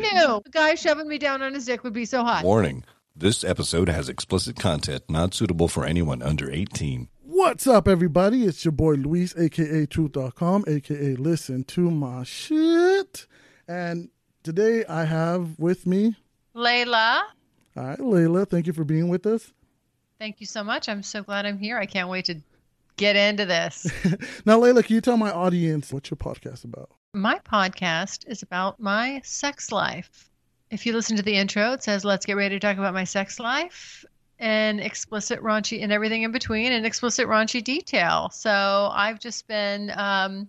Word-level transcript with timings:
knew 0.00 0.40
the 0.44 0.50
guy 0.50 0.74
shoving 0.74 1.08
me 1.08 1.18
down 1.18 1.42
on 1.42 1.54
his 1.54 1.66
dick 1.66 1.84
would 1.84 1.92
be 1.92 2.04
so 2.04 2.24
hot? 2.24 2.44
Warning 2.44 2.84
this 3.14 3.44
episode 3.44 3.88
has 3.88 4.08
explicit 4.08 4.56
content 4.56 5.04
not 5.08 5.34
suitable 5.34 5.68
for 5.68 5.84
anyone 5.84 6.22
under 6.22 6.50
18. 6.50 7.08
What's 7.22 7.66
up, 7.66 7.86
everybody? 7.86 8.44
It's 8.44 8.64
your 8.64 8.72
boy 8.72 8.94
Luis, 8.94 9.36
aka 9.36 9.86
Truth.com, 9.86 10.64
aka 10.66 11.16
Listen 11.16 11.64
to 11.64 11.90
My 11.90 12.24
Shit. 12.24 13.26
And 13.68 14.08
today 14.42 14.84
I 14.86 15.04
have 15.04 15.58
with 15.58 15.86
me. 15.86 16.16
Layla. 16.54 17.22
All 17.76 17.84
right, 17.84 17.98
Layla, 17.98 18.48
thank 18.48 18.66
you 18.66 18.72
for 18.72 18.84
being 18.84 19.08
with 19.08 19.26
us. 19.26 19.52
Thank 20.18 20.40
you 20.40 20.46
so 20.46 20.64
much. 20.64 20.88
I'm 20.88 21.02
so 21.02 21.22
glad 21.22 21.46
I'm 21.46 21.58
here. 21.58 21.78
I 21.78 21.86
can't 21.86 22.08
wait 22.08 22.26
to 22.26 22.36
get 22.96 23.16
into 23.16 23.46
this. 23.46 23.90
now, 24.44 24.58
Layla, 24.58 24.84
can 24.84 24.94
you 24.94 25.00
tell 25.00 25.16
my 25.16 25.30
audience 25.30 25.92
what's 25.92 26.10
your 26.10 26.18
podcast 26.18 26.64
about? 26.64 26.90
My 27.12 27.40
podcast 27.40 28.28
is 28.28 28.42
about 28.42 28.78
my 28.78 29.20
sex 29.24 29.72
life. 29.72 30.30
If 30.70 30.86
you 30.86 30.92
listen 30.92 31.16
to 31.16 31.24
the 31.24 31.34
intro, 31.34 31.72
it 31.72 31.82
says, 31.82 32.04
Let's 32.04 32.24
get 32.24 32.36
ready 32.36 32.54
to 32.54 32.60
talk 32.60 32.78
about 32.78 32.94
my 32.94 33.02
sex 33.02 33.40
life 33.40 34.04
and 34.38 34.78
explicit 34.78 35.40
raunchy 35.40 35.82
and 35.82 35.90
everything 35.90 36.22
in 36.22 36.30
between 36.30 36.70
and 36.70 36.86
explicit 36.86 37.26
raunchy 37.26 37.64
detail. 37.64 38.30
So 38.32 38.90
I've 38.92 39.18
just 39.18 39.48
been 39.48 39.90
um, 39.96 40.48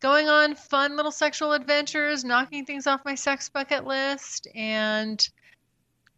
going 0.00 0.28
on 0.28 0.54
fun 0.54 0.96
little 0.96 1.10
sexual 1.10 1.54
adventures, 1.54 2.26
knocking 2.26 2.66
things 2.66 2.86
off 2.86 3.00
my 3.06 3.14
sex 3.14 3.48
bucket 3.48 3.86
list, 3.86 4.46
and 4.54 5.26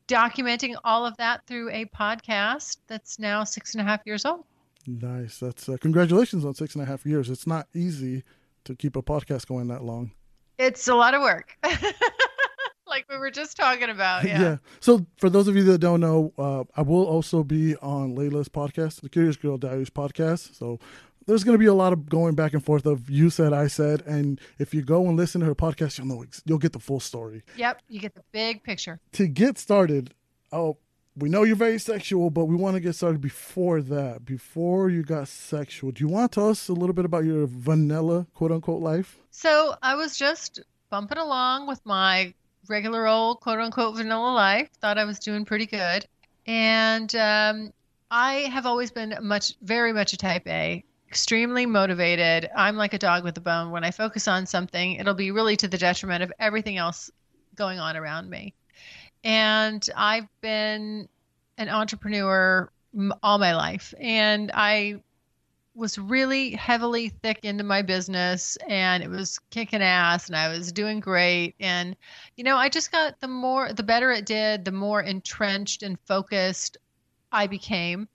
documenting 0.08 0.74
all 0.82 1.06
of 1.06 1.16
that 1.18 1.46
through 1.46 1.70
a 1.70 1.84
podcast 1.84 2.78
that's 2.88 3.20
now 3.20 3.44
six 3.44 3.76
and 3.76 3.80
a 3.80 3.84
half 3.84 4.00
years 4.04 4.24
old. 4.24 4.44
Nice. 4.88 5.38
That's 5.38 5.68
uh, 5.68 5.76
congratulations 5.80 6.44
on 6.44 6.54
six 6.54 6.74
and 6.74 6.82
a 6.82 6.86
half 6.86 7.06
years. 7.06 7.30
It's 7.30 7.46
not 7.46 7.68
easy 7.72 8.24
to 8.64 8.74
keep 8.74 8.96
a 8.96 9.02
podcast 9.02 9.46
going 9.46 9.68
that 9.68 9.84
long. 9.84 10.12
It's 10.58 10.88
a 10.88 10.94
lot 10.94 11.14
of 11.14 11.22
work. 11.22 11.56
like 12.86 13.06
we 13.10 13.16
were 13.16 13.30
just 13.30 13.56
talking 13.56 13.90
about. 13.90 14.24
Yeah. 14.24 14.40
yeah. 14.40 14.56
So 14.80 15.04
for 15.16 15.28
those 15.28 15.48
of 15.48 15.56
you 15.56 15.64
that 15.64 15.78
don't 15.78 16.00
know, 16.00 16.32
uh, 16.38 16.64
I 16.76 16.82
will 16.82 17.04
also 17.04 17.42
be 17.42 17.76
on 17.76 18.14
Layla's 18.14 18.48
podcast, 18.48 19.00
the 19.00 19.08
Curious 19.08 19.36
Girl 19.36 19.58
Diaries 19.58 19.90
podcast. 19.90 20.54
So 20.56 20.78
there's 21.26 21.44
going 21.44 21.54
to 21.54 21.58
be 21.58 21.66
a 21.66 21.74
lot 21.74 21.92
of 21.92 22.08
going 22.08 22.34
back 22.34 22.52
and 22.52 22.64
forth 22.64 22.86
of 22.86 23.10
you 23.10 23.30
said, 23.30 23.52
I 23.52 23.66
said, 23.66 24.02
and 24.02 24.40
if 24.58 24.72
you 24.74 24.82
go 24.82 25.06
and 25.06 25.16
listen 25.16 25.40
to 25.40 25.46
her 25.46 25.54
podcast, 25.54 25.98
you'll 25.98 26.06
know 26.06 26.24
you'll 26.44 26.58
get 26.58 26.72
the 26.72 26.78
full 26.80 27.00
story. 27.00 27.42
Yep, 27.56 27.82
you 27.88 28.00
get 28.00 28.14
the 28.14 28.24
big 28.32 28.62
picture. 28.62 29.00
To 29.12 29.26
get 29.26 29.58
started, 29.58 30.14
oh, 30.52 30.78
we 31.16 31.28
know 31.28 31.44
you're 31.44 31.56
very 31.56 31.78
sexual, 31.78 32.30
but 32.30 32.46
we 32.46 32.56
want 32.56 32.74
to 32.74 32.80
get 32.80 32.94
started 32.94 33.20
before 33.20 33.80
that. 33.82 34.24
Before 34.24 34.90
you 34.90 35.02
got 35.02 35.28
sexual, 35.28 35.92
do 35.92 36.02
you 36.02 36.08
want 36.08 36.32
to 36.32 36.40
tell 36.40 36.50
us 36.50 36.68
a 36.68 36.72
little 36.72 36.94
bit 36.94 37.04
about 37.04 37.24
your 37.24 37.46
vanilla 37.46 38.26
quote 38.34 38.50
unquote 38.50 38.82
life? 38.82 39.18
So 39.30 39.74
I 39.82 39.94
was 39.94 40.16
just 40.16 40.60
bumping 40.90 41.18
along 41.18 41.68
with 41.68 41.84
my 41.84 42.34
regular 42.68 43.06
old 43.06 43.40
quote 43.40 43.60
unquote 43.60 43.96
vanilla 43.96 44.32
life. 44.34 44.70
Thought 44.80 44.98
I 44.98 45.04
was 45.04 45.18
doing 45.20 45.44
pretty 45.44 45.66
good. 45.66 46.06
And 46.46 47.14
um, 47.14 47.72
I 48.10 48.34
have 48.52 48.66
always 48.66 48.90
been 48.90 49.16
much, 49.22 49.54
very 49.62 49.92
much 49.92 50.12
a 50.12 50.16
type 50.16 50.46
A, 50.48 50.84
extremely 51.08 51.64
motivated. 51.64 52.50
I'm 52.56 52.76
like 52.76 52.92
a 52.92 52.98
dog 52.98 53.22
with 53.22 53.36
a 53.38 53.40
bone. 53.40 53.70
When 53.70 53.84
I 53.84 53.92
focus 53.92 54.26
on 54.26 54.46
something, 54.46 54.94
it'll 54.94 55.14
be 55.14 55.30
really 55.30 55.56
to 55.58 55.68
the 55.68 55.78
detriment 55.78 56.24
of 56.24 56.32
everything 56.40 56.76
else 56.76 57.10
going 57.54 57.78
on 57.78 57.96
around 57.96 58.28
me. 58.28 58.52
And 59.24 59.84
I've 59.96 60.28
been 60.40 61.08
an 61.58 61.68
entrepreneur 61.68 62.70
all 63.22 63.38
my 63.38 63.56
life. 63.56 63.94
And 63.98 64.50
I 64.54 65.02
was 65.74 65.98
really 65.98 66.52
heavily 66.52 67.08
thick 67.08 67.40
into 67.44 67.64
my 67.64 67.82
business 67.82 68.56
and 68.68 69.02
it 69.02 69.10
was 69.10 69.40
kicking 69.50 69.82
ass 69.82 70.28
and 70.28 70.36
I 70.36 70.48
was 70.48 70.70
doing 70.70 71.00
great. 71.00 71.56
And, 71.58 71.96
you 72.36 72.44
know, 72.44 72.56
I 72.56 72.68
just 72.68 72.92
got 72.92 73.18
the 73.20 73.26
more, 73.26 73.72
the 73.72 73.82
better 73.82 74.12
it 74.12 74.24
did, 74.24 74.64
the 74.64 74.72
more 74.72 75.02
entrenched 75.02 75.82
and 75.82 75.98
focused 76.06 76.76
I 77.32 77.48
became. 77.48 78.08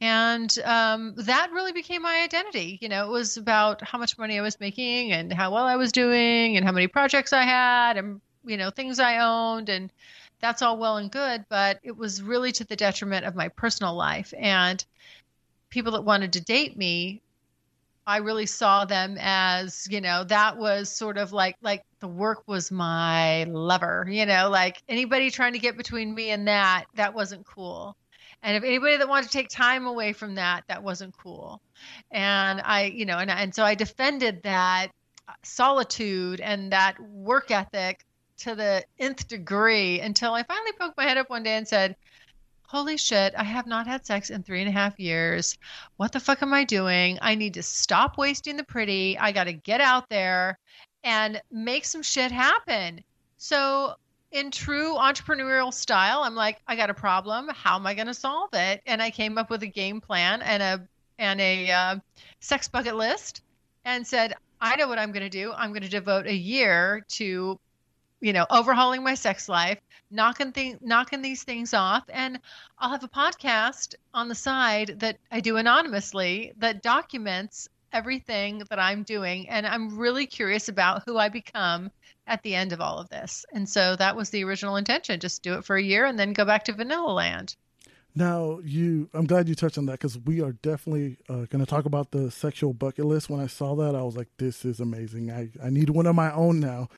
And 0.00 0.52
um, 0.64 1.14
that 1.16 1.52
really 1.52 1.72
became 1.72 2.02
my 2.02 2.22
identity. 2.22 2.78
You 2.82 2.88
know, 2.88 3.06
it 3.06 3.10
was 3.10 3.36
about 3.36 3.82
how 3.82 3.98
much 3.98 4.18
money 4.18 4.38
I 4.38 4.42
was 4.42 4.58
making 4.58 5.12
and 5.12 5.32
how 5.32 5.54
well 5.54 5.64
I 5.64 5.76
was 5.76 5.92
doing 5.92 6.56
and 6.56 6.66
how 6.66 6.72
many 6.72 6.88
projects 6.88 7.32
I 7.32 7.44
had 7.44 7.96
and, 7.96 8.20
you 8.44 8.56
know, 8.56 8.70
things 8.70 8.98
I 8.98 9.18
owned. 9.18 9.68
And 9.68 9.92
that's 10.40 10.62
all 10.62 10.78
well 10.78 10.96
and 10.98 11.10
good, 11.10 11.44
but 11.48 11.80
it 11.82 11.96
was 11.96 12.22
really 12.22 12.52
to 12.52 12.64
the 12.64 12.76
detriment 12.76 13.24
of 13.24 13.34
my 13.34 13.48
personal 13.48 13.94
life. 13.94 14.32
And 14.38 14.84
people 15.70 15.92
that 15.92 16.02
wanted 16.02 16.32
to 16.34 16.40
date 16.40 16.76
me 16.76 17.22
I 18.06 18.18
really 18.18 18.46
saw 18.46 18.84
them 18.84 19.16
as, 19.20 19.88
you 19.90 20.00
know, 20.00 20.22
that 20.24 20.56
was 20.58 20.88
sort 20.88 21.18
of 21.18 21.32
like 21.32 21.56
like 21.60 21.82
the 21.98 22.06
work 22.06 22.44
was 22.46 22.70
my 22.70 23.44
lover, 23.44 24.06
you 24.08 24.26
know, 24.26 24.48
like 24.48 24.80
anybody 24.88 25.30
trying 25.30 25.54
to 25.54 25.58
get 25.58 25.76
between 25.76 26.14
me 26.14 26.30
and 26.30 26.46
that, 26.46 26.84
that 26.94 27.14
wasn't 27.14 27.44
cool. 27.44 27.96
And 28.44 28.56
if 28.56 28.62
anybody 28.62 28.96
that 28.98 29.08
wanted 29.08 29.26
to 29.26 29.32
take 29.32 29.48
time 29.48 29.86
away 29.86 30.12
from 30.12 30.36
that, 30.36 30.62
that 30.68 30.84
wasn't 30.84 31.16
cool. 31.16 31.60
And 32.12 32.60
I, 32.64 32.84
you 32.84 33.06
know, 33.06 33.18
and 33.18 33.30
and 33.30 33.52
so 33.52 33.64
I 33.64 33.74
defended 33.74 34.44
that 34.44 34.88
solitude 35.42 36.40
and 36.40 36.70
that 36.70 37.00
work 37.00 37.50
ethic 37.50 38.04
to 38.38 38.54
the 38.54 38.84
nth 38.98 39.28
degree 39.28 40.00
until 40.00 40.34
I 40.34 40.42
finally 40.42 40.72
poked 40.72 40.96
my 40.96 41.04
head 41.04 41.18
up 41.18 41.30
one 41.30 41.42
day 41.42 41.56
and 41.56 41.66
said, 41.66 41.96
holy 42.66 42.96
shit, 42.96 43.34
I 43.36 43.44
have 43.44 43.66
not 43.66 43.86
had 43.86 44.06
sex 44.06 44.30
in 44.30 44.42
three 44.42 44.60
and 44.60 44.68
a 44.68 44.72
half 44.72 44.98
years. 44.98 45.56
What 45.96 46.12
the 46.12 46.20
fuck 46.20 46.42
am 46.42 46.52
I 46.52 46.64
doing? 46.64 47.18
I 47.22 47.34
need 47.34 47.54
to 47.54 47.62
stop 47.62 48.18
wasting 48.18 48.56
the 48.56 48.64
pretty. 48.64 49.16
I 49.18 49.32
got 49.32 49.44
to 49.44 49.52
get 49.52 49.80
out 49.80 50.08
there 50.08 50.58
and 51.04 51.40
make 51.50 51.84
some 51.84 52.02
shit 52.02 52.32
happen. 52.32 53.02
So, 53.38 53.94
in 54.32 54.50
true 54.50 54.94
entrepreneurial 54.94 55.72
style, 55.72 56.22
I'm 56.22 56.34
like, 56.34 56.60
I 56.66 56.74
got 56.74 56.90
a 56.90 56.94
problem. 56.94 57.48
How 57.48 57.76
am 57.76 57.86
I 57.86 57.94
going 57.94 58.08
to 58.08 58.14
solve 58.14 58.50
it? 58.52 58.82
And 58.84 59.00
I 59.00 59.10
came 59.10 59.38
up 59.38 59.48
with 59.48 59.62
a 59.62 59.68
game 59.68 60.00
plan 60.00 60.42
and 60.42 60.62
a 60.62 60.88
and 61.18 61.40
a 61.40 61.70
uh, 61.70 61.96
sex 62.40 62.68
bucket 62.68 62.96
list, 62.96 63.42
and 63.84 64.06
said, 64.06 64.34
I 64.60 64.76
know 64.76 64.88
what 64.88 64.98
I'm 64.98 65.12
going 65.12 65.22
to 65.22 65.30
do. 65.30 65.52
I'm 65.52 65.70
going 65.70 65.82
to 65.82 65.88
devote 65.88 66.26
a 66.26 66.34
year 66.34 67.06
to 67.10 67.58
you 68.20 68.32
know, 68.32 68.46
overhauling 68.50 69.02
my 69.02 69.14
sex 69.14 69.48
life, 69.48 69.78
knocking 70.10 70.52
thing, 70.52 70.78
knocking 70.80 71.22
these 71.22 71.44
things 71.44 71.74
off, 71.74 72.04
and 72.08 72.38
I'll 72.78 72.90
have 72.90 73.04
a 73.04 73.08
podcast 73.08 73.94
on 74.14 74.28
the 74.28 74.34
side 74.34 75.00
that 75.00 75.18
I 75.30 75.40
do 75.40 75.56
anonymously 75.56 76.52
that 76.58 76.82
documents 76.82 77.68
everything 77.92 78.62
that 78.70 78.78
I'm 78.78 79.02
doing, 79.02 79.48
and 79.48 79.66
I'm 79.66 79.96
really 79.98 80.26
curious 80.26 80.68
about 80.68 81.02
who 81.06 81.18
I 81.18 81.28
become 81.28 81.90
at 82.26 82.42
the 82.42 82.54
end 82.54 82.72
of 82.72 82.80
all 82.80 82.98
of 82.98 83.08
this. 83.08 83.44
And 83.52 83.68
so 83.68 83.96
that 83.96 84.16
was 84.16 84.30
the 84.30 84.44
original 84.44 84.76
intention: 84.76 85.20
just 85.20 85.42
do 85.42 85.54
it 85.54 85.64
for 85.64 85.76
a 85.76 85.82
year 85.82 86.06
and 86.06 86.18
then 86.18 86.32
go 86.32 86.44
back 86.44 86.64
to 86.64 86.72
Vanilla 86.72 87.12
Land. 87.12 87.56
Now, 88.16 88.60
you, 88.64 89.10
I'm 89.12 89.26
glad 89.26 89.46
you 89.46 89.54
touched 89.54 89.76
on 89.76 89.84
that 89.86 89.92
because 89.92 90.18
we 90.18 90.40
are 90.40 90.52
definitely 90.52 91.18
uh, 91.28 91.44
going 91.50 91.58
to 91.58 91.66
talk 91.66 91.84
about 91.84 92.12
the 92.12 92.30
sexual 92.30 92.72
bucket 92.72 93.04
list. 93.04 93.28
When 93.28 93.40
I 93.40 93.46
saw 93.46 93.74
that, 93.74 93.94
I 93.94 94.02
was 94.02 94.16
like, 94.16 94.28
this 94.38 94.64
is 94.64 94.80
amazing. 94.80 95.30
I, 95.30 95.50
I 95.62 95.68
need 95.68 95.90
one 95.90 96.06
of 96.06 96.14
my 96.14 96.32
own 96.32 96.58
now. 96.58 96.88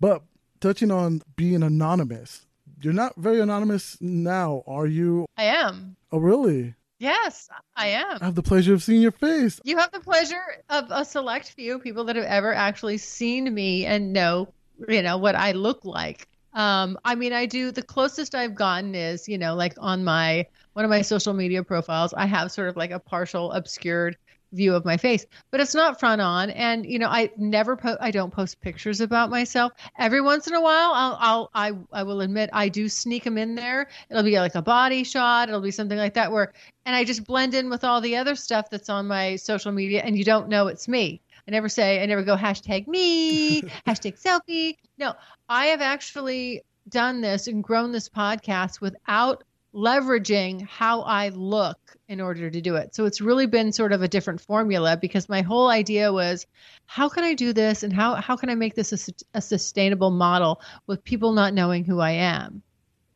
But 0.00 0.22
touching 0.64 0.90
on 0.90 1.20
being 1.36 1.62
anonymous. 1.62 2.46
You're 2.80 2.94
not 2.94 3.14
very 3.16 3.38
anonymous 3.40 3.98
now, 4.00 4.62
are 4.66 4.86
you? 4.86 5.26
I 5.36 5.44
am. 5.44 5.94
Oh, 6.10 6.16
really? 6.16 6.74
Yes, 6.98 7.50
I 7.76 7.88
am. 7.88 8.18
I 8.18 8.24
have 8.24 8.34
the 8.34 8.42
pleasure 8.42 8.72
of 8.72 8.82
seeing 8.82 9.02
your 9.02 9.12
face. 9.12 9.60
You 9.62 9.76
have 9.76 9.92
the 9.92 10.00
pleasure 10.00 10.42
of 10.70 10.86
a 10.88 11.04
select 11.04 11.50
few 11.50 11.78
people 11.78 12.04
that 12.04 12.16
have 12.16 12.24
ever 12.24 12.54
actually 12.54 12.96
seen 12.96 13.52
me 13.52 13.84
and 13.84 14.14
know, 14.14 14.48
you 14.88 15.02
know, 15.02 15.18
what 15.18 15.34
I 15.34 15.52
look 15.52 15.84
like. 15.84 16.28
Um, 16.54 16.96
I 17.04 17.14
mean, 17.14 17.34
I 17.34 17.44
do 17.44 17.70
the 17.70 17.82
closest 17.82 18.34
I've 18.34 18.54
gotten 18.54 18.94
is, 18.94 19.28
you 19.28 19.36
know, 19.36 19.54
like 19.54 19.74
on 19.78 20.02
my 20.02 20.46
one 20.72 20.86
of 20.86 20.90
my 20.90 21.02
social 21.02 21.34
media 21.34 21.62
profiles, 21.62 22.14
I 22.14 22.24
have 22.24 22.50
sort 22.50 22.68
of 22.68 22.76
like 22.76 22.90
a 22.90 22.98
partial 22.98 23.52
obscured 23.52 24.16
view 24.54 24.74
of 24.74 24.84
my 24.84 24.96
face, 24.96 25.26
but 25.50 25.60
it's 25.60 25.74
not 25.74 26.00
front 26.00 26.20
on. 26.20 26.50
And 26.50 26.86
you 26.86 26.98
know, 26.98 27.08
I 27.08 27.30
never 27.36 27.76
post. 27.76 27.98
I 28.00 28.10
don't 28.10 28.32
post 28.32 28.60
pictures 28.60 29.00
about 29.00 29.30
myself. 29.30 29.72
Every 29.98 30.20
once 30.20 30.46
in 30.46 30.54
a 30.54 30.60
while, 30.60 30.92
I'll, 30.94 31.18
I'll 31.20 31.50
I 31.54 31.72
I 31.92 32.02
will 32.04 32.20
admit 32.20 32.50
I 32.52 32.68
do 32.68 32.88
sneak 32.88 33.24
them 33.24 33.38
in 33.38 33.54
there. 33.54 33.88
It'll 34.10 34.22
be 34.22 34.38
like 34.38 34.54
a 34.54 34.62
body 34.62 35.04
shot. 35.04 35.48
It'll 35.48 35.60
be 35.60 35.70
something 35.70 35.98
like 35.98 36.14
that 36.14 36.32
where, 36.32 36.52
and 36.86 36.94
I 36.94 37.04
just 37.04 37.24
blend 37.24 37.54
in 37.54 37.68
with 37.70 37.84
all 37.84 38.00
the 38.00 38.16
other 38.16 38.34
stuff 38.36 38.70
that's 38.70 38.88
on 38.88 39.06
my 39.06 39.36
social 39.36 39.72
media, 39.72 40.02
and 40.04 40.16
you 40.16 40.24
don't 40.24 40.48
know 40.48 40.68
it's 40.68 40.88
me. 40.88 41.20
I 41.46 41.50
never 41.50 41.68
say. 41.68 42.02
I 42.02 42.06
never 42.06 42.22
go 42.22 42.36
hashtag 42.36 42.86
me, 42.86 43.62
hashtag 43.86 44.20
selfie. 44.20 44.76
No, 44.98 45.14
I 45.48 45.66
have 45.66 45.82
actually 45.82 46.62
done 46.88 47.20
this 47.20 47.46
and 47.46 47.64
grown 47.64 47.92
this 47.92 48.08
podcast 48.08 48.80
without 48.80 49.44
leveraging 49.74 50.66
how 50.66 51.00
I 51.02 51.30
look 51.30 51.78
in 52.08 52.20
order 52.20 52.48
to 52.50 52.60
do 52.60 52.76
it. 52.76 52.94
So 52.94 53.06
it's 53.06 53.20
really 53.20 53.46
been 53.46 53.72
sort 53.72 53.92
of 53.92 54.02
a 54.02 54.08
different 54.08 54.40
formula 54.40 54.96
because 54.96 55.28
my 55.28 55.42
whole 55.42 55.68
idea 55.68 56.12
was 56.12 56.46
how 56.86 57.08
can 57.08 57.24
I 57.24 57.34
do 57.34 57.52
this 57.52 57.82
and 57.82 57.92
how 57.92 58.14
how 58.14 58.36
can 58.36 58.50
I 58.50 58.54
make 58.54 58.74
this 58.74 58.92
a, 59.08 59.12
a 59.34 59.40
sustainable 59.40 60.10
model 60.10 60.60
with 60.86 61.02
people 61.02 61.32
not 61.32 61.54
knowing 61.54 61.84
who 61.84 62.00
I 62.00 62.12
am. 62.12 62.62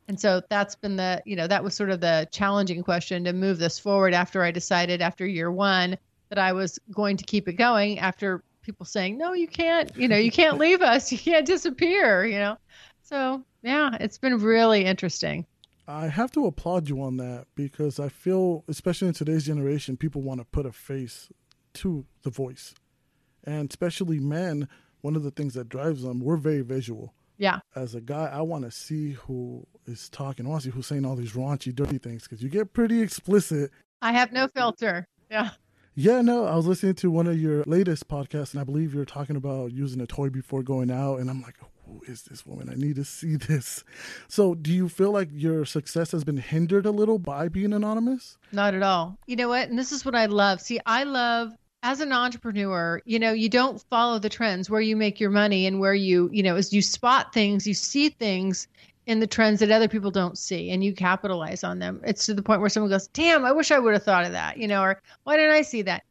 And 0.08 0.18
so 0.18 0.40
that's 0.48 0.74
been 0.74 0.96
the, 0.96 1.22
you 1.26 1.36
know, 1.36 1.46
that 1.46 1.62
was 1.62 1.74
sort 1.74 1.90
of 1.90 2.00
the 2.00 2.26
challenging 2.32 2.82
question 2.82 3.24
to 3.24 3.32
move 3.34 3.58
this 3.58 3.78
forward 3.78 4.14
after 4.14 4.42
I 4.42 4.50
decided 4.50 5.02
after 5.02 5.26
year 5.26 5.50
1 5.50 5.98
that 6.30 6.38
I 6.38 6.54
was 6.54 6.78
going 6.90 7.18
to 7.18 7.24
keep 7.24 7.46
it 7.46 7.54
going 7.54 7.98
after 7.98 8.42
people 8.62 8.86
saying, 8.86 9.18
"No, 9.18 9.32
you 9.34 9.46
can't, 9.46 9.94
you 9.96 10.08
know, 10.08 10.16
you 10.16 10.30
can't 10.30 10.58
leave 10.58 10.82
us. 10.82 11.12
You 11.12 11.18
can't 11.18 11.46
disappear," 11.46 12.24
you 12.24 12.38
know. 12.38 12.56
So, 13.02 13.44
yeah, 13.62 13.96
it's 14.00 14.18
been 14.18 14.38
really 14.38 14.84
interesting. 14.84 15.46
I 15.88 16.08
have 16.08 16.30
to 16.32 16.44
applaud 16.44 16.90
you 16.90 17.00
on 17.02 17.16
that 17.16 17.46
because 17.54 17.98
I 17.98 18.10
feel, 18.10 18.62
especially 18.68 19.08
in 19.08 19.14
today's 19.14 19.46
generation, 19.46 19.96
people 19.96 20.20
want 20.20 20.38
to 20.40 20.44
put 20.44 20.66
a 20.66 20.72
face 20.72 21.30
to 21.74 22.04
the 22.24 22.30
voice. 22.30 22.74
And 23.42 23.70
especially 23.70 24.20
men, 24.20 24.68
one 25.00 25.16
of 25.16 25.22
the 25.22 25.30
things 25.30 25.54
that 25.54 25.70
drives 25.70 26.02
them, 26.02 26.20
we're 26.20 26.36
very 26.36 26.60
visual. 26.60 27.14
Yeah. 27.38 27.60
As 27.74 27.94
a 27.94 28.02
guy, 28.02 28.26
I 28.26 28.42
want 28.42 28.64
to 28.64 28.70
see 28.70 29.12
who 29.12 29.66
is 29.86 30.10
talking. 30.10 30.44
I 30.44 30.50
want 30.50 30.62
to 30.62 30.68
see 30.68 30.74
who's 30.74 30.86
saying 30.86 31.06
all 31.06 31.16
these 31.16 31.32
raunchy, 31.32 31.74
dirty 31.74 31.96
things 31.96 32.24
because 32.24 32.42
you 32.42 32.50
get 32.50 32.74
pretty 32.74 33.00
explicit. 33.00 33.70
I 34.02 34.12
have 34.12 34.30
no 34.30 34.46
filter. 34.48 35.08
Yeah. 35.30 35.50
Yeah, 35.94 36.20
no, 36.20 36.44
I 36.44 36.54
was 36.54 36.66
listening 36.66 36.94
to 36.96 37.10
one 37.10 37.26
of 37.26 37.40
your 37.40 37.64
latest 37.64 38.06
podcasts, 38.06 38.52
and 38.52 38.60
I 38.60 38.64
believe 38.64 38.94
you're 38.94 39.04
talking 39.04 39.34
about 39.34 39.72
using 39.72 40.00
a 40.00 40.06
toy 40.06 40.28
before 40.28 40.62
going 40.62 40.90
out. 40.90 41.18
And 41.18 41.28
I'm 41.28 41.42
like, 41.42 41.56
who 41.88 42.02
is 42.10 42.22
this 42.22 42.46
woman? 42.46 42.68
I 42.70 42.74
need 42.74 42.96
to 42.96 43.04
see 43.04 43.36
this. 43.36 43.84
So, 44.28 44.54
do 44.54 44.72
you 44.72 44.88
feel 44.88 45.10
like 45.10 45.28
your 45.32 45.64
success 45.64 46.12
has 46.12 46.24
been 46.24 46.36
hindered 46.36 46.86
a 46.86 46.90
little 46.90 47.18
by 47.18 47.48
being 47.48 47.72
anonymous? 47.72 48.36
Not 48.52 48.74
at 48.74 48.82
all. 48.82 49.18
You 49.26 49.36
know 49.36 49.48
what? 49.48 49.68
And 49.68 49.78
this 49.78 49.92
is 49.92 50.04
what 50.04 50.14
I 50.14 50.26
love. 50.26 50.60
See, 50.60 50.80
I 50.86 51.04
love 51.04 51.52
as 51.82 52.00
an 52.00 52.12
entrepreneur, 52.12 53.00
you 53.04 53.18
know, 53.18 53.32
you 53.32 53.48
don't 53.48 53.80
follow 53.88 54.18
the 54.18 54.28
trends 54.28 54.68
where 54.68 54.80
you 54.80 54.96
make 54.96 55.20
your 55.20 55.30
money 55.30 55.64
and 55.64 55.78
where 55.78 55.94
you, 55.94 56.28
you 56.32 56.42
know, 56.42 56.56
as 56.56 56.72
you 56.72 56.82
spot 56.82 57.32
things, 57.32 57.68
you 57.68 57.74
see 57.74 58.08
things 58.08 58.66
in 59.06 59.20
the 59.20 59.26
trends 59.26 59.60
that 59.60 59.70
other 59.70 59.88
people 59.88 60.10
don't 60.10 60.36
see 60.36 60.70
and 60.70 60.84
you 60.84 60.92
capitalize 60.92 61.64
on 61.64 61.78
them. 61.78 62.00
It's 62.04 62.26
to 62.26 62.34
the 62.34 62.42
point 62.42 62.60
where 62.60 62.68
someone 62.68 62.90
goes, 62.90 63.06
"Damn, 63.08 63.44
I 63.44 63.52
wish 63.52 63.70
I 63.70 63.78
would 63.78 63.94
have 63.94 64.02
thought 64.02 64.26
of 64.26 64.32
that," 64.32 64.58
you 64.58 64.68
know, 64.68 64.82
or 64.82 65.00
"Why 65.22 65.36
didn't 65.36 65.54
I 65.54 65.62
see 65.62 65.82
that?" 65.82 66.02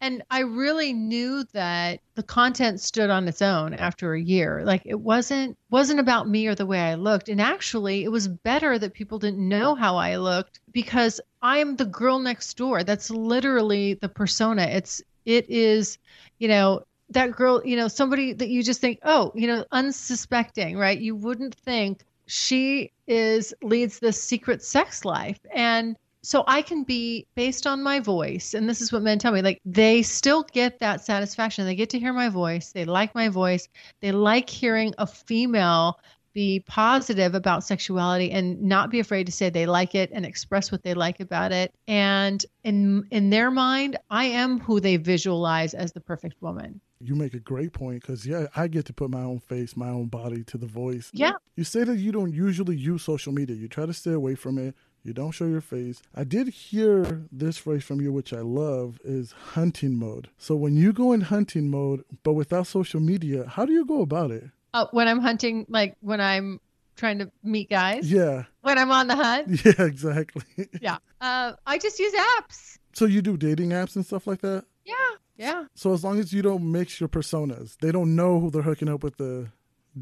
And 0.00 0.22
I 0.30 0.40
really 0.40 0.92
knew 0.92 1.44
that 1.52 2.00
the 2.14 2.22
content 2.22 2.80
stood 2.80 3.10
on 3.10 3.26
its 3.28 3.40
own 3.40 3.74
after 3.74 4.14
a 4.14 4.20
year. 4.20 4.62
Like 4.64 4.82
it 4.84 5.00
wasn't 5.00 5.56
wasn't 5.70 6.00
about 6.00 6.28
me 6.28 6.46
or 6.46 6.54
the 6.54 6.66
way 6.66 6.80
I 6.80 6.94
looked. 6.94 7.28
And 7.28 7.40
actually, 7.40 8.04
it 8.04 8.12
was 8.12 8.28
better 8.28 8.78
that 8.78 8.94
people 8.94 9.18
didn't 9.18 9.48
know 9.48 9.74
how 9.74 9.96
I 9.96 10.16
looked 10.16 10.60
because 10.72 11.20
I'm 11.42 11.76
the 11.76 11.86
girl 11.86 12.18
next 12.18 12.56
door. 12.56 12.82
That's 12.84 13.10
literally 13.10 13.94
the 13.94 14.08
persona. 14.08 14.62
It's 14.62 15.02
it 15.24 15.48
is, 15.48 15.98
you 16.38 16.48
know, 16.48 16.84
that 17.10 17.32
girl, 17.32 17.62
you 17.64 17.76
know, 17.76 17.88
somebody 17.88 18.32
that 18.32 18.48
you 18.48 18.62
just 18.62 18.80
think, 18.80 18.98
oh, 19.04 19.32
you 19.34 19.46
know, 19.46 19.64
unsuspecting, 19.72 20.76
right? 20.76 20.98
You 20.98 21.14
wouldn't 21.16 21.54
think 21.54 22.04
she 22.26 22.90
is 23.06 23.54
leads 23.62 23.98
this 23.98 24.22
secret 24.22 24.62
sex 24.62 25.04
life. 25.04 25.38
And 25.54 25.96
so 26.24 26.44
I 26.46 26.62
can 26.62 26.82
be 26.84 27.26
based 27.34 27.66
on 27.66 27.82
my 27.82 28.00
voice, 28.00 28.54
and 28.54 28.68
this 28.68 28.80
is 28.80 28.92
what 28.92 29.02
men 29.02 29.18
tell 29.18 29.32
me 29.32 29.42
like 29.42 29.60
they 29.64 30.02
still 30.02 30.42
get 30.52 30.80
that 30.80 31.04
satisfaction. 31.04 31.66
They 31.66 31.74
get 31.74 31.90
to 31.90 31.98
hear 31.98 32.12
my 32.12 32.28
voice, 32.28 32.72
they 32.72 32.84
like 32.84 33.14
my 33.14 33.28
voice, 33.28 33.68
they 34.00 34.12
like 34.12 34.48
hearing 34.48 34.94
a 34.98 35.06
female 35.06 35.98
be 36.34 36.64
positive 36.66 37.34
about 37.34 37.64
sexuality 37.64 38.30
and 38.32 38.60
not 38.60 38.90
be 38.90 38.98
afraid 38.98 39.24
to 39.24 39.32
say 39.32 39.48
they 39.48 39.66
like 39.66 39.94
it 39.94 40.10
and 40.12 40.26
express 40.26 40.70
what 40.70 40.82
they 40.82 40.92
like 40.92 41.20
about 41.20 41.52
it. 41.52 41.72
And 41.86 42.44
in 42.64 43.06
in 43.10 43.30
their 43.30 43.50
mind, 43.50 43.96
I 44.10 44.24
am 44.24 44.58
who 44.58 44.80
they 44.80 44.96
visualize 44.96 45.72
as 45.72 45.92
the 45.92 46.00
perfect 46.00 46.42
woman. 46.42 46.80
You 47.00 47.14
make 47.14 47.34
a 47.34 47.38
great 47.38 47.72
point 47.72 48.02
because 48.02 48.26
yeah, 48.26 48.46
I 48.56 48.66
get 48.68 48.86
to 48.86 48.92
put 48.92 49.10
my 49.10 49.22
own 49.22 49.38
face, 49.38 49.76
my 49.76 49.88
own 49.88 50.06
body 50.06 50.42
to 50.44 50.58
the 50.58 50.66
voice. 50.66 51.10
Yeah. 51.12 51.32
You 51.54 51.64
say 51.64 51.84
that 51.84 51.98
you 51.98 52.12
don't 52.12 52.32
usually 52.32 52.76
use 52.76 53.02
social 53.02 53.32
media. 53.32 53.56
You 53.56 53.68
try 53.68 53.86
to 53.86 53.94
stay 53.94 54.12
away 54.12 54.34
from 54.34 54.58
it. 54.58 54.74
You 55.04 55.12
don't 55.12 55.32
show 55.32 55.44
your 55.44 55.60
face. 55.60 56.02
I 56.14 56.24
did 56.24 56.48
hear 56.48 57.22
this 57.30 57.58
phrase 57.58 57.84
from 57.84 58.00
you, 58.00 58.10
which 58.10 58.32
I 58.32 58.40
love, 58.40 58.98
is 59.04 59.32
hunting 59.32 59.98
mode. 59.98 60.30
So 60.38 60.56
when 60.56 60.76
you 60.76 60.94
go 60.94 61.12
in 61.12 61.20
hunting 61.20 61.68
mode, 61.70 62.04
but 62.22 62.32
without 62.32 62.66
social 62.66 63.00
media, 63.00 63.46
how 63.46 63.66
do 63.66 63.72
you 63.72 63.84
go 63.84 64.00
about 64.00 64.30
it? 64.30 64.44
Uh, 64.72 64.86
when 64.92 65.06
I'm 65.06 65.20
hunting, 65.20 65.66
like 65.68 65.94
when 66.00 66.22
I'm 66.22 66.58
trying 66.96 67.18
to 67.18 67.30
meet 67.42 67.68
guys. 67.68 68.10
Yeah. 68.10 68.44
When 68.62 68.78
I'm 68.78 68.90
on 68.90 69.08
the 69.08 69.16
hunt. 69.16 69.48
Yeah, 69.64 69.84
exactly. 69.84 70.42
yeah. 70.80 70.98
Uh, 71.20 71.52
I 71.66 71.76
just 71.78 71.98
use 71.98 72.14
apps. 72.14 72.78
So 72.94 73.04
you 73.04 73.20
do 73.20 73.36
dating 73.36 73.70
apps 73.70 73.96
and 73.96 74.06
stuff 74.06 74.26
like 74.26 74.40
that? 74.40 74.64
Yeah. 74.84 74.94
Yeah. 75.36 75.64
So 75.74 75.92
as 75.92 76.02
long 76.02 76.18
as 76.18 76.32
you 76.32 76.40
don't 76.42 76.70
mix 76.70 76.98
your 76.98 77.08
personas, 77.08 77.76
they 77.78 77.92
don't 77.92 78.14
know 78.16 78.40
who 78.40 78.50
they're 78.50 78.62
hooking 78.62 78.88
up 78.88 79.02
with 79.02 79.16
the 79.16 79.48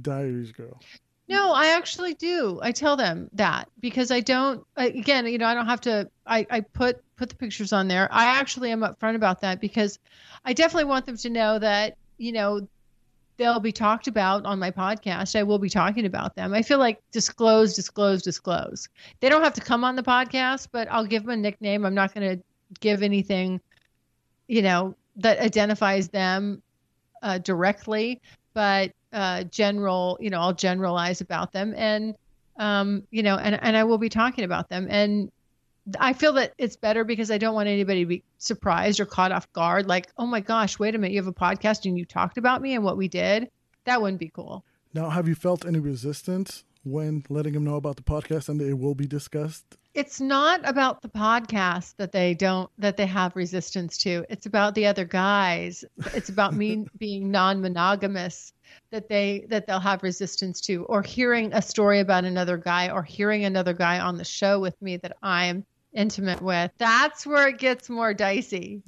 diaries 0.01 0.53
girl. 0.53 0.79
No, 1.33 1.53
I 1.53 1.77
actually 1.77 2.15
do. 2.15 2.61
I 2.63 2.73
tell 2.73 2.97
them 2.97 3.29
that 3.33 3.69
because 3.81 4.11
I 4.11 4.21
don't. 4.21 4.65
Again, 4.77 5.27
you 5.27 5.39
know, 5.39 5.47
I 5.47 5.55
don't 5.55 5.67
have 5.67 5.81
to. 5.83 6.11
I, 6.27 6.47
I 6.51 6.61
put 6.61 7.03
put 7.17 7.29
the 7.31 7.35
pictures 7.37 7.73
on 7.73 7.89
there. 7.89 8.09
I 8.11 8.39
actually 8.39 8.71
am 8.71 8.81
upfront 8.81 9.17
about 9.17 9.41
that 9.41 9.61
because 9.61 9.99
I 10.45 10.53
definitely 10.53 10.85
want 10.91 11.07
them 11.07 11.17
to 11.17 11.31
know 11.31 11.59
that 11.59 11.97
you 12.19 12.33
know 12.33 12.69
they'll 13.37 13.61
be 13.61 13.73
talked 13.73 14.07
about 14.07 14.45
on 14.45 14.59
my 14.59 14.71
podcast. 14.71 15.35
I 15.35 15.43
will 15.43 15.59
be 15.59 15.71
talking 15.71 16.07
about 16.07 16.37
them. 16.37 16.53
I 16.55 16.63
feel 16.63 16.79
like 16.79 17.01
disclose, 17.13 17.75
disclose, 17.75 18.23
disclose. 18.23 18.89
They 19.21 19.29
don't 19.29 19.43
have 19.43 19.55
to 19.55 19.61
come 19.61 19.85
on 19.85 19.97
the 19.97 20.03
podcast, 20.03 20.69
but 20.71 20.87
I'll 20.91 21.07
give 21.07 21.23
them 21.23 21.31
a 21.31 21.37
nickname. 21.37 21.85
I'm 21.85 21.95
not 21.95 22.15
going 22.15 22.37
to 22.37 22.45
give 22.81 23.03
anything, 23.03 23.61
you 24.49 24.63
know, 24.63 24.95
that 25.17 25.39
identifies 25.41 26.09
them 26.09 26.63
uh, 27.23 27.39
directly, 27.39 28.21
but 28.55 28.93
uh, 29.13 29.45
general, 29.45 30.19
you 30.21 30.31
know, 30.31 30.41
I'll 30.41 30.55
generalize 30.55 31.21
about 31.21 31.53
them, 31.53 31.75
and 31.77 32.15
um, 32.59 33.03
you 33.11 33.23
know, 33.23 33.37
and 33.37 33.59
and 33.63 33.77
I 33.77 33.85
will 33.85 33.99
be 33.99 34.09
talking 34.09 34.45
about 34.45 34.69
them, 34.69 34.87
and 34.91 35.31
I 35.99 36.13
feel 36.13 36.35
that 36.35 36.53
it's 36.59 36.77
better 36.77 37.05
because 37.05 37.31
I 37.31 37.39
don't 37.39 37.55
want 37.55 37.69
anybody 37.69 38.01
to 38.01 38.07
be 38.07 38.25
surprised 38.39 39.01
or 39.01 39.07
caught 39.07 39.33
off 39.33 39.53
guard. 39.53 39.87
Like, 39.89 40.09
oh 40.17 40.27
my 40.27 40.41
gosh, 40.41 40.79
wait 40.79 40.95
a 40.95 40.99
minute, 40.99 41.13
you 41.13 41.19
have 41.19 41.27
a 41.27 41.33
podcast 41.33 41.87
and 41.87 41.99
you 41.99 42.05
talked 42.05 42.39
about 42.39 42.63
me 42.63 42.75
and 42.75 42.85
what 42.85 42.97
we 42.97 43.09
did. 43.09 43.51
That 43.85 44.01
wouldn't 44.01 44.21
be 44.21 44.29
cool. 44.29 44.65
Now, 44.95 45.11
have 45.11 45.27
you 45.27 45.35
felt 45.35 45.67
any 45.67 45.81
resistance 45.81 46.65
when 46.85 47.25
letting 47.29 47.55
them 47.55 47.65
know 47.65 47.77
about 47.77 47.97
the 47.97 48.03
podcast 48.03 48.49
and 48.49 48.61
it 48.61 48.75
will 48.75 48.95
be 48.95 49.07
discussed? 49.07 49.77
It's 49.95 50.21
not 50.21 50.61
about 50.67 51.03
the 51.03 51.09
podcast 51.09 51.97
that 51.97 52.13
they 52.13 52.35
don't 52.35 52.71
that 52.79 52.97
they 52.97 53.07
have 53.07 53.37
resistance 53.37 53.99
to. 53.99 54.25
It's 54.31 54.47
about 54.47 54.75
the 54.75 54.87
other 54.87 55.05
guys. 55.05 55.85
It's 56.15 56.31
about 56.31 56.55
me 56.55 56.87
being 56.99 57.31
non-monogamous 57.31 58.53
that 58.91 59.09
they 59.09 59.47
that 59.49 59.67
they'll 59.67 59.81
have 59.81 60.03
resistance 60.03 60.61
to 60.63 60.85
or 60.85 61.03
hearing 61.03 61.53
a 61.53 61.63
story 61.63 62.01
about 62.01 62.25
another 62.25 62.57
guy 62.57 62.91
or 62.91 63.03
hearing 63.03 63.45
another 63.45 63.73
guy 63.73 63.99
on 64.01 64.17
the 64.17 64.25
show 64.25 64.61
with 64.61 64.81
me 64.83 64.97
that 64.99 65.17
I'm 65.23 65.65
intimate 65.93 66.41
with. 66.41 66.71
That's 66.79 67.27
where 67.27 67.49
it 67.49 67.59
gets 67.59 67.89
more 67.89 68.15
dicey. 68.15 68.83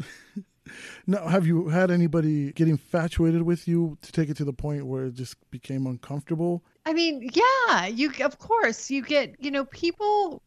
now, 1.07 1.27
have 1.29 1.47
you 1.47 1.69
had 1.69 1.91
anybody 1.91 2.53
get 2.53 2.69
infatuated 2.69 3.43
with 3.43 3.69
you 3.69 3.99
to 4.03 4.13
take 4.13 4.29
it 4.29 4.37
to 4.39 4.45
the 4.45 4.53
point 4.53 4.87
where 4.87 5.07
it 5.07 5.15
just 5.15 5.37
became 5.51 5.87
uncomfortable? 5.87 6.65
I 6.87 6.93
mean, 6.93 7.31
yeah, 7.33 7.87
you 7.87 8.13
of 8.25 8.39
course 8.39 8.91
you 8.91 9.03
get, 9.03 9.37
you 9.39 9.51
know, 9.51 9.65
people 9.65 10.43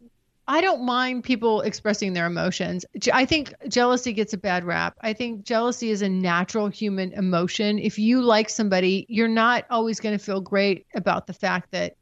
I 0.47 0.61
don't 0.61 0.85
mind 0.85 1.23
people 1.23 1.61
expressing 1.61 2.13
their 2.13 2.25
emotions. 2.25 2.85
I 3.11 3.25
think 3.25 3.53
jealousy 3.67 4.13
gets 4.13 4.33
a 4.33 4.37
bad 4.37 4.63
rap. 4.63 4.95
I 5.01 5.11
think 5.11 5.43
jealousy 5.43 5.89
is 5.89 6.01
a 6.01 6.09
natural 6.09 6.69
human 6.69 7.11
emotion. 7.13 7.79
If 7.79 7.99
you 7.99 8.21
like 8.21 8.49
somebody, 8.49 9.05
you're 9.09 9.27
not 9.27 9.65
always 9.69 9.99
going 9.99 10.17
to 10.17 10.23
feel 10.23 10.39
great 10.39 10.85
about 10.95 11.27
the 11.27 11.33
fact 11.33 11.71
that, 11.71 11.97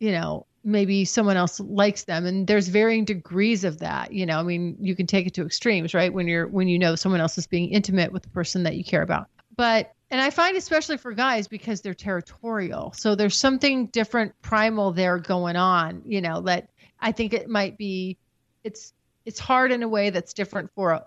you 0.00 0.10
know, 0.10 0.46
maybe 0.66 1.04
someone 1.04 1.36
else 1.36 1.60
likes 1.60 2.04
them 2.04 2.26
and 2.26 2.48
there's 2.48 2.66
varying 2.66 3.04
degrees 3.04 3.62
of 3.62 3.78
that 3.78 4.12
you 4.12 4.26
know 4.26 4.40
i 4.40 4.42
mean 4.42 4.76
you 4.80 4.96
can 4.96 5.06
take 5.06 5.24
it 5.24 5.32
to 5.32 5.46
extremes 5.46 5.94
right 5.94 6.12
when 6.12 6.26
you're 6.26 6.48
when 6.48 6.66
you 6.66 6.76
know 6.76 6.96
someone 6.96 7.20
else 7.20 7.38
is 7.38 7.46
being 7.46 7.70
intimate 7.70 8.10
with 8.12 8.24
the 8.24 8.28
person 8.30 8.64
that 8.64 8.74
you 8.74 8.82
care 8.82 9.02
about 9.02 9.28
but 9.56 9.92
and 10.10 10.20
i 10.20 10.28
find 10.28 10.56
especially 10.56 10.96
for 10.96 11.12
guys 11.12 11.46
because 11.46 11.80
they're 11.80 11.94
territorial 11.94 12.92
so 12.96 13.14
there's 13.14 13.38
something 13.38 13.86
different 13.86 14.32
primal 14.42 14.90
there 14.90 15.18
going 15.18 15.54
on 15.54 16.02
you 16.04 16.20
know 16.20 16.40
that 16.40 16.68
I 17.00 17.12
think 17.12 17.32
it 17.32 17.48
might 17.48 17.76
be 17.76 18.16
it's 18.64 18.92
it's 19.24 19.40
hard 19.40 19.72
in 19.72 19.82
a 19.82 19.88
way 19.88 20.10
that's 20.10 20.32
different 20.32 20.70
for 20.74 20.92
a, 20.92 21.04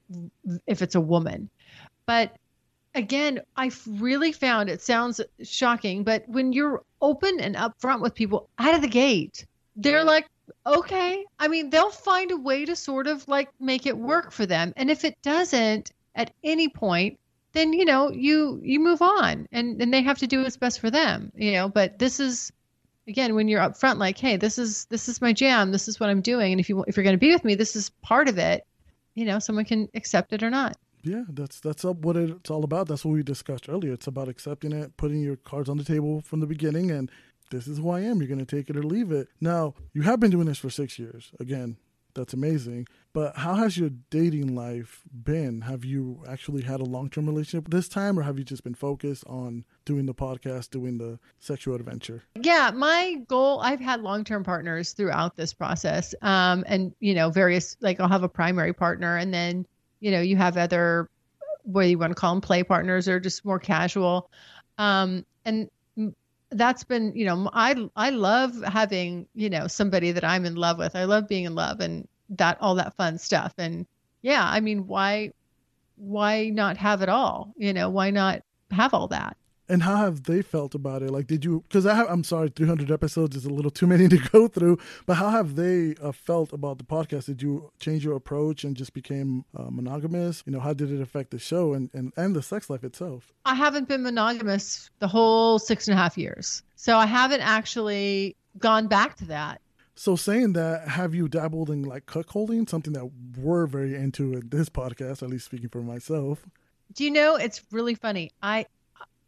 if 0.67 0.81
it's 0.81 0.95
a 0.95 1.01
woman. 1.01 1.49
But 2.05 2.35
again, 2.95 3.39
I've 3.55 3.81
really 3.87 4.31
found 4.31 4.69
it 4.69 4.81
sounds 4.81 5.21
shocking, 5.41 6.03
but 6.03 6.27
when 6.27 6.51
you're 6.51 6.83
open 7.01 7.39
and 7.39 7.55
upfront 7.55 8.01
with 8.01 8.13
people 8.13 8.49
out 8.59 8.75
of 8.75 8.81
the 8.81 8.87
gate, 8.87 9.45
they're 9.77 10.03
like, 10.03 10.27
okay. 10.65 11.23
I 11.39 11.47
mean, 11.47 11.69
they'll 11.69 11.91
find 11.91 12.31
a 12.31 12.37
way 12.37 12.65
to 12.65 12.75
sort 12.75 13.07
of 13.07 13.25
like 13.27 13.49
make 13.59 13.85
it 13.85 13.97
work 13.97 14.31
for 14.31 14.45
them. 14.45 14.73
And 14.75 14.89
if 14.91 15.05
it 15.05 15.21
doesn't 15.21 15.91
at 16.15 16.33
any 16.43 16.67
point, 16.67 17.19
then 17.53 17.73
you 17.73 17.85
know 17.85 18.11
you 18.11 18.59
you 18.63 18.79
move 18.79 19.01
on 19.01 19.47
and 19.51 19.81
and 19.81 19.93
they 19.93 20.01
have 20.01 20.19
to 20.19 20.27
do 20.27 20.43
what's 20.43 20.57
best 20.57 20.79
for 20.79 20.91
them 20.91 21.31
you 21.35 21.51
know 21.51 21.67
but 21.67 21.97
this 21.97 22.19
is 22.19 22.51
again 23.09 23.35
when 23.35 23.47
you're 23.47 23.59
upfront 23.61 23.97
like 23.97 24.17
hey 24.17 24.37
this 24.37 24.57
is 24.57 24.85
this 24.85 25.09
is 25.09 25.21
my 25.21 25.33
jam. 25.33 25.71
This 25.71 25.87
is 25.87 25.99
what 25.99 26.09
i'm 26.09 26.21
doing. 26.21 26.53
And 26.53 26.59
if 26.59 26.69
you 26.69 26.83
if 26.87 26.95
you're 26.95 27.03
going 27.03 27.15
to 27.15 27.17
be 27.17 27.31
with 27.31 27.43
me 27.43 27.55
this 27.55 27.75
is 27.75 27.89
part 28.01 28.29
of 28.29 28.37
it. 28.37 28.65
You 29.15 29.25
know 29.25 29.39
someone 29.39 29.65
can 29.65 29.89
accept 29.95 30.31
it 30.31 30.43
or 30.43 30.49
not. 30.49 30.77
Yeah 31.03 31.23
that's 31.29 31.59
that's 31.59 31.83
what 31.83 32.15
it's 32.15 32.49
all 32.49 32.63
about. 32.63 32.87
That's 32.87 33.03
what 33.03 33.11
we 33.11 33.23
discussed 33.23 33.67
earlier. 33.67 33.93
It's 33.93 34.07
about 34.07 34.29
accepting 34.29 34.71
it 34.71 34.95
putting 34.95 35.21
your 35.21 35.35
cards 35.35 35.69
on 35.69 35.77
the 35.77 35.83
table 35.83 36.21
from 36.21 36.39
the 36.39 36.47
beginning 36.47 36.91
and 36.91 37.11
this 37.51 37.67
is 37.67 37.79
who 37.79 37.89
i 37.89 38.01
am. 38.01 38.19
You're 38.19 38.27
going 38.27 38.45
to 38.45 38.55
take 38.55 38.69
it 38.69 38.77
or 38.77 38.83
leave 38.83 39.11
it. 39.11 39.27
Now 39.41 39.73
you 39.93 40.03
have 40.03 40.19
been 40.19 40.31
doing 40.31 40.45
this 40.45 40.59
for 40.59 40.69
six 40.69 40.99
years. 40.99 41.31
Again 41.39 41.77
That's 42.13 42.33
amazing. 42.33 42.87
But 43.11 43.37
how 43.37 43.55
has 43.55 43.77
your 43.77 43.89
dating 44.11 44.55
life 44.55 45.01
been? 45.11 45.61
Have 45.61 45.83
you 45.83 46.23
actually 46.27 46.61
had 46.61 46.79
a 46.79 46.85
long 46.85 47.09
term 47.09 47.25
relationship 47.27 47.69
this 47.69 47.89
time, 47.89 48.19
or 48.19 48.21
have 48.21 48.37
you 48.37 48.43
just 48.43 48.63
been 48.63 48.75
focused 48.75 49.23
on 49.25 49.65
doing 49.85 50.05
the 50.05 50.13
podcast, 50.13 50.69
doing 50.69 50.97
the 50.99 51.19
sexual 51.39 51.75
adventure? 51.75 52.23
Yeah, 52.35 52.71
my 52.73 53.15
goal, 53.27 53.61
I've 53.61 53.79
had 53.79 54.01
long 54.01 54.23
term 54.23 54.43
partners 54.43 54.93
throughout 54.93 55.35
this 55.35 55.53
process. 55.53 56.13
Um, 56.21 56.63
and, 56.67 56.93
you 56.99 57.15
know, 57.15 57.31
various, 57.31 57.77
like 57.81 57.99
I'll 57.99 58.07
have 58.07 58.23
a 58.23 58.29
primary 58.29 58.73
partner, 58.73 59.17
and 59.17 59.33
then, 59.33 59.65
you 60.01 60.11
know, 60.11 60.21
you 60.21 60.37
have 60.37 60.55
other, 60.55 61.09
what 61.63 61.83
do 61.83 61.89
you 61.89 61.97
want 61.97 62.11
to 62.11 62.15
call 62.15 62.33
them, 62.33 62.41
play 62.41 62.63
partners 62.63 63.07
or 63.07 63.19
just 63.19 63.43
more 63.43 63.59
casual. 63.59 64.29
Um, 64.77 65.25
and 65.45 65.69
that's 66.51 66.83
been 66.83 67.15
you 67.15 67.25
know 67.25 67.47
i 67.53 67.75
i 67.95 68.09
love 68.09 68.59
having 68.63 69.27
you 69.35 69.51
know 69.51 69.67
somebody 69.67 70.11
that 70.11 70.23
i'm 70.23 70.45
in 70.45 70.55
love 70.55 70.79
with 70.79 70.95
i 70.95 71.03
love 71.03 71.27
being 71.27 71.43
in 71.43 71.53
love 71.53 71.79
and 71.79 72.07
that 72.29 72.57
all 72.61 72.75
that 72.75 72.95
fun 72.95 73.17
stuff 73.17 73.53
and 73.57 73.85
yeah 74.21 74.45
i 74.45 74.59
mean 74.59 74.87
why 74.87 75.31
why 75.95 76.49
not 76.49 76.77
have 76.77 77.01
it 77.01 77.09
all 77.09 77.53
you 77.57 77.73
know 77.73 77.89
why 77.89 78.09
not 78.09 78.41
have 78.71 78.93
all 78.93 79.07
that 79.07 79.35
and 79.69 79.83
how 79.83 79.97
have 79.97 80.23
they 80.23 80.41
felt 80.41 80.73
about 80.73 81.03
it? 81.03 81.11
Like, 81.11 81.27
did 81.27 81.45
you? 81.45 81.63
Because 81.67 81.85
I 81.85 81.93
have. 81.93 82.07
I'm 82.09 82.23
sorry, 82.23 82.49
300 82.49 82.91
episodes 82.91 83.35
is 83.35 83.45
a 83.45 83.51
little 83.51 83.69
too 83.69 83.85
many 83.85 84.07
to 84.09 84.17
go 84.17 84.47
through. 84.47 84.79
But 85.05 85.15
how 85.15 85.29
have 85.29 85.55
they 85.55 85.93
uh, 86.01 86.11
felt 86.11 86.51
about 86.51 86.79
the 86.79 86.83
podcast? 86.83 87.27
Did 87.27 87.43
you 87.43 87.71
change 87.79 88.03
your 88.03 88.15
approach 88.15 88.63
and 88.63 88.75
just 88.75 88.93
became 88.93 89.45
uh, 89.55 89.69
monogamous? 89.69 90.41
You 90.47 90.53
know, 90.53 90.59
how 90.59 90.73
did 90.73 90.91
it 90.91 90.99
affect 90.99 91.29
the 91.29 91.39
show 91.39 91.73
and, 91.73 91.91
and 91.93 92.11
and 92.17 92.35
the 92.35 92.41
sex 92.41 92.69
life 92.69 92.83
itself? 92.83 93.31
I 93.45 93.53
haven't 93.53 93.87
been 93.87 94.01
monogamous 94.01 94.89
the 94.97 95.07
whole 95.07 95.59
six 95.59 95.87
and 95.87 95.97
a 95.97 96.01
half 96.01 96.17
years, 96.17 96.63
so 96.75 96.97
I 96.97 97.05
haven't 97.05 97.41
actually 97.41 98.35
gone 98.57 98.87
back 98.87 99.17
to 99.17 99.25
that. 99.25 99.61
So 99.99 100.15
saying 100.15 100.53
that, 100.53 100.87
have 100.87 101.13
you 101.13 101.27
dabbled 101.27 101.69
in 101.69 101.83
like 101.83 102.05
cuckolding, 102.05 102.69
something 102.69 102.93
that 102.93 103.11
we're 103.37 103.65
very 103.65 103.95
into 103.95 104.31
in 104.31 104.47
this 104.47 104.69
podcast, 104.69 105.21
at 105.21 105.29
least 105.29 105.47
speaking 105.47 105.67
for 105.67 105.81
myself? 105.81 106.45
Do 106.93 107.03
you 107.03 107.11
know 107.11 107.35
it's 107.35 107.63
really 107.69 107.95
funny? 107.95 108.31
I 108.41 108.65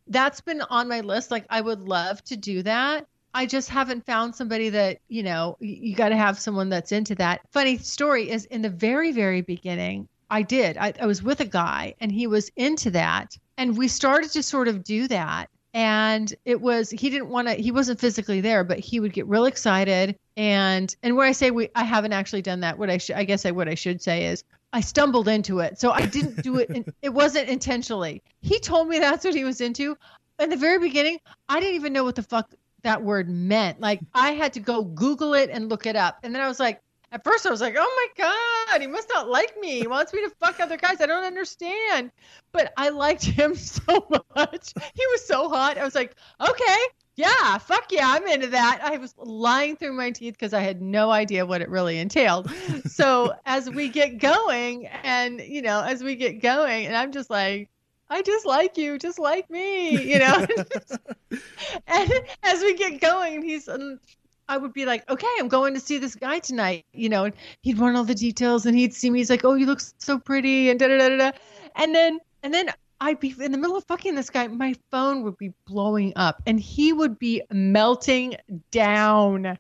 that's 0.08 0.40
been 0.40 0.62
on 0.62 0.88
my 0.88 1.02
list. 1.02 1.30
Like 1.30 1.46
I 1.50 1.60
would 1.60 1.82
love 1.82 2.24
to 2.24 2.38
do 2.38 2.64
that. 2.64 3.06
I 3.34 3.48
just 3.48 3.68
haven't 3.68 4.06
found 4.06 4.34
somebody 4.34 4.70
that, 4.70 5.00
you 5.10 5.24
know, 5.24 5.58
you 5.60 5.94
got 5.94 6.08
to 6.10 6.16
have 6.16 6.40
someone 6.40 6.70
that's 6.70 6.94
into 6.94 7.16
that. 7.16 7.42
Funny 7.52 7.78
story 7.78 8.30
is 8.30 8.46
in 8.46 8.62
the 8.62 8.70
very, 8.70 9.12
very 9.12 9.42
beginning, 9.42 10.08
I 10.30 10.42
did. 10.42 10.78
I, 10.78 10.94
I 11.02 11.06
was 11.06 11.22
with 11.22 11.42
a 11.42 11.46
guy 11.46 11.96
and 12.00 12.14
he 12.14 12.28
was 12.28 12.50
into 12.56 12.92
that. 12.92 13.38
And 13.58 13.78
we 13.78 13.90
started 13.90 14.32
to 14.32 14.42
sort 14.42 14.70
of 14.70 14.86
do 14.86 15.10
that. 15.10 15.50
And 15.74 16.34
it 16.44 16.60
was, 16.60 16.90
he 16.90 17.10
didn't 17.10 17.30
want 17.30 17.48
to, 17.48 17.54
he 17.54 17.72
wasn't 17.72 18.00
physically 18.00 18.42
there, 18.42 18.64
but 18.64 18.80
he 18.80 19.00
would 19.00 19.14
get 19.14 19.26
real 19.28 19.46
excited. 19.46 20.18
And, 20.36 20.94
and 21.02 21.16
where 21.16 21.28
I 21.28 21.32
say 21.32 21.52
we, 21.52 21.70
I 21.76 21.84
haven't 21.84 22.14
actually 22.14 22.42
done 22.42 22.60
that. 22.60 22.78
What 22.78 22.90
I 22.90 22.98
should, 22.98 23.16
I 23.16 23.24
guess 23.24 23.46
I, 23.46 23.52
what 23.52 23.70
I 23.70 23.76
should 23.76 24.02
say 24.02 24.26
is 24.26 24.44
I 24.74 24.82
stumbled 24.82 25.28
into 25.28 25.60
it. 25.60 25.80
So 25.80 25.92
I 25.92 26.06
didn't 26.06 26.44
do 26.44 26.58
it. 26.58 26.94
It 27.02 27.10
wasn't 27.10 27.48
intentionally. 27.48 28.22
He 28.42 28.60
told 28.60 28.90
me 28.90 29.00
that's 29.00 29.24
what 29.24 29.34
he 29.34 29.44
was 29.46 29.62
into. 29.62 29.98
In 30.40 30.50
the 30.50 30.58
very 30.58 30.80
beginning, 30.80 31.20
I 31.48 31.60
didn't 31.60 31.76
even 31.76 31.94
know 31.94 32.04
what 32.04 32.16
the 32.16 32.24
fuck 32.24 32.54
that 32.84 33.02
word 33.02 33.30
meant. 33.30 33.80
Like 33.80 34.02
I 34.14 34.32
had 34.32 34.54
to 34.54 34.60
go 34.60 34.84
Google 34.84 35.36
it 35.36 35.50
and 35.52 35.70
look 35.70 35.86
it 35.86 35.96
up. 35.96 36.20
And 36.24 36.34
then 36.34 36.42
I 36.42 36.48
was 36.48 36.60
like, 36.60 36.82
at 37.12 37.24
first 37.24 37.46
I 37.46 37.50
was 37.50 37.62
like, 37.62 37.76
oh 37.78 38.12
my 38.18 38.26
God, 38.70 38.82
he 38.82 38.88
must 38.88 39.10
not 39.14 39.30
like 39.30 39.60
me. 39.60 39.80
He 39.80 39.88
wants 39.88 40.14
me 40.14 40.22
to 40.22 40.30
fuck 40.40 40.60
other 40.60 40.78
guys. 40.78 41.02
I 41.02 41.06
don't 41.06 41.26
understand. 41.26 42.12
But 42.52 42.72
I 42.78 42.90
liked 42.90 43.24
him 43.24 43.56
so 43.56 44.08
much. 44.36 44.74
He 44.94 45.06
was 45.08 45.26
so 45.26 45.50
hot. 45.50 45.78
I 45.78 45.84
was 45.84 45.96
like, 45.96 46.16
okay, 46.40 46.78
yeah, 47.16 47.58
fuck 47.58 47.92
yeah, 47.92 48.06
I'm 48.08 48.26
into 48.28 48.48
that. 48.48 48.80
I 48.84 48.98
was 48.98 49.14
lying 49.18 49.76
through 49.76 49.94
my 49.94 50.12
teeth 50.12 50.34
because 50.34 50.54
I 50.54 50.62
had 50.62 50.82
no 50.82 51.12
idea 51.12 51.46
what 51.46 51.62
it 51.62 51.70
really 51.70 52.00
entailed. 52.00 52.50
so 52.86 53.34
as 53.46 53.70
we 53.70 53.90
get 53.90 54.18
going, 54.20 54.88
and 54.88 55.42
you 55.42 55.62
know, 55.62 55.82
as 55.82 56.04
we 56.04 56.16
get 56.16 56.42
going, 56.42 56.86
and 56.86 56.96
I'm 56.96 57.12
just 57.12 57.30
like, 57.30 57.70
I 58.10 58.22
just 58.22 58.46
like 58.46 58.78
you, 58.78 58.98
just 58.98 59.20
like 59.20 59.50
me, 59.50 60.02
you 60.02 60.20
know. 60.20 60.46
and 61.88 62.12
as 62.44 62.62
we 62.62 62.76
get 62.76 63.00
going, 63.00 63.42
he's, 63.42 63.70
um, 63.70 64.00
I 64.52 64.58
would 64.58 64.74
be 64.74 64.86
like, 64.86 65.10
okay, 65.10 65.28
I'm 65.40 65.48
going 65.48 65.74
to 65.76 65.80
see 65.80 65.98
this 65.98 66.14
guy 66.14 66.40
tonight, 66.40 66.86
you 66.92 67.08
know, 67.08 67.24
and 67.24 67.34
he'd 67.62 67.80
want 67.80 67.96
all 67.96 68.04
the 68.04 68.14
details, 68.14 68.66
and 68.66 68.78
he'd 68.78 68.94
see 68.94 69.10
me. 69.10 69.20
He's 69.20 69.30
like, 69.30 69.46
oh, 69.46 69.54
you 69.54 69.66
look 69.66 69.80
so 69.80 70.20
pretty, 70.20 70.70
and 70.70 70.78
da 70.78 70.90
da 70.90 70.98
da 70.98 71.18
da, 71.18 71.32
and 71.78 71.96
then 71.96 72.20
and 72.44 72.54
then 72.54 72.70
I'd 73.00 73.22
be 73.22 73.34
in 73.40 73.54
the 73.54 73.58
middle 73.58 73.78
of 73.78 73.86
fucking 73.86 74.14
this 74.14 74.30
guy, 74.30 74.48
my 74.48 74.76
phone 74.92 75.24
would 75.24 75.38
be 75.38 75.54
blowing 75.66 76.14
up 76.16 76.40
and 76.46 76.60
he 76.60 76.94
would 76.94 77.18
be 77.18 77.42
melting 77.52 78.36
down. 78.70 79.58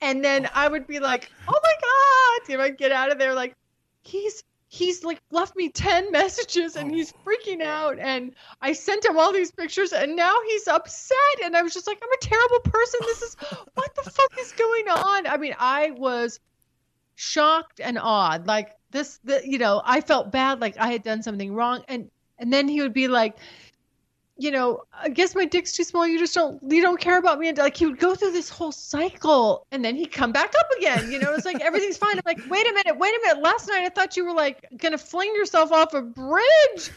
And 0.00 0.24
then 0.24 0.48
I 0.52 0.66
would 0.66 0.88
be 0.88 0.98
like, 0.98 1.30
oh 1.46 1.60
my 1.62 1.74
God. 1.80 2.48
You 2.50 2.56
know, 2.58 2.64
I'd 2.64 2.78
get 2.78 2.90
out 2.90 3.12
of 3.12 3.18
there 3.18 3.34
like, 3.34 3.54
he's 4.02 4.42
he's 4.72 5.04
like 5.04 5.20
left 5.30 5.54
me 5.54 5.68
10 5.68 6.10
messages 6.12 6.76
and 6.76 6.90
he's 6.90 7.12
oh, 7.12 7.30
freaking 7.30 7.60
out. 7.60 7.98
And 7.98 8.34
i 8.62 8.72
sent 8.72 9.04
him 9.04 9.18
all 9.18 9.32
these 9.32 9.50
pictures 9.50 9.92
and 9.92 10.16
now 10.16 10.34
he's 10.46 10.66
upset. 10.66 11.44
And 11.44 11.54
i 11.54 11.62
was 11.62 11.74
just 11.74 11.86
like 11.86 12.00
i'm 12.02 12.10
a 12.10 12.16
terrible 12.20 12.60
person. 12.60 13.00
This 13.02 13.22
is 13.22 13.34
what 13.74 13.94
the 13.94 14.10
fuck 14.10 14.38
is 14.40 14.52
going 14.52 14.88
on? 14.88 15.26
I 15.26 15.36
mean 15.36 15.54
i 15.58 15.90
was 15.90 16.40
shocked 17.16 17.80
and 17.80 17.98
awed. 17.98 18.46
Like 18.46 18.70
this 18.90 19.20
the, 19.24 19.42
you 19.44 19.58
know 19.58 19.82
i 19.84 20.00
felt 20.00 20.32
bad. 20.32 20.60
Like 20.60 20.78
i 20.78 20.90
had 20.90 21.02
done 21.02 21.22
something 21.22 21.54
wrong. 21.54 21.84
And 21.86 22.10
and 22.38 22.52
then 22.52 22.66
he 22.66 22.80
would 22.80 22.94
be 22.94 23.08
like, 23.08 23.36
you 24.42 24.50
know, 24.50 24.82
I 24.92 25.08
guess 25.08 25.36
my 25.36 25.44
dick's 25.44 25.70
too 25.70 25.84
small. 25.84 26.04
You 26.04 26.18
just 26.18 26.34
don't, 26.34 26.60
you 26.68 26.82
don't 26.82 27.00
care 27.00 27.16
about 27.16 27.38
me. 27.38 27.48
And 27.48 27.56
like 27.56 27.76
he 27.76 27.86
would 27.86 28.00
go 28.00 28.16
through 28.16 28.32
this 28.32 28.48
whole 28.48 28.72
cycle 28.72 29.66
and 29.70 29.84
then 29.84 29.94
he'd 29.94 30.10
come 30.10 30.32
back 30.32 30.52
up 30.58 30.66
again. 30.78 31.12
You 31.12 31.20
know, 31.20 31.32
it's 31.32 31.44
like 31.44 31.60
everything's 31.60 31.96
fine. 31.96 32.16
I'm 32.16 32.22
like, 32.26 32.40
wait 32.50 32.68
a 32.68 32.72
minute, 32.72 32.98
wait 32.98 33.14
a 33.14 33.20
minute. 33.22 33.40
Last 33.40 33.68
night 33.68 33.84
I 33.84 33.88
thought 33.88 34.16
you 34.16 34.24
were 34.24 34.32
like 34.32 34.66
going 34.78 34.90
to 34.90 34.98
fling 34.98 35.32
yourself 35.36 35.70
off 35.70 35.94
a 35.94 36.02
bridge. 36.02 36.90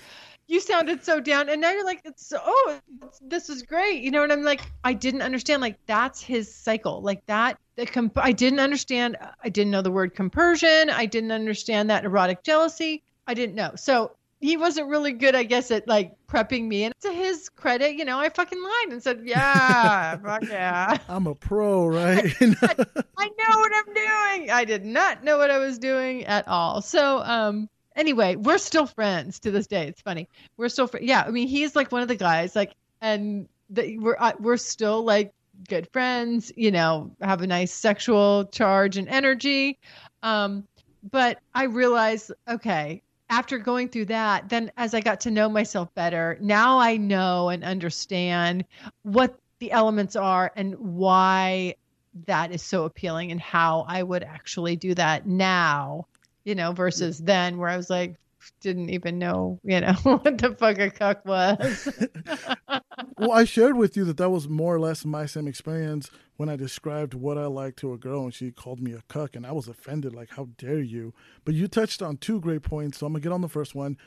You 0.48 0.60
sounded 0.60 1.04
so 1.04 1.20
down. 1.20 1.50
And 1.50 1.62
now 1.62 1.72
you're 1.72 1.86
like, 1.86 2.02
it's, 2.04 2.34
oh, 2.36 2.80
it's, 3.04 3.20
this 3.22 3.50
is 3.50 3.62
great. 3.62 4.02
You 4.02 4.10
know, 4.10 4.24
and 4.24 4.32
I'm 4.32 4.44
like, 4.44 4.62
I 4.84 4.94
didn't 4.94 5.22
understand. 5.22 5.62
Like, 5.62 5.78
that's 5.86 6.22
his 6.22 6.54
cycle. 6.54 7.02
Like 7.02 7.24
that. 7.28 7.60
The 7.76 7.86
comp- 7.86 8.18
I 8.18 8.32
didn't 8.32 8.60
understand. 8.60 9.18
I 9.44 9.50
didn't 9.50 9.72
know 9.72 9.82
the 9.84 9.92
word 9.92 10.16
compersion. 10.16 10.90
I 10.90 11.06
didn't 11.06 11.32
understand 11.32 11.90
that 11.92 12.06
erotic 12.06 12.42
jealousy. 12.44 13.04
I 13.28 13.34
didn't 13.34 13.56
know. 13.56 13.74
So 13.76 14.12
he 14.46 14.58
wasn't 14.58 14.88
really 14.88 15.12
good, 15.12 15.34
I 15.34 15.44
guess, 15.44 15.72
at 15.72 15.88
like 15.88 16.14
prepping 16.28 16.68
me. 16.68 16.84
And 16.84 16.94
to 17.02 17.12
his 17.12 17.50
credit, 17.50 17.96
you 17.96 18.06
know, 18.06 18.20
I 18.20 18.30
fucking 18.30 18.62
lied 18.62 18.92
and 18.92 19.02
said, 19.02 19.24
"Yeah, 19.26 20.18
fuck 20.24 20.44
yeah." 20.44 20.98
I'm 21.10 21.26
a 21.26 21.34
pro, 21.34 21.88
right? 21.88 22.24
I, 22.42 22.86
I, 23.18 23.28
know 23.28 23.58
what 23.58 23.72
I'm 23.76 23.94
doing. 23.94 24.52
I 24.52 24.64
did 24.66 24.86
not 24.86 25.24
know 25.24 25.40
what 25.40 25.50
I 25.50 25.58
was 25.58 25.80
doing 25.80 26.26
at 26.26 26.48
all. 26.48 26.82
So, 26.82 27.24
um, 27.24 27.68
anyway, 27.96 28.36
we're 28.36 28.60
still 28.60 28.86
friends 28.86 29.40
to 29.40 29.52
this 29.52 29.66
day. 29.66 29.88
It's 29.88 30.02
funny. 30.02 30.30
We're 30.58 30.70
still, 30.70 30.88
fr- 30.88 31.00
yeah. 31.02 31.24
I 31.26 31.32
mean, 31.32 31.48
he's 31.48 31.76
like 31.76 31.92
one 31.92 32.04
of 32.04 32.08
the 32.08 32.16
guys, 32.16 32.56
like, 32.56 32.76
and 33.02 33.50
the, 33.72 33.98
we're 33.98 34.18
uh, 34.20 34.34
we're 34.40 34.58
still 34.58 35.04
like 35.04 35.34
good 35.68 35.90
friends. 35.92 36.52
You 36.56 36.70
know, 36.70 37.16
have 37.20 37.42
a 37.42 37.48
nice 37.48 37.74
sexual 37.74 38.46
charge 38.46 38.98
and 38.98 39.10
energy. 39.10 39.80
Um, 40.22 40.68
but 41.12 41.40
I 41.54 41.66
realized, 41.66 42.32
okay, 42.48 43.02
after 43.30 43.58
going 43.58 43.90
through 43.90 44.06
that, 44.06 44.50
then 44.50 44.72
as 44.78 44.94
I 44.94 45.02
got 45.02 45.22
to 45.22 45.32
know 45.32 45.50
myself 45.50 45.94
better, 45.96 46.38
now 46.42 46.80
I 46.80 46.98
know 46.98 47.50
and 47.50 47.64
understand 47.64 48.66
what 49.04 49.40
the 49.60 49.72
elements 49.72 50.16
are 50.16 50.52
and 50.56 50.76
why 50.76 51.76
that 52.28 52.52
is 52.52 52.62
so 52.62 52.86
appealing 52.86 53.32
and 53.32 53.42
how 53.42 53.86
I 53.88 54.04
would 54.04 54.24
actually 54.24 54.76
do 54.76 54.94
that 54.96 55.28
now, 55.28 56.08
you 56.44 56.56
know, 56.56 56.72
versus 56.72 57.20
then 57.20 57.58
where 57.58 57.70
I 57.70 57.78
was 57.78 57.90
like, 57.90 58.16
didn't 58.62 58.90
even 58.90 59.20
know, 59.20 59.60
you 59.64 59.82
know, 59.82 59.94
what 60.04 60.38
the 60.38 60.56
fuck 60.58 60.80
a 60.80 60.90
cuck 60.90 61.26
was. 61.26 61.90
well, 63.18 63.32
I 63.32 63.44
shared 63.44 63.78
with 63.78 63.96
you 63.96 64.06
that 64.06 64.18
that 64.18 64.30
was 64.30 64.48
more 64.48 64.76
or 64.76 64.80
less 64.80 65.06
my 65.06 65.26
same 65.26 65.48
experience 65.48 66.10
when 66.38 66.50
I 66.50 66.56
described 66.56 67.14
what 67.14 67.38
I 67.38 67.46
like 67.46 67.76
to 67.78 67.94
a 67.94 67.98
girl 67.98 68.24
and 68.24 68.34
she 68.34 68.52
called 68.52 68.82
me 68.82 68.94
a 68.94 69.04
cuck 69.08 69.36
and 69.36 69.46
I 69.46 69.52
was 69.52 69.68
offended, 69.68 70.14
like, 70.14 70.32
how 70.32 70.50
dare 70.58 70.82
you? 70.82 71.14
But 71.44 71.56
you 71.56 71.68
touched 71.68 72.02
on 72.02 72.18
two 72.18 72.40
great 72.40 72.64
points, 72.64 73.00
so 73.00 73.06
I'm 73.06 73.14
gonna 73.14 73.22
get 73.22 73.32
on 73.32 73.42
the 73.42 73.50
first 73.50 73.76
one. 73.76 73.98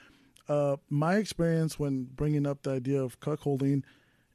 Uh, 0.49 0.77
my 0.89 1.17
experience 1.17 1.79
when 1.79 2.05
bringing 2.05 2.47
up 2.47 2.63
the 2.63 2.71
idea 2.71 3.03
of 3.03 3.21
cuckolding 3.21 3.83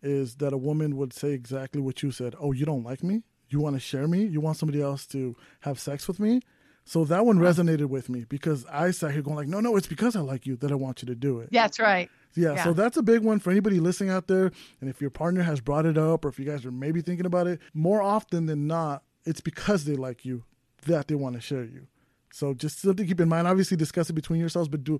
is 0.01 0.35
that 0.35 0.53
a 0.53 0.57
woman 0.57 0.97
would 0.97 1.13
say 1.13 1.31
exactly 1.31 1.81
what 1.81 2.03
you 2.03 2.11
said. 2.11 2.35
Oh, 2.39 2.51
you 2.51 2.65
don't 2.65 2.83
like 2.83 3.03
me? 3.03 3.23
You 3.49 3.59
want 3.59 3.75
to 3.75 3.79
share 3.79 4.07
me? 4.07 4.25
You 4.25 4.41
want 4.41 4.57
somebody 4.57 4.81
else 4.81 5.05
to 5.07 5.35
have 5.61 5.79
sex 5.79 6.07
with 6.07 6.19
me? 6.19 6.41
So 6.85 7.05
that 7.05 7.25
one 7.25 7.39
resonated 7.39 7.85
with 7.85 8.09
me 8.09 8.25
because 8.27 8.65
I 8.71 8.91
sat 8.91 9.11
here 9.11 9.21
going 9.21 9.37
like, 9.37 9.47
no, 9.47 9.59
no, 9.59 9.75
it's 9.77 9.87
because 9.87 10.15
I 10.15 10.19
like 10.19 10.45
you 10.45 10.57
that 10.57 10.71
I 10.71 10.75
want 10.75 11.01
you 11.01 11.05
to 11.07 11.15
do 11.15 11.39
it. 11.39 11.49
That's 11.51 11.79
right. 11.79 12.09
Yeah, 12.35 12.55
yeah, 12.55 12.63
so 12.63 12.73
that's 12.73 12.97
a 12.97 13.03
big 13.03 13.21
one 13.21 13.39
for 13.39 13.51
anybody 13.51 13.79
listening 13.79 14.09
out 14.09 14.27
there. 14.27 14.51
And 14.81 14.89
if 14.89 14.99
your 14.99 15.11
partner 15.11 15.43
has 15.43 15.61
brought 15.61 15.85
it 15.85 15.97
up 15.97 16.25
or 16.25 16.29
if 16.29 16.39
you 16.39 16.45
guys 16.45 16.65
are 16.65 16.71
maybe 16.71 17.01
thinking 17.01 17.25
about 17.25 17.47
it, 17.47 17.59
more 17.73 18.01
often 18.01 18.47
than 18.47 18.65
not, 18.67 19.03
it's 19.23 19.39
because 19.39 19.85
they 19.85 19.95
like 19.95 20.25
you 20.25 20.43
that 20.85 21.07
they 21.07 21.15
want 21.15 21.35
to 21.35 21.41
share 21.41 21.63
you. 21.63 21.87
So 22.33 22.55
just 22.55 22.81
something 22.81 23.05
to 23.05 23.07
keep 23.07 23.21
in 23.21 23.29
mind. 23.29 23.47
Obviously, 23.47 23.77
discuss 23.77 24.09
it 24.09 24.13
between 24.13 24.39
yourselves, 24.39 24.67
but 24.67 24.83
do 24.83 24.99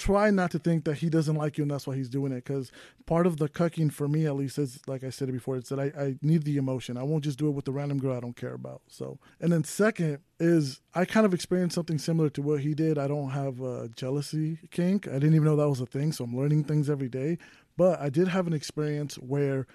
try 0.00 0.30
not 0.30 0.50
to 0.50 0.58
think 0.58 0.84
that 0.84 0.94
he 0.94 1.10
doesn't 1.10 1.36
like 1.36 1.58
you 1.58 1.62
and 1.62 1.70
that's 1.70 1.86
why 1.86 1.94
he's 1.94 2.08
doing 2.08 2.32
it 2.32 2.42
because 2.42 2.72
part 3.04 3.26
of 3.26 3.36
the 3.36 3.50
cucking 3.50 3.92
for 3.92 4.08
me 4.08 4.24
at 4.24 4.34
least 4.34 4.56
is 4.56 4.80
like 4.86 5.04
i 5.04 5.10
said 5.10 5.30
before 5.30 5.58
it's 5.58 5.68
that 5.68 5.78
I, 5.78 5.92
I 6.02 6.16
need 6.22 6.44
the 6.44 6.56
emotion. 6.56 6.96
I 6.96 7.02
won't 7.02 7.22
just 7.22 7.38
do 7.38 7.48
it 7.48 7.50
with 7.50 7.66
the 7.66 7.72
random 7.72 7.98
girl 7.98 8.16
i 8.16 8.20
don't 8.20 8.34
care 8.34 8.54
about 8.54 8.80
so. 8.88 9.18
And 9.40 9.52
then 9.52 9.62
second 9.62 10.20
is 10.38 10.80
i 10.94 11.04
kind 11.04 11.26
of 11.26 11.34
experienced 11.34 11.74
something 11.74 11.98
similar 11.98 12.30
to 12.30 12.40
what 12.40 12.60
he 12.60 12.72
did. 12.72 12.96
I 12.96 13.08
don't 13.08 13.28
have 13.30 13.60
a 13.60 13.90
jealousy 13.94 14.58
kink. 14.70 15.06
I 15.06 15.12
didn't 15.12 15.34
even 15.34 15.44
know 15.44 15.56
that 15.56 15.68
was 15.68 15.82
a 15.82 15.86
thing 15.86 16.12
so 16.12 16.24
i'm 16.24 16.34
learning 16.34 16.64
things 16.64 16.88
every 16.88 17.10
day. 17.10 17.36
But 17.76 18.00
i 18.00 18.08
did 18.08 18.28
have 18.28 18.46
an 18.46 18.54
experience 18.54 19.16
where 19.16 19.66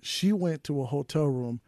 she 0.00 0.32
went 0.32 0.64
to 0.64 0.80
a 0.80 0.86
hotel 0.86 1.26
room 1.26 1.60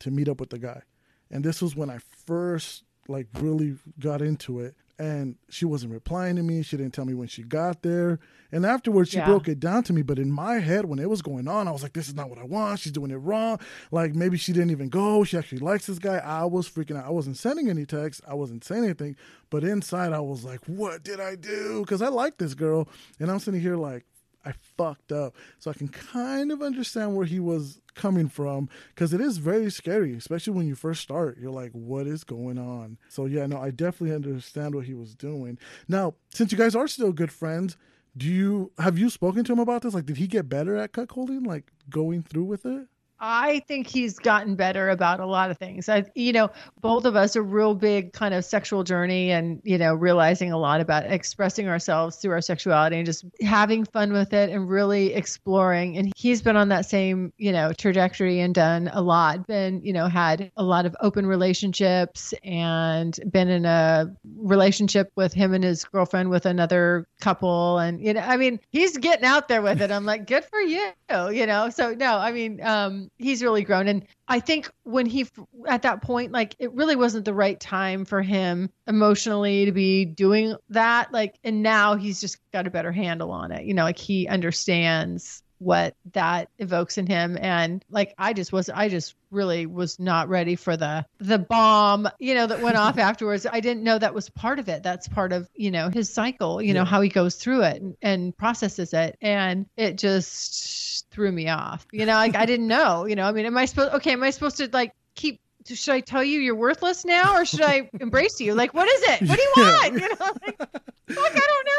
to 0.00 0.10
meet 0.10 0.28
up 0.28 0.40
with 0.40 0.50
the 0.50 0.58
guy. 0.58 0.82
And 1.30 1.44
this 1.44 1.62
was 1.62 1.76
when 1.76 1.88
i 1.88 1.98
first 2.26 2.82
like 3.06 3.28
really 3.38 3.76
got 4.00 4.20
into 4.22 4.58
it 4.58 4.74
and 4.98 5.36
she 5.48 5.64
wasn't 5.64 5.92
replying 5.92 6.36
to 6.36 6.42
me. 6.42 6.62
She 6.62 6.76
didn't 6.76 6.94
tell 6.94 7.04
me 7.04 7.14
when 7.14 7.28
she 7.28 7.42
got 7.42 7.82
there. 7.82 8.20
And 8.52 8.64
afterwards, 8.64 9.10
she 9.10 9.18
yeah. 9.18 9.26
broke 9.26 9.48
it 9.48 9.58
down 9.58 9.82
to 9.84 9.92
me. 9.92 10.02
But 10.02 10.18
in 10.18 10.30
my 10.30 10.60
head, 10.60 10.84
when 10.84 11.00
it 11.00 11.10
was 11.10 11.22
going 11.22 11.48
on, 11.48 11.66
I 11.66 11.72
was 11.72 11.82
like, 11.82 11.92
this 11.92 12.06
is 12.06 12.14
not 12.14 12.30
what 12.30 12.38
I 12.38 12.44
want. 12.44 12.78
She's 12.78 12.92
doing 12.92 13.10
it 13.10 13.16
wrong. 13.16 13.58
Like 13.90 14.14
maybe 14.14 14.36
she 14.36 14.52
didn't 14.52 14.70
even 14.70 14.88
go. 14.88 15.24
She 15.24 15.36
actually 15.36 15.58
likes 15.58 15.86
this 15.86 15.98
guy. 15.98 16.18
I 16.18 16.44
was 16.44 16.68
freaking 16.68 16.96
out. 16.96 17.06
I 17.06 17.10
wasn't 17.10 17.36
sending 17.36 17.68
any 17.68 17.84
texts, 17.86 18.22
I 18.28 18.34
wasn't 18.34 18.64
saying 18.64 18.84
anything. 18.84 19.16
But 19.50 19.64
inside, 19.64 20.12
I 20.12 20.20
was 20.20 20.44
like, 20.44 20.60
what 20.66 21.02
did 21.02 21.20
I 21.20 21.34
do? 21.34 21.80
Because 21.80 22.02
I 22.02 22.08
like 22.08 22.38
this 22.38 22.54
girl. 22.54 22.88
And 23.18 23.30
I'm 23.30 23.40
sitting 23.40 23.60
here 23.60 23.76
like, 23.76 24.04
I 24.44 24.52
fucked 24.76 25.12
up. 25.12 25.34
So 25.58 25.70
I 25.70 25.74
can 25.74 25.88
kind 25.88 26.52
of 26.52 26.62
understand 26.62 27.16
where 27.16 27.26
he 27.26 27.40
was 27.40 27.80
coming 27.94 28.28
from 28.28 28.68
because 28.94 29.12
it 29.12 29.20
is 29.20 29.38
very 29.38 29.70
scary, 29.70 30.14
especially 30.14 30.52
when 30.52 30.66
you 30.66 30.74
first 30.74 31.00
start. 31.00 31.38
You're 31.38 31.50
like, 31.50 31.72
what 31.72 32.06
is 32.06 32.24
going 32.24 32.58
on? 32.58 32.98
So, 33.08 33.26
yeah, 33.26 33.46
no, 33.46 33.58
I 33.58 33.70
definitely 33.70 34.14
understand 34.14 34.74
what 34.74 34.84
he 34.84 34.94
was 34.94 35.14
doing. 35.14 35.58
Now, 35.88 36.14
since 36.32 36.52
you 36.52 36.58
guys 36.58 36.74
are 36.74 36.88
still 36.88 37.12
good 37.12 37.32
friends, 37.32 37.76
do 38.16 38.26
you 38.26 38.70
have 38.78 38.96
you 38.98 39.10
spoken 39.10 39.44
to 39.44 39.52
him 39.52 39.58
about 39.58 39.82
this? 39.82 39.94
Like, 39.94 40.06
did 40.06 40.18
he 40.18 40.26
get 40.26 40.48
better 40.48 40.76
at 40.76 40.92
cuckolding, 40.92 41.46
like 41.46 41.72
going 41.90 42.22
through 42.22 42.44
with 42.44 42.64
it? 42.64 42.86
I 43.26 43.60
think 43.66 43.86
he's 43.86 44.18
gotten 44.18 44.54
better 44.54 44.90
about 44.90 45.18
a 45.18 45.24
lot 45.24 45.50
of 45.50 45.56
things. 45.56 45.88
I, 45.88 46.04
you 46.14 46.34
know, 46.34 46.50
both 46.82 47.06
of 47.06 47.16
us 47.16 47.36
a 47.36 47.42
real 47.42 47.74
big 47.74 48.12
kind 48.12 48.34
of 48.34 48.44
sexual 48.44 48.84
journey 48.84 49.30
and, 49.30 49.62
you 49.64 49.78
know, 49.78 49.94
realizing 49.94 50.52
a 50.52 50.58
lot 50.58 50.82
about 50.82 51.10
expressing 51.10 51.66
ourselves 51.66 52.16
through 52.16 52.32
our 52.32 52.42
sexuality 52.42 52.96
and 52.96 53.06
just 53.06 53.24
having 53.40 53.86
fun 53.86 54.12
with 54.12 54.34
it 54.34 54.50
and 54.50 54.68
really 54.68 55.14
exploring. 55.14 55.96
And 55.96 56.12
he's 56.14 56.42
been 56.42 56.56
on 56.56 56.68
that 56.68 56.84
same, 56.84 57.32
you 57.38 57.50
know, 57.50 57.72
trajectory 57.72 58.40
and 58.40 58.54
done 58.54 58.90
a 58.92 59.00
lot, 59.00 59.46
been, 59.46 59.80
you 59.82 59.94
know, 59.94 60.06
had 60.06 60.52
a 60.58 60.62
lot 60.62 60.84
of 60.84 60.94
open 61.00 61.26
relationships 61.26 62.34
and 62.44 63.18
been 63.30 63.48
in 63.48 63.64
a 63.64 64.14
relationship 64.36 65.10
with 65.16 65.32
him 65.32 65.54
and 65.54 65.64
his 65.64 65.84
girlfriend 65.84 66.28
with 66.28 66.44
another 66.44 67.08
couple. 67.22 67.78
And, 67.78 68.02
you 68.02 68.12
know, 68.12 68.20
I 68.20 68.36
mean, 68.36 68.60
he's 68.68 68.98
getting 68.98 69.24
out 69.24 69.48
there 69.48 69.62
with 69.62 69.80
it. 69.80 69.90
I'm 69.90 70.04
like, 70.04 70.26
good 70.26 70.44
for 70.44 70.60
you, 70.60 70.90
you 71.10 71.46
know? 71.46 71.70
So, 71.70 71.94
no, 71.94 72.18
I 72.18 72.30
mean, 72.30 72.60
um, 72.62 73.10
he's 73.18 73.42
really 73.42 73.62
grown. 73.62 73.88
And 73.88 74.04
i 74.26 74.40
think 74.40 74.70
when 74.84 75.04
he 75.04 75.26
at 75.66 75.82
that 75.82 76.00
point 76.00 76.32
like 76.32 76.56
it 76.58 76.72
really 76.72 76.96
wasn't 76.96 77.26
the 77.26 77.34
right 77.34 77.60
time 77.60 78.06
for 78.06 78.22
him 78.22 78.70
emotionally 78.86 79.66
to 79.66 79.72
be 79.72 80.04
doing 80.04 80.56
that. 80.70 81.12
Like 81.12 81.38
and 81.44 81.62
now 81.62 81.96
he's 81.96 82.20
just 82.20 82.38
got 82.52 82.66
a 82.66 82.70
better 82.70 82.92
handle 82.92 83.30
on 83.30 83.52
it. 83.52 83.64
You 83.64 83.74
know 83.74 83.84
like 83.84 83.98
he 83.98 84.28
understands 84.28 85.42
what 85.64 85.94
that 86.12 86.48
evokes 86.58 86.98
in 86.98 87.06
him 87.06 87.38
and 87.40 87.84
like 87.90 88.14
i 88.18 88.32
just 88.32 88.52
was 88.52 88.68
i 88.68 88.88
just 88.88 89.14
really 89.30 89.64
was 89.64 89.98
not 89.98 90.28
ready 90.28 90.56
for 90.56 90.76
the 90.76 91.04
the 91.18 91.38
bomb 91.38 92.06
you 92.18 92.34
know 92.34 92.46
that 92.46 92.60
went 92.60 92.76
off 92.76 92.98
afterwards 93.10 93.46
i 93.50 93.60
didn't 93.60 93.82
know 93.82 93.98
that 93.98 94.14
was 94.14 94.28
part 94.30 94.58
of 94.58 94.68
it 94.68 94.82
that's 94.82 95.08
part 95.08 95.32
of 95.32 95.48
you 95.54 95.70
know 95.70 95.88
his 95.88 96.12
cycle 96.12 96.60
you 96.60 96.68
yeah. 96.68 96.74
know 96.74 96.84
how 96.84 97.00
he 97.00 97.08
goes 97.08 97.36
through 97.36 97.62
it 97.62 97.80
and, 97.80 97.96
and 98.02 98.36
processes 98.36 98.92
it 98.92 99.16
and 99.22 99.66
it 99.76 99.96
just 99.96 101.10
threw 101.10 101.32
me 101.32 101.48
off 101.48 101.86
you 101.92 102.04
know 102.04 102.14
like 102.14 102.36
i 102.36 102.44
didn't 102.44 102.68
know 102.68 103.04
you 103.06 103.16
know 103.16 103.24
i 103.24 103.32
mean 103.32 103.46
am 103.46 103.56
i 103.56 103.64
supposed 103.64 103.94
okay 103.94 104.12
am 104.12 104.22
i 104.22 104.30
supposed 104.30 104.58
to 104.58 104.68
like 104.72 104.92
keep 105.14 105.40
should 105.66 105.94
I 105.94 106.00
tell 106.00 106.22
you 106.22 106.40
you're 106.40 106.54
worthless 106.54 107.04
now 107.04 107.36
or 107.36 107.44
should 107.46 107.62
I 107.62 107.88
embrace 108.00 108.40
you? 108.40 108.54
Like, 108.54 108.74
what 108.74 108.86
is 108.86 109.02
it? 109.02 109.28
What 109.28 109.36
do 109.36 109.42
you 109.42 109.52
want? 109.56 109.92
You 109.94 110.00
know, 110.00 110.32
like, 110.46 110.58
fuck, 110.58 111.36
I 111.36 111.46
don't 111.46 111.66
know. 111.66 111.73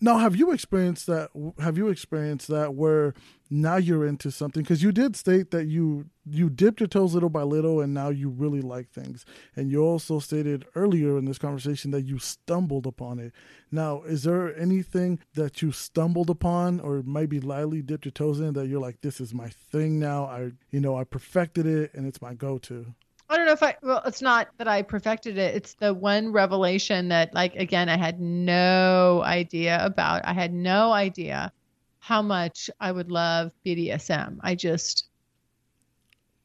Now, 0.00 0.18
have 0.18 0.36
you 0.36 0.52
experienced 0.52 1.06
that? 1.08 1.30
Have 1.58 1.76
you 1.76 1.88
experienced 1.88 2.46
that 2.48 2.74
where 2.74 3.14
now 3.50 3.76
you're 3.76 4.06
into 4.06 4.30
something? 4.30 4.62
Because 4.62 4.82
you 4.82 4.92
did 4.92 5.16
state 5.16 5.50
that 5.50 5.66
you 5.66 6.06
you 6.24 6.50
dipped 6.50 6.80
your 6.80 6.86
toes 6.86 7.14
little 7.14 7.30
by 7.30 7.42
little, 7.42 7.80
and 7.80 7.92
now 7.92 8.08
you 8.10 8.28
really 8.28 8.60
like 8.60 8.90
things. 8.90 9.24
And 9.56 9.72
you 9.72 9.82
also 9.82 10.20
stated 10.20 10.66
earlier 10.76 11.18
in 11.18 11.24
this 11.24 11.38
conversation 11.38 11.90
that 11.90 12.02
you 12.02 12.20
stumbled 12.20 12.86
upon 12.86 13.18
it. 13.18 13.32
Now, 13.72 14.02
is 14.02 14.22
there 14.22 14.56
anything 14.56 15.18
that 15.34 15.62
you 15.62 15.72
stumbled 15.72 16.30
upon, 16.30 16.78
or 16.78 17.02
maybe 17.04 17.40
lightly 17.40 17.82
dipped 17.82 18.04
your 18.04 18.12
toes 18.12 18.38
in 18.38 18.52
that 18.52 18.68
you're 18.68 18.80
like, 18.80 19.00
this 19.00 19.20
is 19.20 19.34
my 19.34 19.48
thing 19.48 19.98
now? 19.98 20.26
I 20.26 20.52
you 20.70 20.80
know 20.80 20.96
I 20.96 21.02
perfected 21.02 21.66
it, 21.66 21.92
and 21.92 22.06
it's 22.06 22.22
my 22.22 22.34
go-to. 22.34 22.94
I 23.30 23.36
don't 23.36 23.46
know 23.46 23.52
if 23.52 23.62
I 23.62 23.76
well 23.82 24.02
it's 24.06 24.22
not 24.22 24.48
that 24.56 24.68
I 24.68 24.82
perfected 24.82 25.36
it. 25.36 25.54
It's 25.54 25.74
the 25.74 25.92
one 25.92 26.32
revelation 26.32 27.08
that 27.08 27.34
like 27.34 27.56
again 27.56 27.88
I 27.88 27.96
had 27.96 28.20
no 28.20 29.22
idea 29.22 29.84
about. 29.84 30.24
I 30.24 30.32
had 30.32 30.52
no 30.52 30.92
idea 30.92 31.52
how 31.98 32.22
much 32.22 32.70
I 32.80 32.90
would 32.90 33.10
love 33.10 33.52
BDSM. 33.66 34.38
I 34.40 34.54
just 34.54 35.08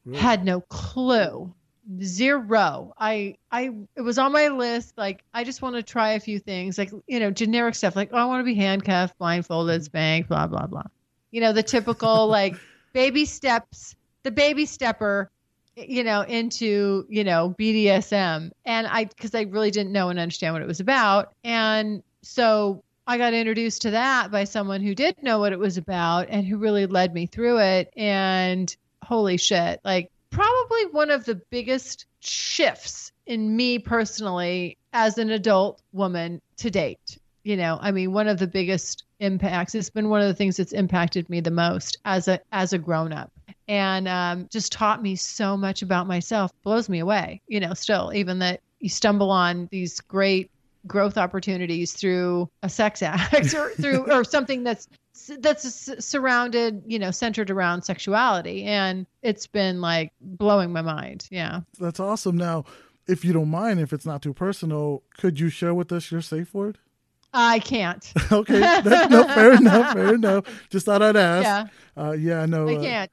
really? 0.06 0.20
had 0.20 0.44
no 0.44 0.62
clue. 0.62 1.54
Zero. 2.02 2.94
I 2.98 3.38
I 3.52 3.72
it 3.96 4.02
was 4.02 4.18
on 4.18 4.34
my 4.34 4.50
list 4.50 4.94
like 4.98 5.24
I 5.34 5.46
just 5.46 5.62
want 5.62 5.76
to 5.76 5.84
try 5.84 6.12
a 6.12 6.20
few 6.20 6.40
things 6.40 6.78
like 6.78 6.92
you 7.08 7.20
know 7.20 7.32
generic 7.32 7.76
stuff 7.76 7.96
like 7.96 8.10
oh 8.12 8.18
I 8.18 8.26
want 8.26 8.42
to 8.42 8.46
be 8.46 8.56
handcuffed, 8.56 9.18
blindfolded, 9.18 9.86
spanked, 9.86 10.28
blah 10.28 10.48
blah 10.48 10.68
blah. 10.68 10.84
You 11.32 11.40
know 11.40 11.54
the 11.54 11.64
typical 11.64 12.28
like 12.40 12.56
baby 12.92 13.24
steps, 13.24 13.96
the 14.24 14.32
baby 14.32 14.66
stepper 14.66 15.30
you 15.76 16.04
know, 16.04 16.22
into, 16.22 17.06
you 17.10 17.24
know, 17.24 17.56
BDSM. 17.58 18.52
And 18.66 18.88
I, 18.88 19.06
because 19.06 19.34
I 19.34 19.42
really 19.42 19.72
didn't 19.72 19.92
know 19.92 20.10
and 20.10 20.20
understand 20.20 20.54
what 20.54 20.62
it 20.62 20.68
was 20.68 20.80
about. 20.80 21.34
And 21.44 22.04
so 22.22 22.84
I 23.08 23.18
got 23.18 23.34
introduced 23.34 23.82
to 23.84 23.92
that 23.92 24.32
by 24.32 24.44
someone 24.44 24.82
who 24.82 24.96
did 24.96 25.22
know 25.22 25.40
what 25.40 25.54
it 25.54 25.60
was 25.60 25.78
about 25.78 26.28
and 26.30 26.46
who 26.46 26.58
really 26.58 26.86
led 26.86 27.14
me 27.14 27.26
through 27.26 27.60
it. 27.60 27.92
And 27.98 28.76
holy 29.04 29.38
shit, 29.38 29.80
like 29.84 30.12
probably 30.30 30.86
one 30.88 31.10
of 31.10 31.26
the 31.26 31.36
biggest 31.36 32.06
shifts 32.20 33.12
in 33.26 33.56
me 33.56 33.80
personally 33.80 34.78
as 34.94 35.18
an 35.18 35.32
adult 35.32 35.82
woman 35.92 36.42
to 36.58 36.70
date. 36.70 37.18
You 37.44 37.58
know, 37.58 37.78
I 37.82 37.92
mean, 37.92 38.14
one 38.14 38.30
of 38.30 38.40
the 38.40 38.48
biggest 38.48 39.04
impacts. 39.20 39.76
It's 39.76 39.90
been 39.90 40.10
one 40.10 40.22
of 40.22 40.28
the 40.28 40.34
things 40.34 40.58
that's 40.58 40.72
impacted 40.72 41.30
me 41.30 41.42
the 41.42 41.52
most 41.52 41.98
as 42.06 42.30
a 42.30 42.40
as 42.54 42.72
a 42.72 42.78
grown 42.78 43.12
up 43.12 43.32
and 43.68 44.08
um, 44.08 44.48
just 44.52 44.72
taught 44.72 45.02
me 45.02 45.16
so 45.16 45.56
much 45.58 45.82
about 45.82 46.08
myself. 46.08 46.52
Blows 46.64 46.90
me 46.90 47.00
away, 47.00 47.42
you 47.48 47.60
know. 47.60 47.74
Still, 47.74 48.12
even 48.14 48.40
that 48.40 48.62
you 48.80 48.90
stumble 48.90 49.32
on 49.32 49.68
these 49.72 50.00
great 50.02 50.50
growth 50.86 51.18
opportunities 51.18 51.94
through 51.94 52.50
a 52.62 52.70
sex 52.70 53.02
act 53.02 53.34
or 53.54 53.70
through 53.72 54.12
or 54.12 54.24
something 54.24 54.64
that's 54.64 54.88
that's 55.40 56.06
surrounded, 56.06 56.84
you 56.86 57.00
know, 57.00 57.12
centered 57.12 57.50
around 57.50 57.84
sexuality, 57.84 58.64
and 58.64 59.06
it's 59.22 59.48
been 59.48 59.80
like 59.82 60.12
blowing 60.20 60.72
my 60.72 60.82
mind. 60.82 61.28
Yeah, 61.32 61.62
that's 61.80 62.00
awesome. 62.00 62.38
Now, 62.38 62.66
if 63.08 63.24
you 63.24 63.34
don't 63.34 63.50
mind, 63.50 63.80
if 63.80 63.94
it's 63.94 64.06
not 64.06 64.22
too 64.22 64.34
personal, 64.34 65.04
could 65.18 65.40
you 65.40 65.50
share 65.50 65.74
with 65.74 65.92
us 65.92 66.12
your 66.12 66.22
safe 66.22 66.54
word? 66.54 66.80
I 67.34 67.60
can't. 67.60 68.12
okay, 68.32 68.60
that's 68.60 69.10
no 69.10 69.24
fair 69.24 69.54
enough. 69.54 69.94
Fair 69.94 70.14
enough. 70.14 70.46
Just 70.70 70.86
thought 70.86 71.02
I'd 71.02 71.16
ask. 71.16 71.44
Yeah. 71.44 71.68
Uh, 71.96 72.12
yeah, 72.12 72.42
I 72.42 72.46
know. 72.48 72.68
I 72.68 72.76
uh, 72.76 72.82
can't. 72.82 73.12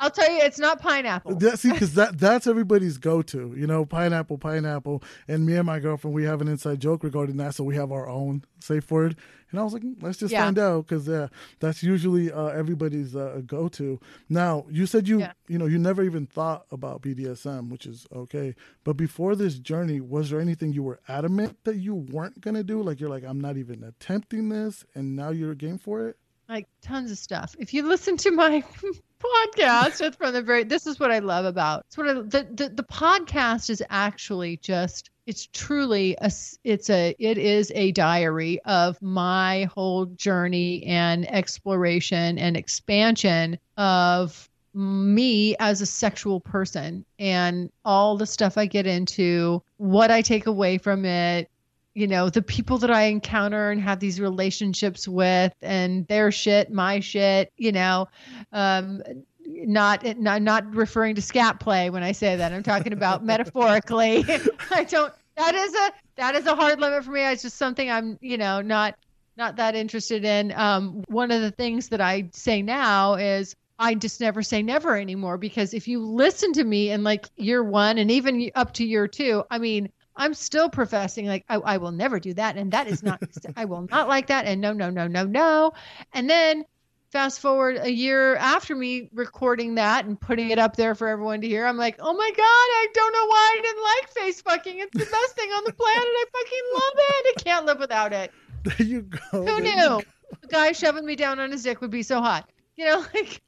I'll 0.00 0.10
tell 0.10 0.30
you, 0.30 0.38
it's 0.40 0.58
not 0.58 0.80
pineapple. 0.80 1.34
That, 1.36 1.58
see, 1.58 1.70
because 1.70 1.94
that 1.94 2.18
that's 2.18 2.46
everybody's 2.46 2.96
go-to. 2.96 3.54
You 3.54 3.66
know, 3.66 3.84
pineapple, 3.84 4.38
pineapple. 4.38 5.02
And 5.28 5.44
me 5.44 5.56
and 5.56 5.66
my 5.66 5.78
girlfriend, 5.78 6.14
we 6.14 6.24
have 6.24 6.40
an 6.40 6.48
inside 6.48 6.80
joke 6.80 7.04
regarding 7.04 7.36
that, 7.36 7.54
so 7.54 7.64
we 7.64 7.76
have 7.76 7.92
our 7.92 8.08
own 8.08 8.44
safe 8.60 8.90
word. 8.90 9.16
And 9.50 9.60
I 9.60 9.62
was 9.62 9.74
like, 9.74 9.82
mm, 9.82 10.02
let's 10.02 10.16
just 10.16 10.32
yeah. 10.32 10.44
find 10.44 10.58
out, 10.58 10.86
because 10.86 11.06
yeah, 11.06 11.28
that's 11.58 11.82
usually 11.82 12.32
uh, 12.32 12.46
everybody's 12.46 13.14
uh, 13.14 13.42
go-to. 13.46 14.00
Now, 14.28 14.64
you 14.70 14.86
said 14.86 15.06
you, 15.06 15.20
yeah. 15.20 15.32
you 15.48 15.58
know, 15.58 15.66
you 15.66 15.78
never 15.78 16.02
even 16.02 16.26
thought 16.26 16.64
about 16.70 17.02
BDSM, 17.02 17.68
which 17.68 17.84
is 17.84 18.06
okay. 18.14 18.54
But 18.84 18.96
before 18.96 19.36
this 19.36 19.58
journey, 19.58 20.00
was 20.00 20.30
there 20.30 20.40
anything 20.40 20.72
you 20.72 20.82
were 20.82 21.00
adamant 21.08 21.58
that 21.64 21.76
you 21.76 21.94
weren't 21.94 22.40
gonna 22.40 22.64
do? 22.64 22.82
Like 22.82 23.00
you're 23.00 23.10
like, 23.10 23.24
I'm 23.24 23.40
not 23.40 23.58
even 23.58 23.84
attempting 23.84 24.48
this, 24.48 24.86
and 24.94 25.14
now 25.14 25.28
you're 25.30 25.54
game 25.54 25.78
for 25.78 26.08
it 26.08 26.16
like 26.50 26.66
tons 26.82 27.12
of 27.12 27.18
stuff. 27.18 27.54
If 27.58 27.72
you 27.72 27.86
listen 27.86 28.16
to 28.18 28.32
my 28.32 28.62
podcast 29.20 30.16
from 30.16 30.32
the 30.32 30.42
very 30.42 30.64
this 30.64 30.86
is 30.86 30.98
what 30.98 31.10
I 31.10 31.18
love 31.18 31.44
about 31.44 31.84
it's 31.88 31.96
what 31.96 32.30
the, 32.30 32.46
the 32.52 32.70
the 32.70 32.82
podcast 32.82 33.68
is 33.68 33.82
actually 33.90 34.56
just 34.56 35.10
it's 35.26 35.46
truly 35.52 36.16
a 36.22 36.32
it's 36.64 36.90
a 36.90 37.14
it 37.18 37.38
is 37.38 37.70
a 37.74 37.92
diary 37.92 38.60
of 38.64 39.00
my 39.02 39.64
whole 39.64 40.06
journey 40.06 40.82
and 40.86 41.30
exploration 41.30 42.38
and 42.38 42.56
expansion 42.56 43.58
of 43.76 44.48
me 44.72 45.56
as 45.58 45.80
a 45.80 45.86
sexual 45.86 46.40
person 46.40 47.04
and 47.18 47.70
all 47.84 48.16
the 48.16 48.26
stuff 48.26 48.56
I 48.56 48.66
get 48.66 48.86
into, 48.86 49.62
what 49.78 50.10
I 50.10 50.22
take 50.22 50.46
away 50.46 50.78
from 50.78 51.04
it, 51.04 51.50
you 51.94 52.06
know, 52.06 52.30
the 52.30 52.42
people 52.42 52.78
that 52.78 52.90
I 52.90 53.02
encounter 53.02 53.70
and 53.70 53.80
have 53.80 54.00
these 54.00 54.20
relationships 54.20 55.08
with 55.08 55.52
and 55.60 56.06
their 56.06 56.30
shit, 56.30 56.70
my 56.70 57.00
shit, 57.00 57.52
you 57.56 57.72
know, 57.72 58.08
um, 58.52 59.02
not, 59.46 60.04
not 60.18 60.42
not 60.42 60.72
referring 60.74 61.16
to 61.16 61.22
scat 61.22 61.58
play 61.58 61.90
when 61.90 62.02
I 62.02 62.12
say 62.12 62.36
that. 62.36 62.52
I'm 62.52 62.62
talking 62.62 62.92
about 62.92 63.24
metaphorically. 63.24 64.24
I 64.70 64.84
don't 64.84 65.12
that 65.36 65.54
is 65.54 65.74
a 65.74 65.92
that 66.16 66.34
is 66.34 66.46
a 66.46 66.54
hard 66.54 66.80
limit 66.80 67.04
for 67.04 67.10
me. 67.10 67.22
It's 67.22 67.42
just 67.42 67.56
something 67.56 67.90
I'm, 67.90 68.18
you 68.20 68.36
know, 68.36 68.60
not 68.60 68.96
not 69.36 69.56
that 69.56 69.74
interested 69.74 70.24
in. 70.24 70.52
Um, 70.52 71.02
one 71.08 71.30
of 71.30 71.40
the 71.40 71.50
things 71.50 71.88
that 71.88 72.00
I 72.00 72.28
say 72.32 72.62
now 72.62 73.14
is 73.14 73.56
I 73.78 73.94
just 73.94 74.20
never 74.20 74.42
say 74.42 74.62
never 74.62 74.96
anymore 74.96 75.38
because 75.38 75.72
if 75.72 75.88
you 75.88 76.04
listen 76.04 76.52
to 76.52 76.64
me 76.64 76.90
in 76.90 77.02
like 77.02 77.26
year 77.36 77.64
one 77.64 77.96
and 77.96 78.10
even 78.10 78.50
up 78.54 78.74
to 78.74 78.84
year 78.84 79.08
two, 79.08 79.42
I 79.50 79.58
mean, 79.58 79.90
I'm 80.20 80.34
still 80.34 80.68
professing 80.68 81.24
like 81.26 81.46
I, 81.48 81.56
I 81.56 81.76
will 81.78 81.92
never 81.92 82.20
do 82.20 82.34
that, 82.34 82.58
and 82.58 82.72
that 82.72 82.86
is 82.86 83.02
not. 83.02 83.22
I 83.56 83.64
will 83.64 83.88
not 83.90 84.06
like 84.06 84.26
that, 84.26 84.44
and 84.44 84.60
no, 84.60 84.74
no, 84.74 84.90
no, 84.90 85.08
no, 85.08 85.24
no. 85.24 85.72
And 86.12 86.28
then 86.28 86.66
fast 87.10 87.40
forward 87.40 87.78
a 87.80 87.90
year 87.90 88.36
after 88.36 88.76
me 88.76 89.08
recording 89.14 89.76
that 89.76 90.04
and 90.04 90.20
putting 90.20 90.50
it 90.50 90.58
up 90.58 90.76
there 90.76 90.94
for 90.94 91.08
everyone 91.08 91.40
to 91.40 91.48
hear, 91.48 91.64
I'm 91.66 91.78
like, 91.78 91.96
oh 92.00 92.12
my 92.12 92.30
god, 92.36 92.38
I 92.42 92.86
don't 92.92 93.12
know 93.12 93.26
why 93.26 93.56
I 93.56 93.62
didn't 93.62 93.82
like 93.82 94.10
face 94.10 94.42
fucking. 94.42 94.78
It's 94.78 94.92
the 94.92 95.10
best 95.10 95.36
thing 95.36 95.48
on 95.50 95.64
the 95.64 95.72
planet. 95.72 96.04
I 96.04 96.24
fucking 96.32 96.62
love 96.74 96.92
it. 96.96 97.26
I 97.38 97.42
can't 97.42 97.66
live 97.66 97.78
without 97.78 98.12
it. 98.12 98.30
There 98.62 98.86
you 98.86 99.00
go. 99.00 99.18
Who 99.30 99.44
there 99.46 99.60
knew? 99.62 100.02
A 100.42 100.46
guy 100.48 100.72
shoving 100.72 101.06
me 101.06 101.16
down 101.16 101.40
on 101.40 101.50
his 101.50 101.62
dick 101.62 101.80
would 101.80 101.90
be 101.90 102.02
so 102.02 102.20
hot. 102.20 102.50
You 102.76 102.84
know, 102.84 102.98
like. 103.14 103.40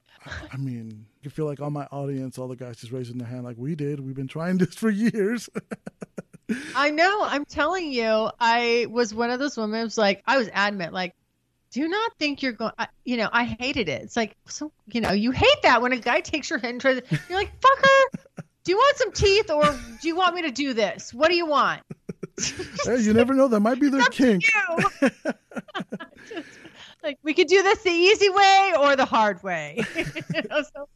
I 0.51 0.57
mean, 0.57 1.05
you 1.21 1.29
feel 1.29 1.45
like 1.45 1.61
all 1.61 1.69
my 1.69 1.85
audience, 1.93 2.39
all 2.39 2.49
the 2.49 2.57
guys 2.57 2.79
just 2.79 2.93
raising 2.93 3.19
their 3.19 3.29
hand 3.29 3.45
like 3.45 3.59
we 3.59 3.75
did. 3.75 4.01
We've 4.01 4.15
been 4.15 4.27
trying 4.27 4.57
this 4.57 4.75
for 4.75 4.89
years. 4.89 5.51
I 6.75 6.91
know. 6.91 7.23
I'm 7.23 7.45
telling 7.45 7.93
you, 7.93 8.31
I 8.41 8.87
was 8.91 9.15
one 9.15 9.31
of 9.31 9.39
those 9.39 9.57
women. 9.57 9.81
It 9.81 9.85
was 9.85 9.99
like 9.99 10.23
I 10.27 10.39
was 10.39 10.49
adamant, 10.53 10.93
like, 10.93 11.15
do 11.73 11.89
not 11.89 12.13
think 12.19 12.43
you're 12.43 12.53
going. 12.53 12.73
You 13.05 13.17
know, 13.17 13.29
I 13.33 13.45
hated 13.45 13.89
it. 13.89 14.03
It's 14.03 14.17
like 14.17 14.37
so. 14.47 14.73
You 14.93 15.01
know, 15.01 15.13
you 15.13 15.31
hate 15.31 15.63
that 15.63 15.81
when 15.83 15.93
a 15.93 15.99
guy 15.99 16.21
takes 16.21 16.51
your 16.51 16.59
hand 16.59 16.73
and 16.73 16.81
tries. 16.81 17.01
To, 17.01 17.21
you're 17.29 17.39
like, 17.39 17.53
fucker. 17.61 18.45
Do 18.65 18.71
you 18.71 18.77
want 18.77 18.97
some 18.97 19.13
teeth 19.13 19.51
or 19.51 19.65
do 20.01 20.09
you 20.09 20.15
want 20.15 20.37
me 20.37 20.43
to 20.43 20.53
do 20.53 20.73
this? 20.73 21.13
What 21.13 21.31
do 21.31 21.37
you 21.37 21.47
want? 21.47 21.83
hey, 22.85 23.01
you 23.01 23.13
never 23.13 23.35
know. 23.35 23.49
That 23.49 23.61
might 23.61 23.81
be 23.81 23.89
their 23.89 24.03
kink. 24.03 24.45
like 27.03 27.19
we 27.23 27.35
could 27.35 27.49
do 27.49 27.63
this 27.63 27.83
the 27.83 27.91
easy 27.91 28.29
way 28.29 28.75
or 28.79 28.95
the 28.95 29.05
hard 29.05 29.43
way. 29.43 29.85
you 29.97 30.43
know, 30.49 30.63
so, 30.63 30.89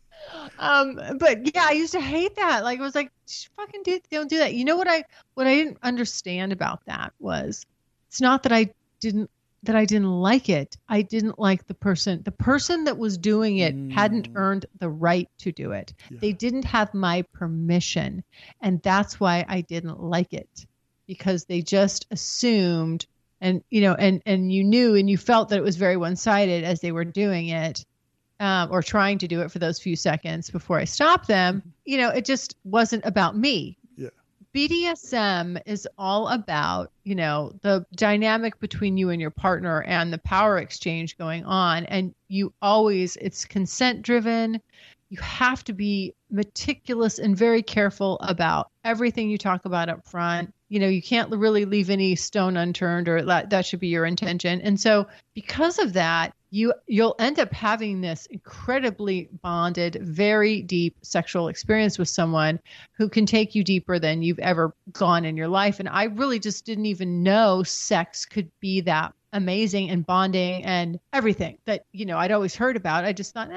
um, 0.58 1.00
but 1.18 1.54
yeah, 1.54 1.66
I 1.68 1.72
used 1.72 1.92
to 1.92 2.00
hate 2.00 2.36
that. 2.36 2.64
Like 2.64 2.78
I 2.78 2.82
was 2.82 2.94
like, 2.94 3.10
fucking 3.56 3.82
do, 3.82 4.00
don't 4.10 4.30
do 4.30 4.38
that. 4.38 4.54
You 4.54 4.64
know 4.64 4.76
what 4.76 4.88
I 4.88 5.04
what 5.34 5.46
I 5.46 5.54
didn't 5.54 5.78
understand 5.82 6.52
about 6.52 6.84
that 6.86 7.12
was 7.18 7.66
it's 8.08 8.20
not 8.20 8.42
that 8.44 8.52
I 8.52 8.70
didn't 9.00 9.30
that 9.62 9.76
I 9.76 9.84
didn't 9.84 10.10
like 10.10 10.48
it. 10.48 10.76
I 10.88 11.02
didn't 11.02 11.38
like 11.38 11.66
the 11.66 11.74
person. 11.74 12.22
The 12.22 12.32
person 12.32 12.84
that 12.84 12.98
was 12.98 13.18
doing 13.18 13.58
it 13.58 13.76
mm. 13.76 13.92
hadn't 13.92 14.28
earned 14.34 14.66
the 14.78 14.88
right 14.88 15.28
to 15.38 15.52
do 15.52 15.72
it. 15.72 15.92
Yeah. 16.08 16.18
They 16.20 16.32
didn't 16.32 16.64
have 16.64 16.94
my 16.94 17.22
permission, 17.32 18.22
and 18.60 18.80
that's 18.82 19.20
why 19.20 19.44
I 19.48 19.62
didn't 19.62 20.00
like 20.00 20.32
it 20.32 20.66
because 21.06 21.44
they 21.44 21.62
just 21.62 22.06
assumed 22.10 23.06
and 23.40 23.62
you 23.70 23.80
know 23.80 23.94
and 23.94 24.22
and 24.26 24.52
you 24.52 24.64
knew 24.64 24.94
and 24.94 25.08
you 25.10 25.18
felt 25.18 25.50
that 25.50 25.58
it 25.58 25.62
was 25.62 25.76
very 25.76 25.96
one-sided 25.96 26.64
as 26.64 26.80
they 26.80 26.92
were 26.92 27.04
doing 27.04 27.48
it 27.48 27.84
um, 28.40 28.70
or 28.70 28.82
trying 28.82 29.18
to 29.18 29.28
do 29.28 29.40
it 29.40 29.50
for 29.50 29.58
those 29.58 29.78
few 29.78 29.96
seconds 29.96 30.50
before 30.50 30.78
i 30.78 30.84
stop 30.84 31.26
them 31.26 31.62
you 31.86 31.96
know 31.96 32.10
it 32.10 32.24
just 32.24 32.56
wasn't 32.64 33.04
about 33.06 33.36
me. 33.36 33.78
Yeah. 33.96 34.08
Bdsm 34.54 35.60
is 35.64 35.88
all 35.96 36.28
about 36.28 36.90
you 37.04 37.14
know 37.14 37.52
the 37.62 37.86
dynamic 37.94 38.58
between 38.60 38.96
you 38.98 39.10
and 39.10 39.20
your 39.20 39.30
partner 39.30 39.82
and 39.82 40.12
the 40.12 40.18
power 40.18 40.58
exchange 40.58 41.16
going 41.16 41.44
on. 41.44 41.86
And 41.86 42.14
you 42.28 42.52
always 42.60 43.16
it's 43.16 43.44
consent 43.44 44.02
driven. 44.02 44.60
You 45.08 45.18
have 45.20 45.62
to 45.64 45.72
be 45.72 46.14
meticulous 46.30 47.20
and 47.20 47.36
very 47.36 47.62
careful 47.62 48.18
about 48.20 48.70
everything 48.84 49.30
you 49.30 49.38
talk 49.38 49.64
about 49.64 49.88
up 49.88 50.04
front. 50.04 50.52
You 50.68 50.80
know 50.80 50.88
you 50.88 51.02
can't 51.02 51.30
really 51.30 51.64
leave 51.64 51.88
any 51.88 52.16
stone 52.16 52.56
unturned 52.56 53.08
or 53.08 53.22
that, 53.22 53.50
that 53.50 53.64
should 53.64 53.80
be 53.80 53.88
your 53.88 54.04
intention. 54.04 54.60
And 54.60 54.80
so 54.80 55.06
because 55.34 55.78
of 55.78 55.92
that 55.92 56.34
you 56.50 56.72
you'll 56.86 57.16
end 57.18 57.38
up 57.38 57.52
having 57.52 58.00
this 58.00 58.26
incredibly 58.26 59.28
bonded 59.42 59.98
very 60.00 60.62
deep 60.62 60.96
sexual 61.02 61.48
experience 61.48 61.98
with 61.98 62.08
someone 62.08 62.58
who 62.92 63.08
can 63.08 63.26
take 63.26 63.54
you 63.54 63.64
deeper 63.64 63.98
than 63.98 64.22
you've 64.22 64.38
ever 64.38 64.74
gone 64.92 65.24
in 65.24 65.36
your 65.36 65.48
life 65.48 65.80
and 65.80 65.88
i 65.88 66.04
really 66.04 66.38
just 66.38 66.64
didn't 66.64 66.86
even 66.86 67.22
know 67.22 67.62
sex 67.62 68.24
could 68.24 68.50
be 68.60 68.80
that 68.80 69.12
amazing 69.36 69.90
and 69.90 70.06
bonding 70.06 70.64
and 70.64 70.98
everything 71.12 71.58
that 71.66 71.84
you 71.92 72.06
know 72.06 72.16
I'd 72.16 72.32
always 72.32 72.56
heard 72.56 72.74
about. 72.74 73.04
I 73.04 73.12
just 73.12 73.34
thought, 73.34 73.50
eh, 73.50 73.54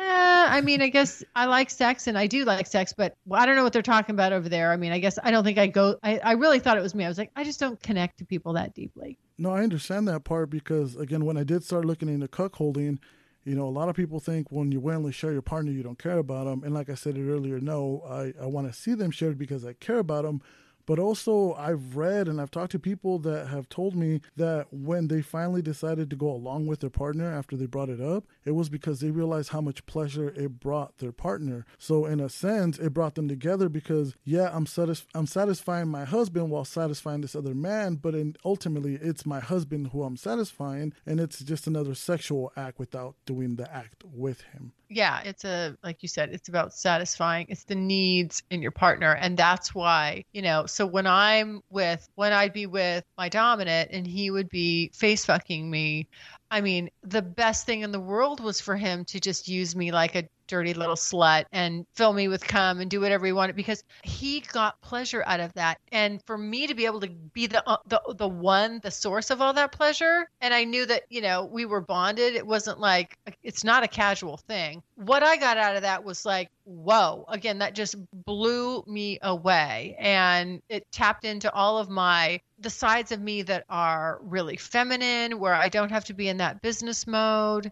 I 0.49 0.61
mean, 0.61 0.81
I 0.81 0.89
guess 0.89 1.23
I 1.35 1.45
like 1.45 1.69
sex 1.69 2.07
and 2.07 2.17
I 2.17 2.27
do 2.27 2.43
like 2.43 2.67
sex, 2.67 2.93
but 2.95 3.15
I 3.31 3.45
don't 3.45 3.55
know 3.55 3.63
what 3.63 3.71
they're 3.71 3.81
talking 3.81 4.13
about 4.13 4.33
over 4.33 4.49
there. 4.49 4.71
I 4.71 4.77
mean, 4.77 4.91
I 4.91 4.99
guess 4.99 5.17
I 5.23 5.31
don't 5.31 5.43
think 5.43 5.57
I 5.57 5.67
go. 5.67 5.97
I, 6.03 6.19
I 6.19 6.31
really 6.33 6.59
thought 6.59 6.77
it 6.77 6.81
was 6.81 6.93
me. 6.93 7.05
I 7.05 7.07
was 7.07 7.17
like, 7.17 7.31
I 7.35 7.45
just 7.45 7.59
don't 7.61 7.81
connect 7.81 8.19
to 8.19 8.25
people 8.25 8.53
that 8.53 8.75
deeply. 8.75 9.17
No, 9.39 9.51
I 9.51 9.63
understand 9.63 10.05
that 10.09 10.25
part 10.25 10.49
because 10.49 10.97
again, 10.97 11.23
when 11.23 11.37
I 11.37 11.45
did 11.45 11.63
start 11.63 11.85
looking 11.85 12.09
into 12.09 12.27
cuckolding, 12.27 12.99
you 13.45 13.55
know, 13.55 13.65
a 13.65 13.69
lot 13.69 13.87
of 13.87 13.95
people 13.95 14.19
think 14.19 14.51
when 14.51 14.69
you 14.73 14.81
willingly 14.81 15.13
share 15.13 15.31
your 15.31 15.41
partner, 15.41 15.71
you 15.71 15.81
don't 15.81 15.97
care 15.97 16.17
about 16.17 16.43
them. 16.43 16.61
And 16.63 16.73
like 16.73 16.89
I 16.89 16.95
said 16.95 17.17
it 17.17 17.25
earlier, 17.25 17.61
no, 17.61 18.03
I, 18.05 18.33
I 18.43 18.47
want 18.47 18.67
to 18.67 18.77
see 18.77 18.93
them 18.95 19.11
shared 19.11 19.37
because 19.37 19.65
I 19.65 19.73
care 19.73 19.99
about 19.99 20.25
them 20.25 20.41
but 20.89 20.97
also, 20.97 21.53
I've 21.53 21.95
read 21.95 22.27
and 22.27 22.41
I've 22.41 22.49
talked 22.49 22.71
to 22.71 22.79
people 22.79 23.19
that 23.19 23.49
have 23.49 23.69
told 23.69 23.95
me 23.95 24.21
that 24.37 24.73
when 24.73 25.07
they 25.07 25.21
finally 25.21 25.61
decided 25.61 26.09
to 26.09 26.15
go 26.15 26.31
along 26.31 26.65
with 26.65 26.79
their 26.79 26.89
partner 26.89 27.31
after 27.31 27.55
they 27.55 27.67
brought 27.67 27.89
it 27.89 28.01
up, 28.01 28.25
it 28.43 28.55
was 28.55 28.69
because 28.69 28.99
they 28.99 29.11
realized 29.11 29.49
how 29.49 29.61
much 29.61 29.85
pleasure 29.85 30.29
it 30.29 30.59
brought 30.59 30.97
their 30.97 31.11
partner. 31.11 31.63
So, 31.77 32.07
in 32.07 32.19
a 32.19 32.27
sense, 32.27 32.79
it 32.79 32.95
brought 32.95 33.13
them 33.13 33.27
together 33.27 33.69
because, 33.69 34.15
yeah, 34.23 34.49
I'm, 34.51 34.65
satis- 34.65 35.05
I'm 35.13 35.27
satisfying 35.27 35.89
my 35.89 36.05
husband 36.05 36.49
while 36.49 36.65
satisfying 36.65 37.21
this 37.21 37.35
other 37.35 37.53
man, 37.53 37.97
but 37.97 38.15
in, 38.15 38.35
ultimately, 38.43 38.95
it's 38.95 39.27
my 39.27 39.41
husband 39.41 39.89
who 39.89 40.01
I'm 40.01 40.17
satisfying, 40.17 40.93
and 41.05 41.19
it's 41.19 41.43
just 41.43 41.67
another 41.67 41.93
sexual 41.93 42.51
act 42.57 42.79
without 42.79 43.13
doing 43.27 43.57
the 43.57 43.71
act 43.71 44.03
with 44.11 44.41
him 44.41 44.73
yeah, 44.89 45.21
it's 45.23 45.45
a 45.45 45.77
like 45.83 46.01
you 46.01 46.09
said, 46.09 46.29
it's 46.33 46.49
about 46.49 46.73
satisfying. 46.73 47.45
It's 47.49 47.63
the 47.63 47.75
needs 47.75 48.41
in 48.49 48.61
your 48.61 48.71
partner, 48.71 49.13
and 49.13 49.37
that's 49.37 49.73
why 49.75 50.25
you 50.33 50.41
know. 50.41 50.65
So 50.65 50.85
when 50.85 51.05
I'm 51.05 51.61
with, 51.69 52.07
when 52.15 52.33
I'd 52.33 52.53
be 52.53 52.65
with 52.65 53.03
my 53.17 53.29
dominant, 53.29 53.91
and 53.93 54.07
he 54.07 54.31
would 54.31 54.49
be 54.49 54.91
face 54.95 55.25
fucking 55.25 55.69
me, 55.69 56.07
I 56.49 56.61
mean, 56.61 56.89
the 57.03 57.21
best 57.21 57.67
thing 57.67 57.81
in 57.81 57.91
the 57.91 57.99
world 57.99 58.39
was 58.39 58.59
for 58.59 58.75
him 58.75 59.05
to 59.05 59.19
just 59.19 59.47
use 59.47 59.75
me 59.75 59.91
like 59.91 60.15
a 60.15 60.27
dirty 60.49 60.73
little 60.73 60.95
slut 60.95 61.45
and 61.53 61.85
fill 61.95 62.11
me 62.11 62.27
with 62.27 62.45
cum 62.45 62.81
and 62.81 62.89
do 62.89 62.99
whatever 62.99 63.25
he 63.25 63.31
wanted 63.31 63.55
because 63.55 63.83
he 64.03 64.41
got 64.41 64.81
pleasure 64.81 65.23
out 65.25 65.39
of 65.39 65.53
that. 65.53 65.79
And 65.91 66.21
for 66.25 66.37
me 66.37 66.67
to 66.67 66.73
be 66.73 66.85
able 66.85 66.99
to 67.01 67.07
be 67.07 67.47
the 67.47 67.67
uh, 67.69 67.77
the 67.85 68.01
the 68.17 68.27
one, 68.27 68.79
the 68.83 68.91
source 68.91 69.29
of 69.29 69.41
all 69.41 69.53
that 69.53 69.71
pleasure, 69.71 70.27
and 70.41 70.53
I 70.53 70.65
knew 70.65 70.85
that 70.87 71.03
you 71.09 71.21
know 71.21 71.45
we 71.45 71.65
were 71.65 71.81
bonded. 71.81 72.35
It 72.35 72.45
wasn't 72.45 72.79
like 72.79 73.17
it's 73.43 73.63
not 73.63 73.83
a 73.83 73.87
casual 73.87 74.37
thing. 74.37 74.81
What 74.95 75.23
I 75.23 75.37
got 75.37 75.57
out 75.57 75.75
of 75.75 75.83
that 75.83 76.03
was 76.03 76.25
like, 76.25 76.49
whoa! 76.65 77.25
Again, 77.29 77.59
that 77.59 77.75
just 77.75 77.95
blew 78.25 78.83
me 78.87 79.19
away, 79.21 79.95
and 79.99 80.61
it 80.67 80.91
tapped 80.91 81.23
into 81.23 81.53
all 81.53 81.77
of 81.77 81.89
my 81.89 82.41
the 82.57 82.69
sides 82.69 83.11
of 83.11 83.21
me 83.21 83.43
that 83.43 83.63
are 83.69 84.19
really 84.23 84.57
feminine, 84.57 85.39
where 85.39 85.53
I 85.53 85.69
don't 85.69 85.91
have 85.91 86.05
to 86.05 86.13
be 86.13 86.27
in 86.27 86.37
that 86.37 86.61
business 86.61 87.07
mode 87.07 87.71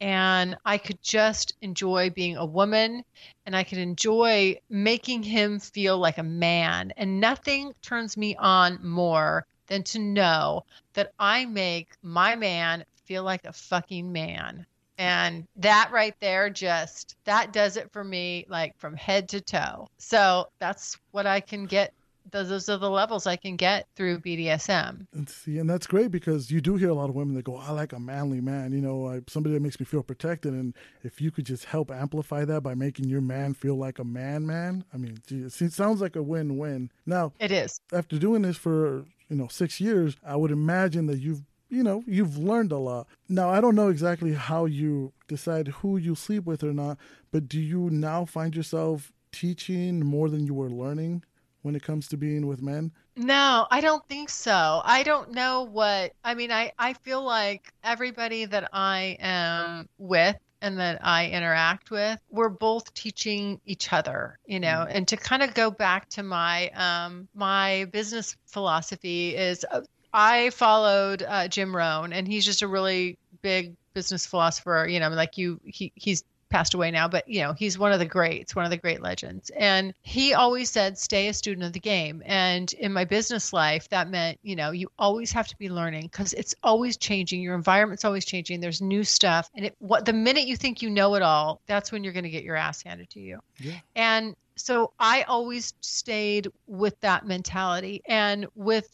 and 0.00 0.56
I 0.64 0.78
could 0.78 1.00
just 1.02 1.54
enjoy 1.62 2.10
being 2.10 2.36
a 2.36 2.44
woman 2.44 3.04
and 3.46 3.56
I 3.56 3.64
could 3.64 3.78
enjoy 3.78 4.58
making 4.68 5.22
him 5.22 5.58
feel 5.58 5.98
like 5.98 6.18
a 6.18 6.22
man. 6.22 6.92
And 6.96 7.20
nothing 7.20 7.72
turns 7.82 8.16
me 8.16 8.36
on 8.36 8.78
more 8.86 9.46
than 9.68 9.82
to 9.84 9.98
know 9.98 10.64
that 10.94 11.12
I 11.18 11.44
make 11.46 11.94
my 12.02 12.36
man 12.36 12.84
feel 13.04 13.22
like 13.22 13.44
a 13.44 13.52
fucking 13.52 14.12
man. 14.12 14.66
And 14.98 15.46
that 15.56 15.90
right 15.92 16.14
there 16.20 16.48
just 16.48 17.16
that 17.24 17.52
does 17.52 17.76
it 17.76 17.92
for 17.92 18.02
me 18.02 18.46
like 18.48 18.76
from 18.78 18.96
head 18.96 19.28
to 19.30 19.40
toe. 19.40 19.88
So 19.98 20.48
that's 20.58 20.96
what 21.10 21.26
I 21.26 21.40
can 21.40 21.66
get 21.66 21.92
those 22.30 22.48
those 22.48 22.68
are 22.68 22.78
the 22.78 22.90
levels 22.90 23.26
I 23.26 23.36
can 23.36 23.56
get 23.56 23.86
through 23.96 24.20
BDSM. 24.20 25.06
And 25.12 25.28
see, 25.28 25.58
and 25.58 25.68
that's 25.68 25.86
great 25.86 26.10
because 26.10 26.50
you 26.50 26.60
do 26.60 26.76
hear 26.76 26.90
a 26.90 26.94
lot 26.94 27.08
of 27.08 27.14
women 27.14 27.34
that 27.34 27.44
go, 27.44 27.56
"I 27.56 27.70
like 27.72 27.92
a 27.92 28.00
manly 28.00 28.40
man," 28.40 28.72
you 28.72 28.80
know, 28.80 29.08
I, 29.08 29.22
somebody 29.28 29.54
that 29.54 29.62
makes 29.62 29.78
me 29.78 29.86
feel 29.86 30.02
protected. 30.02 30.52
And 30.52 30.74
if 31.02 31.20
you 31.20 31.30
could 31.30 31.46
just 31.46 31.66
help 31.66 31.90
amplify 31.90 32.44
that 32.44 32.62
by 32.62 32.74
making 32.74 33.08
your 33.08 33.20
man 33.20 33.54
feel 33.54 33.76
like 33.76 33.98
a 33.98 34.04
man, 34.04 34.46
man, 34.46 34.84
I 34.92 34.96
mean, 34.96 35.18
geez, 35.26 35.60
it 35.60 35.72
sounds 35.72 36.00
like 36.00 36.16
a 36.16 36.22
win-win. 36.22 36.90
Now, 37.04 37.32
it 37.38 37.52
is. 37.52 37.80
After 37.92 38.18
doing 38.18 38.42
this 38.42 38.56
for 38.56 39.04
you 39.28 39.36
know 39.36 39.48
six 39.48 39.80
years, 39.80 40.16
I 40.24 40.36
would 40.36 40.50
imagine 40.50 41.06
that 41.06 41.18
you've 41.18 41.42
you 41.68 41.82
know 41.82 42.02
you've 42.06 42.38
learned 42.38 42.72
a 42.72 42.78
lot. 42.78 43.06
Now, 43.28 43.50
I 43.50 43.60
don't 43.60 43.74
know 43.74 43.88
exactly 43.88 44.34
how 44.34 44.64
you 44.66 45.12
decide 45.28 45.68
who 45.68 45.96
you 45.96 46.14
sleep 46.14 46.44
with 46.44 46.62
or 46.62 46.72
not, 46.72 46.98
but 47.30 47.48
do 47.48 47.60
you 47.60 47.90
now 47.90 48.24
find 48.24 48.54
yourself 48.54 49.12
teaching 49.32 50.04
more 50.04 50.28
than 50.28 50.46
you 50.46 50.54
were 50.54 50.70
learning? 50.70 51.22
When 51.66 51.74
it 51.74 51.82
comes 51.82 52.06
to 52.06 52.16
being 52.16 52.46
with 52.46 52.62
men? 52.62 52.92
No, 53.16 53.66
I 53.72 53.80
don't 53.80 54.06
think 54.08 54.30
so. 54.30 54.80
I 54.84 55.02
don't 55.02 55.32
know 55.32 55.64
what 55.64 56.12
I 56.22 56.34
mean. 56.34 56.52
I 56.52 56.70
I 56.78 56.92
feel 56.92 57.24
like 57.24 57.72
everybody 57.82 58.44
that 58.44 58.70
I 58.72 59.16
am 59.18 59.88
with 59.98 60.36
and 60.62 60.78
that 60.78 61.04
I 61.04 61.28
interact 61.28 61.90
with, 61.90 62.20
we're 62.30 62.50
both 62.50 62.94
teaching 62.94 63.60
each 63.66 63.92
other, 63.92 64.38
you 64.46 64.60
know. 64.60 64.68
Mm-hmm. 64.68 64.96
And 64.96 65.08
to 65.08 65.16
kind 65.16 65.42
of 65.42 65.54
go 65.54 65.72
back 65.72 66.08
to 66.10 66.22
my 66.22 66.68
um, 66.68 67.26
my 67.34 67.86
business 67.86 68.36
philosophy 68.46 69.34
is 69.34 69.66
uh, 69.68 69.80
I 70.12 70.50
followed 70.50 71.24
uh, 71.24 71.48
Jim 71.48 71.74
Rohn, 71.74 72.12
and 72.12 72.28
he's 72.28 72.44
just 72.44 72.62
a 72.62 72.68
really 72.68 73.18
big 73.42 73.74
business 73.92 74.24
philosopher. 74.24 74.86
You 74.88 75.00
know, 75.00 75.08
like 75.08 75.36
you, 75.36 75.60
he 75.64 75.90
he's 75.96 76.22
passed 76.48 76.74
away 76.74 76.90
now, 76.90 77.08
but 77.08 77.26
you 77.28 77.42
know, 77.42 77.52
he's 77.52 77.78
one 77.78 77.92
of 77.92 77.98
the 77.98 78.06
greats, 78.06 78.54
one 78.54 78.64
of 78.64 78.70
the 78.70 78.76
great 78.76 79.02
legends. 79.02 79.50
And 79.56 79.92
he 80.02 80.34
always 80.34 80.70
said, 80.70 80.98
stay 80.98 81.28
a 81.28 81.34
student 81.34 81.64
of 81.64 81.72
the 81.72 81.80
game. 81.80 82.22
And 82.24 82.72
in 82.74 82.92
my 82.92 83.04
business 83.04 83.52
life, 83.52 83.88
that 83.90 84.08
meant, 84.08 84.38
you 84.42 84.56
know, 84.56 84.70
you 84.70 84.88
always 84.98 85.32
have 85.32 85.48
to 85.48 85.56
be 85.56 85.68
learning 85.68 86.02
because 86.02 86.32
it's 86.34 86.54
always 86.62 86.96
changing. 86.96 87.40
Your 87.40 87.54
environment's 87.54 88.04
always 88.04 88.24
changing. 88.24 88.60
There's 88.60 88.80
new 88.80 89.04
stuff. 89.04 89.50
And 89.54 89.66
it, 89.66 89.76
what 89.78 90.04
the 90.04 90.12
minute 90.12 90.46
you 90.46 90.56
think 90.56 90.82
you 90.82 90.90
know 90.90 91.14
it 91.14 91.22
all, 91.22 91.60
that's 91.66 91.90
when 91.90 92.04
you're 92.04 92.12
going 92.12 92.24
to 92.24 92.30
get 92.30 92.44
your 92.44 92.56
ass 92.56 92.82
handed 92.82 93.10
to 93.10 93.20
you. 93.20 93.40
Yeah. 93.58 93.74
And 93.94 94.36
so 94.56 94.92
I 94.98 95.22
always 95.22 95.74
stayed 95.80 96.48
with 96.66 96.98
that 97.00 97.26
mentality. 97.26 98.02
And 98.06 98.46
with 98.54 98.88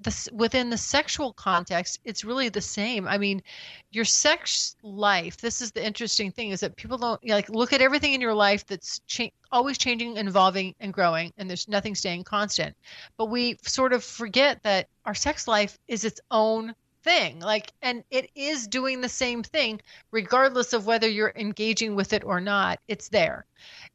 the, 0.00 0.28
within 0.32 0.70
the 0.70 0.76
sexual 0.76 1.32
context, 1.32 2.00
it's 2.04 2.24
really 2.24 2.48
the 2.48 2.60
same. 2.60 3.06
I 3.06 3.18
mean, 3.18 3.42
your 3.90 4.04
sex 4.04 4.76
life. 4.82 5.38
This 5.38 5.60
is 5.60 5.72
the 5.72 5.84
interesting 5.84 6.30
thing: 6.30 6.50
is 6.50 6.60
that 6.60 6.76
people 6.76 6.98
don't 6.98 7.26
like 7.28 7.48
look 7.48 7.72
at 7.72 7.80
everything 7.80 8.12
in 8.12 8.20
your 8.20 8.34
life 8.34 8.66
that's 8.66 9.00
cha- 9.06 9.30
always 9.52 9.78
changing, 9.78 10.16
evolving, 10.16 10.74
and 10.80 10.92
growing, 10.92 11.32
and 11.38 11.48
there's 11.48 11.68
nothing 11.68 11.94
staying 11.94 12.24
constant. 12.24 12.76
But 13.16 13.26
we 13.26 13.58
sort 13.62 13.92
of 13.92 14.04
forget 14.04 14.62
that 14.62 14.88
our 15.04 15.14
sex 15.14 15.46
life 15.48 15.78
is 15.88 16.04
its 16.04 16.20
own 16.30 16.74
thing 17.04 17.38
like 17.40 17.70
and 17.82 18.02
it 18.10 18.30
is 18.34 18.66
doing 18.66 19.02
the 19.02 19.08
same 19.08 19.42
thing 19.42 19.78
regardless 20.10 20.72
of 20.72 20.86
whether 20.86 21.06
you're 21.06 21.34
engaging 21.36 21.94
with 21.94 22.14
it 22.14 22.24
or 22.24 22.40
not 22.40 22.80
it's 22.88 23.10
there 23.10 23.44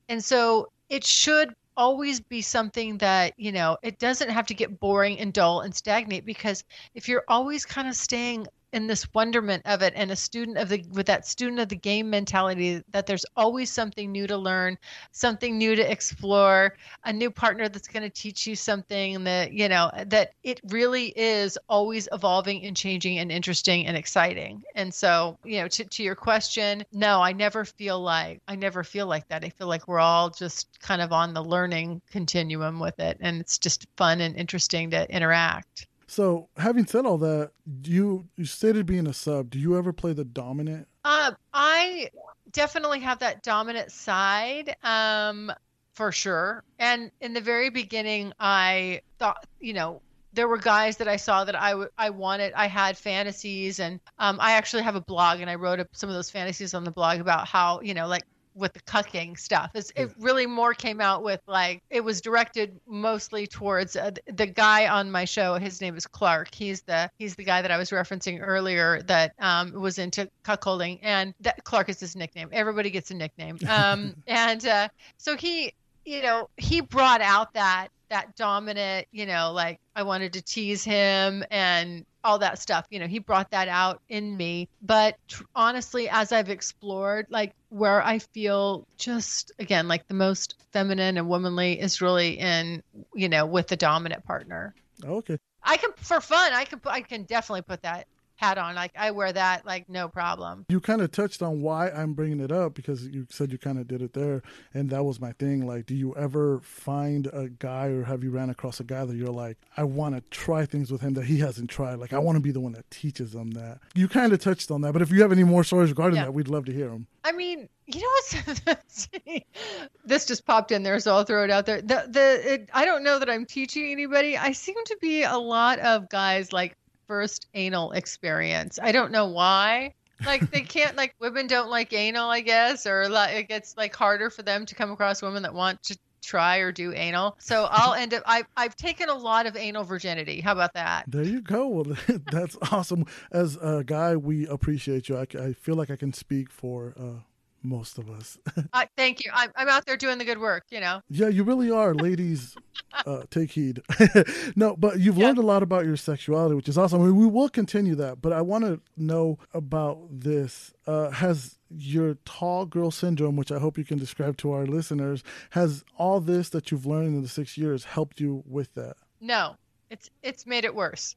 and 0.10 0.24
so 0.24 0.72
it 0.90 1.04
should 1.04 1.56
always 1.80 2.20
be 2.20 2.42
something 2.42 2.98
that 2.98 3.34
you 3.38 3.54
know 3.54 3.78
it 3.82 3.98
doesn't 4.00 4.30
have 4.30 4.46
to 4.48 4.54
get 4.54 4.82
boring 4.82 5.18
and 5.18 5.32
dull 5.32 5.62
and 5.62 5.74
stagnate 5.74 6.26
because 6.26 6.66
if 6.94 7.08
you're 7.08 7.24
always 7.30 7.66
kind 7.66 7.88
of 7.88 7.96
staying 7.96 8.46
in 8.74 8.88
this 8.88 9.12
wonderment 9.14 9.64
of 9.66 9.82
it 9.82 9.94
and 9.96 10.12
a 10.12 10.16
student 10.16 10.58
of 10.58 10.70
the 10.70 10.84
with 10.92 11.08
that 11.08 11.28
student 11.28 11.60
of 11.60 11.70
the 11.70 11.76
game 11.76 12.10
mentality 12.10 12.84
that 12.92 13.08
there's 13.08 13.26
always 13.36 13.72
something 13.72 14.12
new 14.12 14.28
to 14.28 14.38
learn 14.38 14.78
something 15.12 15.58
new 15.58 15.76
to 15.76 15.92
explore 15.92 16.76
a 17.06 17.14
new 17.14 17.32
partner 17.32 17.68
that's 17.68 17.88
going 17.88 18.04
to 18.04 18.10
teach 18.10 18.46
you 18.46 18.56
something 18.56 19.24
that 19.24 19.54
you 19.54 19.68
know 19.68 19.90
that 20.08 20.34
it 20.44 20.60
really 20.70 21.08
is 21.16 21.58
always 21.68 22.08
evolving 22.12 22.66
and 22.66 22.78
changing 22.78 23.20
and 23.20 23.32
interesting 23.32 23.86
and 23.88 23.98
exciting. 23.98 24.64
And 24.76 24.94
so 24.94 25.38
you 25.44 25.62
know 25.62 25.68
to, 25.70 25.86
to 25.86 26.04
your 26.04 26.16
question 26.16 26.84
no 26.92 27.22
i 27.22 27.32
never 27.32 27.66
feel 27.66 28.00
like 28.00 28.42
i 28.48 28.56
never 28.56 28.84
feel 28.84 29.08
like 29.08 29.28
that. 29.30 29.44
I 29.44 29.50
feel 29.50 29.68
like 29.68 29.88
we're 29.88 30.00
all 30.00 30.30
just 30.30 30.80
kind 30.80 31.02
of 31.02 31.12
on 31.12 31.34
the 31.34 31.44
learning 31.44 32.02
continuum 32.12 32.80
with 32.80 33.00
it 33.00 33.18
and 33.20 33.42
it's 33.42 33.58
just 33.58 33.88
fun 33.98 34.22
and 34.22 34.36
interesting 34.36 34.92
to 34.92 35.10
interact 35.14 35.88
so, 36.10 36.50
having 36.58 36.88
said 36.88 37.06
all 37.06 37.20
that, 37.20 37.52
you 37.84 38.28
you 38.36 38.46
stated 38.46 38.88
being 38.88 39.06
a 39.06 39.14
sub. 39.14 39.52
Do 39.52 39.60
you 39.60 39.78
ever 39.78 39.94
play 39.94 40.14
the 40.14 40.26
dominant? 40.26 40.88
Uh, 41.06 41.32
I 41.54 42.10
definitely 42.52 43.00
have 43.02 43.20
that 43.20 43.44
dominant 43.44 43.92
side, 43.92 44.76
um, 44.84 45.52
for 45.94 46.12
sure. 46.12 46.64
And 46.80 47.12
in 47.22 47.34
the 47.34 47.42
very 47.42 47.70
beginning, 47.70 48.34
I 48.40 49.02
thought, 49.20 49.46
you 49.60 49.74
know, 49.74 50.02
there 50.34 50.48
were 50.48 50.58
guys 50.58 50.98
that 50.98 51.08
I 51.08 51.16
saw 51.16 51.44
that 51.44 51.56
I, 51.56 51.72
w- 51.72 51.90
I 51.98 52.10
wanted. 52.10 52.54
I 52.54 52.66
had 52.66 52.98
fantasies, 52.98 53.80
and 53.80 54.00
um, 54.18 54.38
I 54.42 54.54
actually 54.54 54.82
have 54.84 54.96
a 54.96 55.02
blog, 55.02 55.42
and 55.42 55.50
I 55.50 55.56
wrote 55.56 55.80
up 55.80 55.90
some 55.92 56.10
of 56.10 56.16
those 56.16 56.32
fantasies 56.32 56.74
on 56.74 56.84
the 56.84 56.92
blog 56.92 57.20
about 57.20 57.48
how, 57.48 57.82
you 57.82 57.94
know, 57.94 58.08
like 58.08 58.24
with 58.60 58.74
the 58.74 58.82
cucking 58.82 59.38
stuff. 59.38 59.72
It's, 59.74 59.92
it 59.96 60.12
really 60.20 60.46
more 60.46 60.74
came 60.74 61.02
out 61.02 61.24
with 61.24 61.42
like 61.48 61.82
it 61.90 62.04
was 62.04 62.22
directed 62.22 62.80
mostly 62.88 63.48
towards 63.48 63.96
uh, 63.96 64.12
the 64.28 64.46
guy 64.46 64.88
on 64.88 65.12
my 65.12 65.26
show. 65.26 65.56
His 65.56 65.82
name 65.82 65.96
is 65.96 66.06
Clark. 66.06 66.54
He's 66.54 66.82
the 66.82 67.10
he's 67.18 67.36
the 67.36 67.44
guy 67.44 67.62
that 67.62 67.72
I 67.72 67.78
was 67.78 67.90
referencing 67.90 68.40
earlier 68.42 69.02
that 69.04 69.34
um, 69.40 69.74
was 69.74 69.98
into 69.98 70.30
cuckolding, 70.44 71.00
and 71.02 71.34
that 71.42 71.64
Clark 71.64 71.90
is 71.90 72.00
his 72.00 72.16
nickname. 72.16 72.50
Everybody 72.52 72.90
gets 72.90 73.12
a 73.12 73.16
nickname, 73.16 73.58
um, 73.68 74.16
and 74.28 74.66
uh, 74.66 74.90
so 75.18 75.36
he 75.36 75.74
you 76.06 76.22
know 76.22 76.50
he 76.58 76.82
brought 76.82 77.22
out 77.22 77.54
that 77.54 77.90
that 78.10 78.36
dominant, 78.36 79.08
you 79.12 79.26
know, 79.26 79.52
like 79.54 79.80
I 79.96 80.04
wanted 80.04 80.34
to 80.34 80.42
tease 80.42 80.84
him 80.84 81.44
and 81.50 82.06
all 82.24 82.40
that 82.40 82.60
stuff. 82.60 82.86
You 82.90 83.00
know, 83.00 83.08
he 83.08 83.20
brought 83.20 83.52
that 83.52 83.68
out 83.68 84.02
in 84.10 84.36
me. 84.36 84.68
But 84.82 85.16
tr- 85.28 85.44
honestly, 85.56 86.10
as 86.10 86.32
I've 86.32 86.50
explored, 86.50 87.28
like 87.30 87.54
where 87.70 88.04
I 88.04 88.20
feel 88.20 88.86
just, 88.98 89.52
again, 89.60 89.88
like 89.88 90.08
the 90.08 90.14
most 90.14 90.56
feminine 90.72 91.18
and 91.18 91.28
womanly 91.28 91.80
is 91.80 92.02
really 92.02 92.38
in, 92.40 92.84
you 93.14 93.30
know, 93.30 93.46
with 93.46 93.68
the 93.68 93.78
dominant 93.78 94.26
partner. 94.26 94.74
Okay. 95.04 95.38
I 95.64 95.78
can, 95.78 95.92
for 95.98 96.20
fun, 96.22 96.54
I 96.54 96.66
can, 96.66 96.82
I 96.86 97.02
can 97.02 97.24
definitely 97.24 97.62
put 97.62 97.82
that 97.84 98.08
hat 98.40 98.58
on. 98.58 98.74
Like 98.74 98.92
I 98.98 99.12
wear 99.12 99.32
that 99.34 99.66
like 99.66 99.90
no 99.90 100.08
problem. 100.08 100.66
You 100.70 100.80
kind 100.80 101.02
of 101.02 101.12
touched 101.12 101.42
on 101.42 101.62
why 101.62 101.90
I'm 101.90 102.14
bringing 102.14 102.40
it 102.40 102.52
up 102.52 102.74
because 102.74 103.06
you 103.06 103.28
said 103.30 103.52
you 103.52 103.58
kind 103.58 103.78
of 103.78 103.88
did 103.88 104.02
it 104.02 104.14
there, 104.14 104.42
and 104.74 104.90
that 104.90 105.04
was 105.04 105.20
my 105.20 105.34
thing. 105.34 105.68
Like, 105.68 105.86
do 105.86 105.94
you 105.94 106.16
ever 106.16 106.62
find 106.62 107.28
a 107.28 107.50
guy 107.50 107.88
or 107.88 108.04
have 108.04 108.24
you 108.24 108.32
ran 108.32 108.50
across 108.50 108.80
a 108.80 108.86
guy 108.86 109.04
that 109.04 109.16
you're 109.16 109.28
like, 109.28 109.58
I 109.76 109.84
want 109.84 110.16
to 110.16 110.22
try 110.30 110.66
things 110.66 110.90
with 110.92 111.02
him 111.02 111.14
that 111.16 111.26
he 111.26 111.40
hasn't 111.40 111.70
tried? 111.70 111.96
Like, 111.96 112.14
I 112.14 112.20
want 112.20 112.38
to 112.38 112.42
be 112.42 112.52
the 112.52 112.62
one 112.62 112.72
that 112.74 112.90
teaches 112.90 113.36
him 113.36 113.52
that. 113.52 113.80
You 113.94 114.08
kind 114.08 114.32
of 114.32 114.40
touched 114.40 114.72
on 114.72 114.82
that, 114.82 114.94
but 114.94 115.02
if 115.02 115.12
you 115.12 115.22
have 115.22 115.34
any 115.34 115.44
more 115.44 115.64
stories 115.66 115.90
regarding 115.90 116.18
yeah. 116.18 116.26
that, 116.26 116.34
we'd 116.34 116.48
love 116.48 116.66
to 116.66 116.74
hear 116.74 116.88
them. 116.88 117.08
I 117.26 117.34
mean, 117.34 117.68
you 117.88 118.02
know 118.02 118.08
what's 118.46 119.10
this 120.06 120.26
just 120.26 120.46
popped 120.46 120.72
in 120.72 120.84
there, 120.84 121.00
so 121.00 121.14
I'll 121.14 121.26
throw 121.26 121.44
it 121.44 121.52
out 121.52 121.66
there. 121.66 121.82
The 121.82 122.06
the 122.08 122.54
it, 122.54 122.70
I 122.74 122.86
don't 122.86 123.04
know 123.04 123.20
that 123.20 123.30
I'm 123.30 123.46
teaching 123.46 123.92
anybody. 123.92 124.38
I 124.38 124.54
seem 124.54 124.76
to 124.86 124.98
be 125.02 125.24
a 125.24 125.38
lot 125.38 125.80
of 125.80 126.08
guys 126.10 126.54
like 126.54 126.78
first 127.10 127.48
anal 127.56 127.92
experience. 127.94 128.78
I 128.82 128.92
don't 128.92 129.12
know 129.12 129.26
why. 129.26 129.96
Like 130.26 130.52
they 130.52 130.62
can't 130.62 130.96
like 130.96 131.16
women 131.20 131.48
don't 131.48 131.70
like 131.70 131.92
anal, 131.92 132.30
I 132.30 132.42
guess, 132.42 132.86
or 132.86 133.10
like 133.10 133.36
it 133.36 133.48
gets 133.48 133.76
like 133.76 133.96
harder 133.96 134.30
for 134.30 134.44
them 134.44 134.66
to 134.68 134.76
come 134.76 134.92
across 134.92 135.22
women 135.22 135.42
that 135.44 135.54
want 135.54 135.82
to 135.84 135.98
try 136.22 136.58
or 136.58 136.72
do 136.72 136.94
anal. 136.94 137.36
So 137.40 137.68
I'll 137.72 137.94
end 137.94 138.14
up 138.14 138.22
I've 138.28 138.46
I've 138.56 138.76
taken 138.76 139.10
a 139.10 139.16
lot 139.16 139.48
of 139.48 139.58
anal 139.58 139.84
virginity. 139.84 140.40
How 140.40 140.52
about 140.52 140.74
that? 140.74 141.06
There 141.08 141.24
you 141.24 141.42
go. 141.42 141.68
Well, 141.68 141.98
that's 142.32 142.56
awesome. 142.72 143.06
As 143.32 143.58
a 143.58 143.84
guy, 143.84 144.16
we 144.16 144.46
appreciate 144.48 145.10
you. 145.10 145.18
I, 145.18 145.26
I 145.40 145.54
feel 145.54 145.76
like 145.76 145.90
I 145.90 145.96
can 145.96 146.14
speak 146.14 146.52
for 146.52 146.94
uh, 147.00 147.24
most 147.64 147.98
of 147.98 148.10
us. 148.10 148.38
uh, 148.74 148.86
thank 148.96 149.24
you. 149.24 149.32
I'm, 149.34 149.52
I'm 149.56 149.68
out 149.68 149.86
there 149.86 149.98
doing 149.98 150.18
the 150.18 150.26
good 150.26 150.40
work, 150.40 150.64
you 150.70 150.80
know. 150.80 151.02
Yeah, 151.10 151.28
you 151.28 151.44
really 151.44 151.72
are. 151.72 151.94
Ladies, 151.94 152.56
uh, 153.06 153.24
take 153.30 153.52
heed. 153.52 153.82
no, 154.56 154.76
but 154.76 155.00
you've 155.00 155.18
yeah. 155.18 155.28
learned 155.28 155.38
a 155.38 155.44
lot 155.44 155.64
about 155.64 155.86
your 155.86 155.98
sexuality, 155.98 156.56
which 156.56 156.70
is 156.70 156.78
awesome. 156.78 157.02
I 157.02 157.06
mean, 157.06 157.16
we 157.16 157.28
will 157.28 157.50
continue 157.50 157.96
that, 157.96 158.22
but 158.22 158.34
I 158.34 158.42
want 158.42 158.66
to 158.66 158.82
know 158.98 159.40
about 159.54 160.00
this. 160.12 160.74
Uh, 160.88 161.10
has 161.12 161.58
your 161.70 162.16
tall 162.26 162.66
girl 162.66 162.92
syndrome, 162.92 163.36
which 163.36 163.52
I 163.52 163.60
hope 163.60 163.78
you 163.78 163.86
can 163.86 163.98
describe 163.98 164.38
to 164.38 164.52
our 164.52 164.66
listeners, 164.66 165.24
has 165.52 165.84
all 165.98 166.20
this 166.20 166.50
that 166.50 166.72
you've 166.72 166.86
learned 166.86 167.16
in 167.16 167.22
the 167.22 167.28
six 167.28 167.58
years 167.58 167.84
helped 167.84 168.20
you 168.20 168.44
with 168.48 168.74
that? 168.76 168.96
No, 169.22 169.56
it's 169.90 170.10
it's 170.24 170.46
made 170.46 170.66
it 170.66 170.74
worse. 170.74 171.16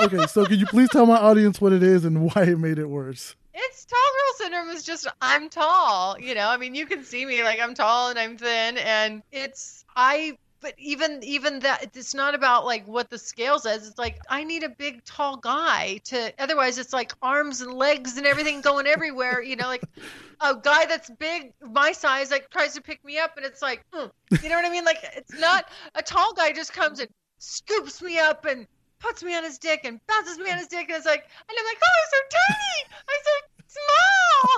okay, 0.00 0.26
so 0.26 0.44
can 0.44 0.58
you 0.58 0.66
please 0.66 0.88
tell 0.90 1.06
my 1.06 1.16
audience 1.16 1.60
what 1.60 1.72
it 1.72 1.82
is 1.82 2.04
and 2.04 2.22
why 2.22 2.42
it 2.42 2.58
made 2.58 2.78
it 2.78 2.88
worse? 2.88 3.34
It's 3.56 3.84
tall 3.84 4.00
girl 4.00 4.34
syndrome 4.38 4.76
is 4.76 4.82
just 4.82 5.06
I'm 5.22 5.48
tall, 5.48 6.18
you 6.18 6.34
know. 6.34 6.48
I 6.48 6.56
mean, 6.56 6.74
you 6.74 6.86
can 6.86 7.04
see 7.04 7.24
me 7.24 7.42
like 7.44 7.60
I'm 7.60 7.74
tall 7.74 8.10
and 8.10 8.18
I'm 8.18 8.36
thin 8.36 8.78
and 8.78 9.22
it's 9.30 9.84
I 9.94 10.36
but 10.64 10.74
even 10.78 11.22
even 11.22 11.60
that 11.60 11.90
it's 11.94 12.14
not 12.14 12.34
about 12.34 12.64
like 12.64 12.86
what 12.88 13.10
the 13.10 13.18
scale 13.18 13.58
says. 13.58 13.86
It's 13.86 13.98
like 13.98 14.18
i 14.30 14.42
need 14.42 14.64
a 14.64 14.70
big 14.70 15.04
tall 15.04 15.36
guy 15.36 16.00
to 16.04 16.32
otherwise 16.38 16.78
it's 16.78 16.92
like 16.92 17.12
arms 17.20 17.60
and 17.60 17.74
legs 17.74 18.16
and 18.16 18.26
everything 18.26 18.62
going 18.62 18.86
everywhere 18.86 19.42
you 19.42 19.56
know? 19.56 19.66
Like 19.66 19.84
a 20.40 20.56
guy 20.56 20.86
that's 20.86 21.10
big 21.20 21.52
my 21.60 21.92
size 21.92 22.30
like 22.30 22.48
tries 22.50 22.74
to 22.74 22.80
pick 22.80 23.04
me 23.04 23.18
up 23.18 23.36
and 23.36 23.44
it's 23.44 23.60
like 23.60 23.84
mm, 23.94 24.10
you 24.42 24.48
know 24.48 24.56
what 24.56 24.64
i 24.64 24.70
mean? 24.70 24.84
Like 24.84 24.98
it's 25.14 25.38
not 25.38 25.66
a 25.94 26.02
tall 26.02 26.32
guy 26.32 26.50
just 26.52 26.72
comes 26.72 26.98
and 26.98 27.10
scoops 27.38 28.00
me 28.00 28.18
up 28.18 28.46
and 28.46 28.66
puts 29.04 29.22
me 29.22 29.36
on 29.36 29.44
his 29.44 29.58
dick 29.58 29.80
and 29.84 30.00
bounces 30.06 30.38
me 30.38 30.50
on 30.50 30.56
his 30.58 30.68
dick 30.68 30.88
and 30.88 30.96
it's 30.96 31.06
like 31.06 31.24
and 31.48 31.58
i'm 31.58 31.64
like 31.66 31.78
oh 31.82 31.86
i'm 32.00 32.08
so 32.10 32.18
tiny 32.38 32.80
i'm 33.10 33.22
so 33.24 33.32
small 33.76 34.48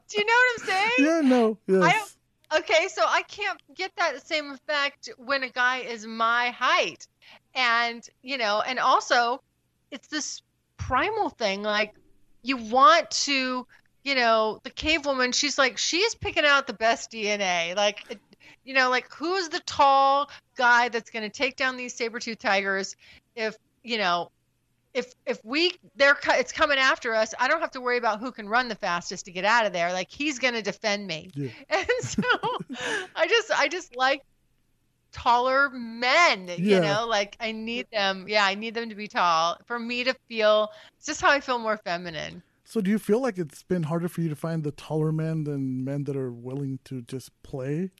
do 0.08 0.18
you 0.18 0.24
know 0.24 0.32
what 0.32 0.52
i'm 0.52 0.58
saying 0.66 0.98
yeah 0.98 1.20
no 1.20 1.58
yes 1.66 2.16
Okay, 2.54 2.88
so 2.88 3.02
I 3.06 3.22
can't 3.22 3.58
get 3.74 3.92
that 3.96 4.26
same 4.26 4.50
effect 4.50 5.08
when 5.16 5.42
a 5.42 5.48
guy 5.48 5.78
is 5.78 6.06
my 6.06 6.50
height. 6.50 7.08
And, 7.54 8.06
you 8.22 8.36
know, 8.36 8.60
and 8.60 8.78
also 8.78 9.42
it's 9.90 10.08
this 10.08 10.42
primal 10.76 11.30
thing. 11.30 11.62
Like, 11.62 11.94
you 12.42 12.58
want 12.58 13.10
to, 13.10 13.66
you 14.04 14.14
know, 14.14 14.60
the 14.64 14.70
cave 14.70 15.06
woman, 15.06 15.32
she's 15.32 15.56
like, 15.56 15.78
she's 15.78 16.14
picking 16.14 16.44
out 16.44 16.66
the 16.66 16.74
best 16.74 17.10
DNA. 17.10 17.74
Like, 17.74 18.20
you 18.64 18.74
know, 18.74 18.90
like 18.90 19.12
who's 19.12 19.48
the 19.48 19.60
tall 19.60 20.30
guy 20.56 20.88
that's 20.88 21.10
going 21.10 21.22
to 21.22 21.30
take 21.30 21.56
down 21.56 21.76
these 21.76 21.94
saber 21.94 22.18
tooth 22.18 22.38
tigers 22.38 22.96
if, 23.34 23.56
you 23.82 23.98
know, 23.98 24.30
if 24.94 25.14
if 25.26 25.42
we 25.44 25.72
they're 25.96 26.16
it's 26.30 26.52
coming 26.52 26.78
after 26.78 27.14
us 27.14 27.34
i 27.38 27.48
don't 27.48 27.60
have 27.60 27.70
to 27.70 27.80
worry 27.80 27.96
about 27.96 28.20
who 28.20 28.30
can 28.30 28.48
run 28.48 28.68
the 28.68 28.74
fastest 28.74 29.24
to 29.24 29.32
get 29.32 29.44
out 29.44 29.66
of 29.66 29.72
there. 29.72 29.92
Like 29.92 30.10
he's 30.10 30.38
going 30.38 30.54
to 30.54 30.62
defend 30.62 31.06
me. 31.06 31.30
Yeah. 31.34 31.48
and 31.70 31.86
so 32.02 32.22
i 33.16 33.26
just 33.26 33.50
i 33.52 33.68
just 33.68 33.96
like 33.96 34.22
taller 35.12 35.70
men 35.70 36.48
yeah. 36.48 36.56
you 36.56 36.80
know? 36.80 37.06
Like 37.08 37.36
i 37.40 37.52
need 37.52 37.86
them 37.92 38.26
yeah 38.28 38.44
i 38.44 38.54
need 38.54 38.74
them 38.74 38.88
to 38.88 38.94
be 38.94 39.08
tall 39.08 39.58
for 39.66 39.78
me 39.78 40.04
to 40.04 40.14
feel 40.28 40.70
it's 40.96 41.06
just 41.06 41.20
how 41.20 41.30
i 41.30 41.40
feel 41.40 41.58
more 41.58 41.78
feminine. 41.78 42.42
So 42.64 42.80
do 42.80 42.90
you 42.90 42.98
feel 42.98 43.20
like 43.20 43.38
it's 43.38 43.62
been 43.64 43.82
harder 43.82 44.08
for 44.08 44.22
you 44.22 44.30
to 44.30 44.36
find 44.36 44.64
the 44.64 44.70
taller 44.70 45.12
men 45.12 45.44
than 45.44 45.84
men 45.84 46.04
that 46.04 46.16
are 46.16 46.32
willing 46.32 46.78
to 46.84 47.02
just 47.02 47.30
play 47.42 47.90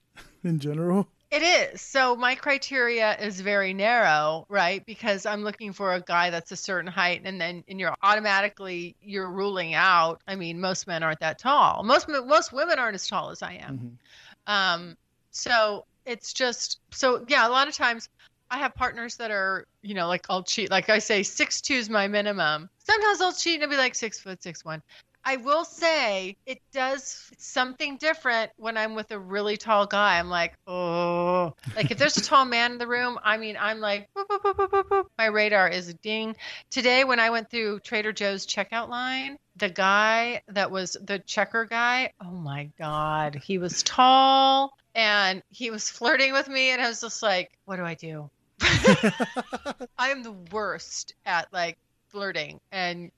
in 0.44 0.58
general 0.58 1.08
it 1.32 1.42
is. 1.42 1.80
So 1.80 2.14
my 2.14 2.34
criteria 2.34 3.16
is 3.16 3.40
very 3.40 3.72
narrow, 3.72 4.44
right? 4.50 4.84
Because 4.84 5.24
I'm 5.24 5.42
looking 5.42 5.72
for 5.72 5.94
a 5.94 6.00
guy 6.02 6.28
that's 6.28 6.52
a 6.52 6.56
certain 6.56 6.90
height 6.90 7.22
and 7.24 7.40
then 7.40 7.64
and 7.68 7.80
you're 7.80 7.94
automatically 8.02 8.96
you're 9.00 9.30
ruling 9.30 9.72
out. 9.72 10.20
I 10.28 10.34
mean, 10.34 10.60
most 10.60 10.86
men 10.86 11.02
aren't 11.02 11.20
that 11.20 11.38
tall. 11.38 11.84
Most 11.84 12.06
most 12.06 12.52
women 12.52 12.78
aren't 12.78 12.96
as 12.96 13.06
tall 13.06 13.30
as 13.30 13.42
I 13.42 13.54
am. 13.54 13.78
Mm-hmm. 13.78 14.52
Um 14.52 14.96
so 15.30 15.86
it's 16.04 16.34
just 16.34 16.80
so 16.90 17.24
yeah, 17.28 17.48
a 17.48 17.50
lot 17.50 17.66
of 17.66 17.74
times 17.74 18.10
I 18.50 18.58
have 18.58 18.74
partners 18.74 19.16
that 19.16 19.30
are, 19.30 19.66
you 19.80 19.94
know, 19.94 20.08
like 20.08 20.26
I'll 20.28 20.42
cheat. 20.42 20.70
Like 20.70 20.90
I 20.90 20.98
say, 20.98 21.22
six 21.22 21.62
two 21.62 21.74
is 21.74 21.88
my 21.88 22.08
minimum. 22.08 22.68
Sometimes 22.84 23.22
I'll 23.22 23.32
cheat 23.32 23.54
and 23.54 23.64
I'll 23.64 23.70
be 23.70 23.78
like 23.78 23.94
six 23.94 24.20
foot, 24.20 24.42
six 24.42 24.66
one. 24.66 24.82
I 25.24 25.36
will 25.36 25.64
say 25.64 26.36
it 26.46 26.60
does 26.72 27.30
something 27.38 27.96
different 27.96 28.50
when 28.56 28.76
I'm 28.76 28.94
with 28.94 29.10
a 29.12 29.18
really 29.18 29.56
tall 29.56 29.86
guy. 29.86 30.18
I'm 30.18 30.28
like, 30.28 30.54
oh, 30.66 31.54
like 31.76 31.90
if 31.90 31.98
there's 31.98 32.16
a 32.16 32.22
tall 32.22 32.44
man 32.44 32.72
in 32.72 32.78
the 32.78 32.88
room, 32.88 33.18
I 33.22 33.36
mean, 33.36 33.56
I'm 33.58 33.80
like, 33.80 34.08
boop, 34.16 34.26
boop, 34.26 34.68
boop, 34.68 35.06
my 35.18 35.26
radar 35.26 35.68
is 35.68 35.88
a 35.88 35.94
ding. 35.94 36.34
Today, 36.70 37.04
when 37.04 37.20
I 37.20 37.30
went 37.30 37.50
through 37.50 37.80
Trader 37.80 38.12
Joe's 38.12 38.46
checkout 38.46 38.88
line, 38.88 39.38
the 39.56 39.68
guy 39.68 40.42
that 40.48 40.70
was 40.70 40.96
the 41.00 41.20
checker 41.20 41.66
guy, 41.66 42.12
oh 42.20 42.30
my 42.30 42.70
God, 42.78 43.36
he 43.36 43.58
was 43.58 43.82
tall 43.82 44.72
and 44.94 45.42
he 45.50 45.70
was 45.70 45.88
flirting 45.88 46.32
with 46.32 46.48
me. 46.48 46.70
And 46.70 46.82
I 46.82 46.88
was 46.88 47.00
just 47.00 47.22
like, 47.22 47.52
what 47.64 47.76
do 47.76 47.84
I 47.84 47.94
do? 47.94 48.28
I 49.98 50.10
am 50.10 50.22
the 50.22 50.34
worst 50.50 51.14
at 51.24 51.52
like 51.52 51.78
flirting 52.08 52.60
and 52.70 53.10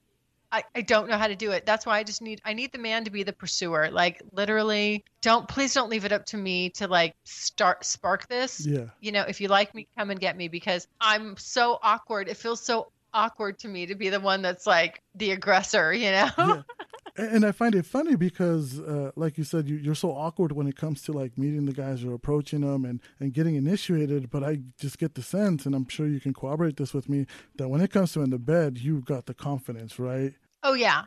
I, 0.54 0.62
I 0.76 0.82
don't 0.82 1.08
know 1.08 1.18
how 1.18 1.26
to 1.26 1.34
do 1.34 1.50
it. 1.50 1.66
That's 1.66 1.84
why 1.84 1.98
I 1.98 2.04
just 2.04 2.22
need 2.22 2.40
I 2.44 2.52
need 2.52 2.70
the 2.70 2.78
man 2.78 3.04
to 3.04 3.10
be 3.10 3.24
the 3.24 3.32
pursuer. 3.32 3.90
Like 3.90 4.22
literally, 4.30 5.04
don't 5.20 5.48
please 5.48 5.74
don't 5.74 5.90
leave 5.90 6.04
it 6.04 6.12
up 6.12 6.26
to 6.26 6.36
me 6.36 6.70
to 6.70 6.86
like 6.86 7.16
start 7.24 7.84
spark 7.84 8.28
this. 8.28 8.64
Yeah. 8.64 8.86
You 9.00 9.10
know, 9.10 9.24
if 9.26 9.40
you 9.40 9.48
like 9.48 9.74
me, 9.74 9.88
come 9.98 10.10
and 10.10 10.20
get 10.20 10.36
me 10.36 10.46
because 10.46 10.86
I'm 11.00 11.36
so 11.38 11.80
awkward. 11.82 12.28
It 12.28 12.36
feels 12.36 12.60
so 12.60 12.92
awkward 13.12 13.58
to 13.60 13.68
me 13.68 13.86
to 13.86 13.96
be 13.96 14.10
the 14.10 14.20
one 14.20 14.42
that's 14.42 14.64
like 14.64 15.02
the 15.16 15.32
aggressor, 15.32 15.92
you 15.92 16.12
know? 16.12 16.30
yeah. 16.38 16.62
And 17.16 17.44
I 17.44 17.52
find 17.52 17.76
it 17.76 17.86
funny 17.86 18.16
because, 18.16 18.80
uh, 18.80 19.12
like 19.14 19.38
you 19.38 19.44
said, 19.44 19.68
you, 19.68 19.88
are 19.88 19.94
so 19.94 20.10
awkward 20.10 20.50
when 20.50 20.66
it 20.66 20.74
comes 20.74 21.00
to 21.02 21.12
like 21.12 21.38
meeting 21.38 21.64
the 21.64 21.72
guys 21.72 22.02
or 22.02 22.12
approaching 22.12 22.62
them 22.62 22.84
and, 22.84 23.00
and 23.20 23.32
getting 23.32 23.54
initiated. 23.54 24.30
But 24.30 24.42
I 24.42 24.62
just 24.80 24.98
get 24.98 25.14
the 25.14 25.22
sense, 25.22 25.64
and 25.64 25.76
I'm 25.76 25.86
sure 25.88 26.08
you 26.08 26.18
can 26.18 26.34
corroborate 26.34 26.76
this 26.76 26.92
with 26.92 27.08
me, 27.08 27.26
that 27.54 27.68
when 27.68 27.80
it 27.80 27.92
comes 27.92 28.14
to 28.14 28.22
in 28.22 28.30
the 28.30 28.38
bed, 28.40 28.78
you've 28.78 29.04
got 29.04 29.26
the 29.26 29.34
confidence, 29.34 30.00
right? 30.00 30.34
Oh 30.64 30.72
yeah, 30.72 31.02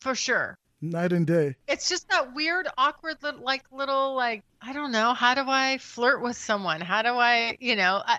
for 0.00 0.14
sure. 0.14 0.58
Night 0.80 1.12
and 1.12 1.26
day. 1.26 1.56
It's 1.68 1.88
just 1.88 2.08
that 2.10 2.34
weird, 2.34 2.68
awkward, 2.76 3.16
like 3.40 3.64
little, 3.72 4.14
like 4.14 4.42
I 4.60 4.72
don't 4.72 4.92
know. 4.92 5.14
How 5.14 5.34
do 5.34 5.44
I 5.46 5.78
flirt 5.78 6.20
with 6.20 6.36
someone? 6.36 6.80
How 6.80 7.02
do 7.02 7.10
I, 7.10 7.56
you 7.60 7.76
know? 7.76 8.02
I, 8.04 8.18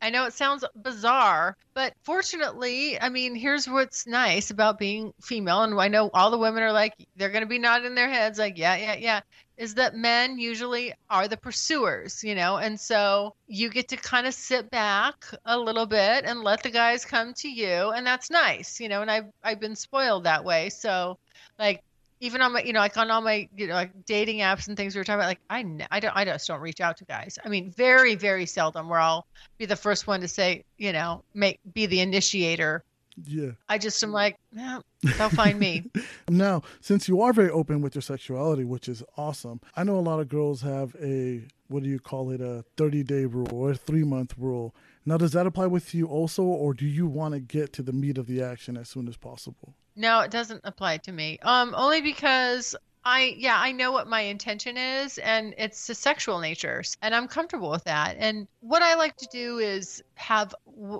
I 0.00 0.10
know 0.10 0.24
it 0.24 0.34
sounds 0.34 0.64
bizarre, 0.74 1.56
but 1.74 1.94
fortunately, 2.02 3.00
I 3.00 3.08
mean, 3.08 3.34
here's 3.34 3.66
what's 3.66 4.06
nice 4.06 4.50
about 4.50 4.78
being 4.78 5.12
female. 5.22 5.62
And 5.62 5.78
I 5.78 5.88
know 5.88 6.10
all 6.12 6.30
the 6.30 6.38
women 6.38 6.62
are 6.62 6.72
like, 6.72 6.94
they're 7.16 7.30
going 7.30 7.42
to 7.42 7.48
be 7.48 7.58
nodding 7.58 7.94
their 7.94 8.10
heads, 8.10 8.38
like, 8.38 8.58
yeah, 8.58 8.76
yeah, 8.76 8.96
yeah 8.96 9.20
is 9.56 9.74
that 9.74 9.94
men 9.94 10.38
usually 10.38 10.92
are 11.08 11.28
the 11.28 11.36
pursuers, 11.36 12.22
you 12.22 12.34
know, 12.34 12.58
and 12.58 12.78
so 12.78 13.34
you 13.48 13.70
get 13.70 13.88
to 13.88 13.96
kind 13.96 14.26
of 14.26 14.34
sit 14.34 14.70
back 14.70 15.24
a 15.46 15.58
little 15.58 15.86
bit 15.86 16.24
and 16.24 16.42
let 16.42 16.62
the 16.62 16.70
guys 16.70 17.04
come 17.04 17.32
to 17.34 17.48
you, 17.48 17.90
and 17.90 18.06
that's 18.06 18.30
nice, 18.30 18.80
you 18.80 18.88
know. 18.88 19.02
And 19.02 19.10
I've 19.10 19.26
I've 19.42 19.60
been 19.60 19.76
spoiled 19.76 20.24
that 20.24 20.44
way, 20.44 20.68
so 20.68 21.18
like 21.58 21.82
even 22.20 22.40
on 22.40 22.52
my 22.52 22.62
you 22.62 22.72
know 22.72 22.80
like 22.80 22.96
on 22.96 23.10
all 23.10 23.20
my 23.20 23.48
you 23.56 23.66
know 23.66 23.74
like 23.74 23.92
dating 24.06 24.38
apps 24.38 24.68
and 24.68 24.76
things 24.76 24.94
we 24.94 25.00
were 25.00 25.04
talking 25.04 25.20
about 25.20 25.28
like 25.28 25.40
I 25.50 25.64
I 25.90 26.00
don't 26.00 26.16
I 26.16 26.24
just 26.24 26.46
don't 26.46 26.60
reach 26.60 26.80
out 26.80 26.96
to 26.98 27.04
guys. 27.04 27.38
I 27.44 27.48
mean, 27.48 27.70
very 27.70 28.14
very 28.14 28.46
seldom 28.46 28.88
where 28.88 29.00
I'll 29.00 29.26
be 29.58 29.66
the 29.66 29.76
first 29.76 30.06
one 30.06 30.20
to 30.20 30.28
say 30.28 30.64
you 30.78 30.92
know 30.92 31.22
make 31.34 31.60
be 31.72 31.86
the 31.86 32.00
initiator 32.00 32.84
yeah. 33.24 33.52
I 33.68 33.78
just 33.78 34.02
am 34.02 34.12
like, 34.12 34.36
yeah, 34.52 34.80
they'll 35.02 35.30
find 35.30 35.58
me. 35.58 35.90
now, 36.28 36.62
since 36.80 37.08
you 37.08 37.20
are 37.22 37.32
very 37.32 37.50
open 37.50 37.80
with 37.80 37.94
your 37.94 38.02
sexuality, 38.02 38.64
which 38.64 38.88
is 38.88 39.02
awesome, 39.16 39.60
I 39.74 39.84
know 39.84 39.98
a 39.98 40.00
lot 40.00 40.20
of 40.20 40.28
girls 40.28 40.62
have 40.62 40.94
a, 41.00 41.42
what 41.68 41.82
do 41.82 41.88
you 41.88 41.98
call 41.98 42.30
it, 42.30 42.40
a 42.40 42.64
30 42.76 43.02
day 43.04 43.24
rule 43.24 43.48
or 43.52 43.70
a 43.72 43.74
three 43.74 44.04
month 44.04 44.34
rule. 44.36 44.74
Now, 45.04 45.16
does 45.16 45.32
that 45.32 45.46
apply 45.46 45.66
with 45.66 45.94
you 45.94 46.06
also, 46.06 46.42
or 46.42 46.74
do 46.74 46.86
you 46.86 47.06
want 47.06 47.34
to 47.34 47.40
get 47.40 47.72
to 47.74 47.82
the 47.82 47.92
meat 47.92 48.18
of 48.18 48.26
the 48.26 48.42
action 48.42 48.76
as 48.76 48.88
soon 48.88 49.08
as 49.08 49.16
possible? 49.16 49.74
No, 49.94 50.20
it 50.20 50.30
doesn't 50.30 50.60
apply 50.64 50.98
to 50.98 51.12
me. 51.12 51.38
Um, 51.42 51.74
only 51.76 52.02
because 52.02 52.74
I 53.08 53.36
yeah, 53.38 53.56
I 53.56 53.70
know 53.70 53.92
what 53.92 54.08
my 54.08 54.22
intention 54.22 54.76
is 54.76 55.18
and 55.18 55.54
it's 55.56 55.86
the 55.86 55.94
sexual 55.94 56.40
nature 56.40 56.82
and 57.02 57.14
I'm 57.14 57.28
comfortable 57.28 57.70
with 57.70 57.84
that. 57.84 58.16
And 58.18 58.48
what 58.58 58.82
I 58.82 58.96
like 58.96 59.14
to 59.18 59.28
do 59.30 59.58
is 59.58 60.02
have 60.16 60.52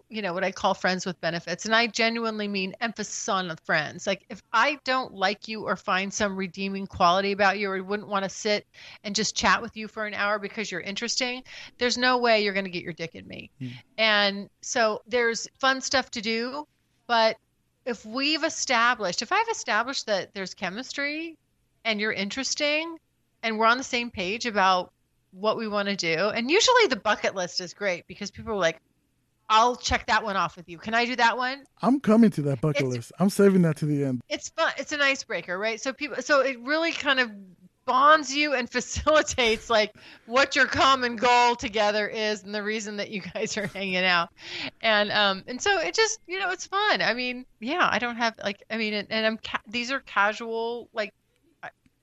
you 0.08 0.22
know 0.22 0.32
what 0.32 0.44
I 0.44 0.52
call 0.52 0.72
friends 0.72 1.04
with 1.04 1.20
benefits 1.20 1.64
and 1.64 1.74
I 1.74 1.88
genuinely 1.88 2.46
mean 2.46 2.76
emphasis 2.80 3.28
on 3.28 3.48
the 3.48 3.56
friends. 3.56 4.06
Like 4.06 4.24
if 4.30 4.40
I 4.52 4.78
don't 4.84 5.14
like 5.14 5.48
you 5.48 5.64
or 5.64 5.74
find 5.74 6.14
some 6.14 6.36
redeeming 6.36 6.86
quality 6.86 7.32
about 7.32 7.58
you 7.58 7.68
or 7.68 7.82
wouldn't 7.82 8.08
want 8.08 8.22
to 8.22 8.28
sit 8.28 8.68
and 9.02 9.12
just 9.12 9.34
chat 9.34 9.60
with 9.60 9.76
you 9.76 9.88
for 9.88 10.06
an 10.06 10.14
hour 10.14 10.38
because 10.38 10.70
you're 10.70 10.80
interesting, 10.82 11.42
there's 11.78 11.98
no 11.98 12.18
way 12.18 12.44
you're 12.44 12.54
going 12.54 12.66
to 12.66 12.70
get 12.70 12.84
your 12.84 12.92
dick 12.92 13.16
in 13.16 13.26
me. 13.26 13.50
Mm. 13.60 13.72
And 13.98 14.50
so 14.60 15.02
there's 15.08 15.48
fun 15.58 15.80
stuff 15.80 16.12
to 16.12 16.20
do, 16.20 16.68
but 17.08 17.36
if 17.84 18.06
we've 18.06 18.44
established, 18.44 19.22
if 19.22 19.32
I've 19.32 19.48
established 19.48 20.06
that 20.06 20.34
there's 20.34 20.54
chemistry 20.54 21.36
and 21.86 22.00
you're 22.00 22.12
interesting 22.12 22.98
and 23.42 23.58
we're 23.58 23.66
on 23.66 23.78
the 23.78 23.84
same 23.84 24.10
page 24.10 24.44
about 24.44 24.92
what 25.30 25.56
we 25.56 25.68
want 25.68 25.88
to 25.88 25.96
do. 25.96 26.28
And 26.28 26.50
usually 26.50 26.88
the 26.88 26.96
bucket 26.96 27.34
list 27.34 27.60
is 27.60 27.72
great 27.72 28.06
because 28.06 28.30
people 28.30 28.52
are 28.52 28.58
like, 28.58 28.80
I'll 29.48 29.76
check 29.76 30.06
that 30.06 30.24
one 30.24 30.36
off 30.36 30.56
with 30.56 30.68
you. 30.68 30.76
Can 30.76 30.92
I 30.92 31.06
do 31.06 31.14
that 31.16 31.38
one? 31.38 31.62
I'm 31.80 32.00
coming 32.00 32.30
to 32.30 32.42
that 32.42 32.60
bucket 32.60 32.82
it's, 32.82 32.96
list. 32.96 33.12
I'm 33.20 33.30
saving 33.30 33.62
that 33.62 33.76
to 33.76 33.86
the 33.86 34.04
end. 34.04 34.20
It's 34.28 34.48
fun. 34.50 34.72
It's 34.76 34.90
an 34.90 35.00
icebreaker, 35.00 35.56
right? 35.56 35.80
So 35.80 35.92
people, 35.92 36.20
so 36.20 36.40
it 36.40 36.58
really 36.60 36.90
kind 36.90 37.20
of 37.20 37.30
bonds 37.84 38.34
you 38.34 38.54
and 38.54 38.68
facilitates 38.72 39.70
like 39.70 39.94
what 40.26 40.56
your 40.56 40.66
common 40.66 41.14
goal 41.14 41.54
together 41.54 42.08
is 42.08 42.42
and 42.42 42.52
the 42.52 42.62
reason 42.64 42.96
that 42.96 43.10
you 43.10 43.20
guys 43.20 43.56
are 43.56 43.68
hanging 43.68 44.04
out 44.04 44.28
and 44.82 45.12
um 45.12 45.44
and 45.46 45.62
so 45.62 45.78
it 45.78 45.94
just 45.94 46.18
you 46.26 46.36
know 46.40 46.50
it's 46.50 46.66
fun 46.66 47.00
i 47.00 47.14
mean 47.14 47.46
yeah 47.60 47.88
i 47.88 48.00
don't 48.00 48.16
have 48.16 48.34
like 48.42 48.60
i 48.70 48.76
mean 48.76 48.92
and, 48.92 49.06
and 49.10 49.24
i'm 49.24 49.38
ca- 49.38 49.62
these 49.68 49.92
are 49.92 50.00
casual 50.00 50.88
like 50.92 51.14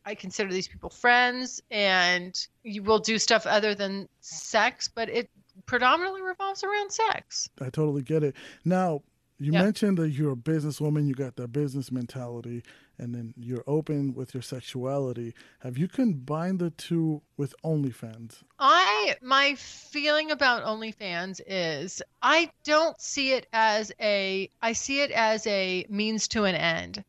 I 0.05 0.15
consider 0.15 0.51
these 0.51 0.67
people 0.67 0.89
friends, 0.89 1.61
and 1.71 2.35
you 2.63 2.83
will 2.83 2.99
do 2.99 3.17
stuff 3.17 3.45
other 3.45 3.73
than 3.75 4.07
sex, 4.21 4.87
but 4.87 5.09
it 5.09 5.29
predominantly 5.65 6.21
revolves 6.21 6.63
around 6.63 6.91
sex. 6.91 7.49
I 7.61 7.69
totally 7.69 8.01
get 8.01 8.23
it. 8.23 8.35
Now, 8.65 9.01
you 9.39 9.51
mentioned 9.51 9.97
that 9.97 10.11
you're 10.11 10.33
a 10.33 10.37
businesswoman, 10.37 11.07
you 11.07 11.13
got 11.15 11.35
that 11.35 11.51
business 11.51 11.91
mentality, 11.91 12.63
and 12.97 13.13
then 13.13 13.33
you're 13.35 13.63
open 13.67 14.13
with 14.13 14.33
your 14.33 14.43
sexuality. 14.43 15.33
Have 15.59 15.77
you 15.77 15.87
combined 15.87 16.59
the 16.59 16.69
two 16.69 17.21
with 17.35 17.53
OnlyFans? 17.65 18.43
I 18.59 19.15
my 19.21 19.55
feeling 19.55 20.31
about 20.31 20.63
OnlyFans 20.63 21.41
is 21.45 22.01
I 22.21 22.51
don't 22.63 22.99
see 23.01 23.33
it 23.33 23.47
as 23.51 23.91
a 23.99 24.49
I 24.61 24.73
see 24.73 25.01
it 25.01 25.11
as 25.11 25.45
a 25.47 25.85
means 25.89 26.27
to 26.29 26.45
an 26.45 26.55
end 26.55 27.03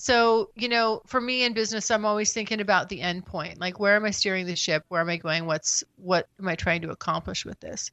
so 0.00 0.48
you 0.54 0.68
know 0.68 1.02
for 1.06 1.20
me 1.20 1.42
in 1.42 1.52
business 1.52 1.90
i'm 1.90 2.04
always 2.04 2.32
thinking 2.32 2.60
about 2.60 2.88
the 2.88 3.00
end 3.00 3.26
point. 3.26 3.58
Like 3.58 3.80
where 3.80 3.96
am 3.96 4.04
i 4.04 4.12
steering 4.12 4.46
the 4.46 4.54
ship? 4.54 4.84
Where 4.88 5.00
am 5.00 5.08
i 5.08 5.16
going? 5.16 5.44
What's 5.44 5.82
what 5.96 6.28
am 6.38 6.46
i 6.46 6.54
trying 6.54 6.82
to 6.82 6.90
accomplish 6.90 7.44
with 7.44 7.58
this? 7.58 7.90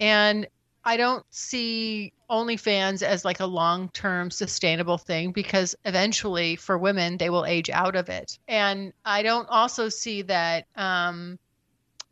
And 0.00 0.46
i 0.82 0.96
don't 0.96 1.24
see 1.30 2.14
onlyfans 2.30 3.02
as 3.02 3.26
like 3.26 3.40
a 3.40 3.46
long-term 3.46 4.30
sustainable 4.30 4.96
thing 4.96 5.30
because 5.30 5.76
eventually 5.84 6.56
for 6.56 6.78
women 6.78 7.18
they 7.18 7.28
will 7.28 7.44
age 7.44 7.68
out 7.68 7.96
of 7.96 8.08
it. 8.08 8.38
And 8.48 8.94
i 9.04 9.22
don't 9.22 9.48
also 9.50 9.90
see 9.90 10.22
that 10.22 10.66
um 10.76 11.38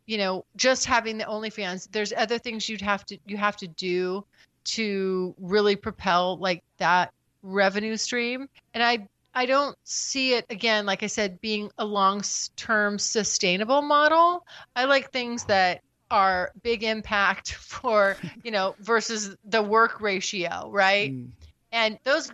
you 0.05 0.19
know 0.19 0.45
just 0.55 0.85
having 0.85 1.17
the 1.17 1.25
onlyfans 1.25 1.87
there's 1.91 2.13
other 2.13 2.37
things 2.37 2.69
you'd 2.69 2.81
have 2.81 3.03
to 3.07 3.17
you 3.25 3.37
have 3.37 3.57
to 3.57 3.67
do 3.67 4.23
to 4.65 5.33
really 5.39 5.75
propel 5.75 6.37
like 6.37 6.63
that 6.77 7.11
revenue 7.41 7.97
stream. 7.97 8.47
And 8.75 8.83
i 8.83 9.07
I 9.33 9.45
don't 9.45 9.77
see 9.83 10.33
it 10.33 10.45
again, 10.49 10.85
like 10.85 11.03
I 11.03 11.07
said, 11.07 11.39
being 11.41 11.71
a 11.77 11.85
long 11.85 12.21
term 12.55 12.99
sustainable 12.99 13.81
model. 13.81 14.45
I 14.75 14.85
like 14.85 15.11
things 15.11 15.45
that 15.45 15.81
are 16.09 16.51
big 16.61 16.83
impact 16.83 17.53
for, 17.53 18.17
you 18.43 18.51
know, 18.51 18.75
versus 18.79 19.35
the 19.45 19.61
work 19.61 20.01
ratio, 20.01 20.69
right? 20.71 21.13
Mm. 21.13 21.29
And 21.71 21.99
those 22.03 22.31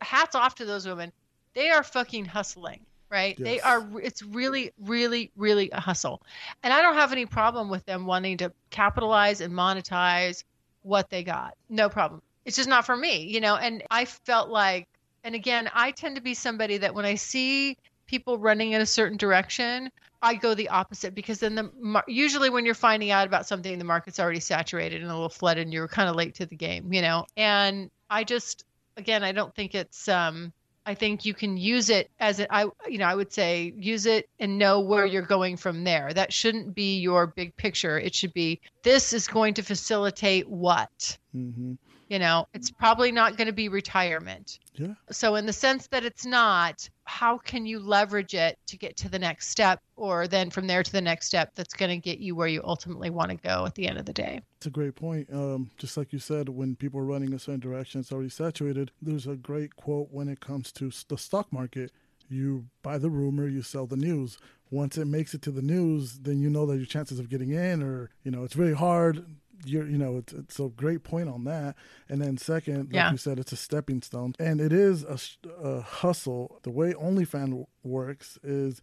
hats 0.00 0.34
off 0.34 0.56
to 0.56 0.64
those 0.64 0.86
women. 0.86 1.12
They 1.54 1.70
are 1.70 1.82
fucking 1.82 2.24
hustling, 2.24 2.80
right? 3.10 3.38
Yes. 3.38 3.44
They 3.44 3.60
are, 3.60 3.86
it's 4.00 4.22
really, 4.22 4.72
really, 4.78 5.30
really 5.36 5.70
a 5.70 5.80
hustle. 5.80 6.22
And 6.62 6.72
I 6.72 6.80
don't 6.82 6.94
have 6.94 7.12
any 7.12 7.26
problem 7.26 7.68
with 7.68 7.84
them 7.84 8.06
wanting 8.06 8.38
to 8.38 8.52
capitalize 8.70 9.40
and 9.40 9.52
monetize 9.52 10.44
what 10.82 11.10
they 11.10 11.24
got. 11.24 11.56
No 11.68 11.88
problem. 11.88 12.22
It's 12.44 12.56
just 12.56 12.68
not 12.68 12.86
for 12.86 12.96
me, 12.96 13.24
you 13.24 13.40
know? 13.40 13.56
And 13.56 13.82
I 13.90 14.04
felt 14.04 14.48
like, 14.48 14.88
and 15.24 15.34
again, 15.34 15.70
I 15.74 15.90
tend 15.90 16.16
to 16.16 16.22
be 16.22 16.34
somebody 16.34 16.78
that 16.78 16.94
when 16.94 17.04
I 17.04 17.16
see 17.16 17.76
people 18.06 18.38
running 18.38 18.72
in 18.72 18.80
a 18.80 18.86
certain 18.86 19.18
direction, 19.18 19.90
I 20.22 20.34
go 20.34 20.54
the 20.54 20.68
opposite 20.70 21.14
because 21.14 21.40
then 21.40 21.54
the 21.54 22.02
usually 22.08 22.50
when 22.50 22.64
you're 22.64 22.74
finding 22.74 23.10
out 23.10 23.26
about 23.26 23.46
something, 23.46 23.78
the 23.78 23.84
market's 23.84 24.18
already 24.18 24.40
saturated 24.40 25.02
and 25.02 25.10
a 25.10 25.14
little 25.14 25.28
flooded, 25.28 25.64
and 25.64 25.72
you're 25.72 25.88
kind 25.88 26.08
of 26.08 26.16
late 26.16 26.34
to 26.36 26.46
the 26.46 26.56
game, 26.56 26.92
you 26.92 27.02
know. 27.02 27.26
And 27.36 27.90
I 28.10 28.24
just, 28.24 28.64
again, 28.96 29.22
I 29.22 29.32
don't 29.32 29.54
think 29.54 29.74
it's. 29.74 30.08
um 30.08 30.52
I 30.86 30.94
think 30.94 31.26
you 31.26 31.34
can 31.34 31.58
use 31.58 31.90
it 31.90 32.10
as 32.18 32.42
I, 32.48 32.62
you 32.88 32.96
know, 32.96 33.04
I 33.04 33.14
would 33.14 33.30
say 33.30 33.74
use 33.76 34.06
it 34.06 34.26
and 34.40 34.56
know 34.58 34.80
where 34.80 35.04
you're 35.04 35.20
going 35.20 35.58
from 35.58 35.84
there. 35.84 36.14
That 36.14 36.32
shouldn't 36.32 36.74
be 36.74 36.98
your 36.98 37.26
big 37.26 37.54
picture. 37.58 37.98
It 37.98 38.14
should 38.14 38.32
be 38.32 38.62
this 38.84 39.12
is 39.12 39.28
going 39.28 39.52
to 39.54 39.62
facilitate 39.62 40.48
what. 40.48 41.18
Mm-hmm. 41.36 41.74
You 42.08 42.18
know, 42.18 42.46
it's 42.54 42.70
probably 42.70 43.12
not 43.12 43.36
going 43.36 43.46
to 43.48 43.52
be 43.52 43.68
retirement. 43.68 44.58
Yeah. 44.74 44.94
So, 45.10 45.34
in 45.34 45.44
the 45.46 45.52
sense 45.52 45.86
that 45.88 46.04
it's 46.04 46.24
not, 46.24 46.88
how 47.04 47.38
can 47.38 47.66
you 47.66 47.78
leverage 47.78 48.34
it 48.34 48.58
to 48.66 48.78
get 48.78 48.96
to 48.98 49.08
the 49.08 49.18
next 49.18 49.48
step, 49.48 49.82
or 49.96 50.26
then 50.26 50.50
from 50.50 50.66
there 50.66 50.82
to 50.82 50.92
the 50.92 51.00
next 51.00 51.26
step 51.26 51.54
that's 51.54 51.74
going 51.74 51.90
to 51.90 51.98
get 51.98 52.18
you 52.18 52.34
where 52.34 52.48
you 52.48 52.62
ultimately 52.64 53.10
want 53.10 53.30
to 53.30 53.36
go 53.36 53.66
at 53.66 53.74
the 53.74 53.86
end 53.86 53.98
of 53.98 54.06
the 54.06 54.12
day? 54.12 54.40
It's 54.56 54.66
a 54.66 54.70
great 54.70 54.94
point. 54.94 55.28
Um, 55.32 55.70
just 55.76 55.96
like 55.96 56.12
you 56.12 56.18
said, 56.18 56.48
when 56.48 56.76
people 56.76 56.98
are 57.00 57.04
running 57.04 57.34
a 57.34 57.38
certain 57.38 57.60
direction, 57.60 58.00
it's 58.00 58.10
already 58.10 58.30
saturated. 58.30 58.90
There's 59.02 59.26
a 59.26 59.36
great 59.36 59.76
quote 59.76 60.08
when 60.10 60.28
it 60.28 60.40
comes 60.40 60.72
to 60.72 60.90
the 61.08 61.18
stock 61.18 61.52
market 61.52 61.92
you 62.30 62.66
buy 62.82 62.98
the 62.98 63.10
rumor, 63.10 63.48
you 63.48 63.62
sell 63.62 63.86
the 63.86 63.96
news. 63.96 64.38
Once 64.70 64.98
it 64.98 65.06
makes 65.06 65.34
it 65.34 65.42
to 65.42 65.50
the 65.50 65.62
news, 65.62 66.18
then 66.20 66.40
you 66.40 66.50
know 66.50 66.66
that 66.66 66.76
your 66.76 66.86
chances 66.86 67.18
of 67.18 67.28
getting 67.28 67.52
in, 67.52 67.82
or 67.82 68.10
you 68.22 68.30
know, 68.30 68.44
it's 68.44 68.56
really 68.56 68.74
hard 68.74 69.24
you're 69.64 69.86
you 69.86 69.98
know 69.98 70.18
it's, 70.18 70.32
it's 70.32 70.60
a 70.60 70.68
great 70.68 71.02
point 71.02 71.28
on 71.28 71.44
that. 71.44 71.76
And 72.08 72.20
then 72.20 72.36
second 72.36 72.86
like 72.86 72.94
yeah. 72.94 73.10
you 73.10 73.16
said 73.16 73.38
it's 73.38 73.52
a 73.52 73.56
stepping 73.56 74.02
stone. 74.02 74.34
And 74.38 74.60
it 74.60 74.72
is 74.72 75.04
a, 75.04 75.18
a 75.62 75.80
hustle. 75.80 76.60
The 76.62 76.70
way 76.70 76.92
onlyfans 76.92 77.66
works 77.82 78.38
is 78.42 78.80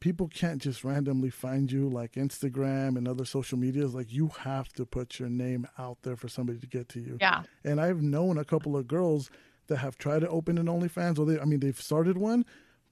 people 0.00 0.28
can't 0.28 0.62
just 0.62 0.84
randomly 0.84 1.30
find 1.30 1.72
you 1.72 1.88
like 1.88 2.12
instagram 2.12 2.96
and 2.96 3.08
other 3.08 3.24
social 3.24 3.58
medias. 3.58 3.94
Like 3.94 4.12
you 4.12 4.30
have 4.40 4.72
to 4.74 4.86
put 4.86 5.18
your 5.18 5.28
name 5.28 5.66
out 5.78 5.98
there 6.02 6.16
for 6.16 6.28
somebody 6.28 6.58
to 6.58 6.66
get 6.66 6.88
to 6.90 7.00
you. 7.00 7.18
Yeah. 7.20 7.42
And 7.64 7.80
i've 7.80 8.02
known 8.02 8.38
a 8.38 8.44
couple 8.44 8.76
of 8.76 8.86
girls 8.86 9.30
that 9.68 9.78
have 9.78 9.96
tried 9.96 10.20
to 10.20 10.28
open 10.28 10.58
an 10.58 10.66
onlyfans. 10.66 11.18
Or 11.18 11.26
they 11.26 11.38
i 11.38 11.44
mean 11.44 11.60
they've 11.60 11.80
started 11.80 12.18
one 12.18 12.44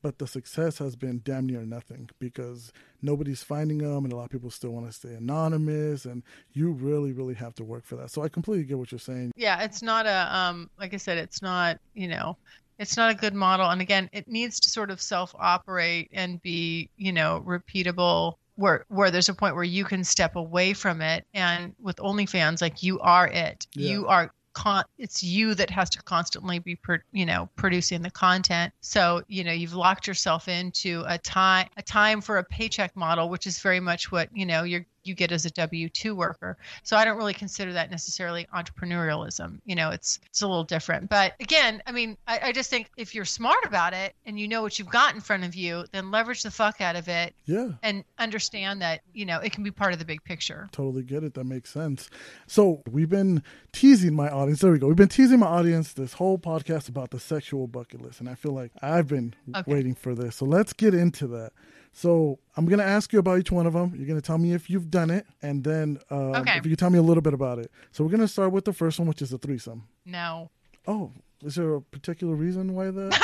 but 0.03 0.18
the 0.18 0.26
success 0.26 0.78
has 0.78 0.97
been 0.97 1.20
damn 1.24 1.47
near 1.47 1.64
nothing 1.64 2.09
because 2.18 2.72
nobody's 3.03 3.42
finding 3.42 3.78
them 3.78 4.05
and 4.05 4.12
a 4.12 4.16
lot 4.16 4.24
of 4.24 4.30
people 4.30 4.51
still 4.51 4.70
want 4.70 4.86
to 4.86 4.92
stay 4.92 5.14
anonymous 5.14 6.05
and 6.05 6.22
you 6.53 6.70
really 6.70 7.12
really 7.12 7.34
have 7.34 7.55
to 7.55 7.64
work 7.64 7.84
for 7.84 7.96
that. 7.96 8.11
So 8.11 8.22
i 8.22 8.28
completely 8.28 8.64
get 8.64 8.78
what 8.78 8.92
you're 8.92 8.98
saying. 8.98 9.32
Yeah 9.36 9.62
it's 9.62 9.82
not 9.82 10.07
a 10.07 10.36
um 10.36 10.70
like 10.78 10.94
i 10.94 10.96
said 10.96 11.18
it's 11.18 11.42
not 11.42 11.78
you 11.94 12.09
know 12.09 12.36
it's 12.78 12.96
not 12.96 13.11
a 13.11 13.14
good 13.14 13.34
model. 13.34 13.68
And 13.70 13.80
again 13.80 14.09
it 14.12 14.28
needs 14.28 14.61
to 14.61 14.68
sort 14.68 14.90
of 14.90 15.01
self 15.01 15.34
operate 15.38 16.11
and 16.12 16.40
be 16.42 16.88
you 16.96 17.12
know 17.12 17.42
repeatable 17.46 18.34
where 18.57 18.84
where 18.88 19.11
there's 19.11 19.28
a 19.28 19.34
point 19.34 19.55
where 19.55 19.64
you 19.64 19.84
can 19.84 20.05
step 20.05 20.36
away 20.36 20.72
from 20.72 21.01
it. 21.01 21.26
And 21.34 21.74
with 21.80 21.96
onlyfans 21.96 22.61
like 22.61 22.82
you 22.82 23.01
are 23.01 23.26
it. 23.26 23.66
Yeah. 23.74 23.90
you 23.90 24.07
are 24.07 24.32
con- 24.53 24.84
it's 24.98 25.22
you 25.22 25.55
that 25.55 25.70
has 25.70 25.90
to 25.90 26.03
constantly 26.03 26.59
be 26.59 26.76
per- 26.76 27.03
you 27.12 27.26
know 27.26 27.48
producing 27.57 28.03
the 28.03 28.11
content. 28.11 28.72
So 28.80 29.22
you 29.28 29.44
know 29.44 29.53
you've 29.53 29.74
locked 29.74 30.07
yourself 30.07 30.48
into 30.48 31.05
a 31.07 31.18
time 31.18 31.68
a 31.76 31.82
time 31.82 32.20
for 32.20 32.38
a 32.38 32.44
paycheck 32.44 32.96
model 32.96 33.28
which 33.28 33.46
is 33.46 33.59
very 33.61 33.80
much 33.80 34.11
what 34.12 34.28
you 34.34 34.46
know 34.46 34.62
you're 34.64 34.86
you 35.05 35.14
get 35.14 35.32
as 35.32 35.44
a 35.44 35.51
W 35.51 35.88
two 35.88 36.14
worker. 36.14 36.57
So 36.82 36.96
I 36.96 37.05
don't 37.05 37.16
really 37.16 37.34
consider 37.34 37.72
that 37.72 37.90
necessarily 37.90 38.46
entrepreneurialism. 38.55 39.61
You 39.64 39.74
know, 39.74 39.90
it's 39.90 40.20
it's 40.26 40.42
a 40.42 40.48
little 40.48 40.64
different. 40.64 41.09
But 41.09 41.34
again, 41.40 41.82
I 41.86 41.92
mean, 41.92 42.16
I, 42.26 42.40
I, 42.44 42.53
just 42.53 42.70
think 42.70 42.90
if 42.96 43.14
you're 43.14 43.24
smart 43.24 43.64
about 43.64 43.92
it 43.94 44.14
and 44.26 44.38
you 44.38 44.48
know 44.48 44.62
what 44.62 44.78
you've 44.78 44.90
got 44.90 45.14
in 45.14 45.20
front 45.20 45.44
of 45.44 45.55
you, 45.55 45.84
then 45.92 46.11
leverage 46.11 46.42
the 46.42 46.51
fuck 46.51 46.80
out 46.80 46.96
of 46.96 47.09
it. 47.09 47.34
Yeah. 47.46 47.70
And 47.82 48.05
understand 48.18 48.82
that 48.82 49.01
you 49.14 49.24
know 49.24 49.38
it 49.38 49.53
can 49.53 49.64
be 49.64 49.70
part 49.70 49.92
of 49.92 49.98
the 49.98 50.05
big 50.05 50.22
picture. 50.24 50.68
Totally 50.72 51.03
get 51.03 51.24
it. 51.24 51.34
That 51.34 51.44
makes 51.44 51.70
sense. 51.70 52.11
So 52.46 52.82
we've 52.90 53.09
been 53.09 53.42
teasing 53.72 54.14
my 54.14 54.28
audience. 54.28 54.61
There 54.61 54.72
we 54.72 54.78
go. 54.78 54.86
We've 54.86 54.96
been 54.96 55.09
teasing 55.09 55.38
my 55.38 55.46
audience 55.46 55.92
this 55.92 56.14
whole 56.14 56.38
podcast 56.38 56.88
about 56.88 57.11
the 57.11 57.20
sexual 57.20 57.66
bucket 57.66 58.03
list, 58.03 58.20
and 58.20 58.28
I 58.28 58.34
feel 58.34 58.53
like 58.53 58.72
I've 58.82 59.09
been 59.09 59.34
okay. 59.55 59.70
waiting 59.70 59.94
for 59.94 60.14
this. 60.14 60.36
So 60.36 60.44
let's 60.44 60.72
get 60.72 60.94
into 60.94 61.26
that. 61.28 61.53
So 61.93 62.38
I'm 62.57 62.66
going 62.66 62.78
to 62.78 62.84
ask 62.84 63.12
you 63.12 63.18
about 63.18 63.38
each 63.38 63.51
one 63.51 63.66
of 63.66 63.72
them. 63.72 63.93
You're 63.97 64.07
going 64.07 64.20
to 64.20 64.26
tell 64.26 64.38
me 64.38 64.53
if 64.53 64.70
you've 64.70 64.91
done 64.91 65.11
it, 65.11 65.26
and 65.43 65.64
then 65.64 65.99
um, 66.11 66.34
okay. 66.36 66.59
if 66.59 66.64
you 66.64 66.70
can 66.70 66.76
tell 66.76 66.91
me 66.91 66.99
a 66.99 67.03
little 67.03 67.22
bit 67.22 67.34
about 67.34 67.59
it. 67.59 67.70
So 67.91 68.05
we're 68.05 68.11
going 68.11 68.20
to 68.20 68.28
start 68.28 68.53
with 68.53 68.64
the 68.64 68.72
first 68.72 68.99
one, 68.99 69.09
which 69.09 69.22
is 69.22 69.30
the 69.30 69.38
threesome. 69.38 69.88
No. 70.05 70.51
Oh, 70.86 71.12
is 71.43 71.57
there 71.57 71.74
a 71.74 71.82
particular 71.82 72.34
reason 72.34 72.74
why 72.74 72.91
that? 72.91 73.22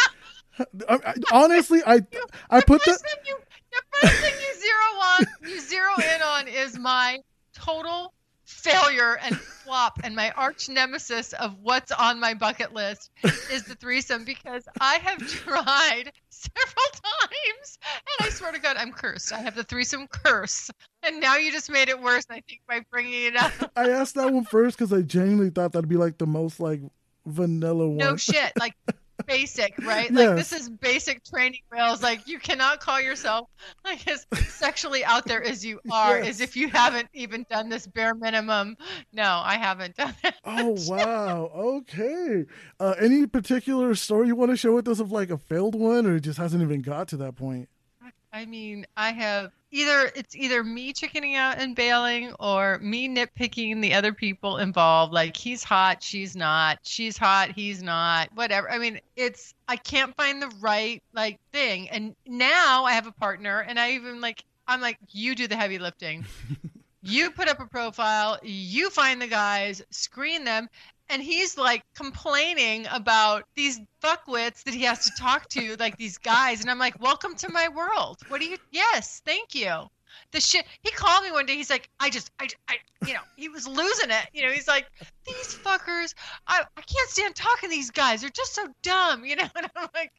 I, 0.89 0.95
I, 0.95 1.15
honestly, 1.33 1.81
I 1.87 2.01
I 2.51 2.61
put 2.61 2.85
that. 2.85 2.99
You, 3.27 3.39
the 3.71 3.83
first 4.01 4.21
thing 4.21 4.33
you 4.33 4.61
zero 4.61 5.03
on, 5.03 5.27
you 5.51 5.61
zero 5.61 5.91
in 5.99 6.23
on 6.23 6.49
is 6.49 6.79
my 6.79 7.19
total 7.55 8.15
failure 8.47 9.19
and 9.23 9.37
flop 9.37 9.99
and 10.05 10.15
my 10.15 10.31
arch 10.33 10.69
nemesis 10.69 11.33
of 11.35 11.57
what's 11.63 11.91
on 11.91 12.21
my 12.21 12.33
bucket 12.33 12.73
list 12.73 13.11
is 13.51 13.65
the 13.65 13.75
threesome 13.75 14.25
because 14.25 14.69
I 14.81 14.95
have 14.99 15.19
tried 15.27 16.13
several 16.31 16.87
times 16.93 17.79
and 17.93 18.27
I 18.27 18.31
swear 18.31 18.53
to 18.53 18.61
God 18.61 18.77
I'm 18.79 18.93
cursed. 18.93 19.33
I 19.33 19.41
have 19.41 19.57
the 19.57 19.65
threesome 19.65 20.07
curse. 20.07 20.71
And 21.03 21.21
now 21.21 21.37
you 21.37 21.51
just 21.51 21.71
made 21.71 21.89
it 21.89 22.01
worse 22.01 22.25
I 22.31 22.41
think 22.49 22.61
by 22.69 22.85
bringing 22.91 23.25
it 23.25 23.37
up. 23.37 23.53
I 23.77 23.91
asked 23.91 24.15
that 24.15 24.33
one 24.33 24.45
first 24.45 24.79
because 24.79 24.93
I 24.93 25.03
genuinely 25.03 25.51
thought 25.51 25.73
that'd 25.73 25.89
be 25.89 25.97
like 25.97 26.19
the 26.19 26.27
most 26.27 26.61
like 26.61 26.81
vanilla 27.27 27.89
one. 27.89 27.97
No 27.97 28.17
shit. 28.17 28.53
Like 28.59 28.75
basic, 29.27 29.75
right? 29.79 30.11
Yes. 30.11 30.13
Like 30.13 30.37
this 30.37 30.53
is 30.53 30.69
basic 30.69 31.25
training 31.25 31.61
wheels. 31.73 32.03
Like 32.03 32.27
you 32.29 32.39
cannot 32.39 32.81
call 32.81 33.01
yourself 33.01 33.49
like 33.85 34.07
as 34.09 34.27
sexually 34.49 35.05
out 35.05 35.27
there 35.27 35.43
as 35.43 35.65
you 35.65 35.81
are, 35.91 36.19
yes. 36.19 36.29
as 36.29 36.41
if 36.41 36.57
you 36.57 36.69
haven't 36.69 37.09
even 37.13 37.45
done 37.51 37.69
this 37.69 37.87
bare 37.87 38.15
minimum. 38.15 38.77
No, 39.13 39.41
I 39.45 39.57
haven't 39.57 39.97
done 39.97 40.15
it. 40.25 40.35
Oh 40.45 40.77
wow. 40.89 41.51
Okay. 41.55 42.45
Uh, 42.81 42.95
any 43.01 43.27
particular 43.27 43.95
story 43.95 44.29
you 44.29 44.37
want 44.37 44.51
to 44.51 44.57
share 44.57 44.73
with 44.73 44.89
us 44.89 45.01
of 45.01 45.13
like 45.13 45.31
a 45.31 45.39
failed 45.39 45.75
one, 45.75 46.07
or 46.07 46.17
it 46.17 46.21
just 46.21 46.39
hasn't 46.39 46.63
even 46.63 46.83
got 46.83 47.09
to 47.09 47.17
that 47.19 47.37
point? 47.37 47.69
I 48.33 48.45
mean, 48.45 48.87
I 48.97 49.13
have 49.13 49.53
either 49.71 50.11
it's 50.15 50.35
either 50.37 50.63
me 50.63 50.93
chickening 50.93 51.35
out 51.35 51.59
and 51.59 51.75
bailing 51.75 52.33
or 52.39 52.79
me 52.79 53.09
nitpicking 53.09 53.81
the 53.81 53.95
other 53.95 54.13
people 54.13 54.59
involved. 54.59 55.13
Like 55.13 55.37
he's 55.37 55.65
hot, 55.65 56.03
she's 56.03 56.37
not. 56.37 56.79
She's 56.83 57.17
hot, 57.17 57.51
he's 57.53 57.83
not. 57.83 58.29
Whatever. 58.35 58.71
I 58.71 58.79
mean, 58.79 59.01
it's 59.17 59.55
I 59.69 59.77
can't 59.77 60.15
find 60.17 60.41
the 60.41 60.53
right 60.61 61.03
like 61.13 61.39
thing. 61.53 61.89
And 61.91 62.15
now 62.27 62.85
I 62.85 62.93
have 62.93 63.07
a 63.07 63.13
partner, 63.13 63.61
and 63.61 63.79
I 63.79 63.93
even 63.93 64.21
like 64.21 64.45
I'm 64.69 64.81
like 64.81 64.99
you 65.11 65.35
do 65.35 65.47
the 65.47 65.57
heavy 65.57 65.79
lifting. 65.79 66.25
you 67.03 67.31
put 67.31 67.49
up 67.49 67.61
a 67.61 67.67
profile, 67.67 68.39
you 68.43 68.91
find 68.91 69.21
the 69.21 69.27
guys, 69.27 69.83
screen 69.91 70.45
them, 70.45 70.69
and 71.09 71.23
he's 71.23 71.57
like 71.57 71.83
complaining 71.95 72.87
about 72.93 73.45
these 73.55 73.81
fuckwits 74.03 74.65
that 74.65 74.75
he 74.75 74.83
has 74.83 75.05
to 75.05 75.11
talk 75.19 75.49
to, 75.51 75.77
like 75.79 75.97
these 75.97 76.19
guys. 76.19 76.61
And 76.61 76.71
I'm 76.71 76.79
like, 76.79 77.01
welcome 77.01 77.35
to 77.37 77.51
my 77.51 77.69
world. 77.69 78.19
What 78.29 78.41
do 78.41 78.47
you? 78.47 78.57
Yes, 78.71 79.23
thank 79.25 79.55
you. 79.55 79.89
The 80.33 80.41
shit. 80.41 80.65
He 80.83 80.91
called 80.91 81.25
me 81.25 81.31
one 81.31 81.47
day. 81.47 81.57
He's 81.57 81.71
like, 81.71 81.89
I 82.01 82.11
just, 82.11 82.31
I, 82.41 82.49
I, 82.69 82.77
you 83.07 83.15
know, 83.15 83.21
he 83.37 83.49
was 83.49 83.69
losing 83.69 84.11
it. 84.11 84.27
You 84.33 84.47
know, 84.47 84.53
he's 84.53 84.67
like, 84.67 84.87
these 85.27 85.55
fuckers. 85.55 86.15
I, 86.47 86.63
I 86.77 86.81
can't 86.81 87.11
stand 87.11 87.35
talking 87.35 87.69
to 87.69 87.75
these 87.75 87.91
guys. 87.91 88.23
They're 88.23 88.31
just 88.31 88.55
so 88.55 88.67
dumb. 88.83 89.25
You 89.27 89.37
know, 89.37 89.49
and 89.57 89.71
I'm 89.77 89.89
like, 89.95 90.13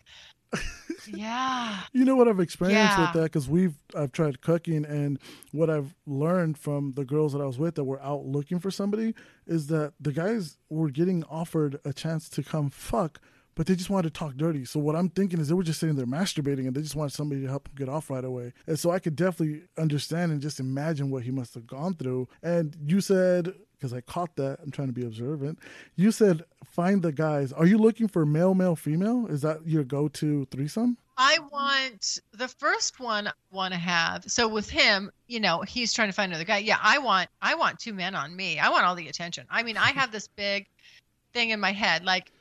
yeah. 1.09 1.79
You 1.93 2.05
know 2.05 2.15
what 2.15 2.27
I've 2.27 2.39
experienced 2.39 2.97
yeah. 2.97 3.01
with 3.01 3.13
that 3.13 3.23
because 3.23 3.47
we've 3.49 3.75
I've 3.95 4.11
tried 4.11 4.41
cucking 4.41 4.89
and 4.89 5.19
what 5.51 5.69
I've 5.69 5.95
learned 6.05 6.57
from 6.57 6.93
the 6.93 7.05
girls 7.05 7.33
that 7.33 7.41
I 7.41 7.45
was 7.45 7.57
with 7.57 7.75
that 7.75 7.83
were 7.83 8.01
out 8.01 8.25
looking 8.25 8.59
for 8.59 8.71
somebody 8.71 9.13
is 9.45 9.67
that 9.67 9.93
the 9.99 10.11
guys 10.11 10.57
were 10.69 10.89
getting 10.89 11.23
offered 11.25 11.79
a 11.85 11.93
chance 11.93 12.29
to 12.29 12.43
come 12.43 12.69
fuck, 12.69 13.19
but 13.55 13.65
they 13.65 13.75
just 13.75 13.89
wanted 13.89 14.13
to 14.13 14.19
talk 14.19 14.35
dirty. 14.35 14.65
So 14.65 14.79
what 14.79 14.95
I'm 14.95 15.09
thinking 15.09 15.39
is 15.39 15.47
they 15.47 15.53
were 15.53 15.63
just 15.63 15.79
sitting 15.79 15.95
there 15.95 16.05
masturbating 16.05 16.67
and 16.67 16.75
they 16.75 16.81
just 16.81 16.95
wanted 16.95 17.13
somebody 17.13 17.41
to 17.41 17.47
help 17.47 17.65
them 17.65 17.75
get 17.75 17.89
off 17.89 18.09
right 18.09 18.23
away. 18.23 18.53
And 18.67 18.77
so 18.77 18.91
I 18.91 18.99
could 18.99 19.15
definitely 19.15 19.63
understand 19.77 20.31
and 20.31 20.41
just 20.41 20.59
imagine 20.59 21.09
what 21.09 21.23
he 21.23 21.31
must 21.31 21.53
have 21.55 21.67
gone 21.67 21.95
through. 21.95 22.27
And 22.43 22.75
you 22.85 23.01
said 23.01 23.53
because 23.77 23.93
I 23.93 24.01
caught 24.01 24.35
that. 24.35 24.59
I'm 24.63 24.71
trying 24.71 24.87
to 24.87 24.93
be 24.93 25.05
observant. 25.05 25.59
You 25.95 26.11
said 26.11 26.43
find 26.65 27.01
the 27.01 27.11
guys. 27.11 27.53
Are 27.53 27.65
you 27.65 27.77
looking 27.77 28.07
for 28.07 28.25
male, 28.25 28.53
male, 28.53 28.75
female? 28.75 29.27
Is 29.27 29.41
that 29.41 29.67
your 29.67 29.83
go-to 29.83 30.45
threesome? 30.51 30.97
I 31.17 31.39
want 31.51 32.19
the 32.33 32.47
first 32.47 32.99
one 32.99 33.27
I 33.27 33.31
want 33.51 33.73
to 33.73 33.79
have. 33.79 34.25
So 34.27 34.47
with 34.47 34.69
him, 34.69 35.11
you 35.27 35.39
know, 35.39 35.61
he's 35.61 35.91
trying 35.91 36.09
to 36.09 36.13
find 36.13 36.31
another 36.31 36.45
guy. 36.45 36.59
Yeah, 36.59 36.77
I 36.81 36.99
want 36.99 37.29
I 37.41 37.55
want 37.55 37.79
two 37.79 37.93
men 37.93 38.13
on 38.13 38.35
me. 38.35 38.59
I 38.59 38.69
want 38.69 38.85
all 38.85 38.95
the 38.95 39.07
attention. 39.07 39.47
I 39.49 39.63
mean, 39.63 39.77
I 39.77 39.87
have 39.87 40.11
this 40.11 40.27
big 40.35 40.67
thing 41.33 41.49
in 41.49 41.59
my 41.59 41.71
head 41.71 42.05
like 42.05 42.31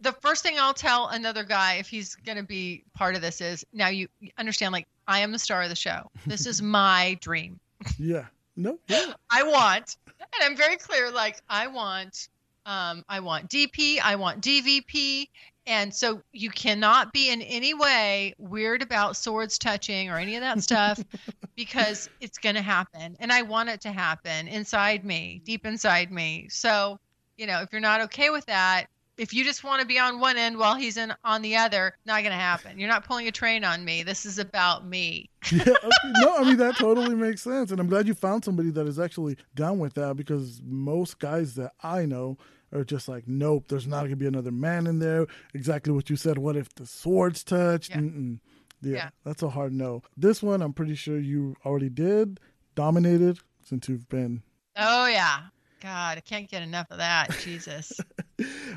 the 0.00 0.12
first 0.12 0.42
thing 0.42 0.58
I'll 0.58 0.74
tell 0.74 1.08
another 1.08 1.44
guy 1.44 1.74
if 1.74 1.88
he's 1.88 2.14
going 2.14 2.38
to 2.38 2.44
be 2.44 2.84
part 2.94 3.14
of 3.14 3.22
this 3.22 3.40
is 3.40 3.64
now 3.72 3.88
you 3.88 4.08
understand 4.38 4.72
like 4.72 4.86
I 5.06 5.20
am 5.20 5.32
the 5.32 5.38
star 5.38 5.62
of 5.62 5.68
the 5.68 5.76
show. 5.76 6.10
This 6.26 6.46
is 6.46 6.62
my 6.80 7.18
dream. 7.20 7.60
Yeah. 7.98 8.26
No. 8.56 8.78
Yeah. 8.88 9.12
I 9.30 9.42
want 9.42 9.96
and 10.18 10.42
I'm 10.42 10.56
very 10.56 10.76
clear 10.76 11.10
like 11.10 11.40
I 11.48 11.66
want 11.66 12.28
um 12.66 13.04
I 13.08 13.20
want 13.20 13.48
DP, 13.48 14.00
I 14.02 14.16
want 14.16 14.42
DVP 14.42 15.28
and 15.66 15.94
so 15.94 16.22
you 16.32 16.50
cannot 16.50 17.12
be 17.12 17.30
in 17.30 17.42
any 17.42 17.74
way 17.74 18.34
weird 18.38 18.82
about 18.82 19.16
swords 19.16 19.58
touching 19.58 20.10
or 20.10 20.16
any 20.16 20.34
of 20.34 20.40
that 20.40 20.62
stuff 20.62 21.02
because 21.56 22.08
it's 22.20 22.38
going 22.38 22.54
to 22.56 22.62
happen 22.62 23.16
and 23.20 23.32
I 23.32 23.42
want 23.42 23.68
it 23.68 23.80
to 23.82 23.92
happen 23.92 24.48
inside 24.48 25.04
me, 25.04 25.42
deep 25.44 25.66
inside 25.66 26.10
me. 26.10 26.48
So, 26.50 26.98
you 27.36 27.46
know, 27.46 27.60
if 27.60 27.68
you're 27.72 27.80
not 27.80 28.00
okay 28.02 28.30
with 28.30 28.46
that, 28.46 28.86
if 29.20 29.34
you 29.34 29.44
just 29.44 29.62
want 29.64 29.80
to 29.80 29.86
be 29.86 29.98
on 29.98 30.18
one 30.18 30.36
end 30.38 30.56
while 30.58 30.74
he's 30.74 30.96
in 30.96 31.12
on 31.24 31.42
the 31.42 31.56
other, 31.56 31.94
not 32.06 32.22
going 32.22 32.32
to 32.32 32.38
happen. 32.38 32.78
You're 32.78 32.88
not 32.88 33.04
pulling 33.04 33.28
a 33.28 33.32
train 33.32 33.64
on 33.64 33.84
me. 33.84 34.02
This 34.02 34.24
is 34.24 34.38
about 34.38 34.86
me. 34.86 35.28
yeah, 35.52 35.60
okay. 35.62 35.88
no, 36.20 36.36
I 36.38 36.44
mean 36.44 36.56
that 36.56 36.76
totally 36.76 37.14
makes 37.14 37.42
sense, 37.42 37.70
and 37.70 37.78
I'm 37.80 37.86
glad 37.88 38.06
you 38.08 38.14
found 38.14 38.44
somebody 38.44 38.70
that 38.70 38.86
is 38.86 38.98
actually 38.98 39.36
down 39.54 39.78
with 39.78 39.94
that 39.94 40.16
because 40.16 40.60
most 40.64 41.18
guys 41.18 41.54
that 41.56 41.72
I 41.82 42.06
know 42.06 42.38
are 42.72 42.84
just 42.84 43.08
like, 43.08 43.24
nope, 43.26 43.66
there's 43.68 43.86
not 43.86 43.98
going 44.00 44.10
to 44.10 44.16
be 44.16 44.26
another 44.26 44.52
man 44.52 44.86
in 44.86 44.98
there. 45.00 45.26
Exactly 45.54 45.92
what 45.92 46.08
you 46.08 46.16
said. 46.16 46.38
What 46.38 46.56
if 46.56 46.74
the 46.74 46.86
swords 46.86 47.42
touch? 47.44 47.90
Yeah. 47.90 48.00
Yeah, 48.82 48.92
Yeah. 48.94 49.08
that's 49.24 49.42
a 49.42 49.50
hard 49.50 49.72
no. 49.72 50.02
This 50.16 50.42
one, 50.42 50.62
I'm 50.62 50.72
pretty 50.72 50.94
sure 50.94 51.18
you 51.18 51.56
already 51.66 51.90
did, 51.90 52.40
dominated 52.74 53.38
since 53.64 53.88
you've 53.88 54.08
been 54.08 54.42
Oh 54.76 55.06
yeah. 55.06 55.40
God, 55.80 56.18
I 56.18 56.20
can't 56.20 56.48
get 56.48 56.62
enough 56.62 56.86
of 56.90 56.98
that. 56.98 57.30
Jesus. 57.40 57.98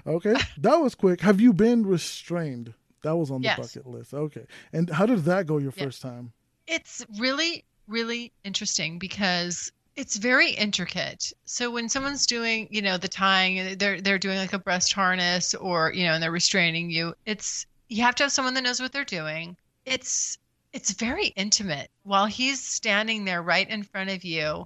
Okay, 0.06 0.36
that 0.58 0.76
was 0.76 0.94
quick. 0.94 1.22
Have 1.22 1.40
you 1.40 1.54
been 1.54 1.86
restrained? 1.86 2.74
That 3.04 3.16
was 3.16 3.32
on 3.32 3.42
the 3.42 3.46
Yes. 3.48 3.58
bucket 3.58 3.88
list. 3.88 4.14
Okay, 4.14 4.46
and 4.74 4.90
how 4.90 5.06
did 5.06 5.20
that 5.20 5.48
go 5.48 5.58
your 5.58 5.72
Yeah. 5.76 5.86
first 5.86 6.02
time? 6.02 6.34
it's 6.68 7.06
really 7.20 7.64
really 7.88 8.32
interesting 8.46 8.98
because 8.98 9.70
it's 9.98 10.16
very 10.16 10.52
intricate 10.52 11.32
so 11.44 11.70
when 11.70 11.90
someone's 11.90 12.26
doing 12.26 12.68
you 12.72 12.82
know 12.82 12.98
the 12.98 13.08
tying 13.10 13.78
they're 13.78 14.00
they're 14.00 14.18
doing 14.18 14.38
like 14.38 14.54
a 14.54 14.60
breast 14.60 14.94
harness 14.94 15.54
or 15.56 15.92
you 15.94 16.06
know 16.06 16.14
and 16.14 16.24
they're 16.24 16.32
restraining 16.32 16.90
you 16.90 17.14
it's 17.26 17.66
you 17.90 18.02
have 18.02 18.16
to 18.16 18.24
have 18.24 18.32
someone 18.32 18.54
that 18.54 18.64
knows 18.64 18.80
what 18.82 18.94
they're 18.94 19.04
doing 19.04 19.58
it's 19.86 20.38
it's 20.72 20.92
very 20.92 21.28
intimate 21.36 21.90
while 22.04 22.26
he's 22.26 22.62
standing 22.64 23.26
there 23.26 23.42
right 23.44 23.70
in 23.70 23.84
front 23.84 24.10
of 24.10 24.24
you 24.24 24.66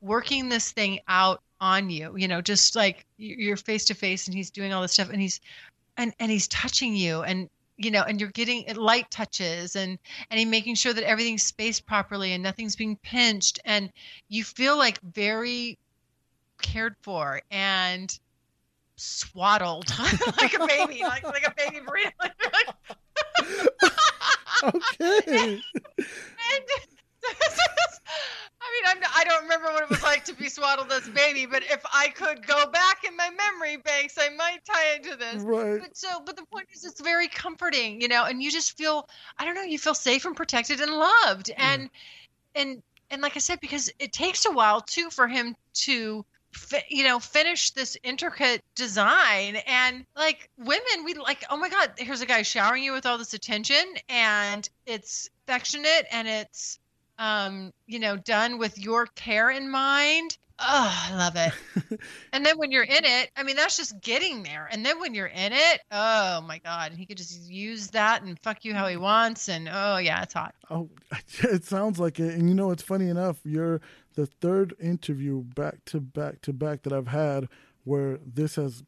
working 0.00 0.48
this 0.48 0.72
thing 0.72 0.98
out 1.08 1.42
on 1.64 1.88
you 1.88 2.14
you 2.14 2.28
know 2.28 2.42
just 2.42 2.76
like 2.76 3.06
you're 3.16 3.56
face 3.56 3.86
to 3.86 3.94
face 3.94 4.26
and 4.26 4.36
he's 4.36 4.50
doing 4.50 4.70
all 4.74 4.82
this 4.82 4.92
stuff 4.92 5.08
and 5.08 5.20
he's 5.22 5.40
and 5.96 6.12
and 6.20 6.30
he's 6.30 6.46
touching 6.48 6.94
you 6.94 7.22
and 7.22 7.48
you 7.78 7.90
know 7.90 8.02
and 8.02 8.20
you're 8.20 8.30
getting 8.30 8.64
uh, 8.68 8.78
light 8.78 9.10
touches 9.10 9.74
and 9.74 9.98
and 10.30 10.38
he 10.38 10.44
making 10.44 10.74
sure 10.74 10.92
that 10.92 11.04
everything's 11.04 11.42
spaced 11.42 11.86
properly 11.86 12.32
and 12.32 12.42
nothing's 12.42 12.76
being 12.76 12.96
pinched 13.02 13.60
and 13.64 13.90
you 14.28 14.44
feel 14.44 14.76
like 14.76 15.00
very 15.00 15.78
cared 16.60 16.94
for 17.00 17.40
and 17.50 18.20
swaddled 18.96 19.90
like 20.40 20.52
a 20.52 20.66
baby 20.66 21.00
like 21.02 21.24
like 21.24 21.46
a 21.46 21.54
baby 21.56 21.80
burrito 21.80 22.30
Okay, 24.62 25.60
and 25.98 26.64
I 28.64 28.72
mean, 28.72 28.96
I'm, 29.04 29.10
I 29.14 29.24
don't 29.24 29.42
remember 29.42 29.66
what 29.66 29.82
it 29.82 29.90
was 29.90 30.02
like 30.02 30.24
to 30.24 30.34
be 30.34 30.48
swaddled 30.48 30.90
as 30.90 31.06
a 31.06 31.10
baby, 31.10 31.44
but 31.44 31.62
if 31.64 31.82
I 31.92 32.08
could 32.08 32.46
go 32.46 32.66
back 32.70 33.04
in 33.06 33.14
my 33.16 33.28
memory 33.30 33.76
banks, 33.76 34.16
I 34.18 34.30
might 34.30 34.64
tie 34.64 34.94
into 34.96 35.16
this. 35.16 35.42
right. 35.42 35.80
But 35.80 35.96
so, 35.96 36.08
but 36.24 36.36
the 36.36 36.44
point 36.46 36.68
is, 36.72 36.84
it's 36.84 37.00
very 37.00 37.28
comforting, 37.28 38.00
you 38.00 38.08
know, 38.08 38.24
and 38.24 38.42
you 38.42 38.50
just 38.50 38.76
feel, 38.78 39.06
I 39.38 39.44
don't 39.44 39.54
know, 39.54 39.62
you 39.62 39.78
feel 39.78 39.94
safe 39.94 40.24
and 40.24 40.34
protected 40.34 40.80
and 40.80 40.92
loved, 40.92 41.50
and 41.56 41.90
and 42.54 42.82
and 43.10 43.20
like 43.20 43.36
I 43.36 43.40
said, 43.40 43.60
because 43.60 43.90
it 43.98 44.12
takes 44.12 44.46
a 44.46 44.50
while 44.50 44.80
too 44.80 45.10
for 45.10 45.28
him 45.28 45.56
to. 45.84 46.24
You 46.88 47.02
know, 47.02 47.18
finish 47.18 47.72
this 47.72 47.96
intricate 48.04 48.62
design, 48.76 49.56
and 49.66 50.06
like 50.14 50.48
women, 50.56 51.04
we 51.04 51.14
like. 51.14 51.42
Oh 51.50 51.56
my 51.56 51.68
God! 51.68 51.90
Here's 51.98 52.20
a 52.20 52.26
guy 52.26 52.42
showering 52.42 52.84
you 52.84 52.92
with 52.92 53.06
all 53.06 53.18
this 53.18 53.34
attention, 53.34 53.82
and 54.08 54.68
it's 54.86 55.28
affectionate, 55.48 56.06
and 56.12 56.28
it's 56.28 56.78
um, 57.18 57.72
you 57.86 57.98
know, 57.98 58.16
done 58.16 58.58
with 58.58 58.78
your 58.78 59.06
care 59.06 59.50
in 59.50 59.70
mind. 59.70 60.36
Oh, 60.58 61.08
I 61.10 61.16
love 61.16 61.34
it. 61.36 62.00
and 62.32 62.46
then 62.46 62.58
when 62.58 62.70
you're 62.70 62.84
in 62.84 63.04
it, 63.04 63.30
I 63.36 63.42
mean, 63.42 63.56
that's 63.56 63.76
just 63.76 64.00
getting 64.00 64.44
there. 64.44 64.68
And 64.70 64.86
then 64.86 65.00
when 65.00 65.12
you're 65.12 65.26
in 65.26 65.52
it, 65.52 65.80
oh 65.90 66.42
my 66.42 66.58
God, 66.58 66.92
he 66.92 67.06
could 67.06 67.16
just 67.16 67.50
use 67.50 67.88
that 67.88 68.22
and 68.22 68.38
fuck 68.40 68.64
you 68.64 68.72
how 68.72 68.86
he 68.86 68.96
wants. 68.96 69.48
And 69.48 69.68
oh, 69.70 69.96
yeah, 69.96 70.22
it's 70.22 70.34
hot. 70.34 70.54
Oh, 70.70 70.88
it 71.40 71.64
sounds 71.64 71.98
like 71.98 72.20
it. 72.20 72.34
And 72.34 72.48
you 72.48 72.54
know, 72.54 72.70
it's 72.70 72.84
funny 72.84 73.08
enough. 73.08 73.38
You're 73.44 73.80
the 74.14 74.26
third 74.26 74.74
interview 74.80 75.42
back 75.42 75.84
to 75.86 76.00
back 76.00 76.40
to 76.42 76.52
back 76.52 76.82
that 76.82 76.92
I've 76.92 77.08
had 77.08 77.48
where 77.82 78.18
this 78.24 78.54
has 78.54 78.84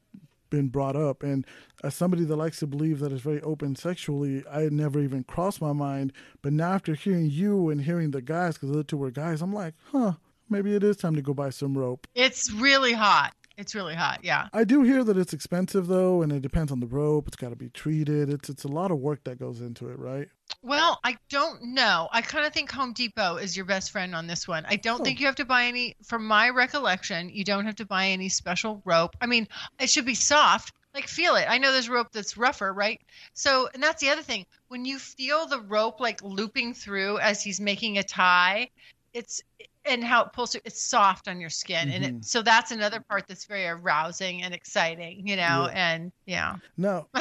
been 0.56 0.68
brought 0.68 0.96
up. 0.96 1.22
And 1.22 1.46
as 1.84 1.94
somebody 1.94 2.24
that 2.24 2.36
likes 2.36 2.58
to 2.60 2.66
believe 2.66 3.00
that 3.00 3.12
is 3.12 3.20
very 3.20 3.40
open 3.42 3.76
sexually, 3.76 4.42
I 4.50 4.62
had 4.62 4.72
never 4.72 5.00
even 5.00 5.24
crossed 5.24 5.60
my 5.60 5.72
mind. 5.72 6.12
But 6.42 6.52
now 6.52 6.72
after 6.72 6.94
hearing 6.94 7.30
you 7.30 7.68
and 7.68 7.82
hearing 7.82 8.10
the 8.10 8.22
guys, 8.22 8.54
because 8.54 8.70
the 8.70 8.76
other 8.76 8.84
two 8.84 8.96
were 8.96 9.10
guys, 9.10 9.42
I'm 9.42 9.52
like, 9.52 9.74
huh, 9.92 10.14
maybe 10.48 10.74
it 10.74 10.82
is 10.82 10.96
time 10.96 11.14
to 11.16 11.22
go 11.22 11.34
buy 11.34 11.50
some 11.50 11.76
rope. 11.76 12.06
It's 12.14 12.50
really 12.52 12.92
hot. 12.92 13.34
It's 13.56 13.74
really 13.74 13.94
hot. 13.94 14.20
Yeah. 14.22 14.48
I 14.52 14.64
do 14.64 14.82
hear 14.82 15.02
that 15.04 15.16
it's 15.16 15.32
expensive 15.32 15.86
though, 15.86 16.20
and 16.22 16.30
it 16.30 16.42
depends 16.42 16.70
on 16.70 16.80
the 16.80 16.86
rope. 16.86 17.26
It's 17.26 17.36
got 17.36 17.48
to 17.50 17.56
be 17.56 17.70
treated. 17.70 18.28
It's 18.28 18.50
it's 18.50 18.64
a 18.64 18.68
lot 18.68 18.90
of 18.90 18.98
work 18.98 19.24
that 19.24 19.38
goes 19.38 19.60
into 19.62 19.88
it, 19.88 19.98
right? 19.98 20.28
Well, 20.62 21.00
I 21.04 21.16
don't 21.30 21.62
know. 21.62 22.08
I 22.12 22.20
kind 22.20 22.44
of 22.44 22.52
think 22.52 22.70
Home 22.72 22.92
Depot 22.92 23.36
is 23.36 23.56
your 23.56 23.64
best 23.66 23.92
friend 23.92 24.14
on 24.14 24.26
this 24.26 24.46
one. 24.46 24.64
I 24.68 24.76
don't 24.76 25.00
Oh. 25.00 25.04
think 25.04 25.20
you 25.20 25.26
have 25.26 25.36
to 25.36 25.44
buy 25.44 25.64
any, 25.64 25.96
from 26.04 26.26
my 26.26 26.50
recollection, 26.50 27.30
you 27.30 27.44
don't 27.44 27.64
have 27.64 27.76
to 27.76 27.86
buy 27.86 28.08
any 28.08 28.28
special 28.28 28.82
rope. 28.84 29.16
I 29.20 29.26
mean, 29.26 29.48
it 29.80 29.88
should 29.88 30.06
be 30.06 30.14
soft. 30.14 30.74
Like, 30.94 31.08
feel 31.08 31.36
it. 31.36 31.46
I 31.48 31.58
know 31.58 31.72
there's 31.72 31.88
rope 31.90 32.08
that's 32.12 32.36
rougher, 32.38 32.72
right? 32.72 33.00
So, 33.34 33.68
and 33.74 33.82
that's 33.82 34.00
the 34.00 34.08
other 34.10 34.22
thing. 34.22 34.46
When 34.68 34.84
you 34.84 34.98
feel 34.98 35.46
the 35.46 35.60
rope 35.60 36.00
like 36.00 36.22
looping 36.22 36.72
through 36.74 37.18
as 37.18 37.42
he's 37.42 37.60
making 37.60 37.98
a 37.98 38.02
tie, 38.02 38.70
it's, 39.12 39.42
and 39.88 40.02
how 40.04 40.24
it 40.24 40.32
pulls 40.32 40.52
through, 40.52 40.60
it's 40.64 40.82
soft 40.82 41.28
on 41.28 41.40
your 41.40 41.50
skin. 41.50 41.90
And 41.90 42.04
Mhm. 42.04 42.18
it, 42.18 42.24
so 42.24 42.42
that's 42.42 42.70
another 42.70 43.00
part 43.00 43.26
that's 43.28 43.44
very 43.44 43.66
arousing 43.66 44.42
and 44.42 44.52
exciting, 44.54 45.26
you 45.26 45.36
know? 45.36 45.68
Yeah. 45.72 45.92
And 45.94 46.12
yeah. 46.26 46.56
No. 46.76 47.08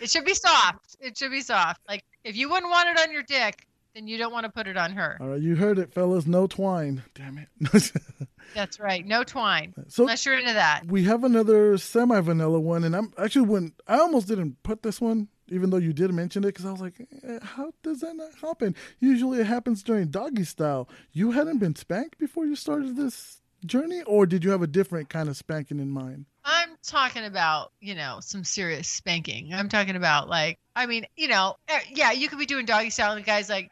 It 0.00 0.10
should 0.10 0.24
be 0.24 0.34
soft. 0.34 0.96
It 1.00 1.16
should 1.16 1.30
be 1.30 1.40
soft. 1.40 1.80
Like 1.88 2.04
if 2.24 2.36
you 2.36 2.48
wouldn't 2.50 2.70
want 2.70 2.88
it 2.88 2.98
on 3.00 3.12
your 3.12 3.22
dick, 3.22 3.66
then 3.94 4.06
you 4.06 4.18
don't 4.18 4.32
want 4.32 4.44
to 4.44 4.52
put 4.52 4.66
it 4.68 4.76
on 4.76 4.92
her. 4.92 5.16
all 5.20 5.28
right, 5.28 5.40
you 5.40 5.56
heard 5.56 5.78
it, 5.78 5.92
fellas. 5.92 6.26
No 6.26 6.46
twine. 6.46 7.02
Damn 7.14 7.38
it. 7.38 7.48
That's 8.54 8.78
right. 8.80 9.04
No 9.06 9.24
twine. 9.24 9.74
so 9.88 10.04
Unless 10.04 10.24
you're 10.26 10.38
into 10.38 10.52
that. 10.54 10.82
we 10.86 11.04
have 11.04 11.24
another 11.24 11.76
semi 11.78 12.20
vanilla 12.20 12.60
one, 12.60 12.84
and 12.84 12.94
I'm 12.96 13.12
actually 13.18 13.46
when 13.46 13.72
I 13.86 13.98
almost 13.98 14.28
didn't 14.28 14.62
put 14.62 14.82
this 14.82 15.00
one, 15.00 15.28
even 15.50 15.70
though 15.70 15.78
you 15.78 15.92
did 15.92 16.12
mention 16.12 16.44
it, 16.44 16.48
because 16.48 16.66
I 16.66 16.72
was 16.72 16.80
like, 16.80 16.94
eh, 17.22 17.38
how 17.42 17.72
does 17.82 18.00
that 18.00 18.16
not 18.16 18.34
happen? 18.40 18.74
Usually 19.00 19.40
it 19.40 19.46
happens 19.46 19.82
during 19.82 20.08
doggy 20.08 20.44
style. 20.44 20.88
You 21.12 21.32
hadn't 21.32 21.58
been 21.58 21.76
spanked 21.76 22.18
before 22.18 22.46
you 22.46 22.56
started 22.56 22.96
this 22.96 23.40
journey, 23.64 24.02
or 24.02 24.26
did 24.26 24.44
you 24.44 24.50
have 24.50 24.62
a 24.62 24.66
different 24.66 25.08
kind 25.08 25.28
of 25.28 25.36
spanking 25.36 25.80
in 25.80 25.90
mind? 25.90 26.26
I'm 26.44 26.70
talking 26.82 27.24
about, 27.24 27.72
you 27.80 27.94
know, 27.94 28.18
some 28.20 28.44
serious 28.44 28.88
spanking. 28.88 29.52
I'm 29.52 29.68
talking 29.68 29.96
about 29.96 30.28
like, 30.28 30.58
I 30.74 30.86
mean, 30.86 31.06
you 31.16 31.28
know, 31.28 31.56
eh, 31.68 31.80
yeah, 31.90 32.12
you 32.12 32.28
could 32.28 32.38
be 32.38 32.46
doing 32.46 32.64
doggy 32.64 32.90
style 32.90 33.12
and 33.12 33.20
the 33.20 33.26
guy's 33.26 33.48
like 33.48 33.70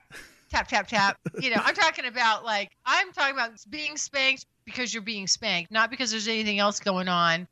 tap 0.51 0.69
tap 0.69 0.89
tap. 0.89 1.17
You 1.41 1.51
know, 1.51 1.61
I'm 1.65 1.75
talking 1.75 2.07
about 2.07 2.45
like 2.45 2.71
I'm 2.85 3.13
talking 3.13 3.35
about 3.35 3.53
being 3.71 3.97
spanked 3.97 4.45
because 4.65 4.93
you're 4.93 5.03
being 5.03 5.27
spanked, 5.27 5.71
not 5.71 5.91
because 5.91 6.11
there's 6.11 6.29
anything 6.29 6.59
else 6.59 6.81
going 6.81 7.09
on. 7.09 7.47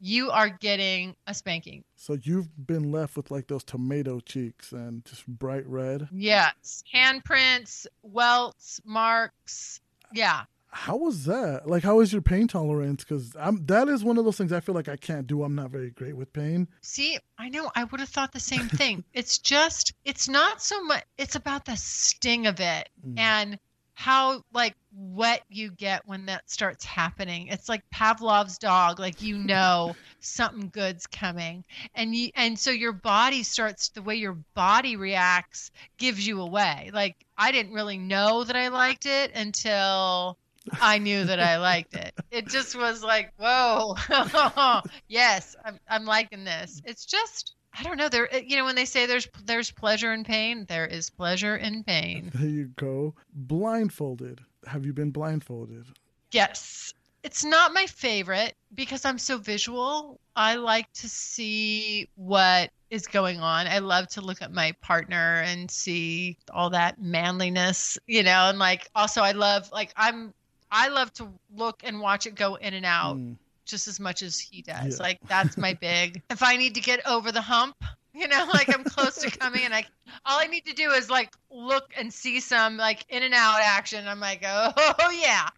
You 0.00 0.30
are 0.30 0.48
getting 0.48 1.16
a 1.26 1.34
spanking. 1.34 1.84
So 1.96 2.16
you've 2.22 2.66
been 2.66 2.92
left 2.92 3.16
with 3.16 3.30
like 3.30 3.48
those 3.48 3.64
tomato 3.64 4.20
cheeks 4.20 4.72
and 4.72 5.04
just 5.04 5.26
bright 5.26 5.66
red. 5.66 6.08
Yes. 6.12 6.84
Handprints, 6.94 7.86
welts, 8.02 8.80
marks. 8.84 9.80
Yeah. 10.12 10.42
How 10.70 10.96
was 10.96 11.24
that? 11.24 11.66
Like, 11.66 11.82
how 11.82 12.00
is 12.00 12.12
your 12.12 12.20
pain 12.20 12.46
tolerance? 12.46 13.02
Because 13.02 13.34
I'm 13.40 13.64
that 13.66 13.88
is 13.88 14.04
one 14.04 14.18
of 14.18 14.24
those 14.26 14.36
things 14.36 14.52
I 14.52 14.60
feel 14.60 14.74
like 14.74 14.88
I 14.88 14.96
can't 14.96 15.26
do. 15.26 15.42
I'm 15.42 15.54
not 15.54 15.70
very 15.70 15.90
great 15.90 16.14
with 16.14 16.30
pain. 16.32 16.68
See, 16.82 17.18
I 17.38 17.48
know 17.48 17.70
I 17.74 17.84
would 17.84 18.00
have 18.00 18.10
thought 18.10 18.32
the 18.32 18.38
same 18.40 18.68
thing. 18.68 19.02
it's 19.14 19.38
just, 19.38 19.94
it's 20.04 20.28
not 20.28 20.60
so 20.62 20.82
much, 20.84 21.04
it's 21.16 21.36
about 21.36 21.64
the 21.64 21.76
sting 21.76 22.46
of 22.46 22.60
it 22.60 22.88
Mm. 23.06 23.18
and 23.18 23.58
how 23.98 24.40
like 24.52 24.76
wet 24.94 25.42
you 25.48 25.72
get 25.72 26.06
when 26.06 26.26
that 26.26 26.48
starts 26.48 26.84
happening. 26.84 27.48
It's 27.48 27.68
like 27.68 27.82
Pavlov's 27.90 28.56
dog, 28.56 29.00
like 29.00 29.22
you 29.22 29.36
know 29.36 29.96
something 30.20 30.70
good's 30.72 31.08
coming. 31.08 31.64
And 31.96 32.14
you 32.14 32.30
and 32.36 32.56
so 32.56 32.70
your 32.70 32.92
body 32.92 33.42
starts 33.42 33.88
the 33.88 34.00
way 34.00 34.14
your 34.14 34.38
body 34.54 34.94
reacts 34.94 35.72
gives 35.96 36.24
you 36.24 36.40
away. 36.40 36.92
Like 36.94 37.16
I 37.36 37.50
didn't 37.50 37.72
really 37.72 37.98
know 37.98 38.44
that 38.44 38.54
I 38.54 38.68
liked 38.68 39.04
it 39.04 39.32
until 39.34 40.38
I 40.80 40.98
knew 40.98 41.24
that 41.24 41.40
I 41.40 41.56
liked 41.56 41.94
it. 41.94 42.14
It 42.30 42.46
just 42.46 42.78
was 42.78 43.02
like, 43.02 43.32
whoa, 43.36 43.96
yes, 45.08 45.56
I'm, 45.64 45.80
I'm 45.88 46.04
liking 46.04 46.44
this. 46.44 46.80
It's 46.84 47.04
just, 47.04 47.54
I 47.78 47.82
don't 47.82 47.96
know. 47.96 48.08
There, 48.08 48.28
you 48.36 48.56
know, 48.56 48.64
when 48.64 48.74
they 48.74 48.84
say 48.84 49.06
there's 49.06 49.28
there's 49.44 49.70
pleasure 49.70 50.12
in 50.12 50.24
pain, 50.24 50.66
there 50.68 50.86
is 50.86 51.10
pleasure 51.10 51.56
in 51.56 51.84
pain. 51.84 52.30
There 52.38 52.48
you 52.48 52.70
go. 52.76 53.14
Blindfolded. 53.32 54.40
Have 54.66 54.84
you 54.84 54.92
been 54.92 55.10
blindfolded? 55.10 55.86
Yes. 56.32 56.92
It's 57.24 57.44
not 57.44 57.74
my 57.74 57.86
favorite 57.86 58.54
because 58.74 59.04
I'm 59.04 59.18
so 59.18 59.38
visual. 59.38 60.20
I 60.36 60.54
like 60.54 60.90
to 60.94 61.08
see 61.08 62.08
what 62.14 62.70
is 62.90 63.06
going 63.06 63.40
on. 63.40 63.66
I 63.66 63.78
love 63.78 64.08
to 64.10 64.20
look 64.20 64.40
at 64.40 64.52
my 64.52 64.72
partner 64.80 65.42
and 65.44 65.70
see 65.70 66.38
all 66.52 66.70
that 66.70 67.00
manliness, 67.00 67.98
you 68.06 68.22
know, 68.22 68.48
and 68.48 68.58
like 68.58 68.88
also 68.94 69.20
I 69.22 69.32
love 69.32 69.70
like 69.72 69.92
I'm 69.96 70.32
I 70.70 70.88
love 70.88 71.12
to 71.14 71.28
look 71.54 71.80
and 71.82 72.00
watch 72.00 72.26
it 72.26 72.34
go 72.34 72.54
in 72.54 72.74
and 72.74 72.86
out 72.86 73.16
mm. 73.16 73.36
Just 73.68 73.86
as 73.86 74.00
much 74.00 74.22
as 74.22 74.38
he 74.40 74.62
does. 74.62 74.98
Yeah. 74.98 75.02
Like 75.02 75.18
that's 75.28 75.56
my 75.56 75.74
big. 75.80 76.22
if 76.30 76.42
I 76.42 76.56
need 76.56 76.74
to 76.74 76.80
get 76.80 77.06
over 77.06 77.30
the 77.30 77.40
hump, 77.40 77.76
you 78.12 78.26
know, 78.26 78.48
like 78.52 78.74
I'm 78.74 78.84
close 78.84 79.18
to 79.18 79.30
coming 79.30 79.64
and 79.64 79.74
I 79.74 79.84
all 80.26 80.40
I 80.40 80.46
need 80.46 80.66
to 80.66 80.74
do 80.74 80.90
is 80.90 81.08
like 81.08 81.32
look 81.50 81.92
and 81.96 82.12
see 82.12 82.40
some 82.40 82.76
like 82.76 83.04
in 83.08 83.22
and 83.22 83.34
out 83.34 83.60
action. 83.62 84.08
I'm 84.08 84.20
like, 84.20 84.42
oh, 84.44 84.72
oh 84.76 85.10
yeah. 85.22 85.48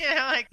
you 0.00 0.08
know, 0.08 0.26
like 0.28 0.48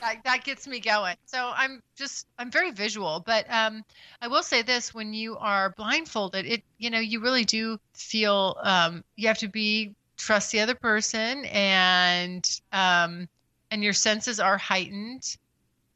that, 0.00 0.24
that 0.24 0.44
gets 0.44 0.66
me 0.66 0.80
going. 0.80 1.16
So 1.26 1.52
I'm 1.54 1.82
just 1.96 2.26
I'm 2.38 2.50
very 2.50 2.70
visual, 2.70 3.22
but 3.24 3.46
um, 3.50 3.84
I 4.22 4.28
will 4.28 4.42
say 4.42 4.62
this: 4.62 4.94
when 4.94 5.12
you 5.12 5.36
are 5.36 5.70
blindfolded, 5.76 6.46
it 6.46 6.62
you 6.78 6.90
know 6.90 7.00
you 7.00 7.20
really 7.20 7.44
do 7.44 7.78
feel 7.94 8.56
um, 8.62 9.04
you 9.16 9.28
have 9.28 9.38
to 9.38 9.48
be 9.48 9.94
trust 10.16 10.50
the 10.50 10.58
other 10.58 10.74
person 10.74 11.44
and 11.44 12.60
um 12.72 13.28
and 13.70 13.84
your 13.84 13.92
senses 13.92 14.40
are 14.40 14.58
heightened 14.58 15.36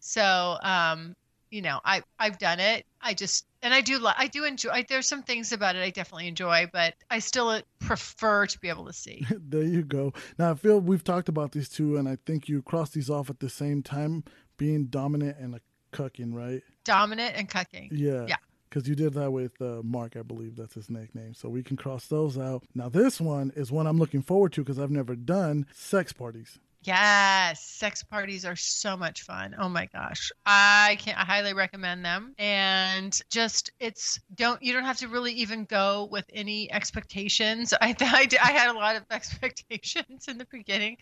so 0.05 0.59
um 0.63 1.15
you 1.51 1.63
know 1.63 1.81
i 1.85 2.03
i've 2.19 2.39
done 2.39 2.61
it. 2.61 2.85
I 3.01 3.15
just 3.15 3.47
and 3.63 3.73
i 3.73 3.81
do 3.81 4.05
i 4.17 4.27
do 4.27 4.45
enjoy 4.45 4.71
I, 4.71 4.87
there's 4.89 5.07
some 5.07 5.23
things 5.23 5.53
about 5.53 5.77
it 5.77 5.83
i 5.83 5.91
definitely 5.91 6.29
enjoy 6.29 6.69
but 6.73 6.95
i 7.11 7.19
still 7.19 7.61
prefer 7.79 8.47
to 8.47 8.59
be 8.59 8.69
able 8.69 8.87
to 8.87 8.93
see. 8.93 9.27
There 9.49 9.63
you 9.63 9.83
go. 9.83 10.13
Now 10.39 10.51
i 10.51 10.55
feel 10.55 10.81
we've 10.81 11.05
talked 11.05 11.29
about 11.29 11.53
these 11.53 11.69
two 11.69 11.97
and 11.97 12.09
i 12.09 12.17
think 12.27 12.49
you 12.49 12.63
cross 12.63 12.91
these 12.91 13.09
off 13.11 13.31
at 13.31 13.41
the 13.41 13.49
same 13.49 13.83
time 13.83 14.25
being 14.57 14.87
dominant 14.87 15.39
and 15.39 15.55
a 15.55 15.61
cucking 15.93 16.35
right? 16.35 16.63
Dominant 16.85 17.35
and 17.37 17.49
cucking. 17.49 17.89
Yeah. 17.93 18.27
Yeah. 18.29 18.37
Because 18.69 18.89
you 18.89 18.95
did 18.95 19.13
that 19.15 19.31
with 19.31 19.61
uh, 19.61 19.83
Mark, 19.85 20.17
I 20.17 20.23
believe 20.23 20.57
that's 20.57 20.75
his 20.75 20.89
nickname. 20.89 21.35
So 21.35 21.51
we 21.51 21.63
can 21.63 21.77
cross 21.77 22.07
those 22.07 22.39
out. 22.39 22.65
Now, 22.75 22.89
this 22.89 23.21
one 23.21 23.53
is 23.55 23.71
one 23.71 23.87
I'm 23.87 23.99
looking 23.99 24.23
forward 24.23 24.55
to 24.55 24.63
because 24.63 24.79
I've 24.79 24.91
never 24.91 25.15
done 25.15 25.67
sex 25.75 26.15
parties. 26.15 26.59
Yes, 26.85 27.65
sex 27.65 28.03
parties 28.03 28.45
are 28.45 28.57
so 28.57 28.97
much 28.97 29.23
fun. 29.23 29.55
Oh 29.57 29.69
my 29.69 29.87
gosh. 29.87 30.33
I 30.45 30.99
can 30.99 31.15
I 31.15 31.25
highly 31.25 31.55
recommend 31.55 32.05
them. 32.05 32.35
And 32.39 33.19
just 33.31 33.71
it's 33.79 34.19
don't 34.35 34.61
you 34.61 34.73
don't 34.73 34.85
have 34.85 34.97
to 34.99 35.09
really 35.09 35.33
even 35.35 35.65
go 35.65 36.09
with 36.11 36.25
any 36.33 36.73
expectations. 36.73 37.73
I 37.81 37.95
I, 38.01 38.29
I 38.43 38.51
had 38.51 38.71
a 38.71 38.79
lot 38.79 38.97
of 38.97 39.05
expectations 39.13 40.27
in 40.27 40.39
the 40.39 40.47
beginning. 40.51 40.97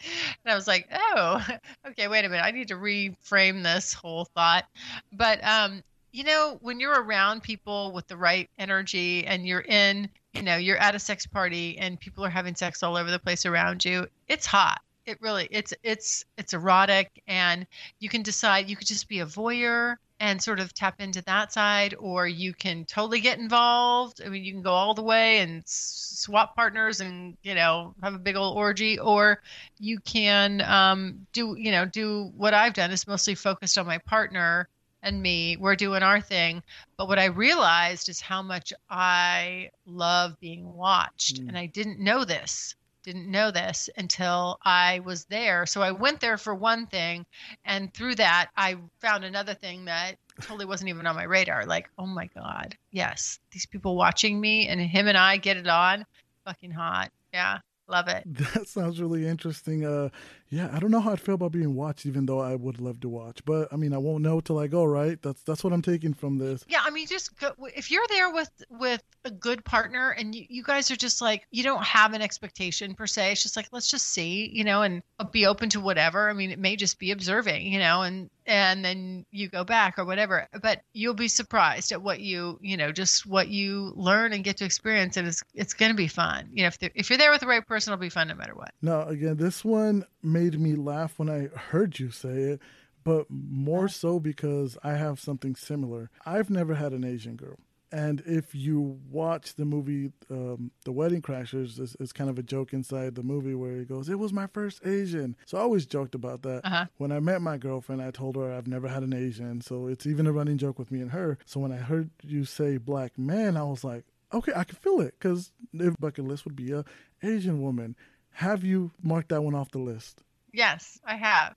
And 0.45 0.53
I 0.53 0.55
was 0.55 0.67
like, 0.69 0.87
"Oh, 0.93 1.47
okay, 1.89 2.09
wait 2.09 2.27
a 2.27 2.29
minute. 2.29 2.45
I 2.45 2.51
need 2.51 2.69
to 2.69 2.77
reframe 2.77 3.63
this 3.63 3.95
whole 3.95 4.27
thought." 4.35 4.67
But 5.13 5.43
um 5.43 5.83
you 6.13 6.25
know, 6.25 6.59
when 6.61 6.81
you're 6.81 7.03
around 7.03 7.43
people 7.43 7.93
with 7.93 8.07
the 8.09 8.17
right 8.17 8.51
energy 8.59 9.25
and 9.27 9.47
you're 9.47 9.61
in, 9.61 10.11
you 10.35 10.43
know, 10.43 10.57
you're 10.57 10.77
at 10.77 10.95
a 10.95 10.99
sex 10.99 11.25
party 11.25 11.79
and 11.79 12.01
people 12.01 12.25
are 12.25 12.31
having 12.31 12.55
sex 12.57 12.83
all 12.83 12.97
over 12.97 13.11
the 13.11 13.19
place 13.19 13.47
around 13.47 13.85
you, 13.85 14.09
it's 14.29 14.45
hot. 14.45 14.81
It 15.11 15.21
really 15.21 15.49
it's 15.51 15.75
it's 15.83 16.25
it's 16.39 16.55
erotic 16.55 17.23
and 17.27 17.67
you 17.99 18.09
can 18.09 18.23
decide 18.23 18.71
you 18.71 18.77
could 18.77 18.87
just 18.87 19.09
be 19.09 19.21
a 19.21 19.27
voyeur 19.27 19.97
and 20.21 20.41
sort 20.41 20.61
of 20.61 20.73
tap 20.75 21.01
into 21.01 21.23
that 21.23 21.53
side 21.53 21.95
or 21.99 22.29
you 22.29 22.53
can 22.53 22.85
totally 22.85 23.21
get 23.21 23.39
involved. 23.39 24.21
I 24.25 24.29
mean, 24.29 24.45
you 24.45 24.53
can 24.53 24.63
go 24.63 24.71
all 24.71 24.93
the 24.93 25.03
way 25.03 25.39
and 25.39 25.63
swap 25.67 26.55
partners 26.55 27.01
and, 27.01 27.37
you 27.43 27.55
know, 27.55 27.95
have 28.03 28.15
a 28.15 28.19
big 28.19 28.37
old 28.37 28.57
orgy 28.57 28.99
or 28.99 29.41
you 29.79 29.99
can 30.01 30.61
um, 30.61 31.27
do, 31.33 31.57
you 31.59 31.73
know, 31.73 31.87
do 31.87 32.31
what 32.37 32.53
I've 32.53 32.75
done 32.75 32.91
is 32.91 33.09
mostly 33.09 33.35
focused 33.35 33.79
on 33.79 33.87
my 33.87 33.99
partner 33.99 34.69
and 35.03 35.23
me 35.23 35.57
we're 35.59 35.77
doing 35.77 36.03
our 36.03 36.21
thing 36.21 36.63
but 36.99 37.09
what 37.09 37.19
i 37.19 37.25
realized 37.25 38.11
is 38.11 38.21
how 38.21 38.43
much 38.43 38.71
i 38.91 39.71
love 39.87 40.39
being 40.41 40.71
watched 40.75 41.41
mm. 41.41 41.49
and 41.49 41.57
i 41.57 41.65
didn't 41.65 41.99
know 41.99 42.23
this 42.23 42.75
didn't 43.03 43.31
know 43.31 43.51
this 43.51 43.89
until 43.97 44.59
i 44.65 45.01
was 45.01 45.25
there. 45.27 45.67
So 45.67 45.83
i 45.83 45.91
went 45.91 46.21
there 46.21 46.37
for 46.37 46.55
one 46.55 46.87
thing 46.87 47.27
and 47.65 47.93
through 47.93 48.17
that 48.17 48.51
i 48.57 48.77
found 49.01 49.25
another 49.25 49.55
thing 49.55 49.87
that 49.87 50.17
totally 50.41 50.67
wasn't 50.67 50.89
even 50.91 51.07
on 51.07 51.17
my 51.17 51.25
radar. 51.25 51.67
Like 51.67 51.91
oh 51.99 52.07
my 52.07 52.27
god 52.35 52.77
yes 52.91 53.39
these 53.51 53.67
people 53.67 53.97
watching 53.97 54.41
me 54.41 54.69
and 54.69 54.81
him 54.81 55.09
and 55.09 55.19
i 55.19 55.37
get 55.37 55.57
it 55.57 55.69
on. 55.69 56.07
Fucking 56.45 56.71
hot. 56.71 57.11
Yeah 57.33 57.59
love 57.91 58.09
it. 58.09 58.25
That 58.55 58.69
sounds 58.69 59.01
really 59.01 59.27
interesting. 59.27 59.85
Uh 59.85 60.09
yeah, 60.51 60.69
I 60.73 60.81
don't 60.81 60.91
know 60.91 60.99
how 61.01 61.13
I'd 61.13 61.21
feel 61.21 61.37
about 61.37 61.53
being 61.53 61.77
watched, 61.77 62.07
even 62.07 62.27
though 62.27 62.41
I 62.41 62.57
would 62.57 62.81
love 62.81 62.99
to 63.01 63.09
watch. 63.09 63.45
But 63.45 63.69
I 63.73 63.77
mean, 63.77 63.93
I 63.93 63.99
won't 63.99 64.25
know 64.25 64.41
till 64.41 64.59
I 64.59 64.67
go, 64.67 64.85
right? 64.85 65.21
That's 65.23 65.41
that's 65.43 65.63
what 65.63 65.73
I'm 65.73 65.81
taking 65.81 66.13
from 66.13 66.39
this. 66.39 66.65
Yeah, 66.69 66.81
I 66.85 66.91
mean, 66.91 67.07
just 67.07 67.39
go, 67.39 67.53
if 67.77 67.89
you're 67.89 68.07
there 68.09 68.33
with 68.33 68.51
with 68.69 69.03
a 69.25 69.31
good 69.31 69.65
partner 69.65 70.11
and 70.11 70.35
you, 70.35 70.47
you 70.49 70.65
guys 70.65 70.91
are 70.91 70.97
just 70.97 71.21
like 71.21 71.47
you 71.53 71.63
don't 71.63 71.85
have 71.85 72.15
an 72.15 72.23
expectation 72.23 72.95
per 72.95 73.07
se. 73.07 73.33
It's 73.33 73.43
just 73.45 73.57
like 73.57 73.69
let's 73.71 73.89
just 73.89 74.09
see, 74.09 74.51
you 74.53 74.65
know, 74.65 74.83
and 74.83 75.03
be 75.31 75.47
open 75.47 75.69
to 75.71 75.81
whatever. 75.81 76.29
I 76.29 76.33
mean, 76.33 76.51
it 76.51 76.59
may 76.59 76.75
just 76.75 76.99
be 76.99 77.13
observing, 77.13 77.73
you 77.73 77.79
know, 77.79 78.03
and 78.03 78.29
and 78.45 78.85
then 78.85 79.25
you 79.31 79.49
go 79.49 79.63
back 79.63 80.01
or 80.01 80.05
whatever. 80.05 80.49
But 80.61 80.83
you'll 80.93 81.15
be 81.15 81.29
surprised 81.29 81.93
at 81.93 82.03
what 82.03 82.19
you 82.19 82.59
you 82.61 82.77
know 82.77 82.91
just 82.91 83.25
what 83.25 83.49
you 83.49 83.93
learn 83.95 84.33
and 84.33 84.43
get 84.43 84.57
to 84.57 84.65
experience, 84.65 85.17
and 85.17 85.29
it's 85.29 85.45
it's 85.55 85.75
going 85.75 85.93
to 85.93 85.97
be 85.97 86.09
fun. 86.09 86.49
You 86.53 86.65
know, 86.65 86.69
if 86.69 86.79
if 86.97 87.09
you're 87.09 87.19
there 87.19 87.31
with 87.31 87.41
the 87.41 87.47
right 87.47 87.65
person, 87.65 87.93
it'll 87.93 88.01
be 88.01 88.09
fun 88.09 88.27
no 88.27 88.35
matter 88.35 88.57
what. 88.57 88.73
No, 88.83 89.03
again, 89.03 89.37
this 89.37 89.65
one 89.65 90.05
made 90.23 90.59
me 90.61 90.75
laugh 90.75 91.19
when 91.19 91.29
I 91.31 91.49
heard 91.57 91.99
you 91.99 92.11
say 92.11 92.29
it, 92.29 92.61
but 93.05 93.27
more 93.31 93.89
so 93.89 94.21
because 94.21 94.77
I 94.83 94.95
have 94.95 95.21
something 95.21 95.57
similar. 95.57 96.11
I've 96.27 96.51
never 96.51 96.75
had 96.75 96.93
an 96.93 97.05
Asian 97.05 97.37
girl. 97.37 97.57
And 97.93 98.23
if 98.25 98.55
you 98.55 99.01
watch 99.11 99.57
the 99.57 99.65
movie, 99.65 100.13
um, 100.31 100.71
The 100.85 100.93
Wedding 100.93 101.23
Crashers, 101.23 101.79
it's, 101.81 101.97
it's, 101.99 102.13
kind 102.13 102.31
of 102.31 102.39
a 102.39 102.43
joke 102.43 102.73
inside 102.73 103.17
the 103.17 103.25
movie 103.25 103.55
where 103.55 103.77
he 103.77 103.85
goes, 103.85 104.09
It 104.09 104.19
was 104.19 104.33
my 104.33 104.47
first 104.47 104.87
Asian. 104.87 105.35
So 105.45 105.59
I 105.59 105.63
always 105.63 105.87
joked 105.87 106.15
about 106.15 106.43
that. 106.43 106.65
Uh-huh. 106.65 106.87
When 106.99 107.11
I 107.11 107.19
met 107.19 107.43
my 107.43 107.57
girlfriend, 107.57 108.01
I 108.01 108.13
told 108.13 108.37
her 108.37 108.53
I've 108.53 108.69
never 108.69 108.87
had 108.87 109.03
an 109.03 109.13
Asian. 109.13 109.61
So 109.61 109.89
it's 109.89 110.07
even 110.07 110.29
a 110.29 110.33
running 110.33 110.57
joke 110.57 110.79
with 110.79 110.93
me 110.93 111.01
and 111.01 111.11
her. 111.11 111.39
So 111.47 111.59
when 111.59 111.73
I 111.73 111.79
heard 111.79 112.11
you 112.23 112.45
say 112.45 112.77
black 112.77 113.19
man, 113.19 113.57
I 113.57 113.65
was 113.65 113.83
like, 113.83 114.05
Okay, 114.33 114.53
I 114.55 114.63
can 114.63 114.77
feel 114.77 115.01
it. 115.01 115.15
Because 115.19 115.51
if 115.73 115.99
bucket 115.99 116.25
list 116.25 116.45
would 116.45 116.57
be 116.57 116.73
a 116.73 116.85
Asian 117.23 117.61
woman. 117.61 117.97
Have 118.33 118.65
you 118.65 118.91
marked 119.03 119.31
that 119.31 119.43
one 119.43 119.55
off 119.55 119.71
the 119.71 119.79
list? 119.79 120.23
Yes, 120.53 120.99
I 121.05 121.17
have 121.17 121.55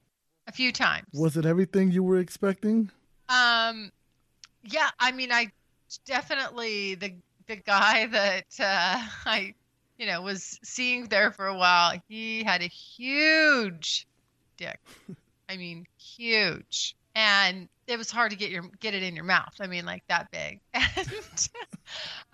a 0.48 0.52
few 0.52 0.72
times. 0.72 1.08
Was 1.14 1.38
it 1.38 1.46
everything 1.46 1.92
you 1.92 2.04
were 2.04 2.20
expecting? 2.20 2.92
Um, 3.30 3.92
yeah. 4.64 4.90
I 5.00 5.12
mean, 5.12 5.32
I 5.32 5.52
definitely 6.06 6.96
the 6.96 7.14
the 7.48 7.56
guy 7.58 8.06
that 8.12 8.46
uh, 8.60 9.02
I, 9.26 9.54
you 9.98 10.06
know, 10.06 10.22
was 10.22 10.60
seeing 10.64 11.06
there 11.06 11.32
for 11.32 11.48
a 11.48 11.56
while. 11.56 11.94
He 12.08 12.44
had 12.44 12.62
a 12.62 12.68
huge 12.68 14.08
dick. 14.58 14.80
I 15.50 15.58
mean, 15.58 15.86
huge, 15.98 16.96
and 17.16 17.68
it 17.86 17.98
was 17.98 18.10
hard 18.10 18.32
to 18.32 18.38
get 18.38 18.50
your 18.50 18.64
get 18.80 18.94
it 18.94 19.04
in 19.04 19.16
your 19.16 19.26
mouth. 19.26 19.54
I 19.60 19.68
mean, 19.68 19.86
like 19.86 20.04
that 20.08 20.32
big. 20.32 20.60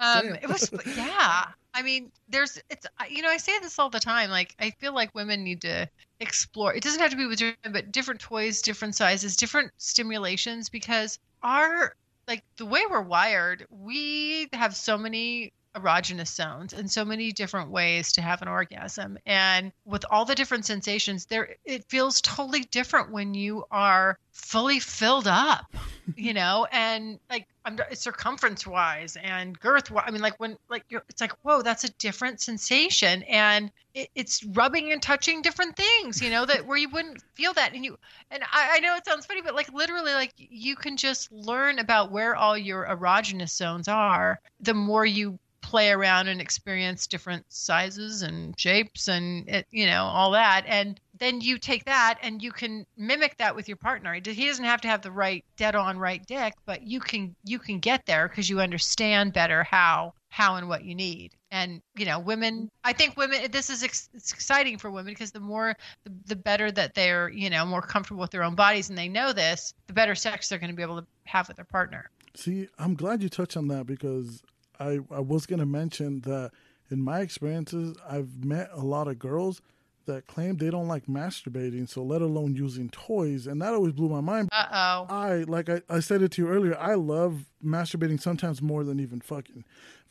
And 0.01 0.29
um, 0.29 0.35
it 0.41 0.47
was, 0.47 0.71
yeah. 0.95 1.45
I 1.79 1.81
mean, 1.81 2.11
there's 2.27 2.59
it's 2.69 2.85
you 3.09 3.21
know 3.21 3.29
I 3.29 3.37
say 3.37 3.57
this 3.59 3.79
all 3.79 3.89
the 3.89 4.01
time. 4.01 4.29
Like 4.29 4.53
I 4.59 4.71
feel 4.71 4.93
like 4.93 5.15
women 5.15 5.45
need 5.45 5.61
to 5.61 5.87
explore. 6.19 6.73
It 6.73 6.83
doesn't 6.83 6.99
have 6.99 7.11
to 7.11 7.15
be 7.15 7.25
with 7.25 7.39
your, 7.39 7.53
but 7.71 7.93
different 7.93 8.19
toys, 8.19 8.61
different 8.61 8.95
sizes, 8.95 9.37
different 9.37 9.71
stimulations 9.77 10.67
because 10.67 11.19
our 11.41 11.95
like 12.27 12.43
the 12.57 12.65
way 12.65 12.81
we're 12.89 13.01
wired, 13.01 13.65
we 13.69 14.49
have 14.51 14.75
so 14.75 14.97
many 14.97 15.53
erogenous 15.75 16.33
zones 16.33 16.73
and 16.73 16.89
so 16.89 17.05
many 17.05 17.31
different 17.31 17.69
ways 17.69 18.11
to 18.13 18.21
have 18.21 18.41
an 18.41 18.47
orgasm. 18.47 19.17
And 19.25 19.71
with 19.85 20.03
all 20.09 20.25
the 20.25 20.35
different 20.35 20.65
sensations 20.65 21.25
there 21.27 21.55
it 21.65 21.85
feels 21.89 22.21
totally 22.21 22.61
different 22.61 23.11
when 23.11 23.33
you 23.33 23.65
are 23.69 24.17
fully 24.31 24.79
filled 24.79 25.27
up 25.27 25.65
you 26.15 26.33
know? 26.33 26.67
And 26.71 27.19
like 27.29 27.47
I'm 27.65 27.77
circumference 27.93 28.65
wise 28.65 29.15
and 29.21 29.59
girth 29.59 29.91
I 29.95 30.09
mean 30.09 30.21
like 30.21 30.39
when 30.39 30.57
like 30.69 30.85
you're 30.89 31.03
it's 31.09 31.21
like 31.21 31.33
whoa 31.43 31.61
that's 31.61 31.83
a 31.83 31.91
different 31.93 32.41
sensation. 32.41 33.23
And 33.23 33.71
it, 33.93 34.09
it's 34.15 34.43
rubbing 34.43 34.91
and 34.91 35.01
touching 35.01 35.41
different 35.41 35.75
things 35.75 36.21
you 36.21 36.29
know 36.31 36.45
that 36.45 36.65
where 36.65 36.77
you 36.77 36.89
wouldn't 36.89 37.21
feel 37.35 37.53
that. 37.53 37.73
And 37.73 37.85
you 37.85 37.97
and 38.31 38.41
I, 38.43 38.77
I 38.77 38.79
know 38.79 38.95
it 38.95 39.05
sounds 39.05 39.27
funny 39.27 39.41
but 39.41 39.53
like 39.53 39.71
literally 39.71 40.13
like 40.13 40.33
you 40.37 40.75
can 40.75 40.97
just 40.97 41.31
learn 41.31 41.77
about 41.77 42.11
where 42.11 42.35
all 42.35 42.57
your 42.57 42.87
erogenous 42.87 43.55
zones 43.55 43.87
are 43.87 44.39
the 44.61 44.73
more 44.73 45.05
you 45.05 45.37
play 45.69 45.91
around 45.91 46.27
and 46.27 46.41
experience 46.41 47.05
different 47.05 47.45
sizes 47.49 48.23
and 48.23 48.59
shapes 48.59 49.07
and 49.07 49.47
it, 49.47 49.67
you 49.69 49.85
know 49.85 50.03
all 50.03 50.31
that. 50.31 50.63
And 50.65 50.99
then 51.19 51.41
you 51.41 51.59
take 51.59 51.85
that 51.85 52.17
and 52.23 52.41
you 52.41 52.51
can 52.51 52.87
mimic 52.97 53.37
that 53.37 53.55
with 53.55 53.67
your 53.67 53.77
partner. 53.77 54.15
He 54.15 54.47
doesn't 54.47 54.65
have 54.65 54.81
to 54.81 54.87
have 54.87 55.03
the 55.03 55.11
right 55.11 55.45
dead 55.57 55.75
on 55.75 55.99
right 55.99 56.25
dick 56.25 56.55
but 56.65 56.81
you 56.81 56.99
can 56.99 57.35
you 57.43 57.59
can 57.59 57.77
get 57.77 58.07
there 58.07 58.27
because 58.27 58.49
you 58.49 58.59
understand 58.59 59.31
better 59.31 59.63
how 59.63 60.13
how 60.29 60.55
and 60.55 60.67
what 60.67 60.85
you 60.85 60.95
need. 60.95 61.33
And 61.51 61.83
you 61.95 62.05
know 62.05 62.19
women 62.19 62.71
i 62.83 62.93
think 62.93 63.15
women 63.15 63.51
this 63.51 63.69
is 63.69 63.83
ex- 63.83 64.09
exciting 64.15 64.79
for 64.79 64.89
women 64.89 65.13
because 65.13 65.31
the 65.31 65.39
more 65.39 65.75
the, 66.03 66.11
the 66.25 66.35
better 66.35 66.71
that 66.71 66.95
they're 66.95 67.29
you 67.29 67.51
know 67.51 67.63
more 67.65 67.81
comfortable 67.81 68.21
with 68.21 68.31
their 68.31 68.43
own 68.43 68.55
bodies 68.55 68.89
and 68.89 68.97
they 68.97 69.07
know 69.07 69.33
this 69.33 69.73
the 69.85 69.93
better 69.93 70.15
sex 70.15 70.49
they're 70.49 70.59
going 70.59 70.71
to 70.71 70.75
be 70.75 70.83
able 70.83 70.99
to 70.99 71.07
have 71.25 71.47
with 71.47 71.57
their 71.57 71.65
partner. 71.65 72.09
See 72.35 72.67
i'm 72.79 72.95
glad 72.95 73.21
you 73.21 73.29
touched 73.29 73.55
on 73.55 73.67
that 73.67 73.85
because 73.85 74.41
I, 74.79 74.99
I 75.11 75.19
was 75.19 75.45
going 75.45 75.59
to 75.59 75.65
mention 75.65 76.21
that 76.21 76.51
in 76.89 77.01
my 77.01 77.19
experiences, 77.21 77.95
I've 78.07 78.43
met 78.43 78.69
a 78.73 78.81
lot 78.81 79.07
of 79.07 79.19
girls 79.19 79.61
that 80.05 80.25
claim 80.25 80.57
they 80.57 80.71
don't 80.71 80.87
like 80.87 81.05
masturbating, 81.05 81.87
so 81.87 82.03
let 82.03 82.21
alone 82.21 82.55
using 82.55 82.89
toys, 82.89 83.45
and 83.45 83.61
that 83.61 83.73
always 83.73 83.93
blew 83.93 84.09
my 84.09 84.21
mind. 84.21 84.49
Uh 84.51 84.65
oh. 84.71 85.05
I 85.13 85.43
like 85.47 85.69
I, 85.69 85.81
I 85.87 85.99
said 85.99 86.23
it 86.23 86.31
to 86.33 86.41
you 86.41 86.47
earlier. 86.49 86.75
I 86.79 86.95
love 86.95 87.45
masturbating 87.63 88.19
sometimes 88.19 88.61
more 88.61 88.83
than 88.83 88.99
even 88.99 89.21
fucking. 89.21 89.63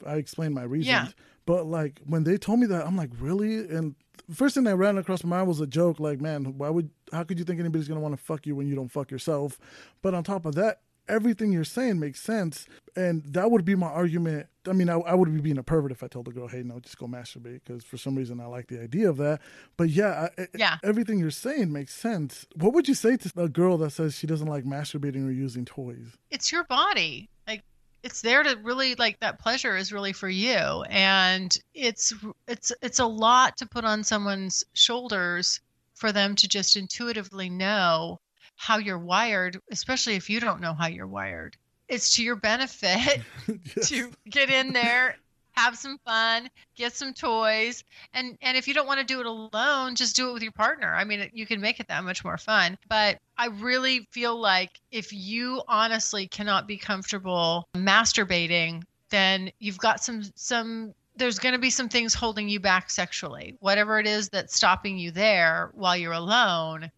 I 0.06 0.14
explained 0.14 0.54
my 0.54 0.62
reasons, 0.62 0.86
yeah. 0.86 1.08
but 1.46 1.66
like 1.66 2.00
when 2.06 2.22
they 2.22 2.36
told 2.38 2.60
me 2.60 2.66
that, 2.66 2.86
I'm 2.86 2.96
like, 2.96 3.10
really? 3.18 3.56
And 3.58 3.96
the 4.28 4.36
first 4.36 4.54
thing 4.54 4.64
that 4.64 4.76
ran 4.76 4.98
across 4.98 5.24
my 5.24 5.36
mind 5.36 5.48
was 5.48 5.60
a 5.60 5.66
joke, 5.66 5.98
like, 5.98 6.20
man, 6.20 6.56
why 6.56 6.70
would 6.70 6.90
how 7.12 7.24
could 7.24 7.40
you 7.40 7.44
think 7.44 7.58
anybody's 7.58 7.88
gonna 7.88 8.00
want 8.00 8.16
to 8.16 8.22
fuck 8.22 8.46
you 8.46 8.54
when 8.54 8.68
you 8.68 8.76
don't 8.76 8.92
fuck 8.92 9.10
yourself? 9.10 9.58
But 10.00 10.14
on 10.14 10.22
top 10.22 10.46
of 10.46 10.54
that, 10.54 10.80
everything 11.08 11.52
you're 11.52 11.64
saying 11.64 11.98
makes 11.98 12.20
sense. 12.20 12.66
And 12.94 13.24
that 13.24 13.50
would 13.50 13.64
be 13.64 13.74
my 13.74 13.88
argument. 13.88 14.46
I 14.68 14.72
mean, 14.72 14.88
I, 14.88 14.98
I 14.98 15.14
would 15.14 15.32
be 15.32 15.40
being 15.40 15.58
a 15.58 15.62
pervert 15.62 15.92
if 15.92 16.02
I 16.02 16.08
told 16.08 16.26
the 16.26 16.32
girl, 16.32 16.48
hey, 16.48 16.62
no, 16.62 16.78
just 16.80 16.98
go 16.98 17.06
masturbate, 17.06 17.60
because 17.64 17.84
for 17.84 17.96
some 17.96 18.16
reason 18.16 18.40
I 18.40 18.46
like 18.46 18.68
the 18.68 18.82
idea 18.82 19.08
of 19.08 19.16
that. 19.18 19.40
But 19.76 19.90
yeah, 19.90 20.28
I, 20.38 20.48
yeah, 20.56 20.76
everything 20.82 21.18
you're 21.18 21.30
saying 21.30 21.72
makes 21.72 21.94
sense. 21.94 22.46
What 22.54 22.72
would 22.74 22.88
you 22.88 22.94
say 22.94 23.16
to 23.16 23.32
a 23.36 23.48
girl 23.48 23.78
that 23.78 23.90
says 23.90 24.14
she 24.14 24.26
doesn't 24.26 24.46
like 24.46 24.64
masturbating 24.64 25.26
or 25.26 25.30
using 25.30 25.64
toys? 25.64 26.16
It's 26.30 26.52
your 26.52 26.64
body. 26.64 27.28
Like, 27.46 27.62
it's 28.02 28.22
there 28.22 28.42
to 28.42 28.56
really 28.62 28.94
like 28.94 29.18
that 29.20 29.38
pleasure 29.38 29.76
is 29.76 29.92
really 29.92 30.12
for 30.12 30.28
you 30.28 30.84
and 30.88 31.58
it's 31.74 32.14
it's 32.46 32.70
it's 32.80 33.00
a 33.00 33.06
lot 33.06 33.56
to 33.56 33.66
put 33.66 33.84
on 33.84 34.04
someone's 34.04 34.62
shoulders 34.72 35.60
for 35.94 36.12
them 36.12 36.36
to 36.36 36.46
just 36.46 36.76
intuitively 36.76 37.50
know 37.50 38.20
how 38.54 38.78
you're 38.78 38.98
wired, 38.98 39.60
especially 39.70 40.14
if 40.14 40.28
you 40.28 40.40
don't 40.40 40.60
know 40.60 40.74
how 40.74 40.86
you're 40.86 41.06
wired. 41.06 41.56
It's 41.88 42.14
to 42.16 42.22
your 42.22 42.36
benefit 42.36 43.22
yes. 43.76 43.88
to 43.88 44.10
get 44.28 44.50
in 44.50 44.72
there, 44.72 45.16
have 45.52 45.76
some 45.76 45.98
fun, 46.04 46.48
get 46.76 46.94
some 46.94 47.12
toys, 47.12 47.82
and 48.14 48.38
and 48.42 48.56
if 48.56 48.68
you 48.68 48.74
don't 48.74 48.86
want 48.86 49.00
to 49.00 49.06
do 49.06 49.20
it 49.20 49.26
alone, 49.26 49.94
just 49.94 50.14
do 50.14 50.30
it 50.30 50.32
with 50.32 50.42
your 50.42 50.52
partner. 50.52 50.94
I 50.94 51.04
mean, 51.04 51.30
you 51.32 51.46
can 51.46 51.60
make 51.60 51.80
it 51.80 51.88
that 51.88 52.04
much 52.04 52.24
more 52.24 52.38
fun. 52.38 52.78
But 52.88 53.18
I 53.36 53.46
really 53.46 54.06
feel 54.10 54.38
like 54.38 54.80
if 54.92 55.12
you 55.12 55.62
honestly 55.66 56.28
cannot 56.28 56.66
be 56.66 56.76
comfortable 56.76 57.68
masturbating, 57.74 58.84
then 59.10 59.50
you've 59.58 59.78
got 59.78 60.04
some 60.04 60.22
some 60.34 60.94
there's 61.16 61.38
going 61.38 61.52
to 61.52 61.58
be 61.58 61.70
some 61.70 61.88
things 61.88 62.14
holding 62.14 62.48
you 62.48 62.60
back 62.60 62.90
sexually. 62.90 63.56
Whatever 63.60 63.98
it 63.98 64.06
is 64.06 64.28
that's 64.28 64.54
stopping 64.54 64.98
you 64.98 65.10
there 65.10 65.70
while 65.74 65.96
you're 65.96 66.12
alone, 66.12 66.90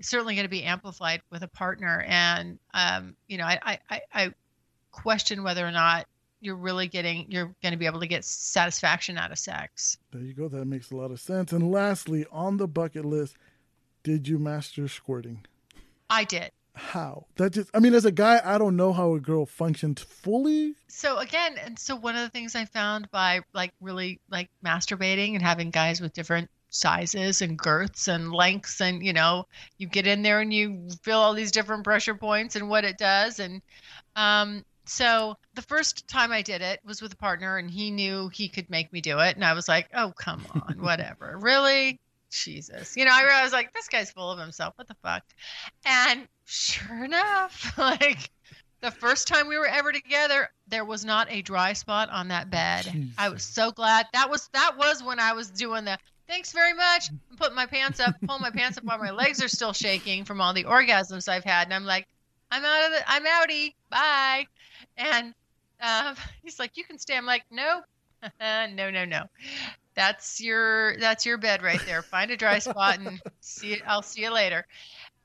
certainly 0.00 0.34
going 0.34 0.44
to 0.44 0.50
be 0.50 0.64
amplified 0.64 1.22
with 1.30 1.42
a 1.42 1.48
partner. 1.48 2.04
And 2.06 2.58
um, 2.72 3.16
you 3.28 3.38
know, 3.38 3.44
I, 3.44 3.78
I 3.88 4.00
I 4.12 4.34
question 4.90 5.42
whether 5.42 5.66
or 5.66 5.72
not 5.72 6.06
you're 6.40 6.56
really 6.56 6.88
getting 6.88 7.30
you're 7.30 7.54
going 7.62 7.72
to 7.72 7.78
be 7.78 7.86
able 7.86 8.00
to 8.00 8.06
get 8.06 8.24
satisfaction 8.24 9.16
out 9.18 9.32
of 9.32 9.38
sex. 9.38 9.96
There 10.12 10.22
you 10.22 10.34
go. 10.34 10.48
That 10.48 10.66
makes 10.66 10.90
a 10.90 10.96
lot 10.96 11.10
of 11.10 11.20
sense. 11.20 11.52
And 11.52 11.70
lastly, 11.70 12.26
on 12.30 12.58
the 12.58 12.68
bucket 12.68 13.04
list, 13.04 13.36
did 14.02 14.28
you 14.28 14.38
master 14.38 14.86
squirting? 14.88 15.44
I 16.10 16.24
did. 16.24 16.50
How? 16.74 17.26
That 17.36 17.52
just 17.52 17.70
I 17.72 17.78
mean 17.78 17.94
as 17.94 18.04
a 18.04 18.12
guy, 18.12 18.40
I 18.44 18.58
don't 18.58 18.76
know 18.76 18.92
how 18.92 19.14
a 19.14 19.20
girl 19.20 19.46
functions 19.46 20.02
fully. 20.02 20.74
So 20.88 21.18
again, 21.18 21.56
and 21.64 21.78
so 21.78 21.94
one 21.96 22.16
of 22.16 22.22
the 22.22 22.30
things 22.30 22.54
I 22.54 22.64
found 22.64 23.10
by 23.10 23.40
like 23.52 23.72
really 23.80 24.20
like 24.28 24.50
masturbating 24.64 25.34
and 25.34 25.42
having 25.42 25.70
guys 25.70 26.00
with 26.00 26.12
different 26.12 26.50
sizes 26.74 27.40
and 27.40 27.56
girths 27.56 28.08
and 28.08 28.32
lengths 28.32 28.80
and 28.80 29.04
you 29.04 29.12
know 29.12 29.46
you 29.78 29.86
get 29.86 30.08
in 30.08 30.22
there 30.22 30.40
and 30.40 30.52
you 30.52 30.88
feel 31.02 31.18
all 31.18 31.32
these 31.32 31.52
different 31.52 31.84
pressure 31.84 32.16
points 32.16 32.56
and 32.56 32.68
what 32.68 32.84
it 32.84 32.98
does 32.98 33.38
and 33.38 33.62
um, 34.16 34.64
so 34.84 35.36
the 35.54 35.62
first 35.62 36.06
time 36.08 36.32
I 36.32 36.42
did 36.42 36.62
it 36.62 36.80
was 36.84 37.00
with 37.00 37.12
a 37.12 37.16
partner 37.16 37.58
and 37.58 37.70
he 37.70 37.92
knew 37.92 38.28
he 38.28 38.48
could 38.48 38.68
make 38.70 38.92
me 38.92 39.00
do 39.00 39.20
it 39.20 39.36
and 39.36 39.44
I 39.44 39.52
was 39.52 39.68
like 39.68 39.88
oh 39.94 40.12
come 40.18 40.44
on 40.66 40.76
whatever 40.80 41.38
really? 41.40 42.00
Jesus. 42.30 42.96
You 42.96 43.04
know 43.04 43.12
I 43.12 43.44
was 43.44 43.52
like 43.52 43.72
this 43.72 43.88
guy's 43.88 44.10
full 44.10 44.32
of 44.32 44.40
himself 44.40 44.74
what 44.76 44.88
the 44.88 44.96
fuck? 45.00 45.22
And 45.86 46.26
sure 46.44 47.04
enough 47.04 47.72
like 47.78 48.30
the 48.80 48.90
first 48.90 49.28
time 49.28 49.46
we 49.46 49.58
were 49.58 49.68
ever 49.68 49.92
together 49.92 50.50
there 50.66 50.84
was 50.84 51.04
not 51.04 51.28
a 51.30 51.40
dry 51.40 51.72
spot 51.72 52.10
on 52.10 52.28
that 52.28 52.50
bed. 52.50 52.86
Jeez. 52.86 53.10
i 53.16 53.28
was 53.28 53.44
so 53.44 53.70
glad 53.70 54.06
that 54.12 54.28
was 54.28 54.50
that 54.52 54.76
was 54.76 55.04
when 55.04 55.20
i 55.20 55.32
was 55.32 55.50
doing 55.50 55.84
the 55.84 55.96
thanks 56.28 56.52
very 56.52 56.72
much. 56.72 57.10
I'm 57.10 57.36
putting 57.36 57.54
my 57.54 57.66
pants 57.66 58.00
up, 58.00 58.14
pulling 58.26 58.42
my 58.42 58.50
pants 58.50 58.78
up 58.78 58.84
while 58.84 58.98
my 58.98 59.10
legs 59.10 59.42
are 59.42 59.48
still 59.48 59.72
shaking 59.72 60.24
from 60.24 60.40
all 60.40 60.52
the 60.52 60.64
orgasms 60.64 61.28
I've 61.28 61.44
had. 61.44 61.66
And 61.66 61.74
I'm 61.74 61.84
like, 61.84 62.06
I'm 62.50 62.64
out 62.64 62.84
of 62.84 62.90
the, 62.92 63.02
I'm 63.06 63.24
outie. 63.24 63.74
Bye. 63.90 64.46
And 64.96 65.34
uh, 65.80 66.14
he's 66.42 66.58
like, 66.58 66.76
you 66.76 66.84
can 66.84 66.98
stay. 66.98 67.16
I'm 67.16 67.26
like, 67.26 67.44
no, 67.50 67.80
no, 68.40 68.90
no, 68.90 69.04
no. 69.04 69.24
That's 69.94 70.40
your, 70.40 70.96
that's 70.98 71.24
your 71.24 71.38
bed 71.38 71.62
right 71.62 71.80
there. 71.86 72.02
Find 72.02 72.30
a 72.30 72.36
dry 72.36 72.58
spot 72.58 72.98
and 72.98 73.20
see 73.40 73.74
it. 73.74 73.82
I'll 73.86 74.02
see 74.02 74.22
you 74.22 74.30
later. 74.32 74.66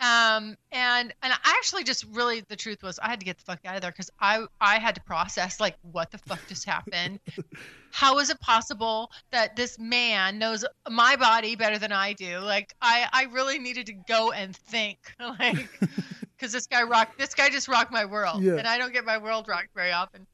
Um, 0.01 0.55
and 0.71 1.13
and 1.21 1.33
I 1.33 1.55
actually 1.57 1.83
just 1.83 2.05
really 2.11 2.41
the 2.47 2.55
truth 2.55 2.83
was 2.83 2.99
I 2.99 3.09
had 3.09 3.19
to 3.19 3.25
get 3.25 3.37
the 3.37 3.43
fuck 3.43 3.59
out 3.65 3.75
of 3.75 3.81
there 3.81 3.91
because 3.91 4.09
I 4.19 4.45
I 4.61 4.79
had 4.79 4.95
to 4.95 5.01
process 5.01 5.59
like 5.59 5.75
what 5.81 6.09
the 6.11 6.17
fuck 6.19 6.39
just 6.47 6.65
happened. 6.65 7.19
How 7.91 8.19
is 8.19 8.29
it 8.29 8.39
possible 8.39 9.11
that 9.31 9.55
this 9.55 9.77
man 9.77 10.39
knows 10.39 10.63
my 10.89 11.17
body 11.17 11.55
better 11.57 11.77
than 11.77 11.91
I 11.91 12.13
do? 12.13 12.39
Like 12.39 12.73
I 12.81 13.07
I 13.11 13.23
really 13.25 13.59
needed 13.59 13.87
to 13.87 13.93
go 13.93 14.31
and 14.31 14.55
think 14.55 14.99
like 15.19 15.67
because 16.37 16.53
this 16.53 16.67
guy 16.67 16.83
rocked 16.83 17.19
this 17.19 17.33
guy 17.33 17.49
just 17.49 17.67
rocked 17.67 17.91
my 17.91 18.05
world 18.05 18.41
yeah. 18.41 18.53
and 18.53 18.65
I 18.65 18.77
don't 18.77 18.93
get 18.93 19.03
my 19.03 19.17
world 19.17 19.49
rocked 19.49 19.73
very 19.75 19.91
often, 19.91 20.25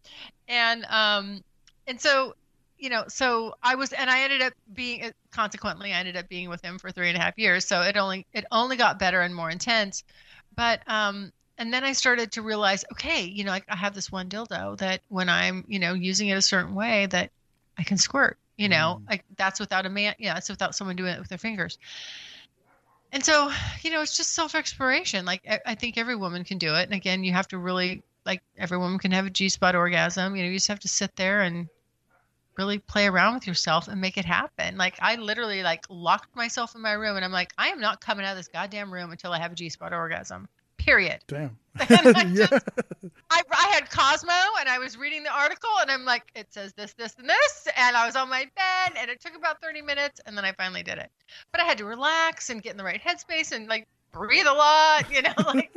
and 0.47 0.85
um 0.89 1.43
and 1.87 1.99
so 1.99 2.35
you 2.77 2.89
know, 2.89 3.05
so 3.07 3.55
I 3.63 3.75
was, 3.75 3.93
and 3.93 4.09
I 4.09 4.21
ended 4.21 4.41
up 4.41 4.53
being, 4.73 5.11
consequently, 5.31 5.93
I 5.93 5.99
ended 5.99 6.17
up 6.17 6.27
being 6.27 6.49
with 6.49 6.61
him 6.61 6.77
for 6.77 6.91
three 6.91 7.09
and 7.09 7.17
a 7.17 7.21
half 7.21 7.37
years. 7.37 7.65
So 7.65 7.81
it 7.81 7.97
only, 7.97 8.25
it 8.33 8.45
only 8.51 8.77
got 8.77 8.99
better 8.99 9.21
and 9.21 9.33
more 9.33 9.49
intense. 9.49 10.03
But, 10.55 10.81
um, 10.87 11.31
and 11.57 11.73
then 11.73 11.83
I 11.83 11.93
started 11.93 12.33
to 12.33 12.41
realize, 12.41 12.83
okay, 12.91 13.23
you 13.23 13.43
know, 13.43 13.51
like 13.51 13.65
I 13.69 13.75
have 13.75 13.93
this 13.93 14.11
one 14.11 14.29
dildo 14.29 14.77
that 14.79 15.01
when 15.07 15.29
I'm, 15.29 15.63
you 15.67 15.79
know, 15.79 15.93
using 15.93 16.27
it 16.27 16.37
a 16.37 16.41
certain 16.41 16.75
way 16.75 17.05
that 17.07 17.31
I 17.77 17.83
can 17.83 17.97
squirt, 17.97 18.37
you 18.57 18.67
know, 18.67 18.99
mm. 19.01 19.09
like 19.09 19.23
that's 19.37 19.59
without 19.59 19.85
a 19.85 19.89
man, 19.89 20.15
yeah, 20.19 20.37
it's 20.37 20.49
without 20.49 20.75
someone 20.75 20.95
doing 20.95 21.13
it 21.13 21.19
with 21.19 21.29
their 21.29 21.37
fingers. 21.37 21.77
And 23.11 23.23
so, 23.23 23.51
you 23.81 23.91
know, 23.91 24.01
it's 24.01 24.17
just 24.17 24.33
self 24.33 24.55
exploration. 24.55 25.23
Like 25.23 25.43
I, 25.49 25.59
I 25.65 25.75
think 25.75 25.97
every 25.97 26.17
woman 26.17 26.43
can 26.43 26.57
do 26.57 26.75
it. 26.75 26.83
And 26.83 26.93
again, 26.93 27.23
you 27.23 27.31
have 27.31 27.47
to 27.49 27.57
really, 27.57 28.03
like 28.25 28.41
every 28.57 28.77
woman 28.77 28.99
can 28.99 29.11
have 29.11 29.25
a 29.25 29.29
G 29.29 29.47
spot 29.47 29.75
orgasm. 29.75 30.35
You 30.35 30.43
know, 30.43 30.49
you 30.49 30.55
just 30.55 30.67
have 30.67 30.81
to 30.81 30.89
sit 30.89 31.15
there 31.15 31.41
and 31.41 31.69
really 32.57 32.79
play 32.79 33.07
around 33.07 33.35
with 33.35 33.47
yourself 33.47 33.87
and 33.87 33.99
make 33.99 34.17
it 34.17 34.25
happen. 34.25 34.77
Like 34.77 34.97
I 35.01 35.15
literally 35.15 35.63
like 35.63 35.85
locked 35.89 36.35
myself 36.35 36.75
in 36.75 36.81
my 36.81 36.93
room 36.93 37.15
and 37.15 37.25
I'm 37.25 37.31
like, 37.31 37.53
I 37.57 37.69
am 37.69 37.79
not 37.79 38.01
coming 38.01 38.25
out 38.25 38.31
of 38.31 38.37
this 38.37 38.47
goddamn 38.47 38.91
room 38.91 39.11
until 39.11 39.31
I 39.31 39.39
have 39.39 39.51
a 39.51 39.55
G 39.55 39.69
spot 39.69 39.93
orgasm. 39.93 40.47
Period. 40.77 41.19
Damn. 41.27 41.57
I, 41.79 42.31
yeah. 42.33 42.47
just, 42.47 42.69
I, 43.31 43.41
I 43.51 43.67
had 43.73 43.89
Cosmo 43.89 44.33
and 44.59 44.69
I 44.69 44.77
was 44.77 44.97
reading 44.97 45.23
the 45.23 45.33
article 45.33 45.69
and 45.81 45.89
I'm 45.89 46.05
like, 46.05 46.23
it 46.35 46.53
says 46.53 46.73
this, 46.73 46.93
this, 46.93 47.15
and 47.17 47.27
this. 47.27 47.67
And 47.75 47.97
I 47.97 48.05
was 48.05 48.15
on 48.15 48.29
my 48.29 48.45
bed 48.55 48.97
and 48.97 49.09
it 49.09 49.19
took 49.19 49.35
about 49.35 49.61
30 49.61 49.81
minutes 49.81 50.21
and 50.25 50.37
then 50.37 50.45
I 50.45 50.51
finally 50.53 50.83
did 50.83 50.97
it. 50.97 51.09
But 51.51 51.61
I 51.61 51.63
had 51.65 51.77
to 51.79 51.85
relax 51.85 52.49
and 52.49 52.61
get 52.61 52.71
in 52.71 52.77
the 52.77 52.83
right 52.83 53.01
headspace 53.01 53.51
and 53.51 53.67
like 53.67 53.87
breathe 54.15 54.47
a 54.47 54.53
lot, 54.53 55.11
you 55.13 55.21
know, 55.21 55.33
like 55.45 55.71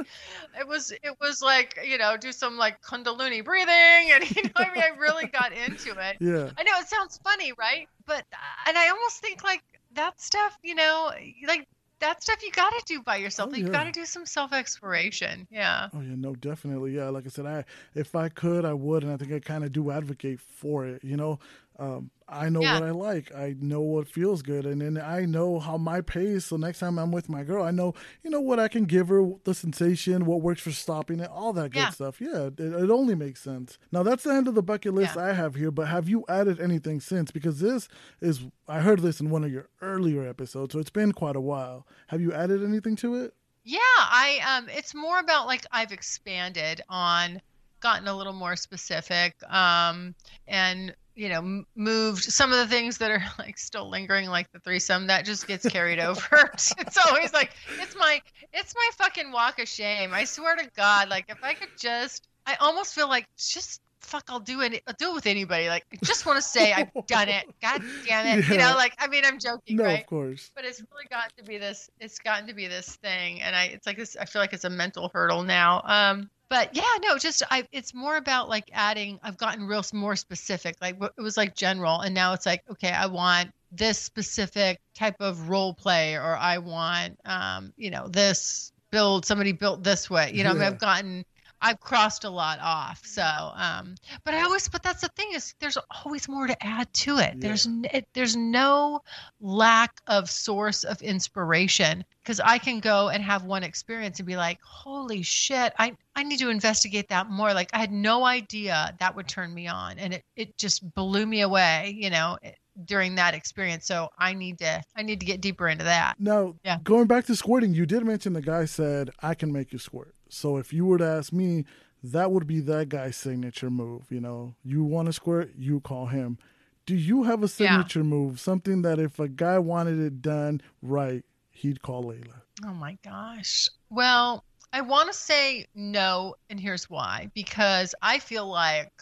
it 0.59 0.67
was 0.67 0.91
it 0.91 1.17
was 1.21 1.43
like 1.43 1.79
you 1.85 1.99
know 1.99 2.17
do 2.17 2.33
some 2.33 2.57
like 2.57 2.81
kundalini 2.83 3.45
breathing 3.45 4.13
and 4.13 4.31
you 4.37 4.43
know 4.45 4.51
I 4.57 4.73
mean 4.73 4.83
I 4.83 4.99
really 4.99 5.27
got 5.27 5.53
into 5.53 5.91
it. 5.99 6.17
Yeah. 6.29 6.51
I 6.59 6.63
know 6.63 6.73
it 6.79 6.89
sounds 6.89 7.19
funny, 7.23 7.53
right? 7.59 7.89
But 8.07 8.25
uh, 8.33 8.69
and 8.69 8.77
I 8.77 8.89
almost 8.89 9.21
think 9.21 9.43
like 9.45 9.63
that 9.95 10.21
stuff, 10.21 10.57
you 10.63 10.75
know, 10.75 11.11
like 11.47 11.67
that 12.01 12.23
stuff 12.23 12.43
you 12.43 12.51
got 12.53 12.71
to 12.71 12.83
do 12.87 13.03
by 13.03 13.17
yourself. 13.17 13.51
Oh, 13.53 13.57
you 13.57 13.69
got 13.69 13.85
to 13.85 13.93
do 13.93 14.05
some 14.05 14.27
self 14.27 14.53
exploration. 14.53 15.47
Yeah. 15.51 15.89
Oh 15.95 16.01
yeah, 16.01 16.15
no, 16.17 16.35
definitely. 16.35 16.93
Yeah, 16.93 17.09
like 17.09 17.27
I 17.27 17.29
said, 17.29 17.47
I 17.47 17.65
if 17.95 18.15
I 18.15 18.29
could, 18.29 18.65
I 18.65 18.73
would, 18.73 19.05
and 19.05 19.13
I 19.13 19.17
think 19.17 19.33
I 19.33 19.41
kind 19.41 19.65
of 19.65 19.73
do 19.73 19.91
advocate 19.91 20.41
for 20.41 20.87
it. 20.87 21.03
You 21.03 21.17
know, 21.17 21.39
um, 21.79 22.11
I 22.29 22.49
know 22.49 22.61
Yeah. 22.61 22.75
what 22.75 22.83
I 22.83 22.91
like. 22.91 23.35
I 23.35 23.55
know 23.59 23.81
what 23.81 24.09
feels 24.09 24.43
good, 24.43 24.67
and 24.67 24.81
then 24.83 24.99
I 24.99 25.25
know 25.25 25.59
how 25.61 25.79
my 25.79 26.01
pace. 26.01 26.47
So 26.47 26.57
next 26.57 26.81
time 26.81 26.99
I'm 26.99 27.11
with 27.13 27.29
my 27.29 27.43
girl, 27.45 27.63
I 27.65 27.71
know 27.71 27.95
you 28.23 28.31
know 28.31 28.41
what 28.41 28.59
I 28.61 28.69
can 28.69 28.85
give 28.85 29.09
her, 29.09 29.31
the 29.45 29.55
sensation, 29.55 30.27
what 30.27 30.43
works 30.43 30.61
for 30.61 30.73
stopping 30.73 31.21
it, 31.21 31.31
all 31.31 31.53
that 31.55 31.71
good 31.71 31.79
Yeah. 31.79 31.91
stuff. 31.91 32.21
Yeah, 32.21 32.47
it, 32.49 32.61
it 32.61 32.91
only 32.91 33.15
makes 33.15 33.41
sense. 33.41 33.79
Now 33.93 34.03
that's 34.03 34.25
the 34.25 34.35
end 34.35 34.49
of 34.49 34.55
the 34.55 34.63
bucket 34.63 34.93
list 34.93 35.17
Yeah. 35.17 35.23
I 35.23 35.33
have 35.33 35.55
here. 35.55 35.71
But 35.71 35.87
have 35.89 36.09
you 36.09 36.25
added 36.29 36.61
anything 36.61 37.01
since? 37.01 37.31
Because 37.31 37.61
this 37.61 37.89
is 38.21 38.41
I 38.69 38.81
heard 38.81 39.01
this 39.01 39.21
in 39.21 39.31
one 39.31 39.45
of 39.45 39.51
your 39.53 39.69
earlier 39.81 40.29
episodes, 40.29 40.73
so 40.75 40.81
it's 40.81 40.91
been 40.91 41.13
quite 41.13 41.37
a 41.37 41.41
while. 41.41 41.87
Have 42.09 42.21
you 42.21 42.33
added 42.33 42.63
anything 42.63 42.97
to 42.97 43.15
it? 43.15 43.35
Yeah, 43.65 43.79
I 43.99 44.41
um 44.47 44.69
it's 44.69 44.95
more 44.95 45.19
about 45.21 45.47
like 45.47 45.65
I've 45.71 45.93
expanded 45.93 46.81
on 46.89 47.41
gotten 47.81 48.09
a 48.09 48.17
little 48.17 48.33
more 48.33 48.57
specific 48.57 49.35
um 49.53 50.15
and 50.47 50.95
you 51.19 51.29
know 51.29 51.65
moved 51.75 52.23
some 52.23 52.53
of 52.53 52.59
the 52.59 52.67
things 52.69 52.97
that 52.99 53.11
are 53.11 53.23
like 53.41 53.59
still 53.59 53.91
lingering 53.91 54.29
like 54.31 54.51
the 54.53 54.61
threesome 54.61 55.09
that 55.09 55.25
just 55.25 55.47
gets 55.49 55.69
carried 55.69 55.99
over. 55.99 56.51
It's 56.79 56.97
always 57.09 57.33
like 57.33 57.51
it's 57.81 57.97
my 57.97 58.23
it's 58.53 58.73
my 58.75 58.91
fucking 59.05 59.33
walk 59.33 59.59
of 59.59 59.69
shame. 59.69 60.15
I 60.15 60.25
swear 60.25 60.55
to 60.57 60.71
god 60.77 61.09
like 61.09 61.25
if 61.29 61.39
i 61.43 61.55
could 61.55 61.71
just 61.79 62.29
i 62.47 62.55
almost 62.61 62.95
feel 62.95 63.09
like 63.09 63.27
just 63.37 63.81
fuck 64.01 64.23
i'll 64.29 64.39
do 64.41 64.61
it 64.61 64.81
i'll 64.87 64.95
do 64.99 65.11
it 65.11 65.15
with 65.15 65.27
anybody. 65.27 65.69
Like 65.69 65.85
i 65.93 65.97
just 66.05 66.25
want 66.25 66.37
to 66.37 66.43
say 66.43 66.73
i've 66.73 66.93
done 67.09 67.29
it. 67.29 67.47
God 67.61 67.83
damn 68.07 68.39
it. 68.39 68.49
You 68.49 68.59
know 68.59 68.75
like 68.77 68.95
i 69.01 69.09
mean 69.09 69.25
i'm 69.25 69.41
joking 69.41 69.77
No, 69.77 69.85
right? 69.85 70.01
of 70.01 70.07
course. 70.07 70.51
but 70.55 70.65
it's 70.65 70.81
really 70.81 71.07
got 71.11 71.37
to 71.37 71.43
be 71.43 71.59
this 71.59 71.91
it's 71.99 72.21
gotten 72.21 72.47
to 72.47 72.55
be 72.55 72.69
this 72.69 72.95
thing 72.97 73.43
and 73.43 73.57
i 73.57 73.65
it's 73.65 73.87
like 73.89 73.97
this 73.97 74.17
i 74.21 74.25
feel 74.25 74.41
like 74.41 74.53
it's 74.53 74.65
a 74.65 74.71
mental 74.71 75.11
hurdle 75.13 75.43
now. 75.43 75.83
Um 75.85 76.31
but 76.49 76.75
yeah 76.75 76.83
no 77.03 77.19
just 77.19 77.43
i 77.51 77.67
it's 77.73 77.95
more 77.95 78.17
about 78.17 78.49
like 78.49 78.71
adding 78.73 79.19
i've 79.23 79.37
gotten 79.37 79.67
real 79.67 79.85
more 79.93 80.17
specific 80.17 80.77
like 80.81 80.97
it 81.01 81.21
was 81.21 81.37
like 81.37 81.55
general 81.55 82.01
and 82.01 82.15
now 82.15 82.33
it's 82.33 82.47
like 82.47 82.63
okay 82.71 82.91
i 82.91 83.07
want 83.07 83.51
this 83.73 83.99
specific 83.99 84.81
type 84.95 85.17
of 85.21 85.49
role 85.49 85.75
play 85.75 86.15
or 86.15 86.37
i 86.37 86.59
want 86.59 87.19
um 87.25 87.73
you 87.77 87.91
know 87.91 88.09
this 88.09 88.73
build 88.91 89.27
somebody 89.27 89.53
built 89.53 89.83
this 89.83 90.09
way 90.09 90.31
you 90.33 90.43
know 90.43 90.51
I 90.51 90.55
mean, 90.55 90.63
i've 90.63 90.79
gotten 90.79 91.25
I've 91.61 91.81
crossed 91.81 92.25
a 92.25 92.31
lot 92.31 92.59
off. 92.63 93.05
So, 93.05 93.23
um, 93.23 93.97
but 94.25 94.35
I 94.35 94.43
always, 94.43 94.69
but 94.69 94.83
that's 94.83 95.01
the 95.01 95.09
thing 95.09 95.33
is 95.35 95.55
there's 95.61 95.79
always 96.05 96.29
more 96.29 96.47
to 96.47 96.67
add 96.67 96.93
to 96.95 97.19
it. 97.19 97.35
Yeah. 97.35 97.39
There's, 97.39 97.69
it, 97.93 98.09
there's 98.13 98.37
no 98.37 99.01
lack 99.41 100.01
of 100.07 100.31
source 100.31 100.85
of 100.85 101.01
inspiration 101.03 102.05
because 102.23 102.41
I 102.41 102.59
can 102.59 102.81
go 102.81 103.09
and 103.09 103.23
have 103.23 103.45
one 103.45 103.65
experience 103.65 104.19
and 104.21 104.27
be 104.27 104.37
like, 104.37 104.61
holy 104.63 105.23
shit, 105.23 105.73
I, 105.79 105.97
I 106.15 106.23
need 106.23 106.39
to 106.41 106.51
investigate 106.51 107.09
that 107.09 107.29
more. 107.31 107.53
Like 107.55 107.71
I 107.73 107.79
had 107.79 107.93
no 107.93 108.25
idea 108.25 108.95
that 109.01 109.17
would 109.17 109.29
turn 109.29 109.53
me 109.53 109.67
on 109.67 109.99
and 109.99 110.15
it, 110.15 110.25
it 110.37 110.59
just 110.59 110.95
blew 110.95 111.27
me 111.27 111.41
away, 111.41 111.95
you 111.99 112.11
know, 112.11 112.39
eh, 112.43 112.53
during 112.85 113.17
that 113.17 113.35
experience. 113.35 113.87
So 113.87 114.09
I 114.19 114.35
need 114.35 114.59
to, 114.59 114.81
I 114.95 115.03
need 115.03 115.19
to 115.21 115.27
get 115.27 115.41
deeper 115.41 115.69
into 115.69 115.85
that. 115.85 116.15
no 116.19 116.57
Yeah. 116.65 116.79
going 116.85 117.07
back 117.07 117.25
to 117.27 117.35
squirting, 117.35 117.75
you 117.75 117.87
did 117.87 118.05
mention 118.05 118.35
the 118.35 118.43
guy 118.43 118.67
said, 118.67 119.11
I 119.21 119.35
can 119.35 119.53
make 119.53 119.73
you 119.73 119.79
squirt. 119.79 120.15
So 120.29 120.57
if 120.57 120.73
you 120.73 120.85
were 120.87 120.99
to 120.99 121.07
ask 121.07 121.33
me, 121.33 121.65
that 122.03 122.31
would 122.31 122.47
be 122.47 122.61
that 122.61 122.89
guy's 122.89 123.17
signature 123.17 123.71
move. 123.71 124.05
You 124.11 124.21
know, 124.21 124.55
you 124.65 124.85
want 124.85 125.07
to 125.07 125.13
squirt, 125.13 125.53
you 125.57 125.81
call 125.81 126.07
him. 126.07 126.39
Do 126.87 126.95
you 126.97 127.25
have 127.25 127.43
a 127.43 127.49
Yeah. 127.49 127.49
signature 127.49 128.05
move? 128.05 128.41
Something 128.41 128.83
that 128.83 128.99
if 128.99 129.19
a 129.19 129.29
guy 129.29 129.59
wanted 129.59 129.99
it 129.99 130.23
done 130.23 130.61
right, 130.83 131.25
he'd 131.51 131.83
call 131.83 132.05
Layla. 132.05 132.43
Oh 132.65 132.73
my 132.73 132.97
gosh. 133.05 133.69
Well, 133.91 134.45
I 134.73 134.81
want 134.81 135.11
to 135.11 135.17
say 135.17 135.67
no, 135.75 136.35
and 136.51 136.59
here's 136.61 136.89
why. 136.91 137.31
Because 137.35 137.95
I 138.03 138.19
feel 138.19 138.47
like 138.47 138.93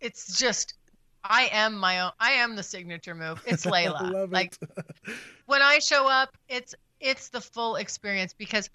it's 0.00 0.38
just 0.38 0.74
I 1.24 1.48
am 1.52 1.76
my 1.76 2.00
own. 2.00 2.12
I 2.20 2.32
am 2.32 2.56
the 2.56 2.62
signature 2.62 3.14
move. 3.14 3.42
It's 3.46 3.64
Layla. 3.66 4.12
Love 4.12 4.32
like 4.32 4.56
it. 4.62 5.14
when 5.46 5.62
I 5.62 5.78
show 5.80 6.08
up, 6.08 6.36
it's 6.48 6.74
it's 7.00 7.28
the 7.28 7.40
full 7.40 7.76
experience 7.76 8.34
because 8.34 8.70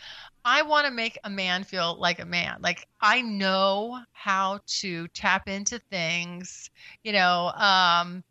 I 0.45 0.61
want 0.61 0.85
to 0.87 0.91
make 0.91 1.17
a 1.23 1.29
man 1.29 1.63
feel 1.63 1.97
like 1.99 2.19
a 2.19 2.25
man. 2.25 2.57
Like 2.61 2.87
I 3.01 3.21
know 3.21 3.99
how 4.11 4.59
to 4.79 5.07
tap 5.09 5.47
into 5.47 5.79
things, 5.79 6.69
you 7.03 7.13
know, 7.13 7.51
um 7.55 8.23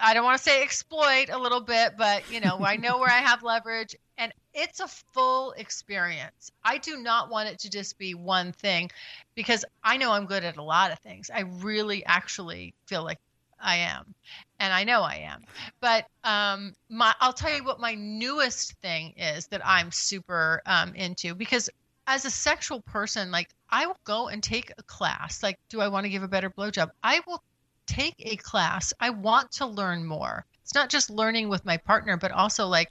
I 0.00 0.12
don't 0.14 0.24
want 0.24 0.36
to 0.36 0.42
say 0.42 0.62
exploit 0.62 1.28
a 1.30 1.38
little 1.38 1.60
bit, 1.60 1.92
but 1.96 2.30
you 2.32 2.40
know, 2.40 2.58
I 2.64 2.76
know 2.76 2.98
where 2.98 3.10
I 3.10 3.18
have 3.18 3.42
leverage 3.42 3.94
and 4.16 4.32
it's 4.52 4.80
a 4.80 4.88
full 4.88 5.52
experience. 5.52 6.50
I 6.64 6.78
do 6.78 6.96
not 6.96 7.30
want 7.30 7.48
it 7.48 7.58
to 7.60 7.70
just 7.70 7.98
be 7.98 8.14
one 8.14 8.52
thing 8.52 8.90
because 9.36 9.64
I 9.84 9.96
know 9.96 10.12
I'm 10.12 10.26
good 10.26 10.42
at 10.42 10.56
a 10.56 10.62
lot 10.62 10.90
of 10.90 10.98
things. 10.98 11.30
I 11.32 11.40
really 11.60 12.04
actually 12.06 12.74
feel 12.86 13.04
like 13.04 13.18
I 13.60 13.76
am. 13.76 14.14
And 14.58 14.72
I 14.72 14.84
know 14.84 15.02
I 15.02 15.26
am. 15.30 15.42
But 15.80 16.06
um 16.24 16.74
my 16.88 17.14
I'll 17.20 17.32
tell 17.32 17.54
you 17.54 17.64
what 17.64 17.80
my 17.80 17.94
newest 17.94 18.72
thing 18.80 19.14
is 19.16 19.46
that 19.48 19.66
I'm 19.66 19.90
super 19.92 20.62
um 20.66 20.94
into 20.94 21.34
because 21.34 21.70
as 22.06 22.24
a 22.24 22.30
sexual 22.30 22.80
person, 22.80 23.30
like 23.30 23.50
I 23.68 23.86
will 23.86 23.98
go 24.04 24.28
and 24.28 24.42
take 24.42 24.72
a 24.78 24.82
class. 24.82 25.42
Like, 25.42 25.58
do 25.68 25.80
I 25.80 25.88
want 25.88 26.04
to 26.04 26.10
give 26.10 26.22
a 26.22 26.28
better 26.28 26.50
blowjob? 26.50 26.90
I 27.02 27.20
will 27.26 27.42
take 27.86 28.14
a 28.18 28.36
class. 28.36 28.92
I 28.98 29.10
want 29.10 29.52
to 29.52 29.66
learn 29.66 30.06
more. 30.06 30.44
It's 30.62 30.74
not 30.74 30.88
just 30.88 31.10
learning 31.10 31.48
with 31.48 31.64
my 31.64 31.76
partner, 31.76 32.16
but 32.16 32.32
also 32.32 32.66
like 32.66 32.90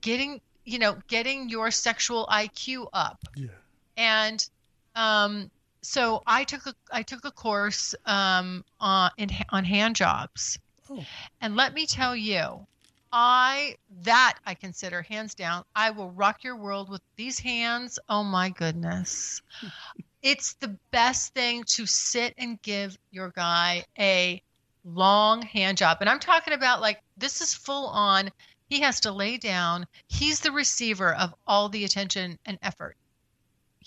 getting, 0.00 0.40
you 0.64 0.78
know, 0.78 0.96
getting 1.06 1.48
your 1.48 1.70
sexual 1.70 2.26
IQ 2.30 2.88
up. 2.92 3.18
Yeah. 3.36 3.48
And 3.96 4.48
um, 4.94 5.50
so 5.88 6.22
I 6.26 6.44
took 6.44 6.66
a 6.66 6.74
I 6.92 7.02
took 7.02 7.24
a 7.24 7.30
course 7.30 7.94
um, 8.04 8.64
on 8.78 9.10
in 9.16 9.30
on 9.50 9.64
hand 9.64 9.96
jobs, 9.96 10.58
Oh. 10.90 11.04
and 11.40 11.56
let 11.56 11.72
me 11.74 11.86
tell 11.86 12.14
you, 12.14 12.66
I 13.12 13.76
that 14.02 14.34
I 14.44 14.54
consider 14.54 15.00
hands 15.02 15.34
down. 15.34 15.64
I 15.74 15.90
will 15.90 16.10
rock 16.10 16.44
your 16.44 16.56
world 16.56 16.90
with 16.90 17.00
these 17.16 17.38
hands. 17.38 17.98
Oh 18.08 18.22
my 18.24 18.50
goodness. 18.50 19.40
It's 20.20 20.54
the 20.54 20.76
best 20.90 21.32
thing 21.32 21.62
to 21.76 21.86
sit 21.86 22.34
and 22.36 22.60
give 22.62 22.98
your 23.12 23.30
guy 23.30 23.84
a 23.96 24.42
long 24.84 25.42
hand 25.42 25.78
job. 25.78 25.98
And 26.00 26.10
I'm 26.10 26.18
talking 26.18 26.54
about 26.54 26.80
like 26.80 27.00
this 27.16 27.40
is 27.40 27.54
full 27.54 27.86
on. 27.86 28.30
He 28.68 28.80
has 28.80 28.98
to 29.00 29.12
lay 29.12 29.36
down. 29.38 29.86
He's 30.08 30.40
the 30.40 30.50
receiver 30.50 31.14
of 31.14 31.32
all 31.46 31.68
the 31.68 31.84
attention 31.84 32.36
and 32.46 32.58
effort. 32.62 32.96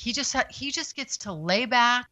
He 0.02 0.14
just 0.14 0.34
ha- 0.34 0.46
he 0.50 0.72
just 0.72 0.96
gets 0.96 1.16
to 1.18 1.32
lay 1.32 1.66
back 1.66 2.10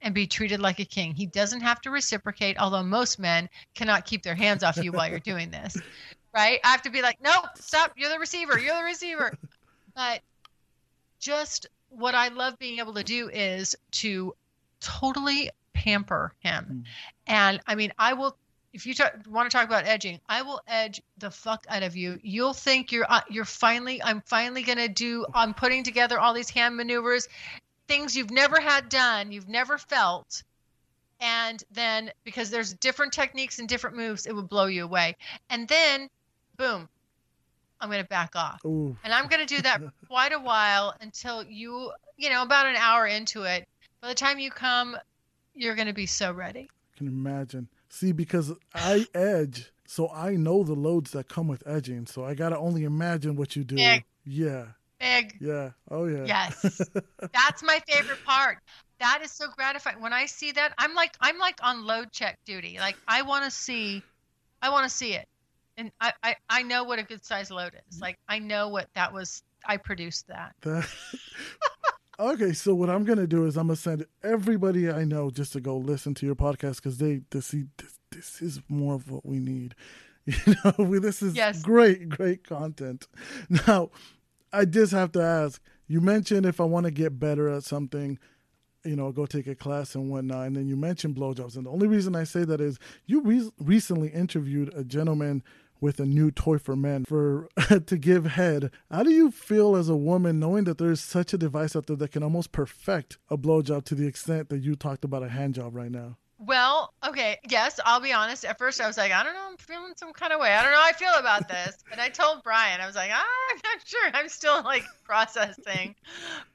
and 0.00 0.14
be 0.14 0.28
treated 0.28 0.60
like 0.60 0.78
a 0.78 0.84
king. 0.84 1.12
He 1.12 1.26
doesn't 1.26 1.60
have 1.60 1.80
to 1.80 1.90
reciprocate, 1.90 2.56
although 2.56 2.84
most 2.84 3.18
men 3.18 3.48
cannot 3.74 4.06
keep 4.06 4.22
their 4.22 4.36
hands 4.36 4.62
off 4.62 4.76
you 4.76 4.92
while 4.92 5.08
you're 5.08 5.18
doing 5.18 5.50
this. 5.50 5.76
Right? 6.34 6.60
I 6.64 6.68
have 6.68 6.82
to 6.82 6.90
be 6.90 7.00
like, 7.00 7.16
"Nope, 7.22 7.46
stop. 7.54 7.92
You're 7.96 8.10
the 8.10 8.18
receiver. 8.18 8.58
You're 8.58 8.76
the 8.76 8.84
receiver." 8.84 9.32
But 9.94 10.20
just 11.18 11.66
what 11.88 12.14
I 12.14 12.28
love 12.28 12.58
being 12.58 12.78
able 12.78 12.92
to 12.92 13.02
do 13.02 13.30
is 13.30 13.74
to 13.92 14.34
totally 14.80 15.48
pamper 15.72 16.34
him. 16.40 16.84
Mm. 16.84 16.84
And 17.26 17.60
I 17.66 17.74
mean, 17.74 17.90
I 17.98 18.12
will 18.12 18.36
if 18.76 18.84
you 18.84 18.92
talk, 18.92 19.14
want 19.26 19.50
to 19.50 19.56
talk 19.56 19.66
about 19.66 19.86
edging, 19.86 20.20
I 20.28 20.42
will 20.42 20.60
edge 20.68 21.00
the 21.16 21.30
fuck 21.30 21.64
out 21.70 21.82
of 21.82 21.96
you. 21.96 22.20
You'll 22.22 22.52
think 22.52 22.92
you're 22.92 23.06
uh, 23.08 23.22
you're 23.30 23.46
finally 23.46 24.02
I'm 24.02 24.20
finally 24.20 24.62
going 24.62 24.76
to 24.76 24.88
do 24.88 25.24
I'm 25.34 25.54
putting 25.54 25.82
together 25.82 26.20
all 26.20 26.34
these 26.34 26.50
hand 26.50 26.76
maneuvers, 26.76 27.26
things 27.88 28.14
you've 28.14 28.30
never 28.30 28.60
had 28.60 28.90
done, 28.90 29.32
you've 29.32 29.48
never 29.48 29.78
felt. 29.78 30.42
And 31.20 31.64
then 31.72 32.10
because 32.22 32.50
there's 32.50 32.74
different 32.74 33.14
techniques 33.14 33.58
and 33.58 33.66
different 33.66 33.96
moves, 33.96 34.26
it 34.26 34.36
would 34.36 34.50
blow 34.50 34.66
you 34.66 34.84
away. 34.84 35.16
And 35.48 35.66
then 35.66 36.10
boom, 36.58 36.86
I'm 37.80 37.88
going 37.88 38.02
to 38.02 38.08
back 38.08 38.36
off. 38.36 38.62
Ooh. 38.66 38.94
And 39.04 39.14
I'm 39.14 39.26
going 39.26 39.44
to 39.44 39.54
do 39.54 39.62
that 39.62 39.80
for 39.80 39.92
quite 40.06 40.34
a 40.34 40.38
while 40.38 40.94
until 41.00 41.42
you, 41.44 41.92
you 42.18 42.28
know, 42.28 42.42
about 42.42 42.66
an 42.66 42.76
hour 42.76 43.06
into 43.06 43.44
it. 43.44 43.66
By 44.02 44.08
the 44.08 44.14
time 44.14 44.38
you 44.38 44.50
come, 44.50 44.98
you're 45.54 45.74
going 45.74 45.88
to 45.88 45.94
be 45.94 46.04
so 46.04 46.30
ready. 46.30 46.68
I 46.94 46.98
can 46.98 47.06
imagine. 47.06 47.68
See, 47.88 48.12
because 48.12 48.52
I 48.74 49.06
edge, 49.14 49.72
so 49.86 50.10
I 50.10 50.36
know 50.36 50.64
the 50.64 50.74
loads 50.74 51.12
that 51.12 51.28
come 51.28 51.48
with 51.48 51.62
edging. 51.66 52.06
So 52.06 52.24
I 52.24 52.34
gotta 52.34 52.58
only 52.58 52.84
imagine 52.84 53.36
what 53.36 53.56
you 53.56 53.64
do. 53.64 53.76
Yeah. 53.76 54.00
Yeah, 54.26 54.66
Big. 54.98 55.36
yeah, 55.40 55.70
oh 55.88 56.06
yeah. 56.06 56.24
Yes. 56.26 56.80
That's 57.32 57.62
my 57.62 57.80
favorite 57.88 58.18
part. 58.24 58.58
That 58.98 59.20
is 59.22 59.30
so 59.30 59.46
gratifying. 59.56 60.00
When 60.00 60.12
I 60.12 60.26
see 60.26 60.50
that, 60.52 60.74
I'm 60.78 60.94
like 60.94 61.16
I'm 61.20 61.38
like 61.38 61.60
on 61.62 61.86
load 61.86 62.10
check 62.10 62.38
duty. 62.44 62.78
Like 62.80 62.96
I 63.06 63.22
want 63.22 63.44
to 63.44 63.50
see 63.50 64.02
I 64.60 64.70
want 64.70 64.90
to 64.90 64.94
see 64.94 65.12
it. 65.14 65.26
And 65.76 65.92
I, 66.00 66.12
I 66.22 66.36
I 66.48 66.62
know 66.62 66.82
what 66.84 66.98
a 66.98 67.04
good 67.04 67.24
size 67.24 67.50
load 67.50 67.74
is. 67.88 68.00
Like 68.00 68.18
I 68.28 68.40
know 68.40 68.68
what 68.68 68.88
that 68.94 69.12
was 69.12 69.44
I 69.64 69.76
produced 69.76 70.26
that. 70.28 70.56
That- 70.62 70.88
Okay, 72.18 72.52
so 72.54 72.74
what 72.74 72.88
I'm 72.88 73.04
gonna 73.04 73.26
do 73.26 73.44
is 73.44 73.56
I'm 73.56 73.66
gonna 73.66 73.76
send 73.76 74.06
everybody 74.22 74.90
I 74.90 75.04
know 75.04 75.30
just 75.30 75.52
to 75.52 75.60
go 75.60 75.76
listen 75.76 76.14
to 76.14 76.26
your 76.26 76.34
podcast 76.34 76.76
because 76.76 76.96
they 76.98 77.20
to 77.30 77.42
see 77.42 77.64
this, 77.76 77.98
this 78.10 78.40
is 78.42 78.60
more 78.68 78.94
of 78.94 79.10
what 79.10 79.26
we 79.26 79.38
need. 79.38 79.74
You 80.26 80.56
know, 80.64 80.74
we, 80.84 80.98
this 80.98 81.22
is 81.22 81.36
Yes. 81.36 81.62
great, 81.62 82.08
great 82.08 82.42
content. 82.42 83.06
Now, 83.68 83.90
I 84.52 84.64
just 84.64 84.90
have 84.92 85.12
to 85.12 85.22
ask. 85.22 85.60
You 85.86 86.00
mentioned 86.00 86.46
if 86.46 86.60
I 86.60 86.64
want 86.64 86.84
to 86.86 86.90
get 86.90 87.20
better 87.20 87.48
at 87.48 87.62
something, 87.62 88.18
you 88.84 88.96
know, 88.96 89.12
go 89.12 89.26
take 89.26 89.46
a 89.46 89.54
class 89.54 89.94
and 89.94 90.10
whatnot. 90.10 90.48
And 90.48 90.56
then 90.56 90.66
you 90.66 90.74
mentioned 90.76 91.14
blowjobs. 91.14 91.56
And 91.56 91.64
the 91.66 91.70
only 91.70 91.86
reason 91.86 92.16
I 92.16 92.24
say 92.24 92.42
that 92.44 92.60
is 92.60 92.78
you 93.04 93.20
re- 93.20 93.50
recently 93.60 94.08
interviewed 94.08 94.72
a 94.74 94.82
gentleman 94.82 95.44
with 95.80 96.00
a 96.00 96.06
new 96.06 96.30
toy 96.30 96.58
for 96.58 96.76
men 96.76 97.04
for 97.04 97.48
to 97.86 97.98
give 97.98 98.26
head. 98.26 98.70
How 98.90 99.02
do 99.02 99.10
you 99.10 99.30
feel 99.30 99.76
as 99.76 99.88
a 99.88 99.96
woman 99.96 100.38
knowing 100.38 100.64
that 100.64 100.78
there's 100.78 101.00
such 101.00 101.32
a 101.32 101.38
device 101.38 101.76
out 101.76 101.86
there 101.86 101.96
that 101.96 102.12
can 102.12 102.22
almost 102.22 102.52
perfect 102.52 103.18
a 103.30 103.36
blowjob 103.36 103.84
to 103.86 103.94
the 103.94 104.06
extent 104.06 104.48
that 104.48 104.62
you 104.62 104.74
talked 104.74 105.04
about 105.04 105.22
a 105.22 105.28
hand 105.28 105.54
job 105.54 105.74
right 105.74 105.90
now? 105.90 106.16
Well, 106.38 106.92
okay, 107.06 107.38
yes, 107.48 107.80
I'll 107.86 108.00
be 108.00 108.12
honest. 108.12 108.44
At 108.44 108.58
first, 108.58 108.78
I 108.80 108.86
was 108.86 108.98
like, 108.98 109.10
I 109.10 109.24
don't 109.24 109.32
know, 109.32 109.48
I'm 109.48 109.56
feeling 109.56 109.94
some 109.96 110.12
kind 110.12 110.34
of 110.34 110.40
way. 110.40 110.52
I 110.52 110.62
don't 110.62 110.70
know 110.70 110.78
how 110.78 110.88
I 110.88 110.92
feel 110.92 111.14
about 111.18 111.48
this. 111.48 111.78
And 111.90 111.98
I 111.98 112.10
told 112.10 112.42
Brian, 112.42 112.78
I 112.78 112.86
was 112.86 112.94
like, 112.94 113.10
ah, 113.10 113.24
I'm 113.50 113.60
not 113.64 113.86
sure. 113.86 114.10
I'm 114.12 114.28
still 114.28 114.62
like 114.62 114.84
processing. 115.04 115.94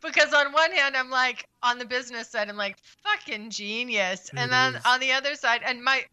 Because 0.01 0.33
on 0.33 0.53
one 0.53 0.71
hand, 0.71 0.95
I'm 0.95 1.09
like, 1.09 1.47
on 1.63 1.79
the 1.79 1.85
business 1.85 2.29
side, 2.29 2.47
I'm 2.47 2.57
like, 2.57 2.77
fucking 3.03 3.49
genius. 3.49 4.29
It 4.29 4.37
and 4.37 4.51
then 4.51 4.75
is. 4.75 4.81
on 4.85 4.99
the 4.99 5.13
other 5.13 5.33
side, 5.33 5.61
and 5.65 5.83
my, 5.83 6.03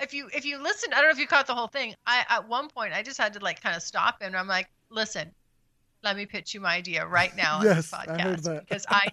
if 0.00 0.14
you 0.14 0.28
if 0.34 0.44
you 0.44 0.62
listen, 0.62 0.92
I 0.92 0.96
don't 0.96 1.06
know 1.06 1.12
if 1.12 1.18
you 1.18 1.26
caught 1.26 1.46
the 1.46 1.54
whole 1.54 1.66
thing. 1.66 1.94
I 2.06 2.24
at 2.28 2.48
one 2.48 2.68
point 2.68 2.92
I 2.92 3.02
just 3.02 3.18
had 3.18 3.32
to 3.34 3.40
like 3.40 3.62
kind 3.62 3.76
of 3.76 3.82
stop 3.82 4.20
him. 4.20 4.28
And 4.28 4.36
I'm 4.36 4.48
like, 4.48 4.68
listen, 4.90 5.30
let 6.02 6.16
me 6.16 6.26
pitch 6.26 6.54
you 6.54 6.60
my 6.60 6.74
idea 6.76 7.06
right 7.06 7.34
now 7.36 7.58
on 7.58 7.64
Yes, 7.64 7.76
this 7.76 7.90
podcast 7.92 8.20
I 8.20 8.22
heard 8.22 8.38
that. 8.44 8.60
because 8.68 8.86
I 8.88 9.10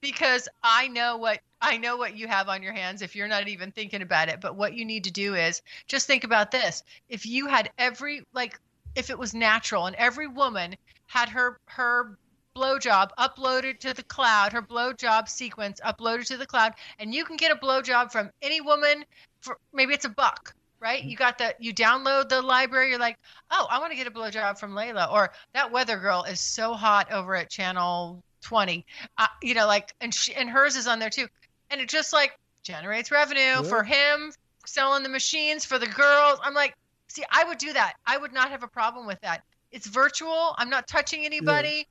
because 0.00 0.48
I 0.62 0.88
know 0.88 1.16
what 1.16 1.40
I 1.60 1.78
know 1.78 1.96
what 1.96 2.16
you 2.16 2.28
have 2.28 2.48
on 2.48 2.62
your 2.62 2.74
hands 2.74 3.00
if 3.00 3.16
you're 3.16 3.28
not 3.28 3.48
even 3.48 3.72
thinking 3.72 4.02
about 4.02 4.28
it. 4.28 4.40
But 4.40 4.56
what 4.56 4.74
you 4.74 4.84
need 4.84 5.04
to 5.04 5.10
do 5.10 5.34
is 5.34 5.62
just 5.88 6.06
think 6.06 6.24
about 6.24 6.50
this. 6.50 6.82
If 7.08 7.24
you 7.26 7.46
had 7.46 7.70
every 7.78 8.22
like 8.34 8.58
if 8.94 9.10
it 9.10 9.18
was 9.18 9.34
natural 9.34 9.86
and 9.86 9.96
every 9.96 10.28
woman 10.28 10.76
had 11.06 11.28
her 11.30 11.58
her 11.66 12.18
blowjob 12.54 13.10
uploaded 13.18 13.78
to 13.80 13.94
the 13.94 14.02
cloud, 14.04 14.52
her 14.52 14.62
blowjob 14.62 15.28
sequence 15.28 15.80
uploaded 15.84 16.26
to 16.26 16.36
the 16.36 16.46
cloud, 16.46 16.74
and 16.98 17.14
you 17.14 17.24
can 17.24 17.36
get 17.36 17.50
a 17.50 17.56
blowjob 17.56 18.12
from 18.12 18.30
any 18.42 18.60
woman 18.60 19.04
for 19.44 19.58
maybe 19.72 19.94
it's 19.94 20.04
a 20.04 20.08
buck, 20.10 20.54
right? 20.80 21.02
You 21.02 21.16
got 21.16 21.38
the 21.38 21.54
you 21.58 21.74
download 21.74 22.28
the 22.28 22.42
library, 22.42 22.90
you're 22.90 22.98
like, 22.98 23.18
oh, 23.50 23.66
I 23.70 23.78
want 23.78 23.92
to 23.92 23.96
get 23.96 24.06
a 24.06 24.10
blowjob 24.10 24.58
from 24.58 24.72
Layla, 24.72 25.12
or 25.12 25.30
that 25.52 25.70
weather 25.70 25.98
girl 25.98 26.24
is 26.24 26.40
so 26.40 26.74
hot 26.74 27.12
over 27.12 27.36
at 27.36 27.50
channel 27.50 28.22
20, 28.42 28.84
uh, 29.18 29.26
you 29.42 29.54
know, 29.54 29.66
like, 29.66 29.94
and 30.00 30.12
she, 30.12 30.34
and 30.34 30.48
hers 30.50 30.76
is 30.76 30.86
on 30.86 30.98
there 30.98 31.10
too, 31.10 31.26
and 31.70 31.80
it 31.80 31.88
just 31.88 32.12
like 32.12 32.38
generates 32.62 33.10
revenue 33.10 33.40
Yeah. 33.40 33.62
for 33.62 33.84
him, 33.84 34.32
selling 34.66 35.02
the 35.02 35.08
machines 35.08 35.64
for 35.64 35.78
the 35.78 35.86
girls. 35.86 36.38
I'm 36.42 36.54
like, 36.54 36.74
see, 37.08 37.24
I 37.30 37.44
would 37.44 37.58
do 37.58 37.72
that. 37.72 37.94
I 38.06 38.16
would 38.16 38.32
not 38.32 38.50
have 38.50 38.62
a 38.62 38.68
problem 38.68 39.06
with 39.06 39.20
that. 39.20 39.42
It's 39.70 39.86
virtual. 39.86 40.54
I'm 40.56 40.70
not 40.70 40.86
touching 40.86 41.24
anybody. 41.26 41.86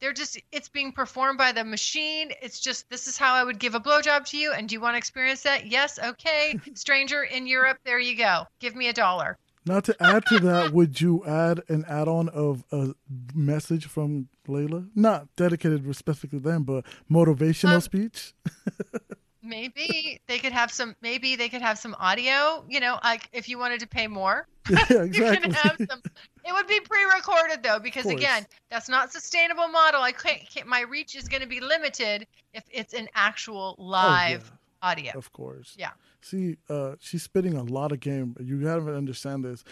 They're 0.00 0.12
just 0.12 0.38
it's 0.52 0.68
being 0.68 0.92
performed 0.92 1.38
by 1.38 1.52
the 1.52 1.64
machine. 1.64 2.30
It's 2.42 2.60
just 2.60 2.88
this 2.90 3.06
is 3.06 3.16
how 3.18 3.34
I 3.34 3.44
would 3.44 3.58
give 3.58 3.74
a 3.74 3.80
blowjob 3.80 4.26
to 4.26 4.36
you. 4.38 4.52
And 4.52 4.68
do 4.68 4.74
you 4.74 4.80
want 4.80 4.94
to 4.94 4.98
experience 4.98 5.42
that? 5.42 5.66
Yes, 5.66 5.98
okay. 5.98 6.58
Stranger 6.74 7.22
in 7.24 7.46
Europe, 7.46 7.78
there 7.84 7.98
you 7.98 8.16
go. 8.16 8.44
Give 8.60 8.74
me 8.76 8.88
a 8.88 8.92
dollar. 8.92 9.36
not 9.66 9.84
to 9.84 9.96
add 10.00 10.24
to 10.26 10.38
that, 10.38 10.72
would 10.76 11.00
you 11.00 11.24
add 11.26 11.60
an 11.68 11.84
add-on 11.88 12.28
of 12.30 12.64
a 12.72 12.94
message 13.34 13.86
from 13.86 14.28
Layla, 14.46 14.88
not 14.94 15.26
dedicated 15.36 15.82
specifically 15.94 16.38
to 16.38 16.48
them, 16.48 16.62
but 16.62 16.84
motivational 17.10 17.74
Um, 17.74 17.80
speech? 17.82 18.32
Maybe 19.48 20.20
they 20.28 20.38
could 20.38 20.52
have 20.52 20.70
some 20.70 20.94
maybe 21.00 21.34
they 21.36 21.48
could 21.48 21.62
have 21.62 21.78
some 21.78 21.96
audio, 21.98 22.64
you 22.68 22.80
know, 22.80 22.98
like 23.02 23.28
if 23.32 23.48
you 23.48 23.58
wanted 23.58 23.80
to 23.80 23.86
pay 23.88 24.06
more. 24.06 24.46
yeah, 24.70 24.78
You 24.90 24.98
exactly. 25.02 25.38
can 25.40 25.50
have 25.52 25.76
some 25.90 26.02
it 26.44 26.52
would 26.52 26.66
be 26.66 26.80
pre-recorded 26.80 27.62
though 27.62 27.78
because 27.78 28.06
again, 28.06 28.46
that's 28.70 28.88
not 28.88 29.12
sustainable 29.12 29.68
model. 29.68 30.02
I 30.02 30.12
can't, 30.12 30.40
can't 30.48 30.66
my 30.66 30.82
reach 30.82 31.14
is 31.16 31.28
going 31.28 31.42
to 31.42 31.48
be 31.48 31.60
limited 31.60 32.26
if 32.54 32.64
it's 32.70 32.94
an 32.94 33.08
actual 33.14 33.76
Oh, 33.78 33.82
live 33.84 34.50
yeah. 34.82 34.88
audio. 34.88 35.12
Of 35.14 35.32
course. 35.32 35.74
Yeah. 35.78 35.90
See, 36.20 36.56
uh, 36.68 36.96
she's 37.00 37.22
spitting 37.22 37.54
a 37.54 37.62
lot 37.62 37.92
of 37.92 38.00
game. 38.00 38.36
You 38.40 38.62
gotta 38.62 38.94
understand 38.94 39.44
this. 39.44 39.64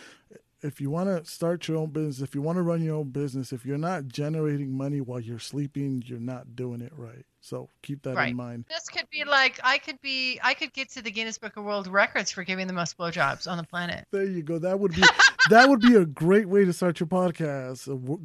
If 0.63 0.81
you 0.81 0.91
want 0.91 1.09
to 1.09 1.31
start 1.31 1.69
your 1.69 1.77
own 1.77 1.91
business, 1.91 2.21
if 2.27 2.35
you 2.35 2.41
want 2.41 2.57
to 2.57 2.63
run 2.63 2.83
your 2.83 2.97
own 2.97 3.11
business, 3.11 3.53
if 3.53 3.67
you're 3.67 3.77
not 3.79 4.09
generating 4.09 4.73
money 4.77 5.01
while 5.03 5.21
you're 5.21 5.39
sleeping, 5.39 6.03
you're 6.07 6.19
not 6.19 6.57
doing 6.57 6.81
it 6.81 6.93
right. 6.97 7.27
So 7.47 7.69
keep 7.83 8.03
that 8.03 8.17
Right. 8.17 8.31
in 8.31 8.37
mind. 8.37 8.65
This 8.69 8.89
could 8.89 9.09
be 9.09 9.23
like 9.25 9.61
I 9.63 9.79
could 9.79 10.01
be 10.01 10.41
I 10.43 10.53
could 10.55 10.73
get 10.73 10.91
to 10.91 11.03
the 11.03 11.13
Guinness 11.13 11.39
Book 11.39 11.57
of 11.57 11.63
World 11.65 11.87
Records 11.87 12.33
for 12.33 12.43
giving 12.43 12.67
the 12.67 12.73
most 12.73 12.99
blowjobs 12.99 13.49
on 13.49 13.57
the 13.57 13.63
planet. 13.63 14.05
There 14.11 14.25
you 14.25 14.43
go. 14.43 14.59
That 14.59 14.81
would 14.81 14.93
be 14.95 15.03
that 15.51 15.69
would 15.69 15.81
be 15.81 15.95
a 15.95 16.05
great 16.05 16.49
way 16.49 16.65
to 16.65 16.73
start 16.73 16.99
your 16.99 17.07
podcast. 17.07 17.87
A 17.87 17.91
w- 17.97 18.21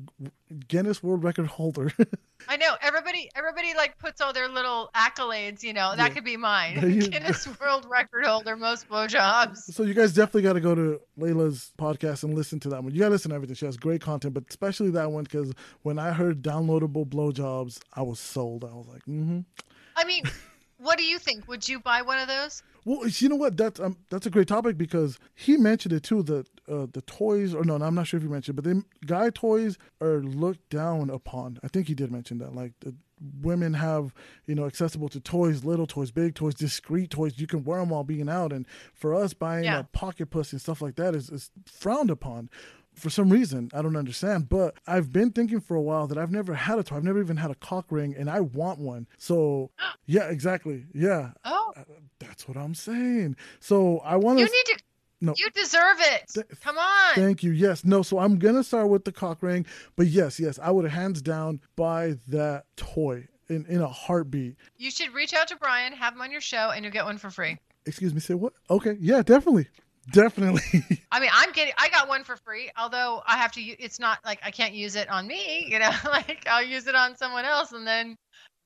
Guinness 0.68 1.04
World 1.04 1.24
Record 1.24 1.46
holder. 1.48 1.92
I 2.48 2.58
know 2.58 2.76
everybody 2.82 3.30
everybody 3.36 3.74
like 3.76 3.98
puts 3.98 4.22
all 4.22 4.34
their 4.34 4.48
little 4.50 4.90
accolades, 4.96 5.64
you 5.64 5.74
know. 5.74 5.96
That 5.96 6.10
Yeah. 6.10 6.14
could 6.16 6.24
be 6.26 6.38
mine. 6.38 6.80
There 6.80 6.90
you 6.90 7.02
Guinness 7.10 7.48
World 7.60 7.86
Record 7.90 8.26
holder 8.26 8.56
most 8.56 8.90
blowjobs. 8.90 9.58
So 9.58 9.84
you 9.84 9.94
guys 9.94 10.14
definitely 10.14 10.44
got 10.44 10.54
to 10.54 10.60
go 10.62 10.76
to 10.76 11.00
Layla's 11.20 11.72
podcast 11.80 12.24
and 12.24 12.34
listen 12.34 12.60
to 12.62 12.70
that 12.70 12.84
one. 12.84 12.94
You 12.94 13.00
got 13.00 13.06
to 13.08 13.12
listen 13.12 13.30
to 13.30 13.36
everything. 13.36 13.56
She 13.56 13.66
has 13.66 13.78
great 13.78 14.02
content, 14.02 14.34
but 14.34 14.44
especially 14.50 14.90
that 14.92 15.12
one 15.12 15.24
because 15.24 15.54
when 15.84 16.00
I 16.00 16.12
heard 16.12 16.42
downloadable 16.42 17.06
blowjobs, 17.08 17.80
I 17.94 18.02
was 18.02 18.20
sold. 18.20 18.64
I 18.64 18.74
was 18.74 18.88
like, 18.88 19.02
mm-hmm. 19.06 19.40
I 19.96 20.04
mean, 20.06 20.24
what 20.78 20.98
do 20.98 21.04
you 21.04 21.20
think? 21.20 21.48
Would 21.48 21.68
you 21.68 21.80
buy 21.80 22.02
one 22.02 22.18
of 22.20 22.28
those? 22.28 22.64
Well, 22.84 23.08
you 23.08 23.30
know 23.30 23.36
what? 23.36 23.58
That's 23.58 23.80
um, 23.80 23.98
that's 24.10 24.26
a 24.26 24.30
great 24.32 24.48
topic 24.48 24.78
because 24.78 25.20
he 25.36 25.56
mentioned 25.58 25.94
it 25.94 26.04
too. 26.04 26.24
That 26.24 26.48
uh, 26.68 26.88
the 26.92 27.04
toys, 27.06 27.54
or 27.54 27.64
no, 27.64 27.76
I'm 27.76 27.94
not 27.96 28.08
sure 28.08 28.18
if 28.18 28.24
he 28.24 28.30
mentioned, 28.30 28.56
but 28.56 28.64
the 28.66 28.84
guy 29.06 29.30
toys 29.30 29.78
are 30.02 30.20
looked 30.22 30.70
down 30.70 31.10
upon. 31.10 31.60
I 31.64 31.68
think 31.68 31.88
he 31.88 31.94
did 31.94 32.12
mention 32.12 32.40
that. 32.40 32.56
Like 32.56 32.74
the 32.80 32.96
women 33.42 33.76
have, 33.76 34.16
you 34.48 34.56
know, 34.56 34.66
accessible 34.66 35.08
to 35.10 35.20
toys, 35.20 35.64
little 35.64 35.86
toys, 35.86 36.10
big 36.10 36.34
toys, 36.34 36.56
discreet 36.56 37.12
toys. 37.12 37.34
You 37.38 37.46
can 37.46 37.64
wear 37.64 37.80
them 37.80 37.90
while 37.90 38.04
being 38.04 38.28
out, 38.30 38.52
and 38.52 38.66
for 38.96 39.14
us, 39.14 39.34
buying 39.36 39.66
Yeah. 39.66 39.82
a 39.82 39.84
pocket 39.84 40.32
pussy 40.32 40.56
and 40.56 40.62
stuff 40.62 40.82
like 40.82 40.96
that 40.96 41.14
is, 41.14 41.30
is 41.30 41.52
frowned 41.68 42.10
upon. 42.10 42.50
For 43.02 43.10
some 43.10 43.30
reason, 43.30 43.70
I 43.74 43.82
don't 43.82 43.96
understand. 43.96 44.48
But 44.50 44.76
I've 44.88 45.12
been 45.12 45.32
thinking 45.32 45.60
for 45.60 45.76
a 45.76 45.82
while 45.82 46.08
that 46.08 46.18
I've 46.18 46.32
never 46.32 46.54
had 46.54 46.78
a 46.80 46.84
toy. 46.84 46.98
I've 46.98 47.04
never 47.04 47.20
even 47.20 47.38
had 47.38 47.52
a 47.52 47.56
cock 47.56 47.88
ring, 47.90 48.16
and 48.18 48.30
I 48.30 48.42
want 48.42 48.80
one. 48.80 49.08
So, 49.18 49.72
yeah, 50.06 50.30
exactly. 50.30 50.86
Yeah, 50.94 51.32
Oh, 51.44 51.74
uh, 51.76 51.84
that's 52.20 52.48
what 52.48 52.58
I'm 52.58 52.76
saying. 52.76 53.36
So 53.60 54.00
I 54.00 54.16
want 54.18 54.38
to. 54.40 54.46
you 54.46 54.52
need 54.52 54.78
to. 54.78 54.84
No. 55.24 55.34
You 55.38 55.50
deserve 55.52 55.98
it. 56.00 56.30
Th- 56.34 56.46
Come 56.64 56.78
on. 56.80 57.14
thank 57.16 57.44
you. 57.44 57.52
Yes, 57.52 57.86
no. 57.86 58.02
So 58.02 58.18
I'm 58.18 58.40
gonna 58.40 58.64
start 58.64 58.90
with 58.90 59.06
the 59.06 59.12
cock 59.12 59.44
ring, 59.44 59.66
but 59.96 60.08
yes, 60.08 60.40
yes, 60.40 60.58
I 60.58 60.72
would 60.72 60.90
hands 60.90 61.22
down 61.22 61.62
buy 61.76 62.16
that 62.30 62.66
toy 62.76 63.28
in 63.48 63.66
in 63.68 63.82
a 63.82 63.88
heartbeat. 63.88 64.56
You 64.78 64.90
should 64.90 65.14
reach 65.14 65.34
out 65.36 65.48
to 65.50 65.56
Brian, 65.58 65.94
have 65.94 66.14
him 66.16 66.22
on 66.22 66.32
your 66.32 66.42
show, 66.42 66.72
and 66.72 66.84
you'll 66.84 66.92
get 66.94 67.06
one 67.06 67.20
for 67.20 67.30
free. 67.30 67.58
Excuse 67.86 68.14
me. 68.16 68.20
Say 68.20 68.34
what? 68.34 68.54
Okay. 68.70 68.98
Yeah, 69.00 69.22
definitely, 69.22 69.68
definitely. 70.12 70.62
I 71.12 71.20
mean, 71.20 71.30
I'm 71.34 71.52
getting. 71.52 71.74
I 71.78 71.90
got 71.90 72.08
one 72.08 72.24
for 72.24 72.38
free. 72.38 72.72
Although 72.78 73.22
I 73.28 73.38
have 73.38 73.52
to. 73.54 73.62
It's 73.62 74.00
not 74.00 74.20
like 74.26 74.40
I 74.44 74.52
can't 74.52 74.74
use 74.74 74.96
it 74.96 75.10
on 75.10 75.28
me. 75.28 75.68
You 75.70 75.80
know, 75.80 75.92
like 76.06 76.46
I'll 76.50 76.64
use 76.64 76.88
it 76.88 76.96
on 76.96 77.16
someone 77.16 77.46
else, 77.46 77.72
and 77.72 77.86
then 77.86 78.16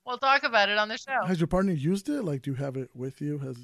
we'll 0.06 0.18
talk 0.18 0.44
about 0.44 0.68
it 0.68 0.78
on 0.78 0.88
the 0.88 0.98
show. 0.98 1.24
Has 1.26 1.40
your 1.40 1.46
partner 1.46 1.72
used 1.72 2.08
it? 2.08 2.22
Like, 2.22 2.42
do 2.42 2.50
you 2.50 2.56
have 2.56 2.76
it 2.76 2.90
with 2.94 3.20
you? 3.20 3.38
Has 3.38 3.56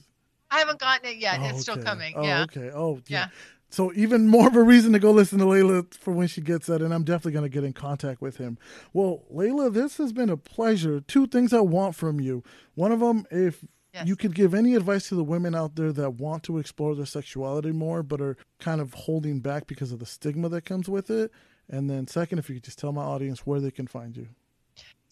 I 0.53 0.59
haven't 0.59 0.79
gotten 0.79 1.11
it 1.11 1.17
yet. 1.17 1.41
Oh, 1.41 1.49
it's 1.49 1.63
still 1.63 1.79
coming. 1.79 2.15
Oh, 2.15 2.23
yeah. 2.23 2.43
okay. 2.43 2.71
Oh, 2.71 2.97
yeah. 3.09 3.19
Yeah. 3.19 3.29
So 3.71 3.91
even 3.95 4.29
more 4.29 4.49
of 4.49 4.55
a 4.55 4.63
reason 4.63 4.93
to 4.93 4.99
go 4.99 5.11
listen 5.11 5.39
to 5.39 5.47
Layla 5.47 5.95
for 5.95 6.13
when 6.13 6.29
she 6.29 6.43
gets 6.43 6.67
that, 6.67 6.83
and 6.83 6.93
I'm 6.93 7.05
definitely 7.05 7.33
going 7.33 7.45
to 7.45 7.49
get 7.49 7.65
in 7.65 7.73
contact 7.73 8.21
with 8.21 8.37
him. 8.37 8.59
Well, 8.93 9.25
Layla, 9.33 9.73
this 9.73 9.97
has 9.97 10.13
been 10.13 10.29
a 10.29 10.37
pleasure. 10.37 11.01
Two 11.01 11.27
things 11.27 11.55
I 11.55 11.61
want 11.61 11.97
from 11.97 12.21
you. 12.21 12.45
One 12.75 12.93
of 12.93 13.01
them, 13.01 13.25
if 13.31 13.65
Yes. 13.95 14.07
you 14.07 14.17
could 14.17 14.35
give 14.35 14.55
any 14.55 14.75
advice 14.75 15.09
to 15.09 15.15
the 15.15 15.25
women 15.25 15.55
out 15.55 15.77
there 15.77 15.93
that 15.93 16.15
want 16.15 16.43
to 16.45 16.59
explore 16.59 16.95
their 16.95 17.07
sexuality 17.07 17.73
more, 17.73 18.03
but 18.03 18.21
are 18.21 18.37
kind 18.59 18.81
of 18.81 18.95
holding 18.95 19.41
back 19.41 19.67
because 19.67 19.93
of 19.93 19.99
the 19.99 20.07
stigma 20.07 20.49
that 20.49 20.65
comes 20.65 20.89
with 20.89 21.11
it. 21.11 21.31
And 21.69 21.91
then 21.91 22.07
second, 22.07 22.39
if 22.39 22.49
you 22.49 22.57
could 22.57 22.65
just 22.65 22.79
tell 22.79 22.93
my 22.93 23.03
audience 23.03 23.47
where 23.47 23.61
they 23.61 23.71
can 23.71 23.87
find 23.87 24.17
you. 24.17 24.29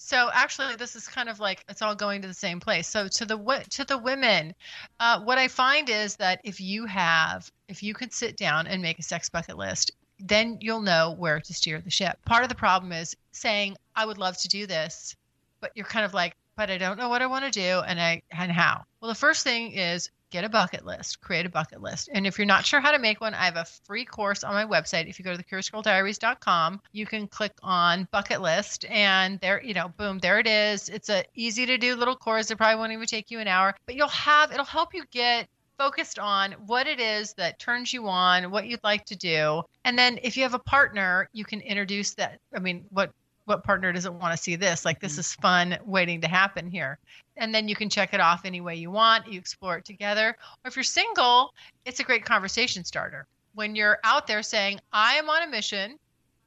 So 0.03 0.31
actually, 0.33 0.77
this 0.77 0.97
is 0.97 1.07
kind 1.07 1.29
of 1.29 1.41
like 1.41 1.63
it's 1.69 1.83
all 1.83 1.95
going 1.95 2.23
to 2.23 2.29
the 2.29 2.33
same 2.33 2.59
place. 2.59 2.89
So 2.89 3.07
to 3.07 3.27
the 3.27 3.67
to 3.69 3.85
the 3.85 3.99
women, 3.99 4.55
uh, 4.99 5.21
what 5.21 5.37
I 5.37 5.47
find 5.47 5.91
is 5.91 6.17
that 6.17 6.41
if 6.43 6.59
you 6.59 6.87
have, 6.87 7.53
if 7.69 7.83
you 7.83 7.93
could 7.93 8.13
sit 8.15 8.39
down 8.39 8.67
and 8.67 8.81
make 8.81 8.99
a 8.99 9.03
sex 9.03 9.29
bucket 9.29 9.59
list, 9.59 9.91
then 10.19 10.57
you'll 10.63 10.81
know 10.81 11.15
where 11.19 11.39
to 11.39 11.53
steer 11.55 11.83
the 11.83 11.91
ship. 11.91 12.19
Part 12.25 12.43
of 12.43 12.49
the 12.49 12.55
problem 12.55 12.93
is 12.93 13.15
saying, 13.33 13.77
"I 13.95 14.07
would 14.07 14.17
love 14.17 14.39
to 14.39 14.49
do 14.49 14.67
this," 14.67 15.17
but 15.61 15.71
you're 15.75 15.85
kind 15.85 16.07
of 16.07 16.15
like, 16.15 16.35
"But 16.61 16.71
I 16.71 16.77
don't 16.77 16.99
know 16.99 17.09
what 17.09 17.23
I 17.23 17.27
want 17.27 17.47
to 17.47 17.51
do, 17.51 17.81
and 17.81 17.99
I 17.99 18.21
and 18.31 18.53
how." 18.53 18.85
Well, 19.01 19.09
the 19.09 19.15
first 19.15 19.45
thing 19.45 19.73
is 19.73 20.11
get 20.29 20.45
a 20.45 20.49
bucket 20.51 20.85
list, 20.85 21.19
create 21.23 21.47
a 21.47 21.49
bucket 21.49 21.81
list. 21.81 22.11
And 22.13 22.27
if 22.27 22.37
you're 22.37 22.47
not 22.47 22.67
sure 22.67 22.81
how 22.81 22.93
to 22.93 22.99
make 22.99 23.23
one, 23.23 23.33
I 23.33 23.47
have 23.47 23.57
a 23.57 23.65
free 23.65 24.05
course 24.05 24.45
on 24.45 24.53
my 24.53 24.67
website. 24.67 25.09
If 25.09 25.19
you 25.19 25.25
go 25.25 25.35
to 25.35 25.43
thecuriousgirldiaries.com, 25.43 26.83
you 26.93 27.07
can 27.07 27.29
click 27.29 27.53
on 27.63 28.07
bucket 28.11 28.43
list 28.43 28.85
and 28.91 29.41
there, 29.41 29.63
you 29.63 29.73
know, 29.73 29.89
boom, 29.89 30.19
there 30.19 30.39
it 30.39 30.47
is. 30.47 30.91
It's 30.91 31.09
a 31.09 31.25
easy 31.35 31.65
to 31.65 31.79
do 31.79 31.97
little 31.97 32.15
course. 32.15 32.51
It 32.51 32.57
probably 32.57 32.77
won't 32.77 32.93
even 32.93 33.07
take 33.07 33.31
you 33.31 33.39
an 33.39 33.49
hour, 33.49 33.75
but 33.87 33.95
you'll 33.95 34.09
have, 34.09 34.53
it'll 34.53 34.67
help 34.67 34.93
you 34.93 35.05
get 35.11 35.49
focused 35.79 36.19
on 36.19 36.53
what 36.67 36.87
it 36.87 37.01
is 37.01 37.33
that 37.39 37.59
turns 37.59 37.91
you 37.91 38.07
on, 38.07 38.51
what 38.51 38.67
you'd 38.67 38.85
like 38.85 39.07
to 39.07 39.17
do. 39.17 39.63
And 39.87 39.99
then 39.99 40.19
if 40.23 40.37
you 40.37 40.43
have 40.43 40.53
a 40.53 40.59
partner, 40.59 41.31
you 41.33 41.47
can 41.47 41.63
introduce 41.63 42.13
that. 42.17 42.39
I 42.55 42.59
mean, 42.59 42.85
what 42.91 43.13
what 43.51 43.65
partner 43.65 43.93
doesn't 43.93 44.19
want 44.19 44.35
to 44.35 44.43
see 44.43 44.55
this? 44.55 44.85
Like 44.85 45.01
this 45.01 45.19
is 45.19 45.35
fun 45.35 45.77
waiting 45.85 46.21
to 46.21 46.29
happen 46.29 46.71
here. 46.71 46.99
And 47.37 47.53
then 47.53 47.69
you 47.69 47.75
can 47.75 47.91
check 47.91 48.15
it 48.15 48.21
off 48.21 48.45
any 48.45 48.61
way 48.61 48.77
you 48.77 48.93
want. 48.93 49.27
You 49.27 49.39
explore 49.39 49.77
it 49.77 49.85
together. 49.85 50.37
Or 50.65 50.69
if 50.69 50.77
you're 50.77 50.85
single, 50.85 51.53
it's 51.85 51.99
a 51.99 52.05
great 52.05 52.25
conversation 52.25 52.85
starter. 52.85 53.27
When 53.55 53.75
you're 53.75 53.99
out 54.05 54.29
there 54.29 54.45
saying, 54.45 54.79
I 54.93 55.15
am 55.15 55.29
on 55.29 55.43
a 55.43 55.51
mission, 55.51 55.99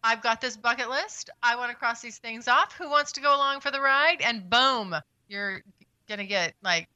I've 0.01 0.23
got 0.23 0.39
this 0.39 0.55
bucket 0.55 0.89
list. 0.89 1.29
I 1.43 1.57
want 1.57 1.71
to 1.71 1.77
cross 1.77 2.01
these 2.01 2.19
things 2.19 2.47
off. 2.47 2.73
Who 2.77 2.89
wants 2.89 3.11
to 3.13 3.21
go 3.21 3.35
along 3.35 3.59
for 3.59 3.69
the 3.69 3.81
ride? 3.81 4.21
And 4.21 4.49
boom, 4.49 4.95
you're 5.27 5.61
going 6.07 6.19
to 6.19 6.25
get 6.25 6.53
like 6.63 6.87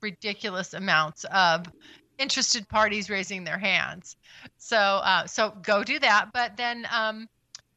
ridiculous 0.00 0.74
amounts 0.74 1.24
of 1.32 1.66
interested 2.18 2.68
parties 2.68 3.08
raising 3.08 3.44
their 3.44 3.58
hands. 3.58 4.16
So, 4.58 4.76
uh, 4.76 5.26
so 5.26 5.56
go 5.62 5.84
do 5.84 6.00
that. 6.00 6.30
But 6.32 6.56
then, 6.56 6.86
um, 6.92 7.28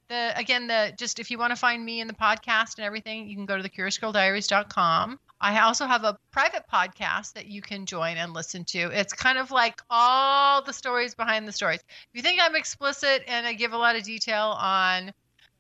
the 0.10 0.34
again, 0.38 0.68
the 0.68 0.94
just 0.98 1.20
if 1.20 1.32
you 1.32 1.38
want 1.38 1.52
to 1.52 1.56
find 1.56 1.84
me 1.84 2.02
in 2.02 2.08
the 2.08 2.14
podcast 2.14 2.78
and 2.78 2.86
everything, 2.86 3.28
you 3.28 3.36
can 3.36 3.46
go 3.46 3.58
to 3.58 3.64
the 3.64 3.70
curiousgirldiaries.com. 3.70 5.20
I 5.42 5.60
also 5.60 5.86
have 5.86 6.04
a 6.04 6.18
private 6.32 6.64
podcast 6.72 7.34
that 7.34 7.48
you 7.48 7.62
can 7.62 7.86
join 7.86 8.18
and 8.18 8.34
listen 8.34 8.64
to. 8.66 8.80
It's 8.80 9.14
kind 9.14 9.38
of 9.38 9.52
like 9.52 9.82
all 9.90 10.62
the 10.62 10.74
stories 10.74 11.14
behind 11.14 11.48
the 11.48 11.52
stories. 11.52 11.82
If 11.82 12.10
you 12.14 12.22
think 12.22 12.40
I'm 12.42 12.56
explicit 12.56 13.24
and 13.28 13.46
I 13.46 13.54
give 13.54 13.74
a 13.74 13.78
lot 13.78 13.96
of 13.96 14.04
detail 14.04 14.56
on 14.58 15.14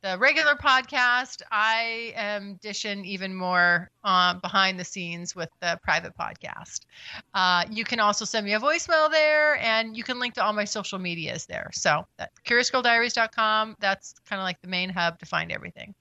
the 0.05 0.19
regular 0.19 0.53
podcast, 0.53 1.41
I 1.51 2.13
am 2.15 2.59
dishing 2.61 3.03
even 3.05 3.33
more 3.33 3.89
uh, 4.03 4.35
behind 4.35 4.79
the 4.79 4.85
scenes 4.85 5.35
with 5.35 5.49
the 5.61 5.79
private 5.81 6.13
podcast. 6.15 6.81
Uh, 7.33 7.65
you 7.71 7.83
can 7.83 7.99
also 7.99 8.23
send 8.23 8.45
me 8.45 8.53
a 8.53 8.59
voicemail 8.59 9.09
there, 9.09 9.55
and 9.57 9.97
you 9.97 10.03
can 10.03 10.19
link 10.19 10.35
to 10.35 10.43
all 10.43 10.53
my 10.53 10.65
social 10.65 10.99
medias 10.99 11.47
there. 11.47 11.71
So, 11.73 12.05
that, 12.19 12.29
curiousgirldiaries.com, 12.47 13.77
that's 13.79 14.13
kind 14.29 14.39
of 14.39 14.43
like 14.43 14.61
the 14.61 14.67
main 14.67 14.89
hub 14.89 15.17
to 15.19 15.25
find 15.25 15.51
everything. 15.51 15.95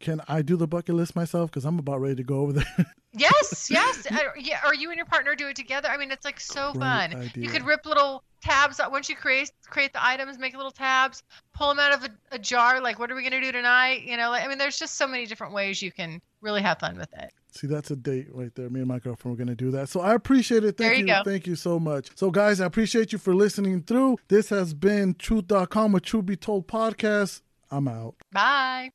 Can 0.00 0.20
I 0.28 0.42
do 0.42 0.56
the 0.56 0.66
bucket 0.66 0.94
list 0.94 1.14
myself? 1.14 1.50
Because 1.50 1.64
I'm 1.64 1.78
about 1.78 2.00
ready 2.00 2.16
to 2.16 2.22
go 2.24 2.40
over 2.40 2.54
there. 2.54 2.86
yes, 3.12 3.68
yes. 3.70 4.06
yeah, 4.38 4.60
or 4.66 4.74
you 4.74 4.90
and 4.90 4.96
your 4.96 5.06
partner 5.06 5.34
do 5.34 5.48
it 5.48 5.56
together. 5.56 5.88
I 5.88 5.96
mean, 5.96 6.10
it's 6.10 6.24
like 6.24 6.40
so 6.40 6.72
Great 6.72 6.80
fun. 6.80 7.14
Idea. 7.14 7.44
You 7.44 7.50
could 7.50 7.64
rip 7.64 7.86
little 7.86 8.24
tabs 8.42 8.80
once 8.90 9.08
you 9.10 9.14
create 9.14 9.52
create 9.66 9.92
the 9.92 10.02
items 10.02 10.38
make 10.38 10.56
little 10.56 10.70
tabs 10.70 11.22
pull 11.52 11.68
them 11.68 11.78
out 11.78 11.92
of 11.92 12.04
a, 12.04 12.10
a 12.36 12.38
jar 12.38 12.80
like 12.80 12.98
what 12.98 13.10
are 13.10 13.14
we 13.14 13.20
going 13.20 13.32
to 13.32 13.40
do 13.42 13.52
tonight 13.52 14.00
you 14.02 14.16
know 14.16 14.30
like, 14.30 14.42
i 14.42 14.48
mean 14.48 14.56
there's 14.56 14.78
just 14.78 14.94
so 14.94 15.06
many 15.06 15.26
different 15.26 15.52
ways 15.52 15.82
you 15.82 15.92
can 15.92 16.22
really 16.40 16.62
have 16.62 16.78
fun 16.78 16.96
with 16.96 17.12
it 17.18 17.34
See, 17.52 17.66
that's 17.66 17.90
a 17.90 17.96
date 17.96 18.28
right 18.32 18.54
there. 18.54 18.70
Me 18.70 18.80
and 18.80 18.88
my 18.88 18.98
girlfriend 18.98 19.36
were 19.36 19.44
going 19.44 19.54
to 19.54 19.64
do 19.64 19.70
that. 19.72 19.88
So 19.88 20.00
I 20.00 20.14
appreciate 20.14 20.64
it. 20.64 20.76
Thank 20.76 20.78
there 20.78 20.94
you, 20.94 21.06
you 21.06 21.24
thank 21.24 21.46
you 21.46 21.56
so 21.56 21.80
much. 21.80 22.10
So, 22.14 22.30
guys, 22.30 22.60
I 22.60 22.66
appreciate 22.66 23.12
you 23.12 23.18
for 23.18 23.34
listening 23.34 23.82
through. 23.82 24.18
This 24.28 24.50
has 24.50 24.72
been 24.72 25.14
Truth.com, 25.14 25.94
a 25.94 26.00
Truth 26.00 26.26
Be 26.26 26.36
Told 26.36 26.68
podcast. 26.68 27.42
I'm 27.70 27.88
out. 27.88 28.14
Bye. 28.32 28.90